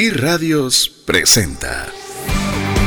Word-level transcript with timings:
iRadios 0.00 0.90
presenta. 1.04 1.84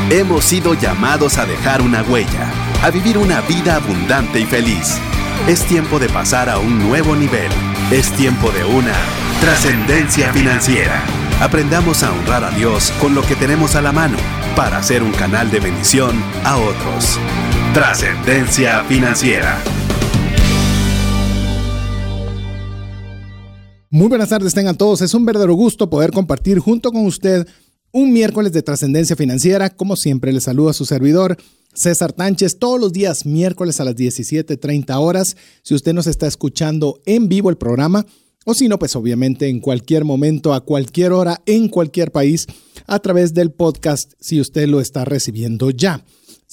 Hemos 0.09 0.45
sido 0.45 0.73
llamados 0.73 1.37
a 1.37 1.45
dejar 1.45 1.83
una 1.83 2.01
huella, 2.01 2.51
a 2.81 2.89
vivir 2.89 3.19
una 3.19 3.41
vida 3.41 3.75
abundante 3.75 4.39
y 4.39 4.45
feliz. 4.47 4.97
Es 5.47 5.63
tiempo 5.67 5.99
de 5.99 6.09
pasar 6.09 6.49
a 6.49 6.57
un 6.57 6.79
nuevo 6.79 7.15
nivel. 7.15 7.51
Es 7.91 8.11
tiempo 8.13 8.49
de 8.49 8.63
una 8.63 8.95
trascendencia 9.41 10.33
financiera. 10.33 11.03
Aprendamos 11.39 12.01
a 12.01 12.11
honrar 12.11 12.45
a 12.45 12.49
Dios 12.49 12.91
con 12.99 13.13
lo 13.13 13.21
que 13.21 13.35
tenemos 13.35 13.75
a 13.75 13.83
la 13.83 13.91
mano 13.91 14.17
para 14.55 14.81
ser 14.81 15.03
un 15.03 15.11
canal 15.11 15.51
de 15.51 15.59
bendición 15.59 16.19
a 16.43 16.57
otros. 16.57 17.19
Trascendencia 17.75 18.83
financiera. 18.85 19.59
Muy 23.93 24.07
buenas 24.07 24.29
tardes 24.29 24.55
tengan 24.55 24.75
todos. 24.75 25.03
Es 25.03 25.13
un 25.13 25.23
verdadero 25.23 25.53
gusto 25.53 25.87
poder 25.87 26.09
compartir 26.09 26.57
junto 26.57 26.91
con 26.91 27.05
usted 27.05 27.47
un 27.91 28.11
miércoles 28.11 28.51
de 28.51 28.63
trascendencia 28.63 29.15
financiera. 29.15 29.69
Como 29.69 29.95
siempre, 29.95 30.33
le 30.33 30.41
saluda 30.41 30.73
su 30.73 30.85
servidor. 30.85 31.37
César 31.75 32.11
Tánchez, 32.11 32.57
todos 32.57 32.79
los 32.79 32.91
días 32.91 33.27
miércoles 33.27 33.79
a 33.79 33.83
las 33.83 33.95
17.30 33.95 34.99
horas. 34.99 35.37
Si 35.61 35.75
usted 35.75 35.93
nos 35.93 36.07
está 36.07 36.25
escuchando 36.25 37.01
en 37.05 37.29
vivo 37.29 37.51
el 37.51 37.57
programa, 37.57 38.03
o 38.45 38.55
si 38.55 38.67
no, 38.67 38.79
pues 38.79 38.95
obviamente 38.95 39.47
en 39.47 39.59
cualquier 39.59 40.05
momento, 40.05 40.55
a 40.55 40.61
cualquier 40.61 41.11
hora, 41.11 41.43
en 41.45 41.69
cualquier 41.69 42.11
país, 42.11 42.47
a 42.87 42.97
través 42.97 43.35
del 43.35 43.51
podcast, 43.51 44.13
si 44.19 44.41
usted 44.41 44.67
lo 44.69 44.81
está 44.81 45.05
recibiendo 45.05 45.69
ya. 45.69 46.03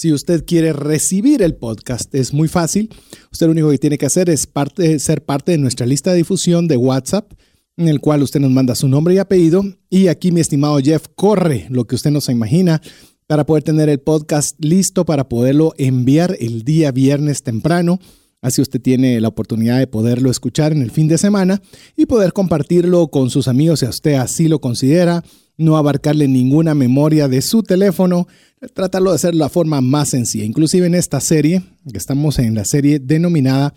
Si 0.01 0.15
usted 0.15 0.47
quiere 0.47 0.73
recibir 0.73 1.43
el 1.43 1.57
podcast, 1.57 2.15
es 2.15 2.33
muy 2.33 2.49
fácil. 2.49 2.89
Usted 3.31 3.45
lo 3.45 3.53
único 3.53 3.69
que 3.69 3.77
tiene 3.77 3.99
que 3.99 4.07
hacer 4.07 4.31
es 4.31 4.49
ser 4.97 5.23
parte 5.27 5.53
de 5.53 5.59
nuestra 5.59 5.85
lista 5.85 6.11
de 6.11 6.17
difusión 6.17 6.69
de 6.69 6.79
WhatsApp, 6.79 7.31
en 7.77 7.87
el 7.87 8.01
cual 8.01 8.23
usted 8.23 8.41
nos 8.41 8.51
manda 8.51 8.75
su 8.75 8.89
nombre 8.89 9.13
y 9.13 9.19
apellido. 9.19 9.63
Y 9.91 10.07
aquí 10.07 10.33
mi 10.33 10.41
estimado 10.41 10.79
Jeff 10.79 11.05
corre 11.17 11.67
lo 11.69 11.87
que 11.87 11.97
usted 11.97 12.11
no 12.11 12.23
se 12.23 12.33
imagina 12.33 12.81
para 13.27 13.45
poder 13.45 13.63
tener 13.63 13.91
el 13.91 14.01
podcast 14.01 14.57
listo 14.65 15.05
para 15.05 15.29
poderlo 15.29 15.75
enviar 15.77 16.35
el 16.41 16.63
día 16.63 16.93
viernes 16.93 17.43
temprano. 17.43 17.99
Así 18.41 18.63
usted 18.63 18.81
tiene 18.81 19.21
la 19.21 19.29
oportunidad 19.29 19.81
de 19.81 19.87
poderlo 19.87 20.31
escuchar 20.31 20.73
en 20.73 20.81
el 20.81 20.93
fin 20.93 21.09
de 21.09 21.19
semana 21.19 21.61
y 21.95 22.07
poder 22.07 22.33
compartirlo 22.33 23.09
con 23.09 23.29
sus 23.29 23.49
amigos 23.49 23.81
si 23.81 23.87
usted 23.87 24.15
así 24.15 24.49
lo 24.49 24.63
considera 24.63 25.23
no 25.61 25.77
abarcarle 25.77 26.27
ninguna 26.27 26.75
memoria 26.75 27.29
de 27.29 27.43
su 27.43 27.63
teléfono, 27.63 28.27
tratarlo 28.75 29.11
de 29.11 29.17
hacer 29.17 29.35
la 29.35 29.49
forma 29.49 29.81
más 29.81 30.11
sencilla. 30.11 30.45
Inclusive 30.45 30.87
en 30.87 30.95
esta 30.95 31.21
serie, 31.21 31.63
que 31.91 31.99
estamos 31.99 32.39
en 32.39 32.55
la 32.55 32.65
serie 32.65 32.99
denominada 32.99 33.75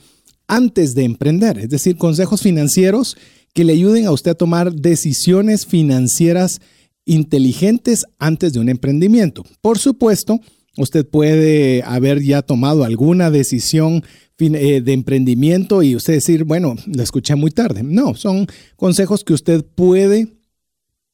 Antes 0.48 0.96
de 0.96 1.04
Emprender, 1.04 1.58
es 1.58 1.70
decir, 1.70 1.98
consejos 1.98 2.42
financieros 2.42 3.18
que 3.54 3.64
le 3.64 3.74
ayuden 3.74 4.06
a 4.06 4.12
usted 4.12 4.32
a 4.32 4.36
tomar 4.36 4.74
decisiones 4.74 5.66
financieras 5.66 6.60
inteligentes 7.06 8.06
antes 8.20 8.54
de 8.54 8.60
un 8.60 8.70
emprendimiento. 8.70 9.44
Por 9.62 9.78
supuesto, 9.78 10.40
usted 10.78 11.06
puede 11.06 11.84
haber 11.84 12.22
ya 12.22 12.42
tomado 12.42 12.84
alguna 12.84 13.30
decisión 13.30 14.04
eh, 14.40 14.82
de 14.82 14.94
emprendimiento 14.94 15.84
y 15.84 15.96
usted 15.96 16.14
decir, 16.14 16.44
bueno, 16.44 16.76
lo 16.86 17.04
escuché 17.04 17.36
muy 17.36 17.52
tarde. 17.52 17.84
No, 17.84 18.16
son 18.16 18.48
consejos 18.76 19.24
que 19.24 19.34
usted 19.34 19.64
puede 19.64 20.34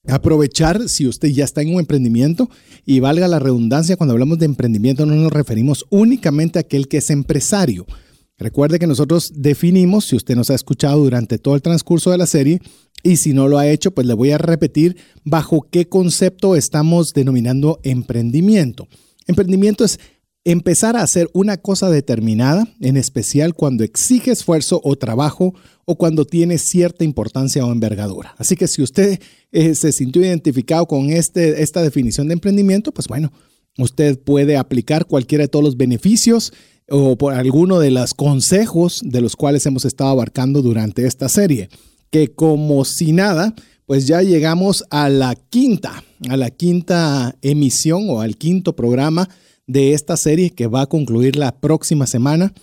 aprovechar 0.08 0.88
si 0.88 1.08
usted 1.08 1.30
ya 1.30 1.44
está 1.44 1.62
en 1.62 1.74
un 1.74 1.80
emprendimiento 1.80 2.50
y 2.86 3.00
valga 3.00 3.28
la 3.28 3.40
redundancia, 3.40 3.98
cuando 3.98 4.14
hablamos 4.14 4.40
de 4.40 4.46
emprendimiento 4.46 5.06
no 5.06 5.16
nos 5.16 5.32
referimos 5.32 5.86
únicamente 5.90 6.60
a 6.60 6.62
aquel 6.62 6.88
que 6.88 6.98
es 6.98 7.10
empresario. 7.10 7.86
Recuerde 8.38 8.80
que 8.80 8.88
nosotros 8.88 9.34
definimos, 9.36 10.06
si 10.06 10.16
usted 10.16 10.36
nos 10.36 10.50
ha 10.50 10.56
escuchado 10.56 11.04
durante 11.04 11.38
todo 11.38 11.56
el 11.56 11.62
transcurso 11.62 12.12
de 12.12 12.18
la 12.18 12.26
serie, 12.26 12.62
y 13.04 13.18
si 13.18 13.34
no 13.34 13.48
lo 13.48 13.58
ha 13.58 13.68
hecho, 13.68 13.92
pues 13.92 14.08
le 14.08 14.14
voy 14.14 14.32
a 14.32 14.38
repetir 14.38 14.98
bajo 15.24 15.68
qué 15.70 15.88
concepto 15.88 16.56
estamos 16.56 17.14
denominando 17.14 17.80
emprendimiento. 17.84 18.88
Emprendimiento 19.28 19.84
es 19.84 20.00
empezar 20.52 20.96
a 20.96 21.04
hacer 21.04 21.30
una 21.34 21.58
cosa 21.58 21.90
determinada, 21.90 22.68
en 22.82 22.98
especial 22.98 23.54
cuando 23.54 23.84
exige 23.84 24.32
esfuerzo 24.32 24.82
o 24.84 24.96
trabajo 24.96 25.54
o 25.86 25.96
cuando 25.96 26.26
tiene 26.26 26.58
cierta 26.58 27.04
importancia 27.04 27.66
o 27.66 27.72
envergadura. 27.72 28.34
Así 28.38 28.56
que 28.56 28.68
si 28.68 28.82
usted 28.82 29.20
eh, 29.52 29.76
se 29.76 29.92
sintió 29.92 30.24
identificado 30.24 30.88
con 30.88 31.12
este, 31.12 31.62
esta 31.62 31.84
definición 31.84 32.28
de 32.28 32.34
emprendimiento, 32.34 32.92
pues 32.92 33.08
bueno, 33.08 33.32
usted 33.78 34.20
puede 34.20 34.58
aplicar 34.58 35.06
cualquiera 35.06 35.44
de 35.44 35.50
todos 35.50 35.66
los 35.66 35.78
beneficios 35.78 36.52
o 36.90 37.16
por 37.16 37.34
alguno 37.34 37.80
de 37.80 37.92
los 37.92 38.16
consejos 38.16 39.02
de 39.04 39.22
los 39.22 39.36
cuales 39.36 39.66
hemos 39.68 39.86
estado 39.86 40.10
abarcando 40.10 40.64
durante 40.64 41.06
esta 41.06 41.30
serie, 41.30 41.70
que 42.10 42.32
como 42.34 42.86
si 42.86 43.12
nada, 43.12 43.54
pues 43.86 44.08
ya 44.08 44.24
llegamos 44.24 44.84
a 44.90 45.10
la 45.10 45.36
quinta, 45.36 46.04
a 46.28 46.38
la 46.38 46.50
quinta 46.50 47.36
emisión 47.44 48.10
o 48.10 48.22
al 48.22 48.36
quinto 48.36 48.76
programa 48.76 49.30
de 49.70 49.94
esta 49.94 50.18
serie 50.18 50.50
que 50.50 50.66
va 50.66 50.82
a 50.82 50.88
concluir 50.88 51.36
la 51.36 51.56
próxima 51.60 52.08
semana. 52.08 52.54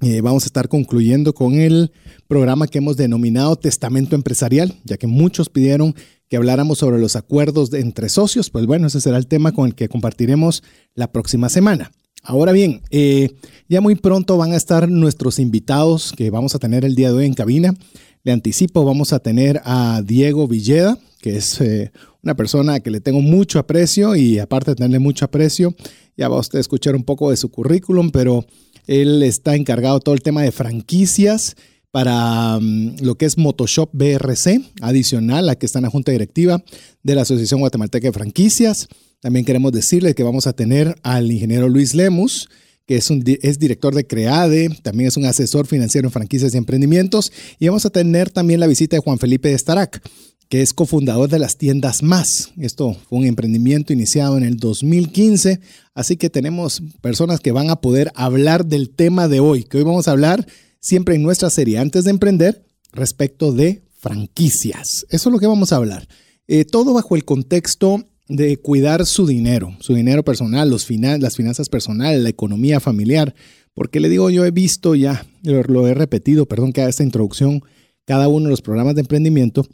Eh, 0.00 0.20
vamos 0.20 0.44
a 0.44 0.46
estar 0.46 0.68
concluyendo 0.68 1.34
con 1.34 1.54
el 1.54 1.90
programa 2.28 2.68
que 2.68 2.78
hemos 2.78 2.96
denominado 2.96 3.56
Testamento 3.56 4.14
Empresarial, 4.14 4.74
ya 4.84 4.96
que 4.96 5.08
muchos 5.08 5.48
pidieron 5.48 5.96
que 6.28 6.36
habláramos 6.36 6.78
sobre 6.78 7.00
los 7.00 7.16
acuerdos 7.16 7.72
entre 7.74 8.08
socios. 8.08 8.48
Pues 8.48 8.64
bueno, 8.64 8.86
ese 8.86 9.00
será 9.00 9.16
el 9.16 9.26
tema 9.26 9.50
con 9.50 9.66
el 9.66 9.74
que 9.74 9.88
compartiremos 9.88 10.62
la 10.94 11.10
próxima 11.10 11.48
semana. 11.48 11.90
Ahora 12.22 12.52
bien, 12.52 12.82
eh, 12.90 13.30
ya 13.68 13.80
muy 13.80 13.96
pronto 13.96 14.36
van 14.36 14.52
a 14.52 14.56
estar 14.56 14.88
nuestros 14.88 15.40
invitados 15.40 16.12
que 16.16 16.30
vamos 16.30 16.54
a 16.54 16.60
tener 16.60 16.84
el 16.84 16.94
día 16.94 17.08
de 17.08 17.16
hoy 17.16 17.26
en 17.26 17.34
cabina. 17.34 17.74
Le 18.22 18.30
anticipo, 18.30 18.84
vamos 18.84 19.12
a 19.12 19.18
tener 19.18 19.60
a 19.64 20.00
Diego 20.04 20.46
Villeda, 20.46 20.96
que 21.20 21.36
es 21.36 21.60
eh, 21.60 21.90
una 22.22 22.34
persona 22.34 22.80
que 22.80 22.90
le 22.90 23.00
tengo 23.00 23.20
mucho 23.20 23.58
aprecio 23.58 24.16
y 24.16 24.38
aparte 24.38 24.70
de 24.70 24.76
tenerle 24.76 24.98
mucho 24.98 25.26
aprecio, 25.26 25.74
ya 26.16 26.28
va 26.28 26.38
usted 26.38 26.58
a 26.58 26.60
escuchar 26.60 26.94
un 26.96 27.04
poco 27.04 27.30
de 27.30 27.36
su 27.36 27.50
currículum, 27.50 28.10
pero 28.10 28.46
él 28.86 29.22
está 29.22 29.56
encargado 29.56 29.98
de 29.98 30.02
todo 30.04 30.14
el 30.14 30.22
tema 30.22 30.42
de 30.42 30.52
franquicias 30.52 31.56
para 31.90 32.58
mm, 32.60 32.96
lo 33.02 33.14
que 33.14 33.24
es 33.24 33.38
Motoshop 33.38 33.90
BRC, 33.92 34.60
adicional 34.80 35.48
a 35.48 35.54
que 35.54 35.66
está 35.66 35.78
en 35.78 35.84
la 35.84 35.90
junta 35.90 36.12
directiva 36.12 36.62
de 37.02 37.14
la 37.14 37.22
Asociación 37.22 37.60
Guatemalteca 37.60 38.08
de 38.08 38.12
Franquicias. 38.12 38.88
También 39.20 39.44
queremos 39.44 39.72
decirle 39.72 40.14
que 40.14 40.22
vamos 40.22 40.46
a 40.46 40.52
tener 40.52 40.96
al 41.02 41.30
ingeniero 41.30 41.68
Luis 41.68 41.94
Lemus, 41.94 42.48
que 42.86 42.96
es, 42.96 43.10
un, 43.10 43.22
es 43.42 43.58
director 43.58 43.94
de 43.94 44.06
CREADE, 44.06 44.70
también 44.82 45.08
es 45.08 45.16
un 45.16 45.24
asesor 45.24 45.66
financiero 45.66 46.08
en 46.08 46.12
franquicias 46.12 46.52
y 46.54 46.58
emprendimientos. 46.58 47.32
Y 47.58 47.68
vamos 47.68 47.86
a 47.86 47.90
tener 47.90 48.28
también 48.30 48.60
la 48.60 48.66
visita 48.66 48.96
de 48.96 49.00
Juan 49.00 49.18
Felipe 49.18 49.48
de 49.48 49.58
Starac, 49.58 50.02
que 50.48 50.62
es 50.62 50.72
cofundador 50.72 51.28
de 51.28 51.38
las 51.38 51.56
tiendas 51.56 52.02
Más. 52.02 52.52
Esto 52.58 52.96
fue 53.08 53.18
un 53.18 53.26
emprendimiento 53.26 53.92
iniciado 53.92 54.36
en 54.36 54.44
el 54.44 54.56
2015, 54.56 55.60
así 55.94 56.16
que 56.16 56.30
tenemos 56.30 56.82
personas 57.00 57.40
que 57.40 57.52
van 57.52 57.70
a 57.70 57.80
poder 57.80 58.12
hablar 58.14 58.66
del 58.66 58.90
tema 58.90 59.28
de 59.28 59.40
hoy, 59.40 59.64
que 59.64 59.78
hoy 59.78 59.84
vamos 59.84 60.08
a 60.08 60.12
hablar 60.12 60.46
siempre 60.80 61.14
en 61.14 61.22
nuestra 61.22 61.50
serie 61.50 61.78
antes 61.78 62.04
de 62.04 62.10
emprender 62.10 62.64
respecto 62.92 63.52
de 63.52 63.82
franquicias. 63.98 65.06
Eso 65.08 65.28
es 65.28 65.32
lo 65.32 65.38
que 65.38 65.46
vamos 65.46 65.72
a 65.72 65.76
hablar. 65.76 66.06
Eh, 66.46 66.64
todo 66.64 66.92
bajo 66.92 67.16
el 67.16 67.24
contexto 67.24 68.04
de 68.28 68.56
cuidar 68.58 69.06
su 69.06 69.26
dinero, 69.26 69.76
su 69.80 69.94
dinero 69.94 70.24
personal, 70.24 70.68
los 70.70 70.88
las 70.90 71.36
finanzas 71.36 71.68
personales, 71.68 72.22
la 72.22 72.28
economía 72.28 72.80
familiar. 72.80 73.34
Porque 73.74 74.00
le 74.00 74.08
digo, 74.08 74.30
yo 74.30 74.44
he 74.44 74.50
visto 74.50 74.94
ya, 74.94 75.26
lo, 75.42 75.62
lo 75.62 75.88
he 75.88 75.94
repetido, 75.94 76.46
perdón 76.46 76.72
que 76.72 76.82
haga 76.82 76.90
esta 76.90 77.02
introducción, 77.02 77.62
cada 78.04 78.28
uno 78.28 78.44
de 78.44 78.50
los 78.50 78.62
programas 78.62 78.94
de 78.94 79.00
emprendimiento, 79.00 79.66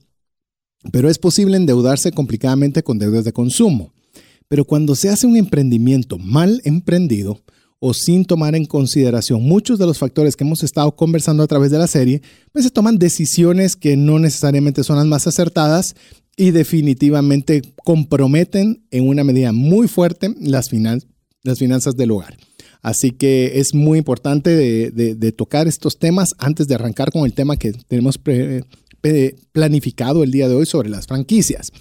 pero 0.92 1.08
es 1.08 1.18
posible 1.18 1.56
endeudarse 1.56 2.12
complicadamente 2.12 2.82
con 2.82 2.98
deudas 2.98 3.24
de 3.24 3.32
consumo. 3.32 3.92
Pero 4.48 4.64
cuando 4.64 4.94
se 4.94 5.08
hace 5.08 5.26
un 5.26 5.36
emprendimiento 5.36 6.18
mal 6.18 6.60
emprendido 6.64 7.40
o 7.78 7.94
sin 7.94 8.24
tomar 8.24 8.54
en 8.54 8.66
consideración 8.66 9.42
muchos 9.42 9.78
de 9.78 9.86
los 9.86 9.98
factores 9.98 10.36
que 10.36 10.44
hemos 10.44 10.62
estado 10.62 10.94
conversando 10.94 11.42
a 11.42 11.46
través 11.46 11.70
de 11.70 11.78
la 11.78 11.86
serie, 11.86 12.20
pues 12.52 12.64
se 12.64 12.70
toman 12.70 12.98
decisiones 12.98 13.74
que 13.74 13.96
no 13.96 14.18
necesariamente 14.18 14.84
son 14.84 14.96
las 14.96 15.06
más 15.06 15.26
acertadas 15.26 15.94
y 16.36 16.50
definitivamente 16.50 17.62
comprometen 17.84 18.84
en 18.90 19.08
una 19.08 19.24
medida 19.24 19.52
muy 19.52 19.88
fuerte 19.88 20.34
las, 20.40 20.68
finanzas 20.68 21.96
del 21.96 22.10
hogar. 22.10 22.36
Así 22.82 23.10
que 23.10 23.60
es 23.60 23.74
muy 23.74 23.98
importante 23.98 24.50
de, 24.50 25.32
tocar 25.32 25.68
estos 25.68 25.98
temas 25.98 26.30
antes 26.38 26.66
de 26.66 26.74
arrancar 26.74 27.10
con 27.10 27.24
el 27.24 27.34
tema 27.34 27.56
que 27.56 27.72
tenemos 27.72 28.18
planificado 29.52 30.22
el 30.22 30.30
día 30.30 30.48
de 30.48 30.54
hoy 30.54 30.66
sobre 30.66 30.90
las 30.90 31.06
franquicias. 31.06 31.72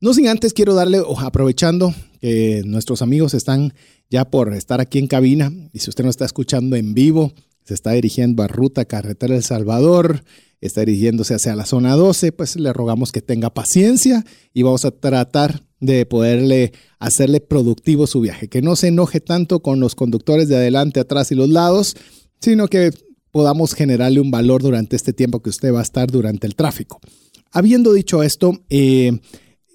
No 0.00 0.12
sin 0.12 0.28
antes 0.28 0.52
quiero 0.52 0.74
darle, 0.74 1.02
aprovechando 1.18 1.94
que 2.20 2.62
nuestros 2.64 3.02
amigos 3.02 3.34
están 3.34 3.74
ya 4.10 4.30
por 4.30 4.52
estar 4.54 4.80
aquí 4.80 4.98
en 4.98 5.06
cabina, 5.06 5.52
y 5.72 5.78
si 5.78 5.90
usted 5.90 6.04
no 6.04 6.10
está 6.10 6.24
escuchando 6.24 6.76
en 6.76 6.94
vivo, 6.94 7.32
se 7.64 7.74
está 7.74 7.92
dirigiendo 7.92 8.42
a 8.42 8.48
Ruta 8.48 8.84
Carretera 8.84 9.34
El 9.34 9.42
Salvador, 9.42 10.24
está 10.60 10.82
dirigiéndose 10.82 11.34
hacia 11.34 11.56
la 11.56 11.66
zona 11.66 11.94
12, 11.96 12.32
pues 12.32 12.56
le 12.56 12.72
rogamos 12.72 13.12
que 13.12 13.22
tenga 13.22 13.50
paciencia 13.50 14.24
y 14.52 14.62
vamos 14.62 14.84
a 14.84 14.90
tratar 14.90 15.64
de 15.80 16.06
poderle 16.06 16.72
hacerle 16.98 17.40
productivo 17.40 18.06
su 18.06 18.20
viaje, 18.20 18.48
que 18.48 18.62
no 18.62 18.76
se 18.76 18.88
enoje 18.88 19.20
tanto 19.20 19.60
con 19.60 19.80
los 19.80 19.94
conductores 19.94 20.48
de 20.48 20.56
adelante, 20.56 21.00
atrás 21.00 21.32
y 21.32 21.34
los 21.34 21.48
lados, 21.48 21.96
sino 22.40 22.68
que 22.68 22.92
podamos 23.34 23.74
generarle 23.74 24.20
un 24.20 24.30
valor 24.30 24.62
durante 24.62 24.94
este 24.94 25.12
tiempo 25.12 25.42
que 25.42 25.50
usted 25.50 25.74
va 25.74 25.80
a 25.80 25.82
estar 25.82 26.08
durante 26.08 26.46
el 26.46 26.54
tráfico. 26.54 27.00
Habiendo 27.50 27.92
dicho 27.92 28.22
esto, 28.22 28.62
eh, 28.70 29.18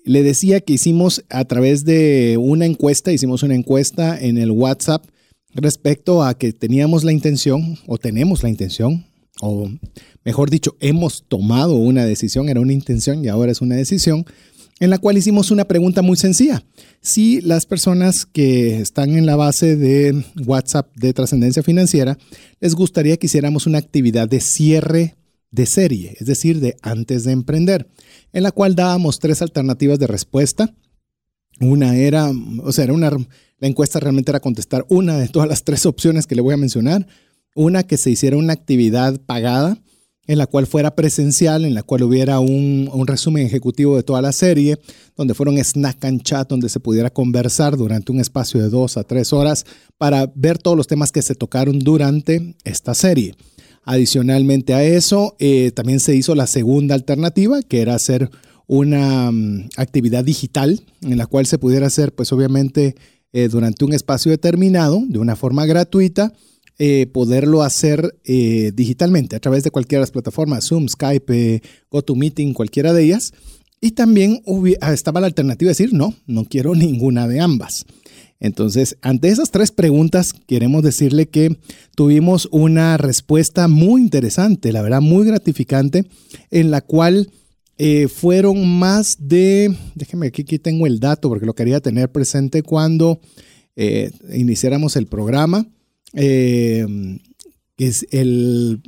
le 0.05 0.23
decía 0.23 0.61
que 0.61 0.71
hicimos 0.71 1.25
a 1.29 1.43
través 1.43 1.83
de 1.83 2.37
una 2.39 2.65
encuesta, 2.65 3.11
hicimos 3.11 3.43
una 3.43 3.55
encuesta 3.55 4.17
en 4.17 4.37
el 4.37 4.51
WhatsApp 4.51 5.03
respecto 5.53 6.23
a 6.23 6.35
que 6.35 6.53
teníamos 6.53 7.03
la 7.03 7.11
intención, 7.11 7.77
o 7.85 7.97
tenemos 7.97 8.43
la 8.43 8.49
intención, 8.49 9.05
o 9.41 9.69
mejor 10.23 10.49
dicho, 10.49 10.77
hemos 10.79 11.25
tomado 11.27 11.75
una 11.75 12.05
decisión, 12.05 12.47
era 12.47 12.61
una 12.61 12.71
intención 12.71 13.25
y 13.25 13.27
ahora 13.27 13.51
es 13.51 13.59
una 13.59 13.75
decisión, 13.75 14.25
en 14.79 14.89
la 14.89 14.97
cual 14.97 15.17
hicimos 15.17 15.51
una 15.51 15.65
pregunta 15.65 16.01
muy 16.01 16.17
sencilla. 16.17 16.63
Si 17.01 17.41
las 17.41 17.65
personas 17.65 18.25
que 18.25 18.79
están 18.79 19.15
en 19.15 19.25
la 19.25 19.35
base 19.35 19.75
de 19.75 20.23
WhatsApp 20.45 20.95
de 20.95 21.13
trascendencia 21.13 21.63
financiera, 21.63 22.17
les 22.59 22.75
gustaría 22.75 23.17
que 23.17 23.27
hiciéramos 23.27 23.67
una 23.67 23.77
actividad 23.77 24.27
de 24.27 24.39
cierre 24.39 25.15
de 25.51 25.65
serie, 25.65 26.15
es 26.19 26.27
decir, 26.27 26.59
de 26.59 26.77
antes 26.81 27.23
de 27.23 27.31
emprender, 27.31 27.89
en 28.33 28.43
la 28.43 28.51
cual 28.51 28.75
dábamos 28.75 29.19
tres 29.19 29.41
alternativas 29.41 29.99
de 29.99 30.07
respuesta. 30.07 30.73
Una 31.59 31.97
era, 31.97 32.31
o 32.63 32.71
sea, 32.71 32.85
era 32.85 32.93
una, 32.93 33.09
la 33.09 33.67
encuesta 33.67 33.99
realmente 33.99 34.31
era 34.31 34.39
contestar 34.39 34.85
una 34.89 35.17
de 35.17 35.27
todas 35.27 35.49
las 35.49 35.63
tres 35.63 35.85
opciones 35.85 36.27
que 36.27 36.35
le 36.35 36.41
voy 36.41 36.53
a 36.53 36.57
mencionar. 36.57 37.07
Una 37.55 37.83
que 37.83 37.97
se 37.97 38.11
hiciera 38.11 38.37
una 38.37 38.53
actividad 38.53 39.19
pagada, 39.25 39.81
en 40.29 40.37
la 40.37 40.45
cual 40.45 40.67
fuera 40.67 40.93
presencial, 40.95 41.65
en 41.65 41.73
la 41.73 41.81
cual 41.81 42.03
hubiera 42.03 42.39
un, 42.39 42.87
resumen 43.07 43.47
ejecutivo 43.47 43.95
de 43.95 44.03
toda 44.03 44.21
la 44.21 44.31
serie, 44.31 44.77
donde 45.17 45.33
fuera 45.33 45.51
un 45.51 45.57
snack 45.57 46.05
and 46.05 46.21
chat, 46.21 46.47
donde 46.47 46.69
se 46.69 46.79
pudiera 46.79 47.09
conversar 47.09 47.75
durante 47.75 48.11
un 48.11 48.19
espacio 48.19 48.61
de 48.61 48.69
dos 48.69 48.95
a 48.97 49.03
tres 49.03 49.33
horas 49.33 49.65
para 49.97 50.31
ver 50.35 50.59
todos 50.59 50.77
los 50.77 50.85
temas 50.85 51.11
que 51.11 51.23
se 51.23 51.33
tocaron 51.33 51.79
durante 51.79 52.55
esta 52.63 52.93
serie. 52.93 53.33
Adicionalmente 53.85 54.75
a 54.75 54.83
eso, 54.83 55.35
eh, 55.39 55.71
también 55.71 55.99
se 55.99 56.15
hizo 56.15 56.35
la 56.35 56.45
segunda 56.45 56.93
alternativa, 56.93 57.63
que 57.63 57.81
era 57.81 57.95
hacer 57.95 58.29
una 58.67 59.31
mm, 59.31 59.69
actividad 59.77 60.23
digital 60.23 60.79
en 61.01 61.17
la 61.17 61.25
cual 61.25 61.47
se 61.47 61.57
pudiera 61.57 61.87
hacer, 61.87 62.13
pues 62.13 62.31
obviamente, 62.31 62.95
eh, 63.33 63.47
durante 63.47 63.83
un 63.83 63.93
espacio 63.93 64.29
determinado, 64.29 65.01
de 65.07 65.17
una 65.17 65.35
forma 65.35 65.65
gratuita, 65.65 66.33
eh, 66.81 67.07
poderlo 67.07 67.61
hacer 67.61 68.17
eh, 68.23 68.71
digitalmente 68.73 69.35
a 69.35 69.41
través 69.41 69.65
de 69.65 69.69
cualquiera 69.69 69.99
de 69.99 70.03
las 70.03 70.11
plataformas, 70.11 70.65
Zoom, 70.65 70.87
Skype, 70.87 71.55
eh, 71.55 71.61
GoToMeeting, 71.91 72.53
cualquiera 72.53 72.93
de 72.93 73.03
ellas. 73.03 73.33
Y 73.81 73.91
también 73.91 74.41
ah, 74.79 74.93
estaba 74.93 75.19
la 75.19 75.27
alternativa 75.27 75.67
de 75.67 75.71
decir, 75.71 75.93
no, 75.93 76.13
no 76.25 76.45
quiero 76.45 76.75
ninguna 76.75 77.27
de 77.27 77.41
ambas. 77.41 77.85
Entonces, 78.39 78.95
ante 79.01 79.27
esas 79.27 79.51
tres 79.51 79.71
preguntas, 79.71 80.31
queremos 80.31 80.81
decirle 80.81 81.27
que 81.27 81.59
tuvimos 81.95 82.47
una 82.49 82.95
respuesta 82.95 83.67
muy 83.67 83.99
interesante, 83.99 84.71
la 84.71 84.81
verdad, 84.81 85.01
muy 85.01 85.27
gratificante, 85.27 86.05
en 86.49 86.71
la 86.71 86.79
cual 86.79 87.29
fueron 88.13 88.67
más 88.67 89.17
de, 89.19 89.75
déjeme 89.95 90.27
aquí, 90.27 90.43
aquí 90.43 90.59
tengo 90.59 90.87
el 90.87 91.01
dato 91.01 91.27
porque 91.27 91.45
lo 91.45 91.55
quería 91.55 91.81
tener 91.81 92.09
presente 92.09 92.63
cuando 92.63 93.19
iniciáramos 94.33 94.95
el 94.95 95.07
programa. 95.07 95.65
Eh, 96.13 96.85
es 97.77 98.05
el, 98.11 98.81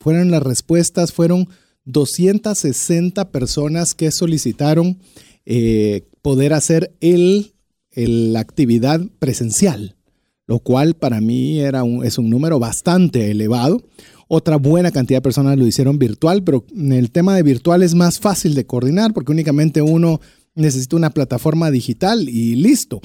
fueron 0.00 0.30
las 0.30 0.42
respuestas, 0.42 1.12
fueron 1.12 1.48
260 1.86 3.30
personas 3.30 3.94
que 3.94 4.10
solicitaron 4.10 4.98
eh, 5.46 6.06
poder 6.22 6.52
hacer 6.52 6.94
el, 7.00 7.54
la 7.94 8.40
actividad 8.40 9.00
presencial, 9.18 9.96
lo 10.46 10.58
cual 10.58 10.94
para 10.94 11.20
mí 11.20 11.60
era 11.60 11.84
un, 11.84 12.04
es 12.04 12.18
un 12.18 12.30
número 12.30 12.58
bastante 12.58 13.30
elevado. 13.30 13.82
Otra 14.28 14.56
buena 14.56 14.90
cantidad 14.90 15.18
de 15.18 15.22
personas 15.22 15.58
lo 15.58 15.66
hicieron 15.66 15.98
virtual, 15.98 16.42
pero 16.44 16.64
el 16.74 17.10
tema 17.10 17.36
de 17.36 17.42
virtual 17.42 17.82
es 17.82 17.94
más 17.94 18.20
fácil 18.20 18.54
de 18.54 18.66
coordinar 18.66 19.12
porque 19.12 19.32
únicamente 19.32 19.82
uno 19.82 20.20
necesita 20.54 20.96
una 20.96 21.10
plataforma 21.10 21.70
digital 21.70 22.28
y 22.28 22.56
listo. 22.56 23.00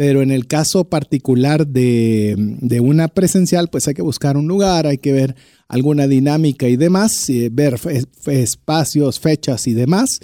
Pero 0.00 0.22
en 0.22 0.30
el 0.30 0.46
caso 0.46 0.84
particular 0.84 1.66
de, 1.66 2.80
una 2.80 3.08
presencial, 3.08 3.68
pues 3.68 3.86
hay 3.86 3.92
que 3.92 4.00
buscar 4.00 4.38
un 4.38 4.48
lugar, 4.48 4.86
hay 4.86 4.96
que 4.96 5.12
ver 5.12 5.36
alguna 5.68 6.06
dinámica 6.06 6.66
y 6.68 6.78
demás, 6.78 7.26
ver 7.52 7.78
espacios, 8.28 9.20
fechas 9.20 9.66
y 9.66 9.74
demás. 9.74 10.20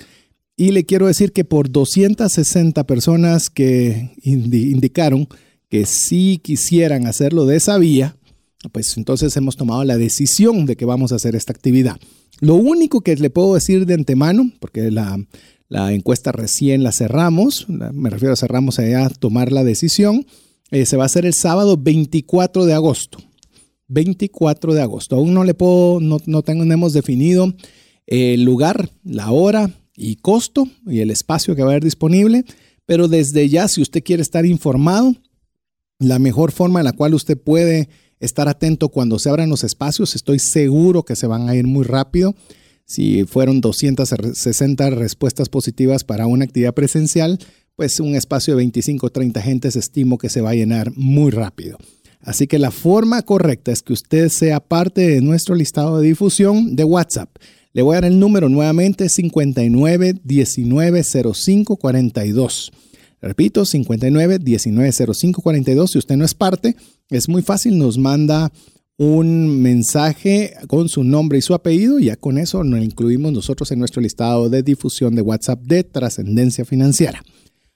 Y 0.56 0.70
le 0.70 0.87
quiero 0.87 1.08
decir 1.08 1.31
que 1.34 1.44
por 1.44 1.70
260 1.70 2.87
personas 2.87 3.50
que 3.50 4.17
indicaron 4.23 5.28
que 5.69 5.84
sí 5.84 6.40
quisieran 6.43 7.06
hacerlo 7.06 7.44
de 7.44 7.56
esa 7.56 7.76
vía, 7.76 8.17
pues 8.72 8.96
entonces 8.96 9.37
hemos 9.37 9.58
tomado 9.58 9.84
la 9.84 9.99
decisión 9.99 10.64
de 10.64 10.76
que 10.76 10.87
vamos 10.87 11.12
a 11.12 11.17
hacer 11.17 11.37
esta 11.37 11.52
actividad. 11.52 11.96
Lo 12.40 12.55
único 12.55 13.02
que 13.02 13.14
le 13.17 13.29
puedo 13.29 13.52
decir 13.52 13.84
de 13.84 13.93
antemano, 13.93 14.50
porque 14.58 14.90
la, 14.90 15.19
la 15.69 15.93
encuesta 15.93 16.33
recién 16.33 16.83
la 16.83 16.93
cerramos, 16.93 17.69
me 17.69 18.11
refiero 18.11 18.33
a 18.33 18.37
cerramos 18.37 18.79
a 18.79 19.09
tomar 19.11 19.53
la 19.53 19.65
decisión. 19.65 20.27
Eh, 20.71 20.87
se 20.87 20.97
va 20.97 21.05
a 21.05 21.07
hacer 21.07 21.27
el 21.27 21.35
sábado 21.35 21.77
24 21.77 22.67
de 22.67 22.75
agosto. 22.75 23.19
24 23.89 24.75
de 24.75 24.83
agosto. 24.83 25.17
Aún 25.17 25.35
no 25.35 25.45
le 25.45 25.55
puedo, 25.55 26.01
no, 26.01 26.19
no 26.27 26.43
tenemos 26.43 26.93
definido 26.93 27.55
el 28.07 28.43
lugar, 28.43 28.91
la 29.05 29.31
hora 29.31 29.71
y 29.97 30.17
costo 30.17 30.69
y 30.87 31.01
el 31.01 31.11
espacio 31.11 31.57
que 31.57 31.63
va 31.63 31.71
a 31.71 31.73
haber 31.73 31.85
disponible, 31.85 32.45
pero 32.85 33.09
desde 33.09 33.49
ya, 33.49 33.67
si 33.69 33.83
usted 33.83 34.03
quiere 34.03 34.23
estar 34.23 34.47
informado, 34.47 35.15
la 35.99 36.19
mejor 36.19 36.53
forma 36.53 36.81
en 36.81 36.85
la 36.85 36.93
cual 36.93 37.15
usted 37.15 37.39
puede 37.39 37.89
estar 38.21 38.49
atento 38.49 38.89
cuando 38.89 39.19
se 39.19 39.29
abran 39.29 39.49
los 39.49 39.65
espacios, 39.65 40.15
estoy 40.15 40.39
seguro 40.39 41.03
que 41.05 41.17
se 41.17 41.27
van 41.27 41.49
a 41.49 41.57
ir 41.57 41.67
muy 41.67 41.85
rápido 41.85 42.35
si 42.87 43.25
fueron 43.25 43.61
260 43.61 44.91
respuestas 44.91 45.49
positivas 45.49 46.05
para 46.05 46.27
una 46.27 46.44
actividad 46.44 46.73
presencial, 46.73 47.38
pues 47.75 48.00
un 48.00 48.15
espacio 48.15 48.55
de 48.55 48.59
25 48.59 49.06
o 49.06 49.11
30 49.11 49.43
gentes 49.43 49.77
estimo 49.77 50.17
que 50.17 50.31
se 50.31 50.41
va 50.41 50.50
a 50.50 50.55
llenar 50.55 50.93
muy 50.97 51.31
rápido. 51.31 51.77
Así 52.21 52.47
que 52.47 52.59
la 52.59 52.71
forma 52.71 53.23
correcta 53.23 53.73
es 53.73 53.83
que 53.83 53.93
usted 53.93 54.29
sea 54.31 54.61
parte 54.61 55.03
de 55.03 55.21
nuestro 55.21 55.55
listado 55.55 56.00
de 56.00 56.09
difusión 56.09 56.75
de 56.75 56.85
WhatsApp. 56.85 57.29
Le 57.73 57.83
voy 57.83 57.93
a 57.93 58.00
dar 58.00 58.11
el 58.11 58.19
número 58.19 58.49
nuevamente 58.49 59.09
59 59.09 60.15
19 60.25 61.03
05 61.05 61.77
42. 61.77 62.73
Repito, 63.21 63.65
59 63.65 64.39
19 64.39 64.93
05 64.93 65.43
42. 65.43 65.91
Si 65.91 65.99
usted 65.99 66.17
no 66.17 66.25
es 66.25 66.35
parte, 66.35 66.77
es 67.11 67.29
muy 67.29 67.43
fácil, 67.43 67.79
nos 67.79 67.99
manda 67.99 68.50
un 68.98 69.60
mensaje 69.60 70.54
con 70.69 70.88
su 70.88 71.04
nombre 71.04 71.38
y 71.38 71.43
su 71.43 71.54
apellido. 71.54 71.98
Ya 71.98 72.16
con 72.16 72.38
eso 72.38 72.64
nos 72.64 72.82
incluimos 72.82 73.32
nosotros 73.32 73.70
en 73.72 73.78
nuestro 73.78 74.02
listado 74.02 74.48
de 74.48 74.62
difusión 74.62 75.14
de 75.14 75.22
WhatsApp 75.22 75.60
de 75.62 75.84
trascendencia 75.84 76.64
financiera. 76.64 77.22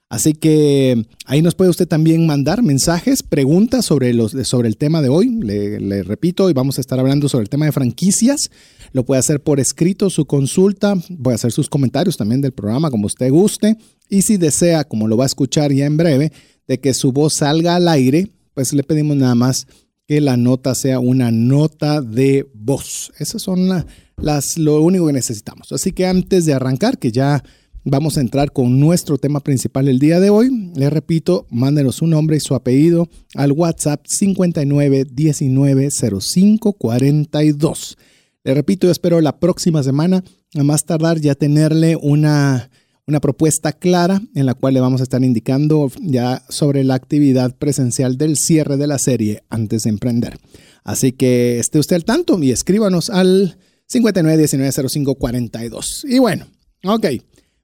Así 0.08 0.32
que 0.32 1.06
ahí 1.24 1.40
nos 1.40 1.54
puede 1.54 1.70
usted 1.70 1.86
también 1.86 2.26
mandar 2.26 2.64
mensajes, 2.64 3.22
preguntas 3.22 3.84
sobre, 3.84 4.12
los, 4.12 4.32
sobre 4.42 4.66
el 4.66 4.76
tema 4.76 5.02
de 5.02 5.08
hoy. 5.08 5.28
Le, 5.28 6.02
repito, 6.02 6.50
y 6.50 6.52
vamos 6.52 6.78
a 6.78 6.80
estar 6.80 6.98
hablando 6.98 7.28
sobre 7.28 7.44
el 7.44 7.48
tema 7.48 7.66
de 7.66 7.72
franquicias. 7.72 8.50
Lo 8.92 9.04
puede 9.04 9.20
hacer 9.20 9.40
por 9.40 9.60
escrito, 9.60 10.10
su 10.10 10.24
consulta. 10.24 10.94
A 10.94 11.30
hacer 11.32 11.52
sus 11.52 11.68
comentarios 11.68 12.16
también 12.16 12.40
del 12.40 12.50
programa, 12.50 12.90
como 12.90 13.06
usted 13.06 13.30
guste. 13.30 13.76
Y 14.08 14.22
si 14.22 14.36
desea, 14.36 14.82
como 14.82 15.06
lo 15.06 15.16
va 15.16 15.24
a 15.24 15.26
escuchar 15.26 15.72
ya 15.72 15.86
en 15.86 15.96
breve, 15.96 16.32
de 16.66 16.80
que 16.80 16.92
su 16.92 17.12
voz 17.12 17.34
salga 17.34 17.76
al 17.76 17.86
aire, 17.86 18.32
pues 18.54 18.72
le 18.72 18.82
pedimos 18.82 19.16
nada 19.16 19.36
más 19.36 19.68
que 20.10 20.20
la 20.20 20.36
nota 20.36 20.74
sea 20.74 20.98
una 20.98 21.30
nota 21.30 22.00
de 22.00 22.44
voz. 22.52 23.12
Esas 23.20 23.42
son 23.42 23.68
las, 24.16 24.58
lo 24.58 24.82
único 24.82 25.06
que 25.06 25.12
necesitamos. 25.12 25.70
Así 25.70 25.92
que 25.92 26.04
antes 26.04 26.46
de 26.46 26.52
arrancar, 26.52 26.98
que 26.98 27.12
ya 27.12 27.44
vamos 27.84 28.18
a 28.18 28.20
entrar 28.20 28.50
con 28.50 28.80
nuestro 28.80 29.18
tema 29.18 29.38
principal 29.38 29.86
el 29.86 30.00
día 30.00 30.18
de 30.18 30.30
hoy, 30.30 30.72
le 30.74 30.90
repito, 30.90 31.46
mándenos 31.48 31.94
su 31.94 32.08
nombre 32.08 32.38
y 32.38 32.40
su 32.40 32.56
apellido 32.56 33.08
al 33.36 33.52
WhatsApp 33.52 34.04
59 34.04 35.06
19 35.12 35.88
05 35.92 36.72
42. 36.72 37.96
Le 38.42 38.54
repito, 38.54 38.88
yo 38.88 38.90
espero 38.90 39.20
la 39.20 39.38
próxima 39.38 39.84
semana, 39.84 40.24
a 40.56 40.64
más 40.64 40.86
tardar, 40.86 41.20
ya 41.20 41.36
tenerle 41.36 41.94
una 41.94 42.68
una 43.10 43.20
propuesta 43.20 43.72
clara 43.72 44.22
en 44.34 44.46
la 44.46 44.54
cual 44.54 44.74
le 44.74 44.80
vamos 44.80 45.00
a 45.00 45.02
estar 45.02 45.22
indicando 45.22 45.90
ya 46.00 46.42
sobre 46.48 46.84
la 46.84 46.94
actividad 46.94 47.54
presencial 47.56 48.16
del 48.16 48.38
cierre 48.38 48.76
de 48.76 48.86
la 48.86 48.98
serie 48.98 49.42
antes 49.50 49.82
de 49.82 49.90
emprender. 49.90 50.38
Así 50.84 51.10
que 51.12 51.58
esté 51.58 51.78
usted 51.78 51.96
al 51.96 52.04
tanto 52.04 52.42
y 52.42 52.52
escríbanos 52.52 53.10
al 53.10 53.58
59190542. 53.92 56.04
Y 56.08 56.20
bueno, 56.20 56.46
ok, 56.84 57.06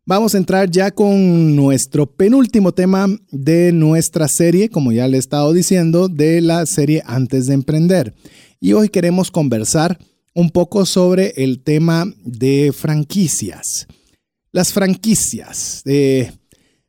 vamos 0.04 0.34
a 0.34 0.38
entrar 0.38 0.70
ya 0.70 0.90
con 0.90 1.56
nuestro 1.56 2.06
penúltimo 2.06 2.72
tema 2.72 3.06
de 3.30 3.72
nuestra 3.72 4.28
serie, 4.28 4.68
como 4.68 4.92
ya 4.92 5.08
le 5.08 5.16
he 5.16 5.20
estado 5.20 5.52
diciendo, 5.52 6.08
de 6.08 6.40
la 6.40 6.64
serie 6.66 7.02
antes 7.06 7.46
de 7.46 7.54
emprender. 7.54 8.14
Y 8.60 8.72
hoy 8.72 8.88
queremos 8.88 9.30
conversar 9.30 9.98
un 10.34 10.50
poco 10.50 10.84
sobre 10.84 11.32
el 11.36 11.62
tema 11.62 12.12
de 12.24 12.74
franquicias. 12.76 13.86
Las 14.56 14.72
franquicias. 14.72 15.82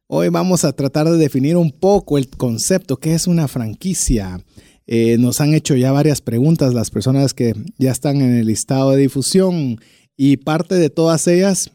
hoy 0.07 0.29
vamos 0.29 0.63
a 0.63 0.71
tratar 0.71 1.09
de 1.09 1.17
definir 1.17 1.57
un 1.57 1.73
poco 1.73 2.17
el 2.17 2.29
concepto, 2.29 2.95
qué 2.95 3.13
es 3.13 3.27
una 3.27 3.49
franquicia. 3.49 4.39
Eh, 4.85 5.17
nos 5.19 5.41
han 5.41 5.53
hecho 5.53 5.75
ya 5.75 5.91
varias 5.91 6.21
preguntas 6.21 6.73
las 6.73 6.91
personas 6.91 7.33
que 7.33 7.55
ya 7.77 7.91
están 7.91 8.21
en 8.21 8.37
el 8.37 8.47
listado 8.47 8.91
de 8.91 9.01
difusión 9.01 9.81
y 10.15 10.37
parte 10.37 10.75
de 10.75 10.89
todas 10.89 11.27
ellas 11.27 11.71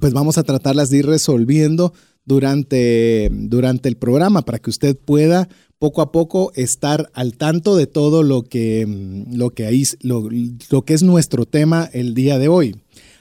pues 0.00 0.12
vamos 0.12 0.38
a 0.38 0.42
tratarlas 0.42 0.90
de 0.90 0.98
ir 0.98 1.06
resolviendo 1.06 1.92
durante, 2.24 3.30
durante 3.30 3.88
el 3.88 3.96
programa 3.96 4.42
para 4.42 4.58
que 4.58 4.70
usted 4.70 4.96
pueda 4.96 5.48
poco 5.78 6.02
a 6.02 6.10
poco 6.10 6.50
estar 6.56 7.10
al 7.14 7.36
tanto 7.36 7.76
de 7.76 7.86
todo 7.86 8.24
lo 8.24 8.42
que, 8.42 9.24
lo 9.30 9.50
que, 9.50 9.66
ahí, 9.66 9.84
lo, 10.00 10.28
que 10.84 10.94
es 10.94 11.04
nuestro 11.04 11.46
tema 11.46 11.88
el 11.92 12.14
día 12.14 12.38
de 12.38 12.48
hoy. 12.48 12.74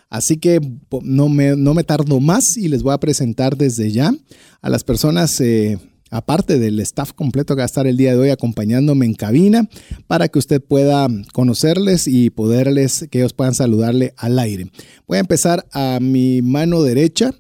Así 0.10 0.38
que 0.38 0.60
no 1.02 1.30
me, 1.30 1.56
no 1.56 1.74
me 1.74 1.84
tardo 1.84 2.20
más 2.20 2.58
y 2.58 2.68
les 2.68 2.84
voy 2.84 2.94
a 2.94 3.00
presentar 3.00 3.58
desde 3.58 3.92
ya 3.92 4.14
a 4.62 4.70
las 4.70 4.84
personas, 4.84 5.40
eh, 5.42 5.78
aparte 6.12 6.60
del 6.60 6.80
staff 6.80 7.12
completo 7.14 7.56
que 7.56 7.60
va 7.60 7.64
a 7.64 7.66
estar 7.66 7.88
el 7.88 7.98
día 7.98 8.12
de 8.12 8.20
hoy 8.20 8.30
acompañándome 8.30 9.06
en 9.06 9.14
cabina, 9.14 9.68
para 10.08 10.28
que 10.28 10.40
usted 10.40 10.62
pueda 10.62 11.08
conocerles 11.34 12.08
y 12.08 12.30
poderles, 12.30 13.08
que 13.10 13.20
ellos 13.20 13.34
puedan 13.34 13.56
saludarle 13.56 14.14
al 14.18 14.40
aire. 14.40 14.72
Voy 15.08 15.18
a 15.18 15.22
empezar 15.22 15.66
a 15.72 16.00
mi 16.02 16.42
mano 16.42 16.84
derecha 16.84 17.34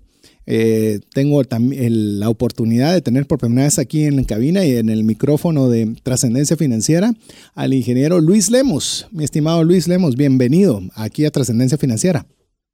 eh, 0.48 1.00
tengo 1.13 1.43
también 1.43 2.19
la 2.19 2.29
oportunidad 2.29 2.93
de 2.93 3.01
tener 3.01 3.25
por 3.25 3.39
primera 3.39 3.63
vez 3.63 3.79
aquí 3.79 4.03
en 4.03 4.15
la 4.15 4.24
cabina 4.24 4.63
y 4.65 4.75
en 4.75 4.89
el 4.89 5.03
micrófono 5.03 5.69
de 5.69 5.95
Trascendencia 6.03 6.55
Financiera 6.55 7.13
al 7.55 7.74
ingeniero 7.74 8.22
Luis 8.22 8.51
Lemos. 8.51 9.07
Mi 9.12 9.24
estimado 9.24 9.63
Luis 9.63 9.88
Lemos, 9.88 10.15
bienvenido 10.15 10.81
aquí 10.93 11.25
a 11.25 11.31
Trascendencia 11.31 11.77
Financiera. 11.77 12.25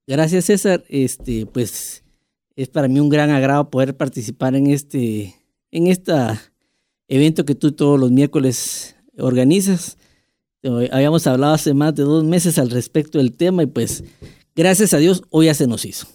Gracias 0.08 0.46
César. 0.46 0.84
Este, 0.90 1.46
pues 1.46 2.04
es 2.56 2.68
para 2.68 2.88
mí 2.88 3.00
un 3.00 3.10
gran 3.10 3.30
agrado 3.30 3.70
poder 3.70 3.96
participar 3.96 4.56
en 4.56 4.68
este, 4.68 5.36
en 5.72 5.88
esta 5.88 6.42
evento 7.08 7.46
que 7.46 7.56
tú 7.56 7.74
todos 7.74 8.00
los 8.00 8.12
miércoles 8.12 8.96
organizas. 9.18 9.98
Habíamos 10.92 11.26
hablado 11.28 11.54
hace 11.54 11.74
más 11.74 11.96
de 11.96 12.04
dos 12.04 12.24
meses 12.24 12.58
al 12.58 12.70
respecto 12.70 13.18
del 13.18 13.36
tema 13.36 13.64
y 13.64 13.66
pues 13.66 14.04
gracias 14.56 14.94
a 14.94 14.98
Dios 14.98 15.24
hoy 15.30 15.48
ya 15.48 15.54
se 15.54 15.68
nos 15.68 15.86
hizo. 15.86 16.08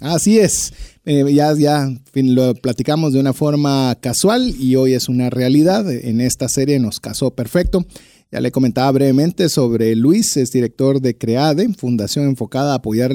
Así 0.00 0.38
es, 0.38 0.72
eh, 1.04 1.30
ya, 1.34 1.54
ya 1.54 1.86
lo 2.14 2.54
platicamos 2.54 3.12
de 3.12 3.20
una 3.20 3.34
forma 3.34 3.94
casual 4.00 4.54
y 4.58 4.76
hoy 4.76 4.94
es 4.94 5.10
una 5.10 5.28
realidad. 5.28 5.92
En 5.92 6.22
esta 6.22 6.48
serie 6.48 6.78
nos 6.78 7.00
casó 7.00 7.32
perfecto. 7.32 7.84
Ya 8.32 8.40
le 8.40 8.52
comentaba 8.52 8.90
brevemente 8.92 9.48
sobre 9.48 9.96
Luis, 9.96 10.36
es 10.36 10.52
director 10.52 11.00
de 11.00 11.16
CREADE, 11.16 11.74
fundación 11.74 12.26
enfocada 12.26 12.72
a 12.72 12.76
apoyar 12.76 13.12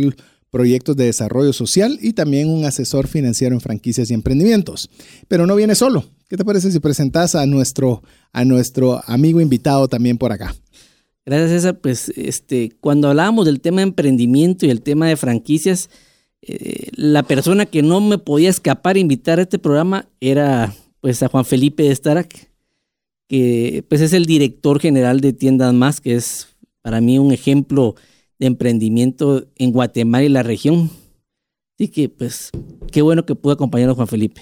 proyectos 0.49 0.95
de 0.95 1.05
desarrollo 1.05 1.53
social 1.53 1.97
y 2.01 2.13
también 2.13 2.49
un 2.49 2.65
asesor 2.65 3.07
financiero 3.07 3.55
en 3.55 3.61
franquicias 3.61 4.09
y 4.09 4.13
emprendimientos. 4.13 4.89
Pero 5.27 5.45
no 5.45 5.55
viene 5.55 5.75
solo. 5.75 6.05
¿Qué 6.29 6.37
te 6.37 6.45
parece 6.45 6.71
si 6.71 6.79
presentas 6.79 7.35
a 7.35 7.45
nuestro, 7.45 8.03
a 8.33 8.45
nuestro 8.45 9.01
amigo 9.05 9.41
invitado 9.41 9.87
también 9.87 10.17
por 10.17 10.31
acá? 10.31 10.55
Gracias, 11.25 11.51
César. 11.51 11.79
Pues 11.79 12.09
este, 12.15 12.71
cuando 12.79 13.09
hablábamos 13.09 13.45
del 13.45 13.61
tema 13.61 13.77
de 13.77 13.87
emprendimiento 13.87 14.65
y 14.65 14.69
el 14.69 14.81
tema 14.81 15.07
de 15.07 15.17
franquicias, 15.17 15.89
eh, 16.41 16.89
la 16.93 17.23
persona 17.23 17.65
que 17.65 17.81
no 17.81 17.99
me 18.01 18.17
podía 18.17 18.49
escapar 18.49 18.97
invitar 18.97 19.39
a 19.39 19.43
este 19.43 19.59
programa 19.59 20.07
era 20.19 20.73
pues 21.01 21.21
a 21.23 21.27
Juan 21.27 21.45
Felipe 21.45 21.93
Starac, 21.93 22.49
que 23.27 23.83
pues 23.89 24.01
es 24.01 24.13
el 24.13 24.25
director 24.25 24.79
general 24.79 25.21
de 25.21 25.33
Tiendas 25.33 25.73
Más, 25.73 26.01
que 26.01 26.15
es 26.15 26.47
para 26.81 27.01
mí 27.01 27.17
un 27.19 27.31
ejemplo 27.31 27.95
de 28.39 28.47
emprendimiento 28.47 29.47
en 29.55 29.71
Guatemala 29.71 30.25
y 30.25 30.29
la 30.29 30.43
región. 30.43 30.89
Así 31.77 31.87
que 31.87 32.09
pues 32.09 32.51
qué 32.91 33.01
bueno 33.01 33.25
que 33.25 33.35
pude 33.35 33.53
acompañar 33.53 33.89
a 33.89 33.95
Juan 33.95 34.07
Felipe. 34.07 34.41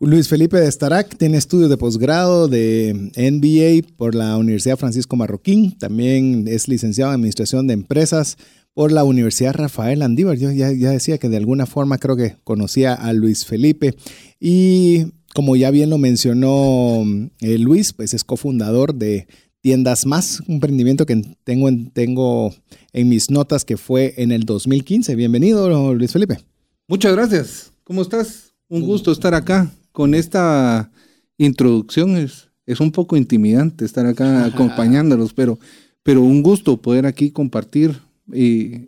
Luis 0.00 0.28
Felipe 0.28 0.58
de 0.58 0.70
Starac 0.70 1.16
tiene 1.16 1.38
estudios 1.38 1.70
de 1.70 1.76
posgrado 1.76 2.48
de 2.48 3.10
NBA 3.16 3.94
por 3.96 4.14
la 4.14 4.36
Universidad 4.36 4.76
Francisco 4.76 5.16
Marroquín. 5.16 5.78
También 5.78 6.46
es 6.48 6.68
licenciado 6.68 7.12
en 7.12 7.14
Administración 7.14 7.66
de 7.66 7.74
Empresas 7.74 8.36
por 8.74 8.92
la 8.92 9.04
Universidad 9.04 9.54
Rafael 9.54 10.02
Andívar. 10.02 10.36
Yo 10.36 10.50
ya, 10.50 10.68
decía 10.70 11.18
que 11.18 11.28
de 11.28 11.36
alguna 11.36 11.64
forma 11.64 11.98
creo 11.98 12.16
que 12.16 12.36
conocía 12.44 12.92
a 12.92 13.12
Luis 13.12 13.46
Felipe. 13.46 13.94
Y 14.38 15.06
como 15.34 15.56
ya 15.56 15.70
bien 15.70 15.90
lo 15.90 15.98
mencionó 15.98 17.02
eh, 17.40 17.58
Luis, 17.58 17.92
pues 17.92 18.14
es 18.14 18.22
cofundador 18.22 18.94
de 18.94 19.26
Tiendas 19.60 20.06
Más, 20.06 20.40
un 20.46 20.54
emprendimiento 20.54 21.06
que 21.06 21.22
tengo 21.42 21.68
en, 21.68 21.90
tengo 21.90 22.54
en 22.92 23.08
mis 23.08 23.30
notas 23.30 23.64
que 23.64 23.76
fue 23.76 24.14
en 24.16 24.30
el 24.30 24.44
2015. 24.44 25.16
Bienvenido, 25.16 25.92
Luis 25.92 26.12
Felipe. 26.12 26.38
Muchas 26.86 27.14
gracias. 27.14 27.72
¿Cómo 27.82 28.02
estás? 28.02 28.54
Un 28.68 28.82
gusto 28.82 29.10
estar 29.10 29.34
acá 29.34 29.70
con 29.90 30.14
esta 30.14 30.92
introducción. 31.36 32.16
Es, 32.16 32.50
es 32.64 32.78
un 32.78 32.92
poco 32.92 33.16
intimidante 33.16 33.84
estar 33.84 34.06
acá 34.06 34.44
acompañándolos, 34.46 35.34
pero, 35.34 35.58
pero 36.04 36.22
un 36.22 36.42
gusto 36.42 36.76
poder 36.76 37.06
aquí 37.06 37.32
compartir 37.32 38.00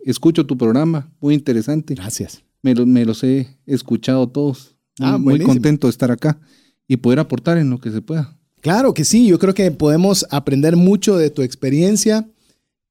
escucho 0.05 0.45
tu 0.45 0.57
programa, 0.57 1.11
muy 1.19 1.35
interesante. 1.35 1.93
Gracias. 1.93 2.41
Me, 2.61 2.73
me 2.73 3.03
los 3.03 3.23
he 3.23 3.59
escuchado 3.65 4.29
todos. 4.29 4.76
Ah, 4.99 5.17
muy, 5.17 5.39
contento 5.39 5.87
de 5.87 5.91
estar 5.91 6.11
acá 6.11 6.39
y 6.87 6.97
poder 6.97 7.19
aportar 7.19 7.57
en 7.57 7.69
lo 7.69 7.79
que 7.79 7.91
se 7.91 8.01
pueda. 8.01 8.37
Claro 8.61 8.93
que 8.93 9.05
sí, 9.05 9.27
yo 9.27 9.39
creo 9.39 9.53
que 9.53 9.69
podemos 9.71 10.25
aprender 10.29 10.75
mucho 10.75 11.17
de 11.17 11.29
tu 11.29 11.41
experiencia, 11.41 12.27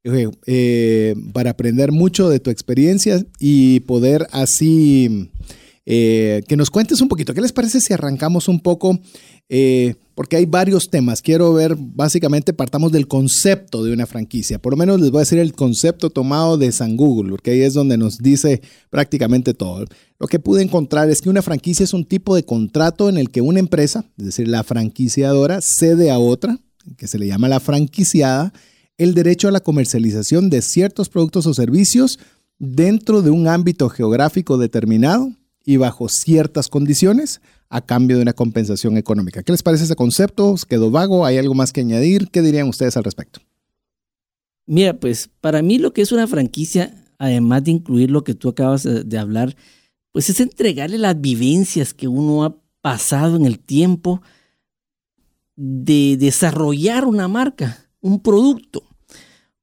eh, 0.04 0.30
eh, 0.46 1.16
para 1.32 1.50
aprender 1.50 1.90
mucho 1.90 2.28
de 2.28 2.38
tu 2.38 2.50
experiencia 2.50 3.24
y 3.40 3.80
poder 3.80 4.28
así 4.30 5.30
eh, 5.84 6.42
que 6.46 6.56
nos 6.56 6.70
cuentes 6.70 7.00
un 7.00 7.08
poquito. 7.08 7.34
¿Qué 7.34 7.40
les 7.40 7.52
parece 7.52 7.80
si 7.80 7.92
arrancamos 7.92 8.46
un 8.46 8.60
poco 8.60 9.00
eh, 9.48 9.94
porque 10.14 10.36
hay 10.36 10.46
varios 10.46 10.88
temas. 10.88 11.20
Quiero 11.20 11.52
ver, 11.52 11.76
básicamente, 11.78 12.52
partamos 12.52 12.90
del 12.90 13.06
concepto 13.06 13.84
de 13.84 13.92
una 13.92 14.06
franquicia. 14.06 14.58
Por 14.58 14.72
lo 14.72 14.76
menos 14.76 15.00
les 15.00 15.10
voy 15.10 15.18
a 15.18 15.20
decir 15.20 15.38
el 15.38 15.52
concepto 15.52 16.10
tomado 16.10 16.56
de 16.56 16.72
San 16.72 16.96
Google, 16.96 17.30
porque 17.30 17.50
ahí 17.50 17.60
es 17.60 17.74
donde 17.74 17.98
nos 17.98 18.18
dice 18.18 18.62
prácticamente 18.90 19.52
todo. 19.54 19.84
Lo 20.18 20.26
que 20.26 20.38
pude 20.38 20.62
encontrar 20.62 21.10
es 21.10 21.20
que 21.20 21.28
una 21.28 21.42
franquicia 21.42 21.84
es 21.84 21.92
un 21.92 22.06
tipo 22.06 22.34
de 22.34 22.44
contrato 22.44 23.08
en 23.08 23.18
el 23.18 23.30
que 23.30 23.42
una 23.42 23.60
empresa, 23.60 24.06
es 24.16 24.24
decir, 24.24 24.48
la 24.48 24.64
franquiciadora, 24.64 25.60
cede 25.60 26.10
a 26.10 26.18
otra, 26.18 26.58
que 26.96 27.06
se 27.06 27.18
le 27.18 27.26
llama 27.26 27.48
la 27.48 27.60
franquiciada, 27.60 28.52
el 28.96 29.14
derecho 29.14 29.48
a 29.48 29.52
la 29.52 29.60
comercialización 29.60 30.48
de 30.48 30.62
ciertos 30.62 31.10
productos 31.10 31.46
o 31.46 31.52
servicios 31.52 32.18
dentro 32.58 33.20
de 33.20 33.30
un 33.30 33.48
ámbito 33.48 33.90
geográfico 33.90 34.56
determinado 34.56 35.30
y 35.66 35.76
bajo 35.76 36.08
ciertas 36.08 36.68
condiciones 36.68 37.42
a 37.68 37.84
cambio 37.84 38.16
de 38.16 38.22
una 38.22 38.32
compensación 38.32 38.96
económica. 38.96 39.42
¿Qué 39.42 39.52
les 39.52 39.64
parece 39.64 39.84
ese 39.84 39.96
concepto? 39.96 40.54
¿Quedó 40.68 40.90
vago? 40.92 41.26
¿Hay 41.26 41.36
algo 41.36 41.54
más 41.54 41.72
que 41.72 41.80
añadir? 41.80 42.28
¿Qué 42.30 42.40
dirían 42.40 42.68
ustedes 42.68 42.96
al 42.96 43.04
respecto? 43.04 43.40
Mira, 44.64 44.98
pues 44.98 45.28
para 45.40 45.62
mí 45.62 45.78
lo 45.78 45.92
que 45.92 46.02
es 46.02 46.12
una 46.12 46.28
franquicia, 46.28 46.94
además 47.18 47.64
de 47.64 47.72
incluir 47.72 48.12
lo 48.12 48.22
que 48.22 48.34
tú 48.34 48.48
acabas 48.48 48.84
de 48.84 49.18
hablar, 49.18 49.56
pues 50.12 50.30
es 50.30 50.38
entregarle 50.38 50.98
las 50.98 51.20
vivencias 51.20 51.92
que 51.92 52.06
uno 52.06 52.44
ha 52.44 52.56
pasado 52.80 53.36
en 53.36 53.44
el 53.44 53.58
tiempo 53.58 54.22
de 55.56 56.16
desarrollar 56.16 57.04
una 57.04 57.26
marca, 57.26 57.88
un 58.00 58.22
producto. 58.22 58.84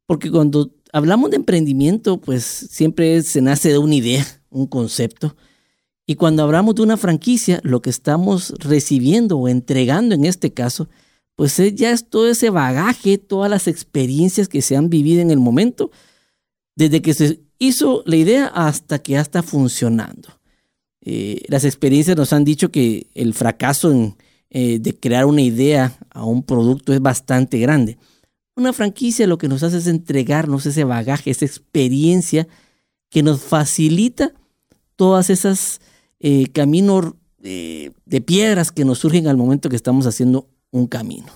Porque 0.06 0.30
cuando 0.30 0.74
hablamos 0.92 1.32
de 1.32 1.38
emprendimiento, 1.38 2.20
pues 2.20 2.44
siempre 2.44 3.22
se 3.24 3.42
nace 3.42 3.70
de 3.70 3.78
una 3.78 3.96
idea, 3.96 4.26
un 4.50 4.68
concepto 4.68 5.38
y 6.06 6.16
cuando 6.16 6.44
hablamos 6.44 6.76
de 6.76 6.82
una 6.82 6.98
franquicia, 6.98 7.60
lo 7.64 7.82
que 7.82 7.90
estamos 7.90 8.54
recibiendo 8.60 9.38
o 9.38 9.48
entregando 9.48 10.16
en 10.16 10.26
este 10.26 10.54
caso, 10.54 10.90
pues 11.36 11.58
ya 11.76 11.92
es 11.92 12.10
todo 12.10 12.30
ese 12.30 12.50
bagaje, 12.50 13.18
todas 13.18 13.50
las 13.50 13.68
experiencias 13.68 14.48
que 14.48 14.62
se 14.62 14.76
han 14.76 14.90
vivido 14.90 15.22
en 15.22 15.32
el 15.32 15.40
momento, 15.40 15.92
desde 16.76 17.02
que 17.02 17.14
se 17.14 17.40
hizo 17.58 18.04
la 18.06 18.18
idea 18.18 18.48
hasta 18.48 19.00
que 19.00 19.14
ya 19.14 19.22
está 19.22 19.44
funcionando. 19.44 20.30
Eh, 21.02 21.44
las 21.48 21.66
experiencias 21.66 22.18
nos 22.18 22.34
han 22.34 22.44
dicho 22.44 22.72
que 22.72 23.08
el 23.14 23.34
fracaso 23.34 24.16
eh, 24.50 24.80
de 24.80 24.96
crear 24.96 25.26
una 25.26 25.42
idea 25.42 25.98
a 26.10 26.26
un 26.26 26.44
producto 26.44 26.94
es 26.94 27.02
bastante 27.02 27.60
grande. 27.60 27.98
Una 28.56 28.74
franquicia 28.74 29.26
lo 29.26 29.38
que 29.38 29.48
nos 29.48 29.64
hace 29.64 29.78
es 29.78 29.88
entregarnos 29.88 30.66
ese 30.66 30.84
bagaje, 30.84 31.32
esa 31.32 31.46
experiencia 31.46 32.48
que 33.10 33.24
nos 33.24 33.42
facilita 33.42 34.34
todas 34.96 35.30
esas 35.30 35.82
eh, 36.24 36.48
caminos 36.54 37.14
eh, 37.44 37.92
de 38.06 38.22
piedras 38.22 38.72
que 38.72 38.86
nos 38.86 39.00
surgen 39.00 39.28
al 39.28 39.38
momento 39.38 39.70
que 39.70 39.76
estamos 39.76 40.08
haciendo 40.08 40.48
un 40.72 40.88
camino. 40.88 41.28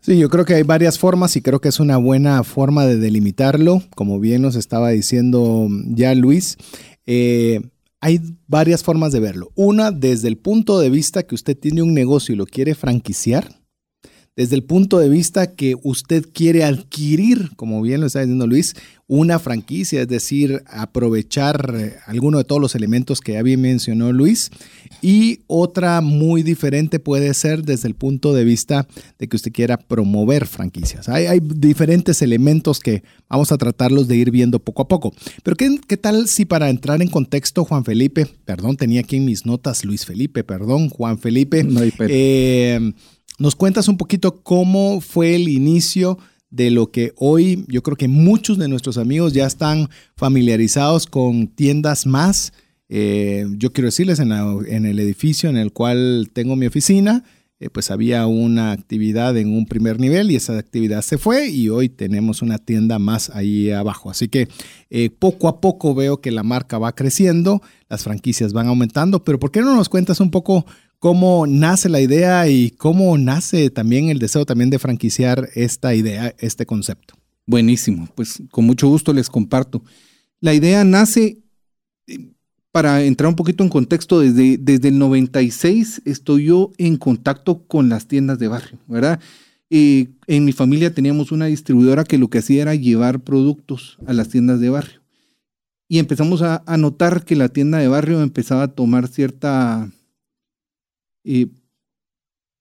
Sí, 0.00 0.16
yo 0.16 0.30
creo 0.30 0.44
que 0.44 0.54
hay 0.54 0.62
varias 0.62 0.98
formas 0.98 1.36
y 1.36 1.42
creo 1.42 1.60
que 1.60 1.68
es 1.68 1.80
una 1.80 1.98
buena 1.98 2.42
forma 2.44 2.86
de 2.86 2.96
delimitarlo, 2.96 3.82
como 3.94 4.18
bien 4.18 4.40
nos 4.40 4.54
estaba 4.54 4.90
diciendo 4.90 5.68
ya 5.88 6.14
Luis. 6.14 6.56
Eh, 7.06 7.60
hay 8.00 8.20
varias 8.46 8.82
formas 8.82 9.12
de 9.12 9.20
verlo. 9.20 9.50
Una, 9.56 9.90
desde 9.90 10.28
el 10.28 10.38
punto 10.38 10.78
de 10.78 10.88
vista 10.88 11.24
que 11.24 11.34
usted 11.34 11.58
tiene 11.58 11.82
un 11.82 11.92
negocio 11.92 12.32
y 12.32 12.38
lo 12.38 12.46
quiere 12.46 12.74
franquiciar, 12.74 13.59
desde 14.36 14.56
el 14.56 14.64
punto 14.64 14.98
de 14.98 15.08
vista 15.08 15.54
que 15.54 15.74
usted 15.82 16.24
quiere 16.32 16.64
adquirir, 16.64 17.50
como 17.56 17.82
bien 17.82 18.00
lo 18.00 18.06
está 18.06 18.20
diciendo 18.20 18.46
Luis, 18.46 18.74
una 19.06 19.40
franquicia, 19.40 20.02
es 20.02 20.08
decir, 20.08 20.62
aprovechar 20.68 21.74
eh, 21.76 21.96
alguno 22.06 22.38
de 22.38 22.44
todos 22.44 22.62
los 22.62 22.76
elementos 22.76 23.20
que 23.20 23.32
ya 23.32 23.42
bien 23.42 23.60
mencionó 23.60 24.12
Luis. 24.12 24.52
Y 25.02 25.40
otra 25.48 26.00
muy 26.00 26.44
diferente 26.44 27.00
puede 27.00 27.34
ser 27.34 27.64
desde 27.64 27.88
el 27.88 27.96
punto 27.96 28.32
de 28.32 28.44
vista 28.44 28.86
de 29.18 29.28
que 29.28 29.34
usted 29.34 29.50
quiera 29.50 29.78
promover 29.78 30.46
franquicias. 30.46 31.08
Hay, 31.08 31.26
hay 31.26 31.40
diferentes 31.40 32.22
elementos 32.22 32.78
que 32.78 33.02
vamos 33.28 33.50
a 33.50 33.58
tratarlos 33.58 34.06
de 34.06 34.16
ir 34.16 34.30
viendo 34.30 34.60
poco 34.60 34.82
a 34.82 34.88
poco. 34.88 35.12
Pero 35.42 35.56
¿qué, 35.56 35.80
¿qué, 35.88 35.96
tal 35.96 36.28
si 36.28 36.44
para 36.44 36.70
entrar 36.70 37.02
en 37.02 37.08
contexto, 37.08 37.64
Juan 37.64 37.84
Felipe, 37.84 38.28
perdón, 38.44 38.76
tenía 38.76 39.00
aquí 39.00 39.16
en 39.16 39.24
mis 39.24 39.44
notas 39.44 39.84
Luis 39.84 40.06
Felipe, 40.06 40.44
perdón, 40.44 40.88
Juan 40.88 41.18
Felipe, 41.18 41.64
No 41.64 41.80
hay 41.80 41.92
eh, 41.98 42.92
nos 43.40 43.56
cuentas 43.56 43.88
un 43.88 43.96
poquito 43.96 44.42
cómo 44.42 45.00
fue 45.00 45.34
el 45.34 45.48
inicio 45.48 46.18
de 46.50 46.70
lo 46.70 46.90
que 46.90 47.14
hoy 47.16 47.64
yo 47.68 47.82
creo 47.82 47.96
que 47.96 48.06
muchos 48.06 48.58
de 48.58 48.68
nuestros 48.68 48.98
amigos 48.98 49.32
ya 49.32 49.46
están 49.46 49.88
familiarizados 50.14 51.06
con 51.06 51.48
tiendas 51.48 52.06
más. 52.06 52.52
Eh, 52.90 53.46
yo 53.56 53.72
quiero 53.72 53.86
decirles, 53.86 54.18
en, 54.18 54.30
el 54.30 54.98
edificio 54.98 55.48
en 55.48 55.56
el 55.56 55.72
cual 55.72 56.28
tengo 56.34 56.54
mi 56.54 56.66
oficina, 56.66 57.24
eh, 57.60 57.70
pues 57.70 57.90
había 57.90 58.26
una 58.26 58.72
actividad 58.72 59.34
en 59.38 59.54
un 59.54 59.64
primer 59.64 59.98
nivel 60.00 60.30
y 60.30 60.36
esa 60.36 60.58
actividad 60.58 61.00
se 61.00 61.16
fue 61.16 61.48
y 61.48 61.70
hoy 61.70 61.88
tenemos 61.88 62.42
una 62.42 62.58
tienda 62.58 62.98
más 62.98 63.30
ahí 63.30 63.70
abajo. 63.70 64.10
Así 64.10 64.28
que 64.28 64.48
eh, 64.90 65.08
poco 65.08 65.48
a 65.48 65.62
poco 65.62 65.94
veo 65.94 66.20
que 66.20 66.30
la 66.30 66.42
marca 66.42 66.78
va 66.78 66.94
creciendo, 66.94 67.62
las 67.88 68.02
franquicias 68.02 68.52
van 68.52 68.66
aumentando, 68.66 69.24
pero 69.24 69.38
¿por 69.38 69.50
qué 69.50 69.62
no 69.62 69.74
nos 69.74 69.88
cuentas 69.88 70.20
un 70.20 70.30
poco 70.30 70.66
cómo 71.00 71.46
nace 71.46 71.88
la 71.88 72.00
idea 72.00 72.48
y 72.48 72.70
cómo 72.70 73.18
nace 73.18 73.70
también 73.70 74.10
el 74.10 74.20
deseo 74.20 74.46
también 74.46 74.70
de 74.70 74.78
franquiciar 74.78 75.48
esta 75.54 75.94
idea, 75.94 76.34
este 76.38 76.66
concepto? 76.66 77.14
Buenísimo, 77.46 78.08
pues 78.14 78.40
con 78.52 78.66
mucho 78.66 78.86
gusto 78.86 79.12
les 79.12 79.28
comparto. 79.28 79.82
La 80.40 80.54
idea 80.54 80.84
nace, 80.84 81.38
eh, 82.06 82.30
para 82.70 83.02
entrar 83.02 83.28
un 83.28 83.34
poquito 83.34 83.64
en 83.64 83.70
contexto, 83.70 84.20
desde, 84.20 84.58
desde 84.58 84.88
el 84.88 84.98
96 84.98 86.02
estoy 86.04 86.44
yo 86.44 86.70
en 86.78 86.96
contacto 86.96 87.66
con 87.66 87.88
las 87.88 88.06
tiendas 88.06 88.38
de 88.38 88.48
barrio, 88.48 88.78
¿verdad? 88.86 89.18
Eh, 89.70 90.08
en 90.26 90.44
mi 90.44 90.52
familia 90.52 90.94
teníamos 90.94 91.32
una 91.32 91.46
distribuidora 91.46 92.04
que 92.04 92.18
lo 92.18 92.28
que 92.28 92.38
hacía 92.38 92.62
era 92.62 92.74
llevar 92.74 93.20
productos 93.20 93.98
a 94.06 94.12
las 94.12 94.28
tiendas 94.28 94.60
de 94.60 94.68
barrio. 94.68 95.00
Y 95.88 95.98
empezamos 95.98 96.42
a, 96.42 96.62
a 96.66 96.76
notar 96.76 97.24
que 97.24 97.36
la 97.36 97.48
tienda 97.48 97.78
de 97.78 97.88
barrio 97.88 98.22
empezaba 98.22 98.64
a 98.64 98.68
tomar 98.68 99.08
cierta, 99.08 99.90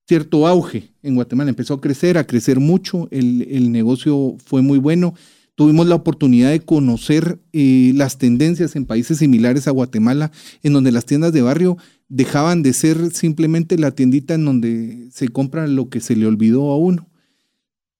cierto 0.08 0.48
auge 0.48 0.92
en 1.04 1.16
Guatemala. 1.16 1.50
Empezó 1.50 1.75
a 1.75 1.82
crecer, 1.82 2.18
a 2.18 2.25
crecer 2.25 2.60
mucho. 2.60 3.08
El, 3.12 3.44
el 3.50 3.72
negocio 3.72 4.36
fue 4.44 4.62
muy 4.62 4.80
bueno. 4.80 5.13
Tuvimos 5.56 5.88
la 5.88 5.96
oportunidad 5.96 6.51
de 6.51 6.62
conocer 6.62 7.38
eh, 7.51 7.92
las 7.94 8.18
tendencias 8.18 8.78
en 8.78 8.86
países 8.86 9.18
similares 9.18 9.68
a 9.68 9.72
Guatemala, 9.72 10.32
en 10.63 10.72
donde 10.72 10.94
las 10.94 11.06
tiendas 11.06 11.34
de 11.34 11.42
barrio 11.42 11.78
dejaban 12.08 12.63
de 12.63 12.72
ser 12.72 13.12
simplemente 13.12 13.78
la 13.78 13.92
tiendita 13.92 14.36
en 14.36 14.46
donde 14.46 15.10
se 15.12 15.28
compra 15.28 15.68
lo 15.68 15.89
que 15.89 16.00
se 16.00 16.16
le 16.16 16.28
olvidó 16.28 16.72
a 16.72 16.78
uno. 16.78 17.10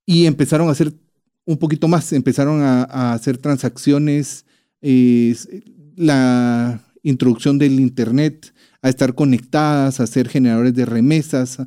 Y 0.06 0.26
empezaron 0.26 0.70
a 0.70 0.72
hacer 0.72 0.94
un 1.46 1.58
poquito 1.58 1.90
más, 1.90 2.14
empezaron 2.14 2.62
a, 2.62 2.84
a 2.84 3.12
hacer 3.12 3.38
transacciones, 3.38 4.46
eh, 4.82 5.36
la 5.98 6.82
introducción 7.04 7.58
del 7.58 7.80
Internet, 7.80 8.54
a 8.82 8.90
estar 8.90 9.16
conectadas, 9.16 10.00
a 10.00 10.08
ser 10.08 10.30
generadores 10.30 10.74
de 10.74 10.86
remesas, 10.86 11.58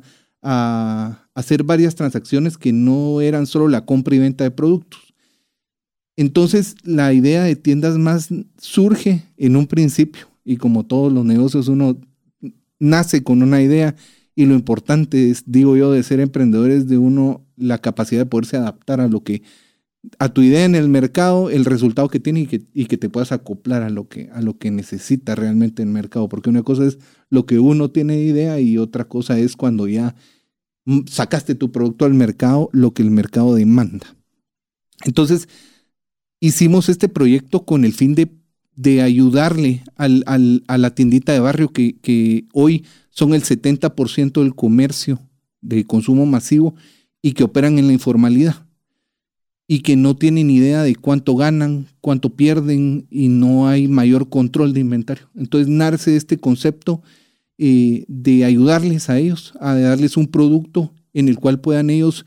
a 0.41 1.27
hacer 1.33 1.63
varias 1.63 1.95
transacciones 1.95 2.57
que 2.57 2.73
no 2.73 3.21
eran 3.21 3.45
solo 3.45 3.67
la 3.67 3.85
compra 3.85 4.15
y 4.15 4.19
venta 4.19 4.43
de 4.43 4.51
productos. 4.51 5.13
Entonces, 6.15 6.75
la 6.83 7.13
idea 7.13 7.43
de 7.43 7.55
tiendas 7.55 7.97
más 7.97 8.29
surge 8.57 9.23
en 9.37 9.55
un 9.55 9.67
principio 9.67 10.27
y 10.43 10.57
como 10.57 10.85
todos 10.85 11.11
los 11.11 11.25
negocios 11.25 11.67
uno 11.67 11.97
nace 12.79 13.23
con 13.23 13.41
una 13.41 13.61
idea 13.61 13.95
y 14.35 14.45
lo 14.45 14.55
importante 14.55 15.29
es, 15.29 15.43
digo 15.45 15.77
yo, 15.77 15.91
de 15.91 16.03
ser 16.03 16.19
emprendedores 16.19 16.87
de 16.87 16.97
uno 16.97 17.45
la 17.55 17.77
capacidad 17.77 18.21
de 18.21 18.25
poderse 18.25 18.57
adaptar 18.57 18.99
a 18.99 19.07
lo 19.07 19.23
que 19.23 19.43
a 20.19 20.29
tu 20.29 20.41
idea 20.41 20.65
en 20.65 20.75
el 20.75 20.89
mercado, 20.89 21.49
el 21.49 21.65
resultado 21.65 22.09
que 22.09 22.19
tiene 22.19 22.41
y 22.41 22.47
que, 22.47 22.63
y 22.73 22.85
que 22.85 22.97
te 22.97 23.09
puedas 23.09 23.31
acoplar 23.31 23.83
a 23.83 23.89
lo 23.89 24.07
que 24.09 24.29
a 24.33 24.41
lo 24.41 24.57
que 24.57 24.69
necesita 24.69 25.35
realmente 25.35 25.81
el 25.81 25.89
mercado, 25.89 26.27
porque 26.27 26.49
una 26.49 26.63
cosa 26.63 26.85
es 26.85 26.99
lo 27.29 27.45
que 27.45 27.59
uno 27.59 27.89
tiene 27.89 28.17
de 28.17 28.23
idea 28.23 28.59
y 28.59 28.77
otra 28.77 29.05
cosa 29.05 29.39
es 29.39 29.55
cuando 29.55 29.87
ya 29.87 30.15
mm, 30.85 31.01
sacaste 31.07 31.55
tu 31.55 31.71
producto 31.71 32.05
al 32.05 32.13
mercado, 32.13 32.69
lo 32.73 32.93
que 32.93 33.01
el 33.01 33.11
mercado 33.11 33.55
demanda. 33.55 34.15
Entonces, 35.05 35.47
hicimos 36.39 36.89
este 36.89 37.07
proyecto 37.07 37.65
con 37.65 37.85
el 37.85 37.93
fin 37.93 38.13
de, 38.13 38.29
de 38.75 39.01
ayudarle 39.01 39.83
al, 39.95 40.23
al, 40.25 40.63
a 40.67 40.77
la 40.77 40.93
tiendita 40.93 41.31
de 41.31 41.39
barrio 41.39 41.69
que, 41.69 41.97
que 41.99 42.45
hoy 42.53 42.85
son 43.09 43.33
el 43.33 43.43
70% 43.43 44.41
del 44.41 44.55
comercio 44.55 45.21
de 45.61 45.85
consumo 45.85 46.25
masivo 46.25 46.75
y 47.21 47.33
que 47.33 47.45
operan 47.45 47.79
en 47.79 47.87
la 47.87 47.93
informalidad 47.93 48.62
y 49.67 49.79
que 49.79 49.95
no 49.95 50.15
tienen 50.15 50.49
idea 50.49 50.83
de 50.83 50.95
cuánto 50.95 51.35
ganan, 51.35 51.87
cuánto 52.01 52.35
pierden 52.35 53.07
y 53.09 53.29
no 53.29 53.67
hay 53.67 53.87
mayor 53.87 54.29
control 54.29 54.73
de 54.73 54.81
inventario. 54.81 55.29
Entonces 55.35 55.69
nace 55.69 56.15
este 56.15 56.37
concepto 56.37 57.01
eh, 57.57 58.03
de 58.07 58.45
ayudarles 58.45 59.09
a 59.09 59.17
ellos, 59.17 59.53
a 59.59 59.75
darles 59.75 60.17
un 60.17 60.27
producto 60.27 60.93
en 61.13 61.29
el 61.29 61.37
cual 61.37 61.61
puedan 61.61 61.89
ellos 61.89 62.25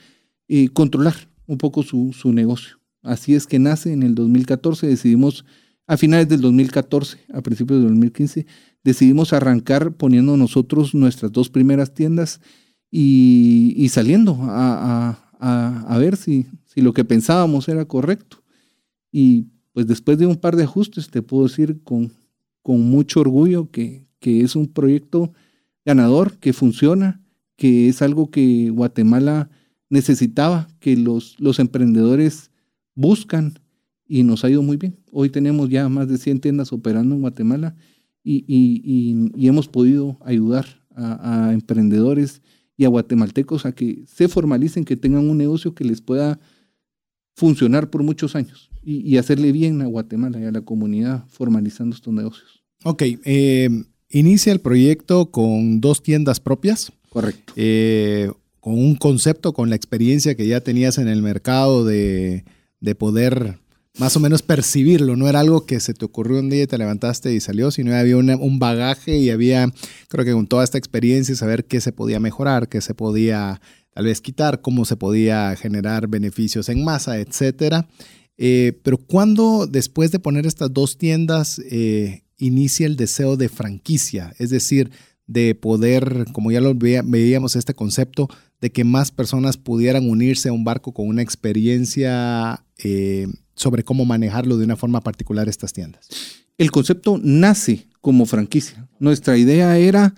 eh, 0.48 0.68
controlar 0.68 1.14
un 1.46 1.58
poco 1.58 1.82
su, 1.82 2.12
su 2.12 2.32
negocio. 2.32 2.78
Así 3.02 3.34
es 3.34 3.46
que 3.46 3.58
nace 3.58 3.92
en 3.92 4.02
el 4.02 4.14
2014, 4.14 4.86
decidimos, 4.86 5.44
a 5.86 5.96
finales 5.96 6.28
del 6.28 6.40
2014, 6.40 7.18
a 7.32 7.42
principios 7.42 7.80
del 7.80 7.88
2015, 7.90 8.46
decidimos 8.82 9.32
arrancar 9.32 9.92
poniendo 9.92 10.36
nosotros 10.36 10.94
nuestras 10.94 11.30
dos 11.32 11.50
primeras 11.50 11.94
tiendas 11.94 12.40
y, 12.90 13.74
y 13.76 13.88
saliendo 13.90 14.36
a, 14.42 15.10
a, 15.10 15.30
a, 15.38 15.94
a 15.94 15.98
ver 15.98 16.16
si, 16.16 16.46
si 16.76 16.82
lo 16.82 16.92
que 16.92 17.06
pensábamos 17.06 17.70
era 17.70 17.86
correcto. 17.86 18.42
Y 19.10 19.46
pues 19.72 19.86
después 19.86 20.18
de 20.18 20.26
un 20.26 20.36
par 20.36 20.56
de 20.56 20.64
ajustes, 20.64 21.08
te 21.08 21.22
puedo 21.22 21.44
decir 21.44 21.80
con, 21.82 22.12
con 22.62 22.82
mucho 22.82 23.20
orgullo 23.20 23.70
que, 23.70 24.06
que 24.18 24.42
es 24.42 24.54
un 24.56 24.66
proyecto 24.66 25.32
ganador, 25.86 26.36
que 26.36 26.52
funciona, 26.52 27.22
que 27.56 27.88
es 27.88 28.02
algo 28.02 28.30
que 28.30 28.68
Guatemala 28.68 29.48
necesitaba, 29.88 30.68
que 30.78 30.98
los, 30.98 31.40
los 31.40 31.60
emprendedores 31.60 32.50
buscan 32.94 33.58
y 34.06 34.22
nos 34.22 34.44
ha 34.44 34.50
ido 34.50 34.60
muy 34.60 34.76
bien. 34.76 34.98
Hoy 35.12 35.30
tenemos 35.30 35.70
ya 35.70 35.88
más 35.88 36.08
de 36.08 36.18
100 36.18 36.40
tiendas 36.40 36.74
operando 36.74 37.14
en 37.14 37.22
Guatemala 37.22 37.74
y, 38.22 38.44
y, 38.46 39.32
y, 39.34 39.48
hemos 39.48 39.66
podido 39.66 40.18
ayudar 40.20 40.66
a, 40.94 41.52
emprendedores 41.54 42.42
y 42.76 42.84
a 42.84 42.88
guatemaltecos 42.88 43.64
a 43.64 43.72
que 43.72 44.04
se 44.06 44.28
formalicen, 44.28 44.84
que 44.84 44.98
tengan 44.98 45.30
un 45.30 45.38
negocio 45.38 45.74
que 45.74 45.84
les 45.84 46.02
pueda 46.02 46.38
funcionar 47.36 47.90
por 47.90 48.02
muchos 48.02 48.34
años 48.34 48.70
y, 48.82 49.08
y 49.08 49.18
hacerle 49.18 49.52
bien 49.52 49.82
a 49.82 49.86
Guatemala 49.86 50.40
y 50.40 50.44
a 50.44 50.50
la 50.50 50.62
comunidad 50.62 51.24
formalizando 51.28 51.94
estos 51.94 52.12
negocios. 52.12 52.64
Ok, 52.82 53.02
eh, 53.24 53.68
inicia 54.10 54.52
el 54.52 54.60
proyecto 54.60 55.30
con 55.30 55.80
dos 55.80 56.02
tiendas 56.02 56.40
propias. 56.40 56.92
Correcto. 57.10 57.52
Eh, 57.56 58.30
con 58.60 58.74
un 58.74 58.96
concepto, 58.96 59.52
con 59.52 59.70
la 59.70 59.76
experiencia 59.76 60.34
que 60.34 60.46
ya 60.46 60.60
tenías 60.60 60.98
en 60.98 61.08
el 61.08 61.22
mercado 61.22 61.84
de, 61.84 62.44
de 62.80 62.94
poder 62.94 63.58
más 63.98 64.16
o 64.16 64.20
menos 64.20 64.42
percibirlo. 64.42 65.16
No 65.16 65.28
era 65.28 65.40
algo 65.40 65.66
que 65.66 65.80
se 65.80 65.94
te 65.94 66.04
ocurrió 66.04 66.40
un 66.40 66.50
día 66.50 66.64
y 66.64 66.66
te 66.66 66.78
levantaste 66.78 67.32
y 67.34 67.40
salió, 67.40 67.70
sino 67.70 67.94
había 67.94 68.16
una, 68.16 68.36
un 68.36 68.58
bagaje 68.58 69.18
y 69.18 69.30
había, 69.30 69.72
creo 70.08 70.24
que 70.24 70.32
con 70.32 70.46
toda 70.46 70.64
esta 70.64 70.78
experiencia, 70.78 71.34
saber 71.34 71.64
qué 71.64 71.80
se 71.80 71.92
podía 71.92 72.20
mejorar, 72.20 72.68
qué 72.68 72.80
se 72.80 72.94
podía 72.94 73.60
tal 73.96 74.04
vez 74.04 74.20
quitar, 74.20 74.60
cómo 74.60 74.84
se 74.84 74.94
podía 74.98 75.56
generar 75.56 76.06
beneficios 76.06 76.68
en 76.68 76.84
masa, 76.84 77.18
etcétera. 77.18 77.88
Eh, 78.36 78.78
pero 78.82 78.98
cuando 78.98 79.66
después 79.66 80.12
de 80.12 80.18
poner 80.18 80.46
estas 80.46 80.70
dos 80.70 80.98
tiendas 80.98 81.58
eh, 81.70 82.24
inicia 82.36 82.84
el 82.84 82.96
deseo 82.96 83.38
de 83.38 83.48
franquicia, 83.48 84.34
es 84.38 84.50
decir, 84.50 84.90
de 85.26 85.54
poder, 85.54 86.26
como 86.34 86.52
ya 86.52 86.60
lo 86.60 86.74
veíamos 86.74 87.56
este 87.56 87.72
concepto, 87.72 88.28
de 88.60 88.70
que 88.70 88.84
más 88.84 89.12
personas 89.12 89.56
pudieran 89.56 90.10
unirse 90.10 90.50
a 90.50 90.52
un 90.52 90.62
barco 90.62 90.92
con 90.92 91.08
una 91.08 91.22
experiencia 91.22 92.66
eh, 92.76 93.28
sobre 93.54 93.82
cómo 93.82 94.04
manejarlo 94.04 94.58
de 94.58 94.66
una 94.66 94.76
forma 94.76 95.00
particular 95.00 95.48
estas 95.48 95.72
tiendas. 95.72 96.06
El 96.58 96.70
concepto 96.70 97.18
nace 97.22 97.88
como 98.02 98.26
franquicia. 98.26 98.90
Nuestra 98.98 99.38
idea 99.38 99.78
era 99.78 100.14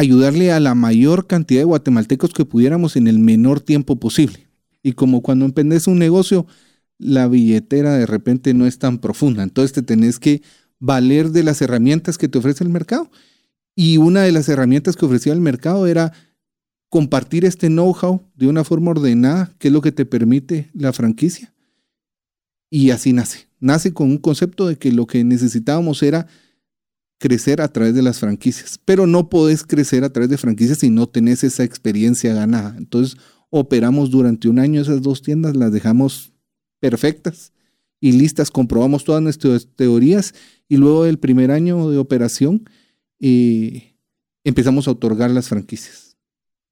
ayudarle 0.00 0.50
a 0.50 0.60
la 0.60 0.74
mayor 0.74 1.26
cantidad 1.26 1.60
de 1.60 1.64
guatemaltecos 1.64 2.32
que 2.32 2.46
pudiéramos 2.46 2.96
en 2.96 3.06
el 3.06 3.18
menor 3.18 3.60
tiempo 3.60 3.96
posible. 3.96 4.48
Y 4.82 4.92
como 4.92 5.20
cuando 5.22 5.44
emprendes 5.44 5.86
un 5.86 5.98
negocio, 5.98 6.46
la 6.98 7.28
billetera 7.28 7.94
de 7.96 8.06
repente 8.06 8.54
no 8.54 8.66
es 8.66 8.78
tan 8.78 8.98
profunda. 8.98 9.42
Entonces 9.42 9.72
te 9.72 9.82
tenés 9.82 10.18
que 10.18 10.42
valer 10.78 11.30
de 11.30 11.42
las 11.42 11.60
herramientas 11.60 12.16
que 12.16 12.28
te 12.28 12.38
ofrece 12.38 12.64
el 12.64 12.70
mercado. 12.70 13.10
Y 13.76 13.98
una 13.98 14.22
de 14.22 14.32
las 14.32 14.48
herramientas 14.48 14.96
que 14.96 15.04
ofrecía 15.04 15.34
el 15.34 15.40
mercado 15.40 15.86
era 15.86 16.12
compartir 16.88 17.44
este 17.44 17.68
know-how 17.68 18.22
de 18.34 18.48
una 18.48 18.64
forma 18.64 18.92
ordenada, 18.92 19.54
que 19.58 19.68
es 19.68 19.74
lo 19.74 19.82
que 19.82 19.92
te 19.92 20.06
permite 20.06 20.70
la 20.72 20.94
franquicia. 20.94 21.52
Y 22.70 22.90
así 22.90 23.12
nace. 23.12 23.48
Nace 23.58 23.92
con 23.92 24.08
un 24.08 24.18
concepto 24.18 24.66
de 24.66 24.76
que 24.76 24.92
lo 24.92 25.06
que 25.06 25.24
necesitábamos 25.24 26.02
era 26.02 26.26
crecer 27.20 27.60
a 27.60 27.68
través 27.68 27.94
de 27.94 28.00
las 28.02 28.18
franquicias, 28.18 28.80
pero 28.84 29.06
no 29.06 29.28
podés 29.28 29.62
crecer 29.62 30.04
a 30.04 30.10
través 30.10 30.30
de 30.30 30.38
franquicias 30.38 30.78
si 30.78 30.88
no 30.88 31.06
tenés 31.06 31.44
esa 31.44 31.64
experiencia 31.64 32.32
ganada. 32.32 32.74
Entonces, 32.78 33.18
operamos 33.50 34.10
durante 34.10 34.48
un 34.48 34.58
año 34.58 34.80
esas 34.80 35.02
dos 35.02 35.20
tiendas, 35.20 35.54
las 35.54 35.70
dejamos 35.70 36.32
perfectas 36.80 37.52
y 38.00 38.12
listas, 38.12 38.50
comprobamos 38.50 39.04
todas 39.04 39.22
nuestras 39.22 39.68
teorías 39.76 40.34
y 40.66 40.78
luego 40.78 41.04
del 41.04 41.18
primer 41.18 41.50
año 41.50 41.90
de 41.90 41.98
operación 41.98 42.64
eh, 43.20 43.94
empezamos 44.42 44.88
a 44.88 44.92
otorgar 44.92 45.30
las 45.30 45.48
franquicias. 45.48 46.09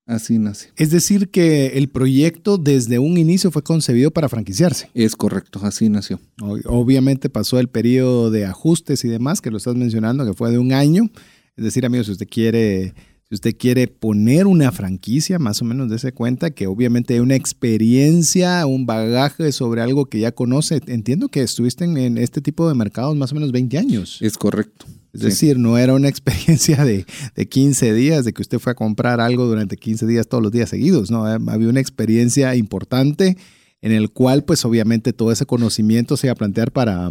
Así 0.08 0.38
nace. 0.38 0.70
Es 0.76 0.90
decir, 0.90 1.28
que 1.28 1.66
el 1.76 1.90
proyecto 1.90 2.56
desde 2.56 2.98
un 2.98 3.18
inicio 3.18 3.50
fue 3.50 3.62
concebido 3.62 4.10
para 4.10 4.30
franquiciarse. 4.30 4.88
Es 4.94 5.14
correcto, 5.14 5.60
así 5.62 5.90
nació. 5.90 6.18
Obviamente 6.64 7.28
pasó 7.28 7.60
el 7.60 7.68
periodo 7.68 8.30
de 8.30 8.46
ajustes 8.46 9.04
y 9.04 9.08
demás, 9.08 9.42
que 9.42 9.50
lo 9.50 9.58
estás 9.58 9.76
mencionando, 9.76 10.24
que 10.24 10.32
fue 10.32 10.50
de 10.50 10.56
un 10.56 10.72
año. 10.72 11.10
Es 11.58 11.64
decir, 11.64 11.84
amigos, 11.84 12.06
si 12.06 12.12
usted 12.12 12.26
quiere, 12.26 12.94
si 13.28 13.34
usted 13.34 13.54
quiere 13.54 13.86
poner 13.86 14.46
una 14.46 14.72
franquicia, 14.72 15.38
más 15.38 15.60
o 15.60 15.66
menos 15.66 15.90
dése 15.90 16.12
cuenta 16.12 16.52
que 16.52 16.66
obviamente 16.66 17.12
hay 17.12 17.20
una 17.20 17.34
experiencia, 17.34 18.64
un 18.64 18.86
bagaje 18.86 19.52
sobre 19.52 19.82
algo 19.82 20.06
que 20.06 20.20
ya 20.20 20.32
conoce. 20.32 20.80
Entiendo 20.86 21.28
que 21.28 21.42
estuviste 21.42 21.84
en 21.84 22.16
este 22.16 22.40
tipo 22.40 22.66
de 22.66 22.74
mercados 22.74 23.14
más 23.14 23.32
o 23.32 23.34
menos 23.34 23.52
20 23.52 23.76
años. 23.76 24.16
Es 24.22 24.38
correcto. 24.38 24.86
Es 25.26 25.34
decir, 25.34 25.58
no 25.58 25.78
era 25.78 25.94
una 25.94 26.08
experiencia 26.08 26.84
de, 26.84 27.04
de, 27.34 27.48
15 27.48 27.92
días, 27.94 28.24
de 28.24 28.32
que 28.32 28.42
usted 28.42 28.58
fue 28.58 28.72
a 28.72 28.74
comprar 28.74 29.20
algo 29.20 29.46
durante 29.46 29.76
15 29.76 30.06
días 30.06 30.28
todos 30.28 30.42
los 30.42 30.52
días 30.52 30.70
seguidos, 30.70 31.10
¿no? 31.10 31.24
Había 31.26 31.68
una 31.68 31.80
experiencia 31.80 32.54
importante 32.54 33.36
en 33.80 33.92
el 33.92 34.10
cual, 34.10 34.44
pues 34.44 34.64
obviamente 34.64 35.12
todo 35.12 35.30
ese 35.30 35.46
conocimiento 35.46 36.16
se 36.16 36.26
iba 36.26 36.32
a 36.32 36.36
plantear 36.36 36.72
para, 36.72 37.10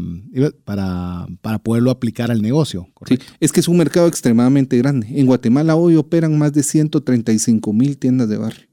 para, 0.66 1.28
para 1.42 1.60
poderlo 1.60 1.92
aplicar 1.92 2.30
al 2.30 2.42
negocio. 2.42 2.90
Sí, 3.08 3.18
es 3.40 3.52
que 3.52 3.62
es 3.62 3.68
un 3.68 3.78
mercado 3.78 4.08
extremadamente 4.08 4.78
grande. 4.78 5.08
En 5.12 5.26
Guatemala 5.26 5.76
hoy 5.76 5.96
operan 5.96 6.38
más 6.38 6.52
de 6.54 6.64
135 6.64 7.72
mil 7.72 7.98
tiendas 7.98 8.28
de 8.28 8.38
barrio. 8.38 8.68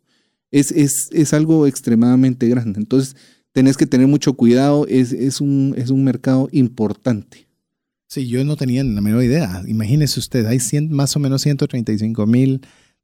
Es, 0.50 0.72
es, 0.72 1.08
es, 1.12 1.32
algo 1.34 1.66
extremadamente 1.66 2.48
grande. 2.48 2.78
Entonces, 2.78 3.16
tenés 3.52 3.76
que 3.76 3.86
tener 3.86 4.06
mucho 4.06 4.34
cuidado. 4.34 4.86
Es, 4.88 5.12
es, 5.12 5.40
un, 5.40 5.74
es 5.76 5.90
un 5.90 6.04
mercado 6.04 6.48
importante. 6.52 7.43
Sí, 8.14 8.28
yo 8.28 8.44
no 8.44 8.54
tenía 8.54 8.84
la 8.84 9.00
menor 9.00 9.24
idea. 9.24 9.64
Imagínese 9.66 10.20
usted, 10.20 10.46
hay 10.46 10.60
más 10.88 11.16
o 11.16 11.18
menos 11.18 11.42
135 11.42 12.28
mil 12.28 12.60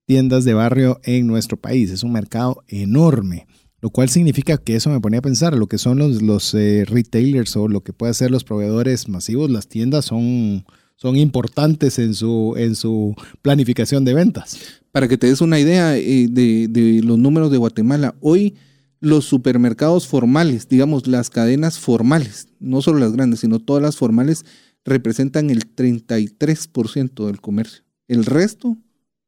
tiendas 0.06 0.44
de 0.44 0.54
barrio 0.54 1.00
en 1.02 1.26
nuestro 1.26 1.56
país. 1.56 1.90
Es 1.90 2.04
un 2.04 2.12
mercado 2.12 2.62
enorme, 2.68 3.48
lo 3.80 3.90
cual 3.90 4.08
significa 4.08 4.56
que 4.56 4.76
eso 4.76 4.88
me 4.88 5.00
ponía 5.00 5.18
a 5.18 5.22
pensar, 5.22 5.54
lo 5.54 5.66
que 5.66 5.78
son 5.78 5.98
los, 5.98 6.22
los 6.22 6.54
eh, 6.54 6.84
retailers 6.86 7.56
o 7.56 7.66
lo 7.66 7.80
que 7.82 7.92
pueden 7.92 8.14
ser 8.14 8.30
los 8.30 8.44
proveedores 8.44 9.08
masivos, 9.08 9.50
las 9.50 9.66
tiendas 9.66 10.04
son, 10.04 10.64
son 10.94 11.16
importantes 11.16 11.98
en 11.98 12.14
su, 12.14 12.54
en 12.56 12.76
su 12.76 13.16
planificación 13.42 14.04
de 14.04 14.14
ventas. 14.14 14.60
Para 14.92 15.08
que 15.08 15.18
te 15.18 15.26
des 15.26 15.40
una 15.40 15.58
idea 15.58 15.96
eh, 15.96 16.28
de, 16.30 16.68
de 16.68 17.02
los 17.02 17.18
números 17.18 17.50
de 17.50 17.58
Guatemala, 17.58 18.14
hoy 18.20 18.54
los 19.00 19.24
supermercados 19.24 20.06
formales, 20.06 20.68
digamos 20.68 21.08
las 21.08 21.30
cadenas 21.30 21.80
formales, 21.80 22.46
no 22.60 22.80
solo 22.80 23.00
las 23.00 23.12
grandes, 23.12 23.40
sino 23.40 23.58
todas 23.58 23.82
las 23.82 23.96
formales, 23.96 24.44
representan 24.84 25.50
el 25.50 25.74
33% 25.74 27.26
del 27.26 27.40
comercio. 27.40 27.84
El 28.08 28.24
resto, 28.24 28.76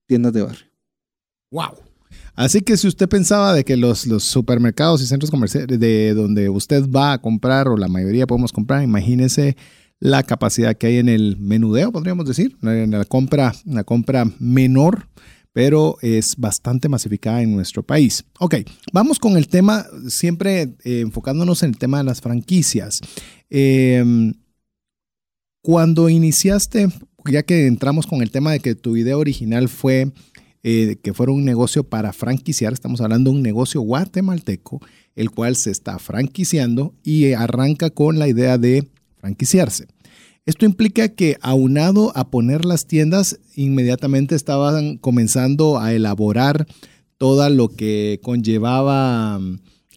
tiendas 0.07 0.33
de 0.33 0.43
barrio. 0.43 0.67
¡Wow! 1.51 1.73
Así 2.35 2.63
que 2.63 2.77
si 2.77 2.89
usted 2.89 3.09
pensaba 3.09 3.53
de 3.53 3.65
que 3.65 3.77
los, 3.77 4.07
los, 4.07 4.25
supermercados 4.25 5.03
y 5.03 5.07
centros 5.07 5.31
comerciales 5.31 5.79
de 5.79 6.15
donde 6.15 6.49
usted 6.49 6.89
va 6.89 7.13
a 7.13 7.21
comprar 7.21 7.69
o 7.69 7.77
la 7.77 7.89
mayoría 7.89 8.27
podemos 8.27 8.53
comprar, 8.53 8.83
imagínese 8.83 9.57
la 10.01 10.23
capacidad 10.23 10.77
que 10.77 10.89
hay 10.89 10.99
en 10.99 11.09
el 11.09 11.37
menudeo, 11.37 11.93
podríamos 11.93 12.27
decir, 12.27 12.57
en 12.63 12.91
la 12.91 13.05
compra, 13.05 13.55
la 13.65 13.85
compra 13.85 14.25
menor, 14.41 15.09
pero 15.53 15.97
es 16.01 16.35
bastante 16.37 16.89
masificada 16.89 17.43
en 17.43 17.55
nuestro 17.55 17.83
país. 17.83 18.25
Ok, 18.41 18.57
vamos 18.93 19.19
con 19.19 19.37
el 19.37 19.47
tema, 19.47 19.87
siempre 20.09 20.75
eh, 20.85 21.01
enfocándonos 21.01 21.63
en 21.63 21.71
el 21.71 21.79
tema 21.79 21.99
de 21.99 22.05
las 22.05 22.21
franquicias. 22.21 23.01
Eh, 23.49 24.33
cuando 25.63 26.09
iniciaste, 26.09 26.89
ya 27.25 27.45
que 27.45 27.67
entramos 27.67 28.07
con 28.07 28.21
el 28.21 28.31
tema 28.31 28.53
de 28.53 28.61
que 28.61 28.75
tu 28.75 28.97
idea 28.97 29.17
original 29.17 29.69
fue 29.69 30.13
eh, 30.65 30.97
que 31.03 31.15
fuera 31.15 31.33
un 31.33 31.45
negocio 31.45 31.85
para 31.85 32.13
franquiciar, 32.13 32.73
estamos 32.73 33.01
hablando 33.01 33.31
de 33.31 33.37
un 33.37 33.43
negocio 33.43 33.81
guatemalteco, 33.81 34.81
el 35.17 35.31
cual 35.31 35.57
se 35.57 35.71
está 35.71 35.99
franquiciando 35.99 36.95
y 37.03 37.33
arranca 37.33 37.91
con 37.91 38.19
la 38.19 38.29
idea 38.29 38.59
de 38.59 38.89
franquiciarse. 39.19 39.87
Esto 40.45 40.65
implica 40.65 41.09
que 41.09 41.37
aunado 41.41 42.17
a 42.17 42.31
poner 42.31 42.65
las 42.65 42.87
tiendas, 42.87 43.39
inmediatamente 43.55 44.35
estaban 44.35 44.97
comenzando 44.99 45.79
a 45.79 45.93
elaborar 45.93 46.67
todo 47.19 47.49
lo 47.49 47.69
que 47.69 48.19
conllevaba 48.23 49.41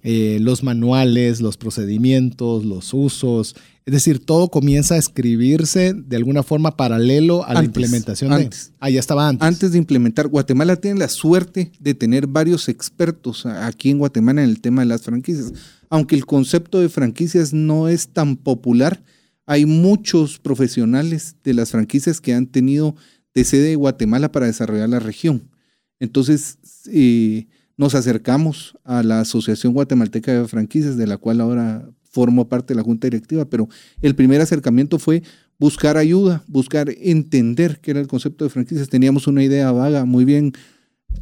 eh, 0.04 0.38
los 0.40 0.62
manuales, 0.62 1.42
los 1.42 1.58
procedimientos, 1.58 2.64
los 2.64 2.94
usos, 2.94 3.56
es 3.86 3.94
decir, 3.94 4.26
todo 4.26 4.50
comienza 4.50 4.96
a 4.96 4.98
escribirse 4.98 5.94
de 5.94 6.16
alguna 6.16 6.42
forma 6.42 6.76
paralelo 6.76 7.46
a 7.46 7.54
la 7.54 7.64
implementación 7.64 8.34
antes, 8.34 8.70
de... 8.70 8.78
Ah, 8.80 8.90
ya 8.90 9.00
estaba 9.00 9.30
antes. 9.30 9.48
Antes 9.48 9.74
de 9.74 9.78
implementar, 9.78 10.28
Guatemala 10.28 10.76
tiene 10.76 11.00
la 11.00 11.08
suerte 11.08 11.72
de 11.80 11.94
tener 11.94 12.26
varios 12.26 12.68
expertos 12.68 13.46
aquí 13.46 13.92
en 13.92 14.00
Guatemala 14.00 14.44
en 14.44 14.50
el 14.50 14.60
tema 14.60 14.82
de 14.82 14.88
las 14.88 15.04
franquicias. 15.04 15.54
Aunque 15.90 16.16
el 16.16 16.26
concepto 16.26 16.80
de 16.80 16.90
franquicias 16.90 17.54
no 17.54 17.88
es 17.88 18.08
tan 18.08 18.38
popular, 18.38 19.04
hay 19.46 19.68
muchos 19.68 20.40
profesionales 20.40 21.36
de 21.44 21.54
las 21.54 21.70
franquicias 21.70 22.20
que 22.20 22.34
han 22.34 22.48
tenido 22.48 22.96
de 23.36 23.44
sede 23.44 23.70
de 23.70 23.76
Guatemala 23.76 24.32
para 24.32 24.48
desarrollar 24.48 24.90
la 24.90 25.00
región. 25.00 25.52
Entonces, 26.00 26.58
eh, 26.92 27.46
nos 27.78 27.94
acercamos 27.94 28.78
a 28.84 29.04
la 29.04 29.20
Asociación 29.20 29.74
Guatemalteca 29.74 30.34
de 30.34 30.48
Franquicias, 30.48 30.98
de 30.98 31.06
la 31.06 31.18
cual 31.18 31.42
ahora 31.42 31.88
formó 32.16 32.48
parte 32.48 32.74
de 32.74 32.78
la 32.78 32.84
junta 32.84 33.08
directiva, 33.08 33.44
pero 33.44 33.68
el 34.02 34.16
primer 34.16 34.40
acercamiento 34.40 35.00
fue 35.00 35.22
buscar 35.60 35.98
ayuda, 35.98 36.46
buscar 36.48 36.90
entender 37.02 37.82
qué 37.82 37.92
era 37.92 38.00
el 38.00 38.08
concepto 38.08 38.46
de 38.46 38.50
franquicias. 38.50 38.88
Teníamos 38.88 39.28
una 39.28 39.44
idea 39.44 39.70
vaga, 39.74 40.06
muy 40.06 40.24
bien, 40.24 40.54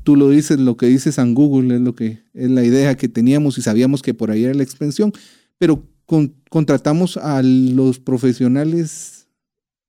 tú 0.04 0.16
lo 0.16 0.30
dices, 0.30 0.60
lo 0.60 0.78
que 0.78 0.86
dices 0.86 1.18
en 1.18 1.34
Google 1.34 1.74
es 1.74 1.82
lo 1.82 1.96
que 1.96 2.20
es 2.36 2.52
la 2.52 2.64
idea 2.64 2.96
que 2.96 3.10
teníamos 3.10 3.58
y 3.58 3.64
sabíamos 3.64 4.04
que 4.04 4.14
por 4.14 4.30
ahí 4.30 4.44
era 4.44 4.54
la 4.54 4.62
extensión, 4.62 5.12
pero 5.58 5.84
contratamos 6.52 7.18
a 7.18 7.42
los 7.42 7.98
profesionales 7.98 9.28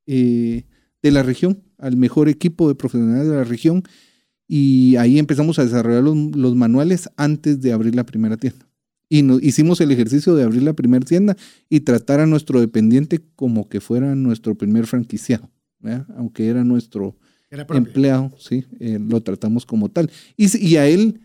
eh, 0.07 0.65
de 1.03 1.11
la 1.11 1.23
región, 1.23 1.63
al 1.77 1.99
mejor 1.99 2.31
equipo 2.31 2.67
de 2.67 2.77
profesionales 2.77 3.29
de 3.29 3.37
la 3.37 3.45
región, 3.45 3.83
y 4.49 4.97
ahí 4.97 5.19
empezamos 5.19 5.59
a 5.59 5.65
desarrollar 5.65 6.03
los 6.03 6.55
manuales 6.57 7.11
antes 7.19 7.61
de 7.61 7.75
abrir 7.75 7.95
la 7.95 8.07
primera 8.07 8.39
tienda. 8.39 8.64
Y 9.09 9.25
hicimos 9.47 9.81
el 9.81 9.91
ejercicio 9.91 10.35
de 10.35 10.45
abrir 10.45 10.63
la 10.63 10.73
primera 10.73 11.05
tienda 11.05 11.37
y 11.69 11.81
tratar 11.81 12.21
a 12.21 12.27
nuestro 12.27 12.61
dependiente 12.61 13.21
como 13.37 13.69
que 13.69 13.81
fuera 13.81 14.15
nuestro 14.15 14.55
primer 14.57 14.87
franquiciado, 14.87 15.51
aunque 16.17 16.47
era 16.47 16.65
nuestro 16.65 17.17
empleado, 17.51 18.33
sí, 18.39 18.65
eh, 18.81 18.99
lo 19.01 19.21
tratamos 19.21 19.67
como 19.67 19.89
tal. 19.89 20.11
Y, 20.37 20.77
a 20.77 20.89
él 20.89 21.21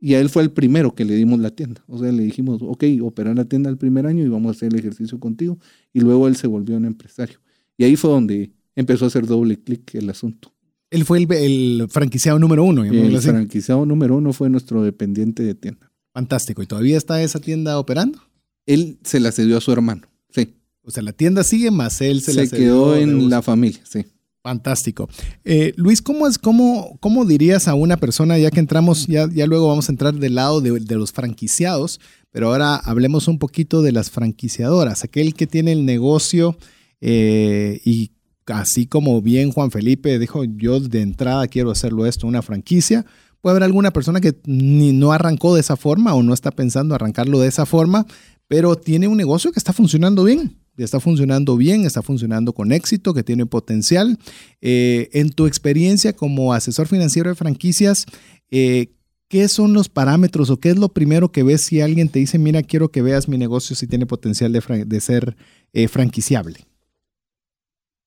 y 0.00 0.14
a 0.14 0.20
él 0.20 0.28
fue 0.28 0.42
el 0.42 0.50
primero 0.50 0.94
que 0.94 1.04
le 1.04 1.14
dimos 1.14 1.40
la 1.40 1.50
tienda. 1.50 1.82
O 1.86 1.98
sea, 1.98 2.12
le 2.12 2.22
dijimos, 2.22 2.60
ok, 2.62 2.84
operar 3.02 3.36
la 3.36 3.44
tienda 3.44 3.70
el 3.70 3.78
primer 3.78 4.06
año 4.06 4.24
y 4.24 4.28
vamos 4.28 4.48
a 4.48 4.56
hacer 4.56 4.72
el 4.72 4.78
ejercicio 4.78 5.18
contigo. 5.18 5.58
Y 5.92 6.00
luego 6.00 6.28
él 6.28 6.36
se 6.36 6.46
volvió 6.46 6.76
un 6.76 6.84
empresario. 6.84 7.38
Y 7.76 7.84
ahí 7.84 7.96
fue 7.96 8.10
donde 8.10 8.52
empezó 8.76 9.04
a 9.04 9.08
hacer 9.08 9.26
doble 9.26 9.58
clic 9.58 9.94
el 9.94 10.10
asunto. 10.10 10.52
Él 10.90 11.04
fue 11.04 11.18
el, 11.18 11.86
franquiciado 11.88 12.38
número 12.38 12.64
uno. 12.64 12.84
El 12.84 13.18
franquiciado 13.20 13.86
número 13.86 14.16
uno 14.16 14.32
fue 14.32 14.50
nuestro 14.50 14.82
dependiente 14.82 15.42
de 15.42 15.54
tienda. 15.54 15.91
Fantástico. 16.12 16.62
¿Y 16.62 16.66
todavía 16.66 16.98
está 16.98 17.22
esa 17.22 17.40
tienda 17.40 17.78
operando? 17.78 18.20
Él 18.66 18.98
se 19.02 19.20
la 19.20 19.32
cedió 19.32 19.58
a 19.58 19.60
su 19.60 19.72
hermano, 19.72 20.02
sí. 20.30 20.54
O 20.84 20.90
sea, 20.90 21.02
la 21.02 21.12
tienda 21.12 21.44
sigue, 21.44 21.70
más 21.70 22.00
él 22.00 22.22
se, 22.22 22.32
se 22.32 22.44
la 22.44 22.46
quedó 22.46 22.96
en 22.96 23.30
la 23.30 23.42
familia, 23.42 23.80
sí. 23.84 24.04
Fantástico. 24.42 25.08
Eh, 25.44 25.72
Luis, 25.76 26.02
¿cómo, 26.02 26.26
es, 26.26 26.36
cómo, 26.36 26.98
¿cómo 26.98 27.24
dirías 27.24 27.68
a 27.68 27.74
una 27.74 27.96
persona, 27.96 28.38
ya 28.38 28.50
que 28.50 28.58
entramos, 28.58 29.06
ya, 29.06 29.28
ya 29.32 29.46
luego 29.46 29.68
vamos 29.68 29.88
a 29.88 29.92
entrar 29.92 30.14
del 30.14 30.34
lado 30.34 30.60
de, 30.60 30.96
los 30.96 31.12
franquiciados, 31.12 32.00
pero 32.32 32.48
ahora 32.48 32.74
hablemos 32.74 33.28
un 33.28 33.38
poquito 33.38 33.82
de 33.82 33.92
las 33.92 34.10
franquiciadoras, 34.10 35.04
aquel 35.04 35.34
que 35.34 35.46
tiene 35.46 35.70
el 35.70 35.86
negocio 35.86 36.56
eh, 37.00 37.80
y 37.84 38.10
así 38.46 38.86
como 38.86 39.22
bien 39.22 39.52
Juan 39.52 39.70
Felipe 39.70 40.18
dijo, 40.18 40.42
yo 40.42 40.80
de 40.80 41.02
entrada 41.02 41.46
quiero 41.46 41.70
hacerlo 41.70 42.06
esto, 42.06 42.26
una 42.26 42.42
franquicia, 42.42 43.06
Puede 43.42 43.54
haber 43.54 43.64
alguna 43.64 43.90
persona 43.90 44.20
que 44.20 44.36
no 44.46 45.12
arrancó 45.12 45.54
de 45.54 45.60
esa 45.60 45.76
forma 45.76 46.14
o 46.14 46.22
no 46.22 46.32
está 46.32 46.52
pensando 46.52 46.94
arrancarlo 46.94 47.40
de 47.40 47.48
esa 47.48 47.66
forma, 47.66 48.06
pero 48.46 48.76
tiene 48.76 49.08
un 49.08 49.16
negocio 49.16 49.50
que 49.50 49.58
está 49.58 49.72
funcionando 49.72 50.22
bien. 50.24 50.56
Está 50.76 51.00
funcionando 51.00 51.56
bien, 51.56 51.84
está 51.84 52.02
funcionando 52.02 52.54
con 52.54 52.70
éxito, 52.70 53.12
que 53.12 53.24
tiene 53.24 53.44
potencial. 53.44 54.16
Eh, 54.60 55.10
en 55.12 55.30
tu 55.30 55.46
experiencia 55.46 56.14
como 56.14 56.54
asesor 56.54 56.86
financiero 56.86 57.30
de 57.30 57.34
franquicias, 57.34 58.06
eh, 58.50 58.92
¿qué 59.26 59.48
son 59.48 59.72
los 59.72 59.88
parámetros 59.88 60.48
o 60.48 60.58
qué 60.58 60.70
es 60.70 60.78
lo 60.78 60.90
primero 60.90 61.32
que 61.32 61.42
ves 61.42 61.62
si 61.62 61.80
alguien 61.80 62.08
te 62.08 62.20
dice, 62.20 62.38
mira, 62.38 62.62
quiero 62.62 62.90
que 62.90 63.02
veas 63.02 63.28
mi 63.28 63.38
negocio 63.38 63.74
si 63.74 63.88
tiene 63.88 64.06
potencial 64.06 64.52
de, 64.52 65.00
ser 65.00 65.36
eh, 65.72 65.88
franquiciable? 65.88 66.60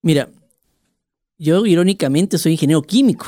Mira, 0.01 0.29
yo 1.37 1.65
irónicamente 1.65 2.37
soy 2.37 2.53
ingeniero 2.53 2.81
químico 2.81 3.27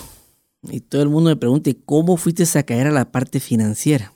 y 0.64 0.82
todo 0.82 1.02
el 1.02 1.10
mundo 1.10 1.30
me 1.30 1.36
pregunta, 1.36 1.72
¿cómo 1.86 2.18
fuiste 2.18 2.44
a 2.58 2.64
caer 2.64 2.88
a 2.88 2.92
la 2.92 3.12
parte 3.12 3.40
financiera? 3.40 4.14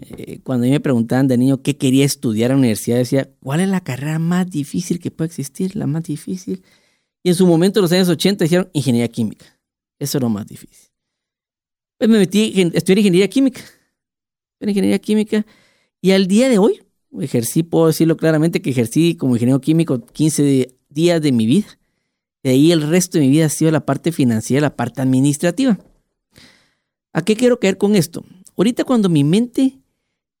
Eh, 0.00 0.40
cuando 0.42 0.64
a 0.64 0.66
mí 0.66 0.72
me 0.72 0.80
preguntaban 0.80 1.28
de 1.28 1.38
niño 1.38 1.62
qué 1.62 1.76
quería 1.76 2.04
estudiar 2.04 2.50
en 2.50 2.56
la 2.56 2.60
universidad, 2.60 2.98
decía, 2.98 3.30
¿cuál 3.40 3.60
es 3.60 3.68
la 3.68 3.82
carrera 3.82 4.18
más 4.18 4.50
difícil 4.50 4.98
que 4.98 5.10
puede 5.10 5.28
existir? 5.28 5.76
La 5.76 5.86
más 5.86 6.02
difícil. 6.04 6.62
Y 7.22 7.30
en 7.30 7.34
su 7.34 7.46
momento, 7.46 7.80
en 7.80 7.82
los 7.82 7.92
años 7.92 8.08
80, 8.08 8.44
dijeron 8.44 8.70
ingeniería 8.72 9.08
química. 9.08 9.46
Eso 9.98 10.18
es 10.18 10.22
lo 10.22 10.28
más 10.28 10.46
difícil. 10.46 10.88
Pues 11.98 12.08
me 12.08 12.18
metí 12.18 12.60
a 12.60 12.76
estudiar 12.76 12.98
ingeniería 12.98 13.28
química. 13.28 13.60
En 14.60 14.68
ingeniería 14.68 14.98
química. 14.98 15.46
Y 16.00 16.12
al 16.12 16.26
día 16.26 16.48
de 16.48 16.58
hoy, 16.58 16.80
ejercí, 17.20 17.62
puedo 17.62 17.88
decirlo 17.88 18.16
claramente, 18.16 18.62
que 18.62 18.70
ejercí 18.70 19.16
como 19.16 19.34
ingeniero 19.34 19.60
químico 19.60 20.04
15 20.04 20.76
días 20.88 21.20
de 21.20 21.32
mi 21.32 21.46
vida. 21.46 21.77
De 22.48 22.54
ahí 22.54 22.72
el 22.72 22.80
resto 22.80 23.18
de 23.18 23.24
mi 23.26 23.30
vida 23.30 23.44
ha 23.44 23.50
sido 23.50 23.70
la 23.70 23.84
parte 23.84 24.10
financiera, 24.10 24.68
la 24.68 24.74
parte 24.74 25.02
administrativa. 25.02 25.78
¿A 27.12 27.20
qué 27.20 27.36
quiero 27.36 27.60
caer 27.60 27.76
con 27.76 27.94
esto? 27.94 28.24
Ahorita 28.56 28.84
cuando 28.84 29.10
mi 29.10 29.22
mente 29.22 29.78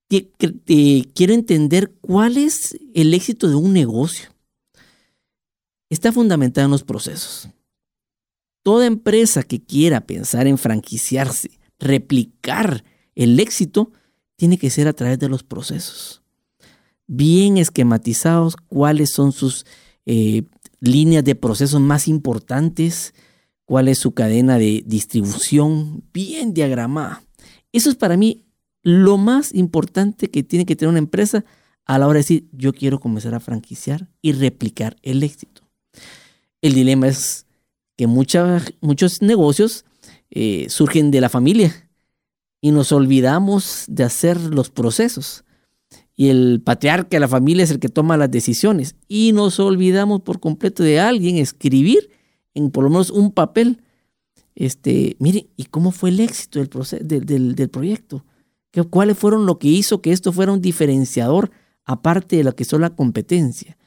quiero 0.08 1.34
entender 1.34 1.92
cuál 2.00 2.38
es 2.38 2.78
el 2.94 3.12
éxito 3.12 3.46
de 3.46 3.56
un 3.56 3.74
negocio, 3.74 4.30
está 5.90 6.10
fundamentada 6.10 6.64
en 6.64 6.70
los 6.70 6.82
procesos. 6.82 7.50
Toda 8.62 8.86
empresa 8.86 9.42
que 9.42 9.62
quiera 9.62 10.00
pensar 10.00 10.46
en 10.46 10.56
franquiciarse, 10.56 11.60
replicar 11.78 12.84
el 13.16 13.38
éxito, 13.38 13.92
tiene 14.36 14.56
que 14.56 14.70
ser 14.70 14.88
a 14.88 14.94
través 14.94 15.18
de 15.18 15.28
los 15.28 15.42
procesos. 15.42 16.22
Bien 17.06 17.58
esquematizados, 17.58 18.56
cuáles 18.56 19.10
son 19.10 19.32
sus 19.32 19.66
eh, 20.06 20.44
líneas 20.80 21.24
de 21.24 21.34
procesos 21.34 21.80
más 21.80 22.08
importantes, 22.08 23.14
cuál 23.64 23.88
es 23.88 23.98
su 23.98 24.12
cadena 24.12 24.58
de 24.58 24.82
distribución, 24.86 26.04
bien 26.12 26.54
diagramada. 26.54 27.22
Eso 27.72 27.90
es 27.90 27.96
para 27.96 28.16
mí 28.16 28.44
lo 28.82 29.18
más 29.18 29.54
importante 29.54 30.30
que 30.30 30.42
tiene 30.42 30.64
que 30.64 30.76
tener 30.76 30.90
una 30.90 30.98
empresa 30.98 31.44
a 31.84 31.98
la 31.98 32.06
hora 32.06 32.18
de 32.18 32.20
decir, 32.20 32.48
yo 32.52 32.72
quiero 32.72 33.00
comenzar 33.00 33.34
a 33.34 33.40
franquiciar 33.40 34.08
y 34.22 34.32
replicar 34.32 34.96
el 35.02 35.22
éxito. 35.22 35.62
El 36.60 36.74
dilema 36.74 37.08
es 37.08 37.46
que 37.96 38.06
muchos 38.06 39.22
negocios 39.22 39.84
eh, 40.30 40.66
surgen 40.68 41.10
de 41.10 41.20
la 41.20 41.28
familia 41.28 41.88
y 42.60 42.70
nos 42.70 42.92
olvidamos 42.92 43.84
de 43.88 44.04
hacer 44.04 44.40
los 44.40 44.70
procesos. 44.70 45.44
Y 46.18 46.28
el 46.28 46.60
patriarca 46.62 47.08
de 47.10 47.20
la 47.20 47.28
familia 47.28 47.64
es 47.64 47.70
el 47.70 47.78
que 47.78 47.88
toma 47.88 48.18
las 48.18 48.30
decisiones. 48.30 48.96
Y 49.08 49.32
nos 49.32 49.58
olvidamos 49.58 50.20
por 50.20 50.38
completo 50.38 50.82
de 50.82 51.00
alguien 51.00 51.38
escribir 51.38 52.10
en 52.52 52.70
por 52.70 52.84
lo 52.84 52.90
menos 52.90 53.08
un 53.08 53.32
papel. 53.32 53.80
Este, 54.54 55.16
mire, 55.18 55.48
¿y 55.56 55.64
cómo 55.64 55.90
fue 55.90 56.10
el 56.10 56.20
éxito 56.20 56.60
del, 57.00 57.54
del, 57.54 57.70
proyecto? 57.70 58.26
¿Qué, 58.70 58.82
¿Cuáles 58.82 59.16
fueron 59.16 59.46
lo 59.46 59.58
que 59.58 59.68
hizo 59.68 60.02
que 60.02 60.12
esto 60.12 60.30
fuera 60.32 60.52
un 60.52 60.60
diferenciador 60.60 61.50
aparte 61.86 62.36
de 62.36 62.44
lo 62.44 62.54
que 62.54 62.64
son 62.64 62.82
la 62.82 62.90
competencia? 62.90 63.78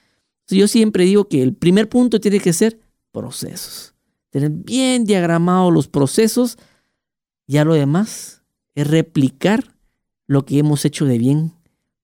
yo 0.47 0.67
siempre 0.67 1.05
digo 1.05 1.29
que 1.29 1.41
el 1.41 1.53
primer 1.53 1.87
punto 1.87 2.19
tiene 2.19 2.41
que 2.41 2.51
ser 2.51 2.77
procesos 3.13 3.91
tener 4.31 4.49
bien 4.49 5.03
diagramados 5.03 5.71
los 5.71 5.87
procesos. 5.87 6.57
Ya 7.45 7.63
lo 7.63 7.75
demás 7.75 8.41
es 8.73 8.87
replicar 8.87 9.75
lo 10.25 10.45
que 10.45 10.57
hemos 10.57 10.83
hecho 10.85 11.05
de 11.05 11.19
bien 11.19 11.53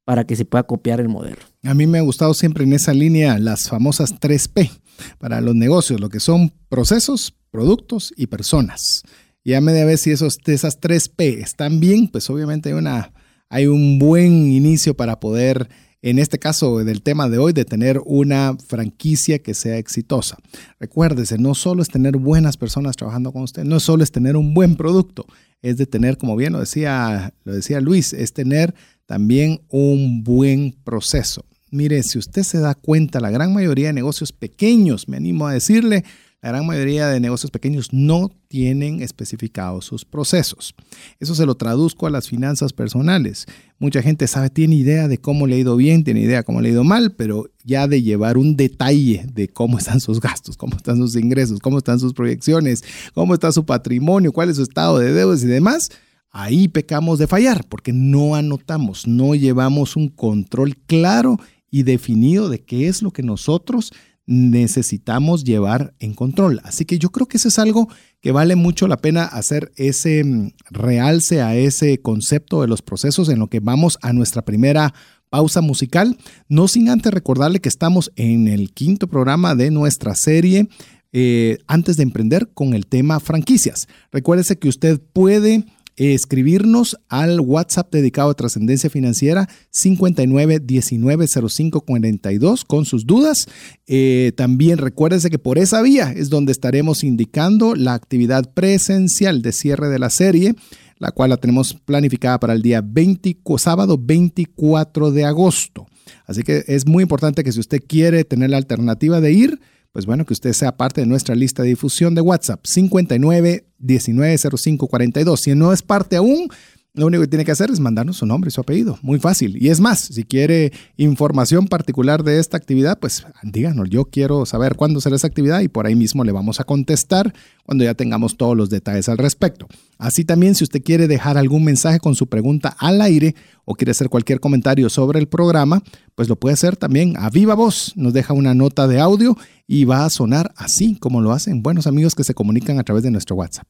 para 0.07 0.25
que 0.25 0.37
se 0.37 0.45
pueda 0.45 0.63
copiar 0.63 1.01
el 1.01 1.09
modelo. 1.09 1.41
A 1.63 1.73
mí 1.73 1.85
me 1.85 1.97
ha 1.97 2.01
gustado 2.01 2.33
siempre 2.33 2.63
en 2.63 2.71
esa 2.71 2.93
línea 2.93 3.37
las 3.39 3.67
famosas 3.67 4.15
3P 4.15 4.71
para 5.19 5.41
los 5.41 5.53
negocios, 5.53 5.99
lo 5.99 6.07
que 6.07 6.21
son 6.21 6.53
procesos, 6.69 7.35
productos 7.51 8.13
y 8.15 8.27
personas. 8.27 9.03
Ya 9.43 9.59
me 9.59 9.73
debe 9.73 9.97
si 9.97 10.11
esos, 10.11 10.37
esas 10.45 10.79
3P 10.79 11.43
están 11.43 11.81
bien, 11.81 12.07
pues 12.07 12.29
obviamente 12.29 12.69
hay, 12.69 12.75
una, 12.75 13.11
hay 13.49 13.67
un 13.67 13.99
buen 13.99 14.49
inicio 14.49 14.95
para 14.95 15.19
poder 15.19 15.67
en 16.01 16.19
este 16.19 16.39
caso 16.39 16.77
del 16.85 17.01
tema 17.01 17.27
de 17.27 17.39
hoy, 17.39 17.51
de 17.51 17.65
tener 17.65 17.99
una 18.05 18.55
franquicia 18.65 19.39
que 19.39 19.53
sea 19.53 19.77
exitosa. 19.77 20.37
Recuérdese, 20.79 21.37
no 21.37 21.53
solo 21.53 21.81
es 21.81 21.89
tener 21.89 22.15
buenas 22.15 22.55
personas 22.55 22.95
trabajando 22.95 23.33
con 23.33 23.41
usted, 23.41 23.65
no 23.65 23.81
solo 23.81 24.03
es 24.03 24.11
tener 24.11 24.37
un 24.37 24.53
buen 24.53 24.77
producto, 24.77 25.25
es 25.61 25.75
de 25.75 25.85
tener, 25.85 26.17
como 26.17 26.37
bien 26.37 26.53
lo 26.53 26.59
decía, 26.59 27.33
lo 27.43 27.53
decía 27.53 27.81
Luis, 27.81 28.13
es 28.13 28.31
tener 28.31 28.73
también 29.07 29.61
un 29.69 30.23
buen 30.23 30.75
proceso. 30.83 31.43
Mire, 31.71 32.03
si 32.03 32.19
usted 32.19 32.43
se 32.43 32.59
da 32.59 32.75
cuenta, 32.75 33.19
la 33.19 33.31
gran 33.31 33.53
mayoría 33.53 33.87
de 33.87 33.93
negocios 33.93 34.31
pequeños, 34.31 35.07
me 35.07 35.17
animo 35.17 35.47
a 35.47 35.53
decirle, 35.53 36.03
la 36.41 36.49
gran 36.49 36.67
mayoría 36.67 37.07
de 37.07 37.19
negocios 37.19 37.49
pequeños 37.49 37.91
no 37.91 38.31
tienen 38.47 39.01
especificados 39.01 39.85
sus 39.85 40.05
procesos. 40.05 40.75
Eso 41.19 41.33
se 41.33 41.47
lo 41.47 41.55
traduzco 41.55 42.05
a 42.05 42.11
las 42.11 42.27
finanzas 42.27 42.73
personales. 42.73 43.47
Mucha 43.79 44.03
gente 44.03 44.27
sabe, 44.27 44.51
tiene 44.51 44.75
idea 44.75 45.07
de 45.07 45.17
cómo 45.17 45.47
le 45.47 45.55
ha 45.55 45.59
ido 45.59 45.75
bien, 45.75 46.03
tiene 46.03 46.21
idea 46.21 46.37
de 46.37 46.43
cómo 46.43 46.61
le 46.61 46.69
ha 46.69 46.71
ido 46.73 46.83
mal, 46.83 47.13
pero 47.13 47.49
ya 47.63 47.87
de 47.87 48.03
llevar 48.03 48.37
un 48.37 48.55
detalle 48.55 49.25
de 49.33 49.47
cómo 49.47 49.79
están 49.79 49.99
sus 49.99 50.21
gastos, 50.21 50.57
cómo 50.57 50.77
están 50.77 50.97
sus 50.97 51.15
ingresos, 51.15 51.59
cómo 51.59 51.79
están 51.79 51.99
sus 51.99 52.13
proyecciones, 52.13 52.83
cómo 53.13 53.33
está 53.33 53.51
su 53.51 53.65
patrimonio, 53.65 54.31
cuál 54.31 54.49
es 54.49 54.57
su 54.57 54.63
estado 54.63 54.99
de 54.99 55.13
deudas 55.13 55.43
y 55.43 55.47
demás, 55.47 55.89
ahí 56.31 56.67
pecamos 56.67 57.19
de 57.19 57.27
fallar 57.27 57.65
porque 57.67 57.93
no 57.93 58.35
anotamos, 58.35 59.07
no 59.07 59.35
llevamos 59.35 59.95
un 59.95 60.09
control 60.09 60.77
claro 60.85 61.39
y 61.69 61.83
definido 61.83 62.49
de 62.49 62.59
qué 62.59 62.87
es 62.87 63.01
lo 63.01 63.11
que 63.11 63.23
nosotros 63.23 63.91
necesitamos 64.27 65.45
llevar 65.45 65.93
en 65.99 66.13
control. 66.13 66.59
Así 66.63 66.83
que 66.85 66.99
yo 66.99 67.09
creo 67.09 67.27
que 67.27 67.37
eso 67.37 67.47
es 67.47 67.57
algo 67.57 67.87
que 68.21 68.33
vale 68.33 68.55
mucho 68.55 68.87
la 68.87 68.97
pena 68.97 69.23
hacer 69.23 69.71
ese 69.77 70.23
mm, 70.23 70.51
realce 70.69 71.41
a 71.41 71.55
ese 71.55 72.01
concepto 72.01 72.61
de 72.61 72.67
los 72.67 72.81
procesos 72.81 73.29
en 73.29 73.39
lo 73.39 73.47
que 73.47 73.61
vamos 73.61 73.97
a 74.01 74.11
nuestra 74.11 74.43
primera 74.43 74.93
pausa 75.29 75.61
musical. 75.61 76.17
No 76.49 76.67
sin 76.67 76.89
antes 76.89 77.13
recordarle 77.13 77.61
que 77.61 77.69
estamos 77.69 78.11
en 78.15 78.47
el 78.47 78.71
quinto 78.71 79.07
programa 79.07 79.55
de 79.55 79.71
nuestra 79.71 80.13
serie 80.13 80.67
eh, 81.13 81.57
antes 81.67 81.95
de 81.95 82.03
emprender 82.03 82.49
con 82.53 82.73
el 82.73 82.85
tema 82.85 83.21
franquicias. 83.21 83.87
Recuérdese 84.11 84.59
que 84.59 84.67
usted 84.67 84.99
puede 85.13 85.65
escribirnos 85.97 86.97
al 87.09 87.41
WhatsApp 87.41 87.91
dedicado 87.91 88.29
a 88.29 88.35
trascendencia 88.35 88.89
financiera 88.89 89.49
59190542 89.73 92.63
con 92.65 92.85
sus 92.85 93.05
dudas. 93.05 93.49
Eh, 93.87 94.31
también 94.35 94.77
recuérdese 94.77 95.29
que 95.29 95.39
por 95.39 95.57
esa 95.57 95.81
vía 95.81 96.13
es 96.15 96.29
donde 96.29 96.51
estaremos 96.51 97.03
indicando 97.03 97.73
la 97.75 97.95
actividad 97.95 98.53
presencial 98.53 99.41
de 99.41 99.51
cierre 99.51 99.89
de 99.89 99.99
la 99.99 100.11
serie, 100.11 100.55
la 100.99 101.11
cual 101.11 101.31
la 101.31 101.37
tenemos 101.37 101.73
planificada 101.73 102.39
para 102.39 102.53
el 102.53 102.61
día 102.61 102.81
20, 102.81 103.39
sábado 103.57 103.99
24 103.99 105.11
de 105.11 105.25
agosto. 105.25 105.87
Así 106.25 106.43
que 106.43 106.63
es 106.67 106.87
muy 106.87 107.01
importante 107.03 107.43
que 107.43 107.51
si 107.51 107.59
usted 107.59 107.81
quiere 107.85 108.23
tener 108.23 108.51
la 108.51 108.57
alternativa 108.57 109.19
de 109.19 109.31
ir, 109.31 109.59
pues 109.91 110.05
bueno, 110.05 110.25
que 110.25 110.33
usted 110.33 110.53
sea 110.53 110.77
parte 110.77 111.01
de 111.01 111.07
nuestra 111.07 111.35
lista 111.35 111.63
de 111.63 111.69
difusión 111.69 112.15
de 112.15 112.21
WhatsApp 112.21 112.61
59 112.63 113.65
1905 113.79 114.87
42. 114.87 115.39
Si 115.39 115.55
no 115.55 115.73
es 115.73 115.81
parte 115.81 116.15
aún, 116.15 116.49
lo 116.97 117.05
único 117.05 117.21
que 117.21 117.27
tiene 117.27 117.45
que 117.45 117.51
hacer 117.51 117.69
es 117.69 117.79
mandarnos 117.79 118.17
su 118.17 118.25
nombre 118.25 118.47
y 118.47 118.51
su 118.51 118.59
apellido. 118.59 118.97
Muy 119.03 119.19
fácil. 119.19 119.61
Y 119.61 119.69
es 119.69 119.79
más, 119.79 119.99
si 119.99 120.23
quiere 120.23 120.71
información 120.97 121.67
particular 121.67 122.23
de 122.23 122.39
esta 122.39 122.57
actividad, 122.57 122.97
pues 122.99 123.25
díganos, 123.43 123.89
yo 123.89 124.05
quiero 124.05 124.47
saber 124.47 124.75
cuándo 124.75 124.99
será 124.99 125.15
esa 125.15 125.27
actividad 125.27 125.61
y 125.61 125.67
por 125.67 125.85
ahí 125.85 125.95
mismo 125.95 126.23
le 126.23 126.31
vamos 126.31 126.59
a 126.59 126.63
contestar 126.63 127.33
cuando 127.63 127.83
ya 127.83 127.93
tengamos 127.93 128.35
todos 128.35 128.57
los 128.57 128.71
detalles 128.71 129.09
al 129.09 129.19
respecto. 129.19 129.67
Así 129.99 130.25
también, 130.25 130.55
si 130.55 130.63
usted 130.63 130.81
quiere 130.81 131.07
dejar 131.07 131.37
algún 131.37 131.63
mensaje 131.63 131.99
con 131.99 132.15
su 132.15 132.27
pregunta 132.27 132.75
al 132.79 132.99
aire 133.01 133.35
o 133.63 133.75
quiere 133.75 133.91
hacer 133.91 134.09
cualquier 134.09 134.39
comentario 134.39 134.89
sobre 134.89 135.19
el 135.19 135.27
programa, 135.27 135.83
pues 136.15 136.29
lo 136.29 136.35
puede 136.35 136.53
hacer 136.53 136.77
también 136.77 137.15
a 137.17 137.29
viva 137.29 137.53
voz. 137.53 137.93
Nos 137.95 138.13
deja 138.13 138.33
una 138.33 138.55
nota 138.55 138.87
de 138.87 138.99
audio 138.99 139.37
y 139.67 139.85
va 139.85 140.03
a 140.03 140.09
sonar 140.09 140.51
así 140.55 140.95
como 140.95 141.21
lo 141.21 141.31
hacen 141.31 141.61
buenos 141.61 141.85
amigos 141.85 142.15
que 142.15 142.23
se 142.23 142.33
comunican 142.33 142.79
a 142.79 142.83
través 142.83 143.03
de 143.03 143.11
nuestro 143.11 143.35
WhatsApp. 143.35 143.67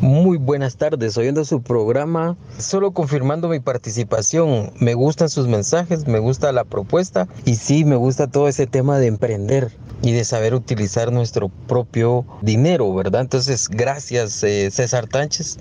Muy 0.00 0.36
buenas 0.36 0.76
tardes, 0.76 1.16
oyendo 1.16 1.42
su 1.46 1.62
programa, 1.62 2.36
solo 2.58 2.90
confirmando 2.90 3.48
mi 3.48 3.60
participación. 3.60 4.70
Me 4.78 4.92
gustan 4.92 5.30
sus 5.30 5.48
mensajes, 5.48 6.06
me 6.06 6.18
gusta 6.18 6.52
la 6.52 6.64
propuesta 6.64 7.28
y 7.46 7.54
sí, 7.54 7.86
me 7.86 7.96
gusta 7.96 8.26
todo 8.26 8.46
ese 8.46 8.66
tema 8.66 8.98
de 8.98 9.06
emprender 9.06 9.72
y 10.02 10.12
de 10.12 10.24
saber 10.24 10.54
utilizar 10.54 11.12
nuestro 11.12 11.48
propio 11.48 12.26
dinero, 12.42 12.92
¿verdad? 12.94 13.22
Entonces, 13.22 13.70
gracias 13.70 14.44
eh, 14.44 14.70
César 14.70 15.06
Tánchez, 15.06 15.56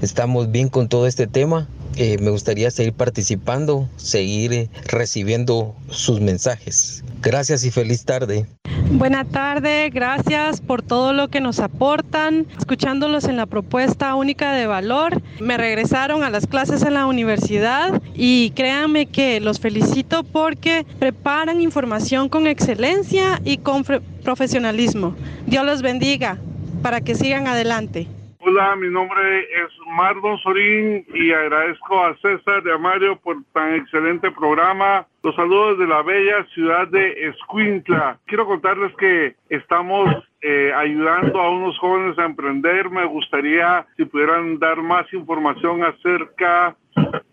estamos 0.00 0.50
bien 0.50 0.70
con 0.70 0.88
todo 0.88 1.06
este 1.06 1.26
tema 1.26 1.68
eh, 1.96 2.18
me 2.20 2.30
gustaría 2.30 2.70
seguir 2.70 2.92
participando, 2.92 3.88
seguir 3.96 4.52
eh, 4.52 4.70
recibiendo 4.86 5.74
sus 5.90 6.20
mensajes. 6.20 7.04
Gracias 7.22 7.64
y 7.64 7.70
feliz 7.70 8.04
tarde. 8.04 8.46
Buena 8.90 9.24
tarde, 9.24 9.90
gracias 9.92 10.60
por 10.60 10.82
todo 10.82 11.12
lo 11.12 11.28
que 11.28 11.40
nos 11.40 11.58
aportan. 11.58 12.46
Escuchándolos 12.58 13.24
en 13.24 13.36
la 13.36 13.46
propuesta 13.46 14.14
única 14.14 14.52
de 14.52 14.66
valor, 14.66 15.22
me 15.40 15.56
regresaron 15.56 16.22
a 16.22 16.30
las 16.30 16.46
clases 16.46 16.82
en 16.82 16.94
la 16.94 17.06
universidad 17.06 18.02
y 18.14 18.50
créanme 18.50 19.06
que 19.06 19.40
los 19.40 19.58
felicito 19.58 20.22
porque 20.22 20.86
preparan 20.98 21.60
información 21.60 22.28
con 22.28 22.46
excelencia 22.46 23.40
y 23.44 23.58
con 23.58 23.84
profesionalismo. 24.22 25.16
Dios 25.46 25.64
los 25.64 25.82
bendiga 25.82 26.38
para 26.82 27.00
que 27.00 27.14
sigan 27.14 27.46
adelante. 27.46 28.06
Hola, 28.46 28.76
mi 28.76 28.90
nombre 28.90 29.40
es 29.40 29.70
Marlon 29.86 30.36
Sorín 30.40 31.06
y 31.14 31.32
agradezco 31.32 32.04
a 32.04 32.14
César 32.18 32.62
de 32.62 32.74
Amario 32.74 33.16
por 33.16 33.42
tan 33.54 33.74
excelente 33.74 34.30
programa. 34.32 35.06
Los 35.22 35.34
saludos 35.34 35.78
de 35.78 35.86
la 35.86 36.02
bella 36.02 36.44
ciudad 36.52 36.86
de 36.88 37.28
Escuintla. 37.28 38.18
Quiero 38.26 38.44
contarles 38.44 38.94
que 38.96 39.34
estamos 39.48 40.10
eh, 40.42 40.74
ayudando 40.76 41.40
a 41.40 41.48
unos 41.48 41.78
jóvenes 41.78 42.18
a 42.18 42.26
emprender. 42.26 42.90
Me 42.90 43.06
gustaría 43.06 43.86
si 43.96 44.04
pudieran 44.04 44.58
dar 44.58 44.82
más 44.82 45.10
información 45.14 45.82
acerca 45.82 46.76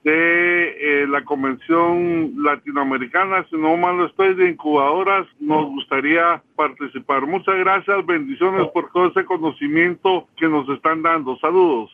de 0.04 1.04
eh, 1.04 1.08
la 1.08 1.24
Convención 1.24 2.34
Latinoamericana, 2.44 3.46
si 3.50 3.58
no 3.58 3.78
mal 3.78 4.04
estoy, 4.06 4.34
de 4.34 4.50
incubadoras, 4.50 5.28
nos 5.40 5.68
gustaría 5.68 6.42
participar. 6.56 7.28
Muchas 7.28 7.56
gracias, 7.60 8.06
bendiciones 8.06 8.68
por 8.74 8.92
todo 8.92 9.08
ese 9.08 9.26
conocimiento 9.26 10.28
que 10.38 10.48
nos 10.48 10.68
están 10.70 11.02
dando. 11.04 11.38
Saludos. 11.38 11.92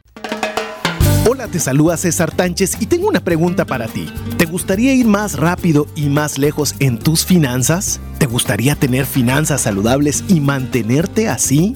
Hola, 1.29 1.47
te 1.49 1.59
saluda 1.59 1.97
César 1.97 2.31
Tánchez 2.31 2.81
y 2.81 2.85
tengo 2.85 3.09
una 3.09 3.19
pregunta 3.19 3.65
para 3.65 3.87
ti. 3.87 4.09
¿Te 4.37 4.45
gustaría 4.45 4.93
ir 4.93 5.07
más 5.07 5.37
rápido 5.37 5.85
y 5.93 6.07
más 6.07 6.37
lejos 6.37 6.73
en 6.79 6.99
tus 6.99 7.25
finanzas? 7.25 7.99
¿Te 8.17 8.27
gustaría 8.27 8.75
tener 8.75 9.05
finanzas 9.05 9.63
saludables 9.63 10.23
y 10.29 10.39
mantenerte 10.39 11.27
así? 11.27 11.75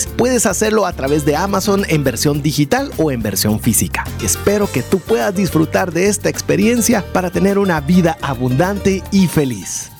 puedes 0.07 0.45
hacerlo 0.45 0.85
a 0.85 0.93
través 0.93 1.25
de 1.25 1.35
Amazon 1.35 1.85
en 1.87 2.03
versión 2.03 2.41
digital 2.41 2.91
o 2.97 3.11
en 3.11 3.21
versión 3.21 3.59
física. 3.59 4.03
Espero 4.23 4.71
que 4.71 4.83
tú 4.83 4.99
puedas 4.99 5.35
disfrutar 5.35 5.91
de 5.91 6.07
esta 6.07 6.29
experiencia 6.29 7.03
para 7.13 7.29
tener 7.29 7.57
una 7.57 7.81
vida 7.81 8.17
abundante 8.21 9.03
y 9.11 9.27
feliz. 9.27 9.91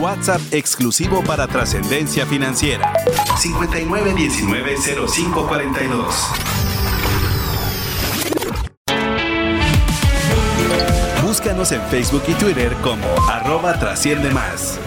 WhatsApp 0.00 0.40
exclusivo 0.52 1.22
para 1.22 1.46
trascendencia 1.46 2.26
financiera. 2.26 2.92
59190542. 3.36 6.14
Búscanos 11.22 11.70
en 11.72 11.82
Facebook 11.82 12.22
y 12.28 12.32
Twitter 12.34 12.74
como 12.82 13.06
arroba 13.28 13.76
trasciende 13.78 14.30
más. 14.30 14.78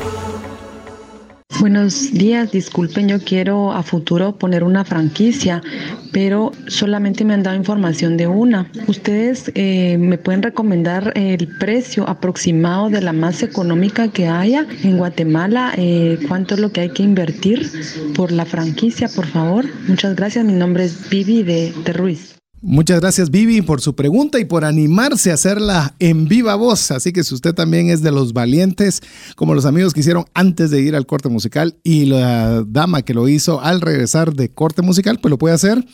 Buenos 1.63 2.11
días, 2.11 2.51
disculpen, 2.51 3.07
yo 3.07 3.19
quiero 3.19 3.71
a 3.71 3.83
futuro 3.83 4.35
poner 4.35 4.65
una 4.65 4.83
franquicia, 4.83 5.61
pero 6.11 6.51
solamente 6.67 7.23
me 7.23 7.35
han 7.35 7.41
dado 7.41 7.55
información 7.55 8.17
de 8.17 8.27
una. 8.27 8.69
¿Ustedes 8.87 9.49
eh, 9.55 9.97
me 9.97 10.17
pueden 10.17 10.43
recomendar 10.43 11.13
el 11.15 11.47
precio 11.59 12.03
aproximado 12.09 12.89
de 12.89 12.99
la 12.99 13.13
más 13.13 13.43
económica 13.43 14.09
que 14.09 14.27
haya 14.27 14.67
en 14.83 14.97
Guatemala? 14.97 15.71
Eh, 15.77 16.19
¿Cuánto 16.27 16.55
es 16.55 16.59
lo 16.59 16.73
que 16.73 16.81
hay 16.81 16.89
que 16.89 17.03
invertir 17.03 17.71
por 18.13 18.33
la 18.33 18.43
franquicia, 18.43 19.07
por 19.07 19.27
favor? 19.27 19.63
Muchas 19.87 20.17
gracias, 20.17 20.43
mi 20.43 20.51
nombre 20.51 20.83
es 20.83 21.09
Vivi 21.09 21.43
de, 21.43 21.73
de 21.85 21.93
Ruiz. 21.93 22.32
Muchas 22.65 23.01
gracias 23.01 23.29
Vivi 23.29 23.61
por 23.61 23.81
su 23.81 23.93
pregunta 23.93 24.39
y 24.39 24.45
por 24.45 24.63
animarse 24.63 25.31
a 25.31 25.33
hacerla 25.33 25.95
en 25.99 26.29
viva 26.29 26.55
voz. 26.55 26.91
Así 26.91 27.11
que 27.11 27.25
si 27.25 27.35
usted 27.35 27.53
también 27.53 27.89
es 27.89 28.01
de 28.01 28.09
los 28.09 28.31
valientes, 28.31 29.01
como 29.35 29.53
los 29.53 29.65
amigos 29.65 29.93
que 29.93 29.99
hicieron 29.99 30.23
antes 30.33 30.71
de 30.71 30.79
ir 30.79 30.95
al 30.95 31.05
corte 31.05 31.27
musical 31.27 31.75
y 31.83 32.05
la 32.05 32.63
dama 32.65 33.01
que 33.01 33.13
lo 33.13 33.27
hizo 33.27 33.59
al 33.59 33.81
regresar 33.81 34.33
de 34.33 34.47
corte 34.47 34.81
musical, 34.81 35.19
pues 35.21 35.29
lo 35.29 35.37
puede 35.37 35.55
hacer 35.55 35.85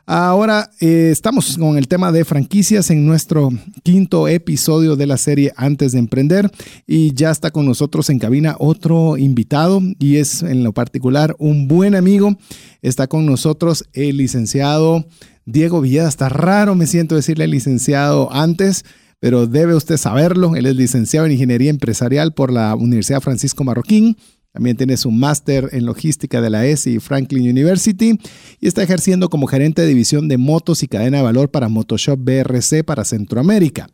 Ahora 0.07 0.71
eh, 0.81 1.09
estamos 1.11 1.57
con 1.57 1.79
el 1.79 1.89
tema 1.89 2.13
de 2.13 2.27
franquicias 2.27 2.91
en 2.91 3.07
nuestro 3.07 3.49
quinto 3.83 4.29
episodio 4.29 4.97
de 4.97 5.07
la 5.07 5.17
serie 5.17 5.53
Antes 5.57 5.93
de 5.93 5.99
Emprender 5.99 6.51
y 6.87 7.15
ya 7.15 7.31
está 7.31 7.51
con 7.51 7.65
nosotros 7.65 8.11
en 8.11 8.19
cabina 8.19 8.57
otro 8.59 9.17
invitado 9.17 9.81
y 9.99 10.17
es 10.17 10.43
en 10.43 10.63
lo 10.63 10.75
particular 10.75 11.35
un 11.39 11.69
buen 11.69 11.95
amigo. 11.95 12.37
Está 12.83 13.07
con 13.07 13.25
nosotros 13.25 13.85
el 13.95 14.19
licenciado 14.19 15.07
Diego 15.47 15.81
Villeda. 15.81 16.09
Está 16.09 16.29
raro, 16.29 16.75
me 16.75 16.87
siento 16.87 17.15
decirle 17.15 17.47
licenciado 17.47 18.31
antes 18.31 18.85
pero 19.21 19.47
debe 19.47 19.75
usted 19.75 19.97
saberlo. 19.97 20.55
Él 20.55 20.67
es 20.67 20.77
licenciado 20.77 21.25
en 21.25 21.33
Ingeniería 21.33 21.71
Empresarial 21.71 22.35
por 22.35 22.53
la 22.53 22.75
Universidad 22.75 23.23
Francisco 23.23 23.65
Marroquín. 23.65 24.19
También 24.55 24.77
tiene 24.77 24.97
su 24.97 25.11
máster 25.11 25.71
en 25.73 25.85
logística 25.85 26.41
de 26.41 26.49
la 26.49 26.65
ESI 26.65 27.01
Franklin 27.01 27.51
University 27.51 28.17
y 28.61 28.69
está 28.69 28.85
ejerciendo 28.85 29.29
como 29.29 29.49
gerente 29.49 29.83
de 29.83 29.89
división 29.89 30.29
de 30.29 30.39
motos 30.39 30.85
y 30.85 30.87
cadena 30.87 31.17
de 31.17 31.25
valor 31.25 31.51
para 31.51 31.69
Motoshop 31.69 32.21
BRC 32.21 32.85
para 32.85 33.05
Centroamérica. 33.05 33.89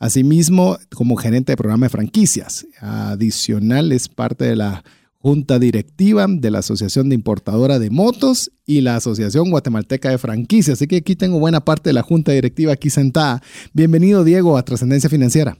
Asimismo, 0.00 0.78
como 0.92 1.14
gerente 1.14 1.52
de 1.52 1.56
programa 1.56 1.86
de 1.86 1.90
franquicias. 1.90 2.66
Adicional, 2.80 3.92
es 3.92 4.08
parte 4.08 4.46
de 4.46 4.56
la 4.56 4.82
junta 5.18 5.60
directiva 5.60 6.26
de 6.28 6.50
la 6.50 6.58
Asociación 6.58 7.08
de 7.08 7.14
Importadora 7.14 7.78
de 7.78 7.90
Motos 7.90 8.50
y 8.66 8.80
la 8.80 8.96
Asociación 8.96 9.48
Guatemalteca 9.48 10.10
de 10.10 10.18
Franquicias. 10.18 10.78
Así 10.78 10.88
que 10.88 10.96
aquí 10.96 11.14
tengo 11.14 11.38
buena 11.38 11.64
parte 11.64 11.90
de 11.90 11.94
la 11.94 12.02
junta 12.02 12.32
directiva 12.32 12.72
aquí 12.72 12.90
sentada. 12.90 13.42
Bienvenido, 13.74 14.24
Diego, 14.24 14.58
a 14.58 14.64
Trascendencia 14.64 15.08
Financiera. 15.08 15.56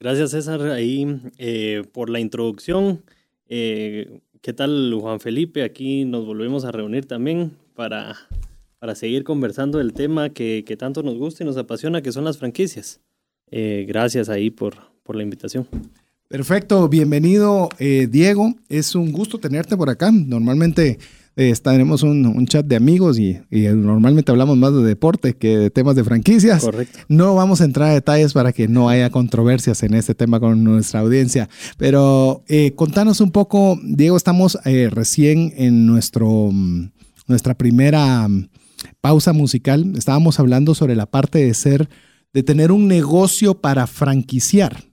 Gracias, 0.00 0.32
César, 0.32 0.60
ahí 0.62 1.20
eh, 1.38 1.84
por 1.92 2.10
la 2.10 2.18
introducción. 2.18 3.04
Eh, 3.50 4.20
¿Qué 4.40 4.54
tal, 4.54 4.94
Juan 4.98 5.20
Felipe? 5.20 5.64
Aquí 5.64 6.04
nos 6.04 6.24
volvemos 6.24 6.64
a 6.64 6.70
reunir 6.70 7.04
también 7.04 7.58
para, 7.74 8.16
para 8.78 8.94
seguir 8.94 9.24
conversando 9.24 9.78
del 9.78 9.92
tema 9.92 10.30
que, 10.30 10.62
tanto 10.78 11.02
nos 11.02 11.18
gusta 11.18 11.42
y 11.42 11.46
nos 11.46 11.58
apasiona, 11.58 12.00
que 12.00 12.12
son 12.12 12.24
las 12.24 12.38
franquicias. 12.38 13.00
Eh, 13.50 13.84
gracias 13.86 14.28
ahí 14.28 14.50
por, 14.50 14.76
por 15.02 15.16
la 15.16 15.24
invitación. 15.24 15.66
Perfecto, 16.30 16.88
bienvenido 16.88 17.68
eh, 17.80 18.06
Diego. 18.08 18.54
Es 18.68 18.94
un 18.94 19.10
gusto 19.10 19.40
tenerte 19.40 19.76
por 19.76 19.90
acá. 19.90 20.12
Normalmente 20.12 21.00
eh, 21.34 21.52
tenemos 21.60 22.04
un, 22.04 22.46
chat 22.46 22.64
de 22.64 22.76
amigos 22.76 23.18
y, 23.18 23.36
normalmente 23.50 24.30
hablamos 24.30 24.56
más 24.56 24.72
de 24.72 24.84
deporte 24.84 25.34
que 25.34 25.58
de 25.58 25.70
temas 25.70 25.96
de 25.96 26.04
franquicias. 26.04 26.62
Correcto. 26.62 27.00
No 27.08 27.34
vamos 27.34 27.60
a 27.60 27.64
entrar 27.64 27.90
a 27.90 27.94
detalles 27.94 28.32
para 28.32 28.52
que 28.52 28.68
no 28.68 28.88
haya 28.88 29.10
controversias 29.10 29.82
en 29.82 29.92
este 29.94 30.14
tema 30.14 30.38
con 30.38 30.62
nuestra 30.62 31.00
audiencia, 31.00 31.48
pero 31.78 32.44
eh, 32.46 32.76
contanos 32.76 33.20
un 33.20 33.32
poco, 33.32 33.76
Diego, 33.82 34.16
estamos 34.16 34.56
eh, 34.64 34.88
recién 34.88 35.52
en 35.56 35.84
nuestro, 35.84 36.50
mm, 36.52 36.92
nuestra 37.26 37.54
primera 37.54 38.28
mm, 38.28 38.50
pausa 39.00 39.32
musical. 39.32 39.94
Estábamos 39.96 40.38
hablando 40.38 40.76
sobre 40.76 40.94
la 40.94 41.06
parte 41.06 41.44
de 41.44 41.54
ser, 41.54 41.88
de 42.32 42.44
tener 42.44 42.70
un 42.70 42.86
negocio 42.86 43.60
para 43.60 43.88
franquiciar. 43.88 44.89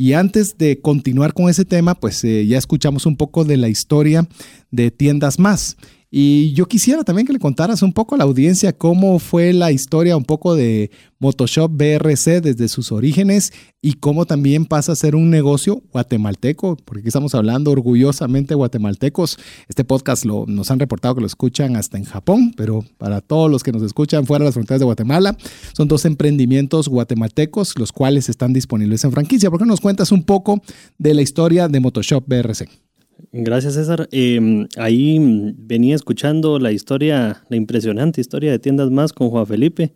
Y 0.00 0.12
antes 0.12 0.56
de 0.58 0.80
continuar 0.80 1.34
con 1.34 1.50
ese 1.50 1.64
tema, 1.64 1.96
pues 1.96 2.22
eh, 2.22 2.46
ya 2.46 2.56
escuchamos 2.56 3.04
un 3.04 3.16
poco 3.16 3.44
de 3.44 3.56
la 3.56 3.68
historia 3.68 4.28
de 4.70 4.92
Tiendas 4.92 5.40
Más. 5.40 5.76
Y 6.10 6.52
yo 6.54 6.66
quisiera 6.66 7.04
también 7.04 7.26
que 7.26 7.34
le 7.34 7.38
contaras 7.38 7.82
un 7.82 7.92
poco 7.92 8.14
a 8.14 8.18
la 8.18 8.24
audiencia 8.24 8.72
cómo 8.72 9.18
fue 9.18 9.52
la 9.52 9.72
historia 9.72 10.16
un 10.16 10.24
poco 10.24 10.54
de 10.54 10.90
Motoshop 11.18 11.70
BRC 11.70 12.40
desde 12.40 12.68
sus 12.68 12.92
orígenes 12.92 13.52
y 13.82 13.94
cómo 13.94 14.24
también 14.24 14.64
pasa 14.64 14.92
a 14.92 14.96
ser 14.96 15.14
un 15.14 15.28
negocio 15.28 15.82
guatemalteco, 15.92 16.76
porque 16.84 17.00
aquí 17.00 17.08
estamos 17.08 17.34
hablando 17.34 17.70
orgullosamente 17.72 18.54
guatemaltecos. 18.54 19.38
Este 19.68 19.84
podcast 19.84 20.24
lo, 20.24 20.46
nos 20.46 20.70
han 20.70 20.78
reportado 20.78 21.16
que 21.16 21.20
lo 21.20 21.26
escuchan 21.26 21.76
hasta 21.76 21.98
en 21.98 22.04
Japón, 22.04 22.54
pero 22.56 22.84
para 22.96 23.20
todos 23.20 23.50
los 23.50 23.62
que 23.62 23.72
nos 23.72 23.82
escuchan 23.82 24.24
fuera 24.24 24.44
de 24.44 24.48
las 24.48 24.54
fronteras 24.54 24.80
de 24.80 24.86
Guatemala, 24.86 25.36
son 25.76 25.88
dos 25.88 26.06
emprendimientos 26.06 26.88
guatemaltecos 26.88 27.78
los 27.78 27.92
cuales 27.92 28.30
están 28.30 28.54
disponibles 28.54 29.04
en 29.04 29.12
franquicia. 29.12 29.50
¿Por 29.50 29.58
qué 29.58 29.66
nos 29.66 29.80
cuentas 29.80 30.10
un 30.10 30.22
poco 30.22 30.62
de 30.96 31.12
la 31.12 31.20
historia 31.20 31.68
de 31.68 31.80
Motoshop 31.80 32.24
BRC? 32.26 32.87
Gracias, 33.32 33.74
César. 33.74 34.08
Em, 34.12 34.66
ahí 34.76 35.18
venía 35.56 35.94
escuchando 35.94 36.58
la 36.58 36.72
historia, 36.72 37.42
la 37.48 37.56
impresionante 37.56 38.20
historia 38.20 38.50
de 38.50 38.58
Tiendas 38.58 38.90
Más 38.90 39.12
con 39.12 39.30
Juan 39.30 39.46
Felipe. 39.46 39.92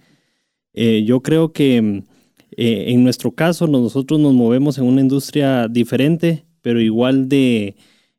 Eh, 0.74 1.04
yo 1.06 1.22
creo 1.22 1.52
que 1.52 1.76
em, 1.76 2.02
eh, 2.56 2.86
en 2.88 3.04
nuestro 3.04 3.32
caso 3.32 3.66
nosotros 3.66 4.20
nos 4.20 4.34
movemos 4.34 4.78
en 4.78 4.84
una 4.84 5.00
industria 5.00 5.68
diferente, 5.68 6.44
pero 6.62 6.80
igual 6.80 7.28
de 7.28 7.76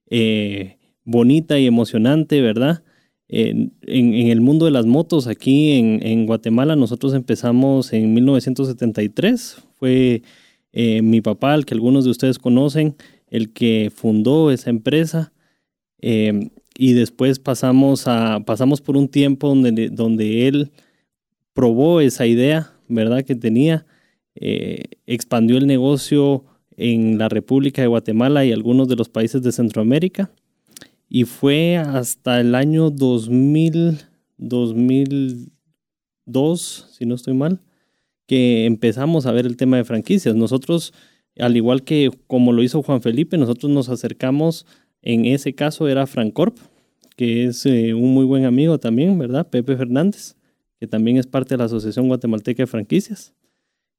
eh, 0.10 0.78
bonita 1.04 1.60
y 1.60 1.68
emocionante, 1.68 2.41
¿verdad? 2.41 2.84
En, 3.28 3.72
el 3.88 4.41
mundo 4.41 4.66
de 4.66 4.72
las 4.72 4.86
motos, 4.86 5.28
aquí 5.28 5.72
en, 5.72 6.06
en, 6.06 6.28
Guatemala, 6.28 6.76
nosotros 6.76 7.16
empezamos 7.16 7.91
en 7.93 8.14
1973. 8.14 9.58
Fue 9.80 10.22
mi 10.74 11.22
papá, 11.22 11.56
el 11.56 11.66
que 11.66 11.74
algunos 11.74 12.04
de 12.04 12.12
ustedes 12.12 12.38
conocen, 12.38 12.95
el 13.34 13.51
que 13.51 13.91
fundó 13.93 14.51
esa 14.51 14.69
empresa. 14.69 15.34
Em, 15.97 16.51
y 16.77 16.93
después 16.93 17.39
pasamos, 17.39 18.07
a, 18.07 18.41
pasamos 18.45 18.79
por 18.79 18.95
un 18.95 19.07
tiempo 19.07 19.49
donde, 19.49 19.89
donde 19.89 20.47
él 20.47 20.71
probó 21.53 21.99
esa 21.99 22.27
idea, 22.27 22.73
¿verdad? 22.88 23.23
Que 23.23 23.34
tenía, 23.34 23.88
eh, 24.36 24.84
expandió 25.07 25.57
el 25.57 25.65
negocio 25.65 26.45
en 26.77 27.17
la 27.17 27.27
República 27.27 27.81
de 27.81 27.88
Guatemala 27.88 28.45
y 28.45 28.51
algunos 28.51 28.88
de 28.88 28.97
los 28.97 29.09
países 29.09 29.41
de 29.41 29.51
Centroamérica. 29.51 30.29
Y 31.09 31.23
fue 31.23 31.77
hasta 31.77 32.39
el 32.39 32.53
año 32.53 32.91
2000, 32.91 33.97
2002, 34.38 36.88
si 36.91 37.07
no 37.07 37.15
estoy 37.15 37.34
mal, 37.34 37.61
que 38.27 38.65
empezamos 38.65 39.25
a 39.25 39.31
ver 39.31 39.47
el 39.47 39.57
tema 39.57 39.77
de 39.77 39.86
franquicias. 39.86 40.36
Nosotros 40.36 40.93
al 41.39 41.57
igual 41.57 41.84
que 41.84 42.11
como 42.27 42.51
lo 42.51 42.63
hizo 42.63 42.84
Juan 42.84 43.01
Felipe, 43.01 43.38
nosotros 43.38 43.71
nos 43.71 43.89
acercamos, 43.89 44.65
en 45.01 45.25
ese 45.25 45.53
caso 45.53 45.88
era 45.88 46.07
Francorp, 46.07 46.57
que 47.15 47.45
es 47.45 47.65
eh, 47.65 47.93
un 47.93 48.13
muy 48.13 48.25
buen 48.25 48.45
amigo 48.45 48.79
también, 48.79 49.17
¿verdad? 49.17 49.49
Pepe 49.49 49.75
Fernández, 49.75 50.36
que 50.79 50.88
también 50.88 51.17
es 51.17 51.27
parte 51.27 51.53
de 51.53 51.59
la 51.59 51.65
Asociación 51.65 52.07
Guatemalteca 52.07 52.63
de 52.63 52.67
Franquicias. 52.67 53.34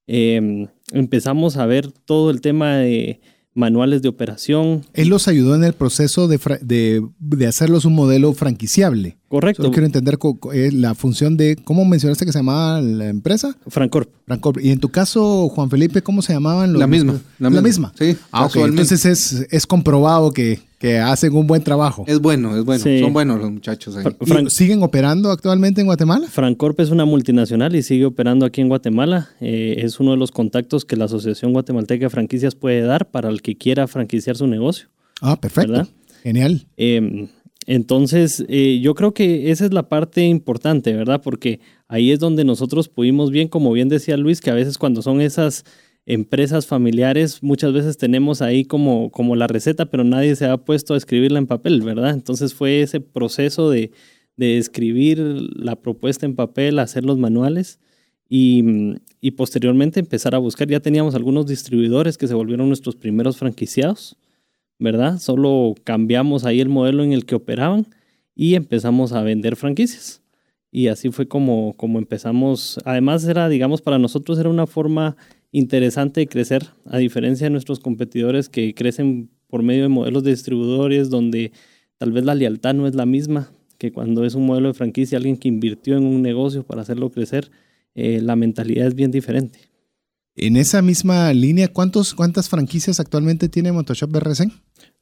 Em, 0.07 0.69
empezamos 0.93 1.57
a 1.57 1.67
ver 1.67 1.91
todo 1.91 2.31
el 2.31 2.41
tema 2.41 2.77
de 2.77 3.21
manuales 3.55 4.03
de 4.03 4.09
operación. 4.09 4.83
Él 4.93 5.09
los 5.09 5.29
ayudó 5.29 5.55
en 5.55 5.65
el 5.65 5.73
proceso 5.73 6.29
de, 6.29 6.39
de, 6.61 7.47
hacerlos 7.47 7.85
un 7.85 7.95
modelo 7.95 8.33
franquiciable. 8.35 9.17
Correcto. 9.29 9.63
Solo 9.63 9.73
quiero 9.73 9.87
entender 9.87 10.19
eh, 10.53 10.71
la 10.73 10.95
función 10.95 11.37
de, 11.37 11.57
¿cómo 11.57 11.85
mencionaste 11.85 12.27
que 12.27 12.33
se 12.33 12.39
llamaba 12.39 12.81
la 12.81 13.09
empresa? 13.09 13.57
Francorp. 13.69 14.11
Francorp. 14.27 14.61
Y 14.61 14.71
en 14.71 14.81
tu 14.81 14.91
caso, 14.91 15.49
Juan 15.49 15.71
Felipe, 15.71 16.03
¿cómo 16.03 16.23
se 16.23 16.33
llamaban? 16.33 16.73
Los, 16.73 16.81
la 16.81 16.87
misma. 16.87 17.21
La, 17.39 17.51
misma. 17.51 17.93
Sí. 17.99 18.17
Ah, 18.33 18.49
Entonces 18.55 19.05
es, 19.07 19.47
es 19.51 19.67
comprobado 19.67 20.33
que, 20.33 20.61
que 20.85 20.99
hacen 20.99 21.35
un 21.35 21.47
buen 21.47 21.63
trabajo. 21.63 22.05
Es 22.07 22.21
bueno, 22.21 22.59
es 22.59 22.63
bueno. 22.63 22.85
Son 22.85 23.13
buenos 23.15 23.41
los 23.41 23.51
muchachos 23.51 23.97
ahí. 23.97 24.05
¿Siguen 24.49 24.83
operando 24.83 25.31
actualmente 25.31 25.81
en 25.81 25.87
Guatemala? 25.87 26.27
Francorp 26.29 26.79
es 26.79 26.91
una 26.91 27.07
multinacional 27.07 27.75
y 27.75 27.83
sigue 27.83 28.05
operando 28.05 28.45
aquí 28.45 28.61
en 28.61 28.69
Guatemala. 28.69 29.31
Eh, 29.41 29.77
es 29.79 29.99
uno 29.99 30.11
de 30.11 30.19
los 30.19 30.31
contactos 30.31 30.85
que 30.85 30.97
la 30.97 31.07
Asociación 31.07 31.55
Guatemalteca 31.55 32.05
de 32.05 32.11
Franquicias 32.11 32.55
puede 32.55 32.83
dar 32.83 33.11
para 33.11 33.31
el 33.31 33.41
que 33.41 33.57
quiera 33.57 33.89
franquiciar 33.89 34.37
su 34.37 34.47
negocio. 34.47 34.89
Ah, 35.23 35.41
perfecto. 35.41 35.89
Genial. 36.23 36.67
Em, 36.77 37.29
entonces, 37.67 38.45
eh, 38.49 38.79
yo 38.83 38.95
creo 38.95 39.15
que 39.15 39.51
esa 39.51 39.65
es 39.65 39.73
la 39.73 39.89
parte 39.89 40.27
importante, 40.27 40.93
¿verdad? 40.93 41.23
Porque 41.25 41.61
ahí 41.89 42.13
es 42.13 42.19
donde 42.19 42.45
nosotros 42.45 42.91
pudimos 42.91 43.31
bien, 43.31 43.49
como 43.49 43.73
bien 43.73 43.89
decía 43.89 44.19
Luis, 44.19 44.43
que 44.43 44.51
a 44.51 44.55
veces 44.55 44.77
cuando 44.77 45.01
son 45.01 45.23
esas 45.23 45.65
empresas 46.07 46.67
familiares, 46.67 47.43
muchas 47.43 47.73
veces 47.73 47.97
tenemos 47.97 48.43
ahí 48.43 48.65
como, 48.65 49.11
como 49.11 49.37
la 49.37 49.47
receta, 49.47 49.87
pero 49.87 50.05
nadie 50.05 50.37
se 50.37 50.47
ha 50.47 50.57
puesto 50.59 50.95
a 50.95 50.97
escribirla 50.97 51.39
en 51.39 51.47
papel, 51.47 51.81
¿verdad? 51.83 52.11
Entonces 52.11 52.55
fue 52.55 52.83
ese 52.83 53.01
proceso 53.01 53.71
de, 53.71 53.93
escribir 54.37 55.19
la 55.19 55.77
propuesta 55.77 56.27
en 56.27 56.35
papel, 56.35 56.81
hacer 56.81 57.05
los 57.05 57.19
manuales 57.19 57.79
y, 58.29 58.65
y, 59.21 59.33
posteriormente 59.33 60.01
empezar 60.01 60.35
a 60.35 60.39
buscar. 60.39 60.69
Ya 60.69 60.81
teníamos 60.81 61.15
algunos 61.15 61.47
distribuidores 61.47 62.19
que 62.19 62.27
se 62.27 62.35
volvieron 62.35 62.67
nuestros 62.67 62.97
primeros 62.97 63.37
franquiciados, 63.37 64.17
¿verdad? 64.79 65.19
Solo 65.19 65.75
cambiamos 65.85 66.45
ahí 66.45 66.61
el 66.61 66.69
modelo 66.69 67.05
en 67.05 67.13
el 67.13 67.27
que 67.27 67.37
operaban 67.37 67.87
y 68.35 68.55
empezamos 68.55 69.13
a 69.13 69.23
vender 69.23 69.55
franquicias. 69.57 70.21
Y 70.73 70.89
así 70.89 71.11
fue 71.11 71.29
como, 71.29 71.75
como 71.77 72.01
empezamos. 72.01 72.81
Además 72.85 73.25
era, 73.25 73.49
digamos, 73.49 73.81
para 73.81 74.01
nosotros 74.01 74.41
era 74.41 74.49
una 74.49 74.67
forma 74.67 75.17
interesante 75.55 76.27
crecer, 76.27 76.67
a 76.85 76.99
diferencia 76.99 77.47
de 77.47 77.51
nuestros 77.51 77.79
competidores 77.79 78.49
que 78.49 78.75
crecen 78.75 79.31
por 79.47 79.63
medio 79.63 79.85
de 79.85 79.89
modelos 79.89 80.25
de 80.25 80.33
distribuidores 80.33 81.11
donde 81.11 81.53
tal 81.97 82.11
vez 82.11 82.25
la 82.25 82.35
lealtad 82.35 82.75
no 82.75 82.89
es 82.89 82.97
la 82.97 83.07
misma 83.07 83.53
que 83.79 83.93
cuando 83.93 84.25
es 84.25 84.35
un 84.35 84.47
modelo 84.47 84.67
de 84.67 84.75
franquicia, 84.75 85.17
alguien 85.17 85.37
que 85.37 85.47
invirtió 85.47 85.97
en 85.97 86.07
un 86.07 86.23
negocio 86.23 86.65
para 86.65 86.83
hacerlo 86.83 87.11
crecer, 87.11 87.53
eh, 87.95 88.21
la 88.21 88.35
mentalidad 88.35 88.89
es 88.89 88.97
bien 88.97 89.13
diferente. 89.13 89.61
En 90.35 90.57
esa 90.57 90.83
misma 90.83 91.33
línea, 91.33 91.69
¿cuántos, 91.69 92.15
¿cuántas 92.15 92.49
franquicias 92.49 92.99
actualmente 92.99 93.49
tiene 93.49 93.71
Motoshop 93.71 94.11
BRC? 94.11 94.51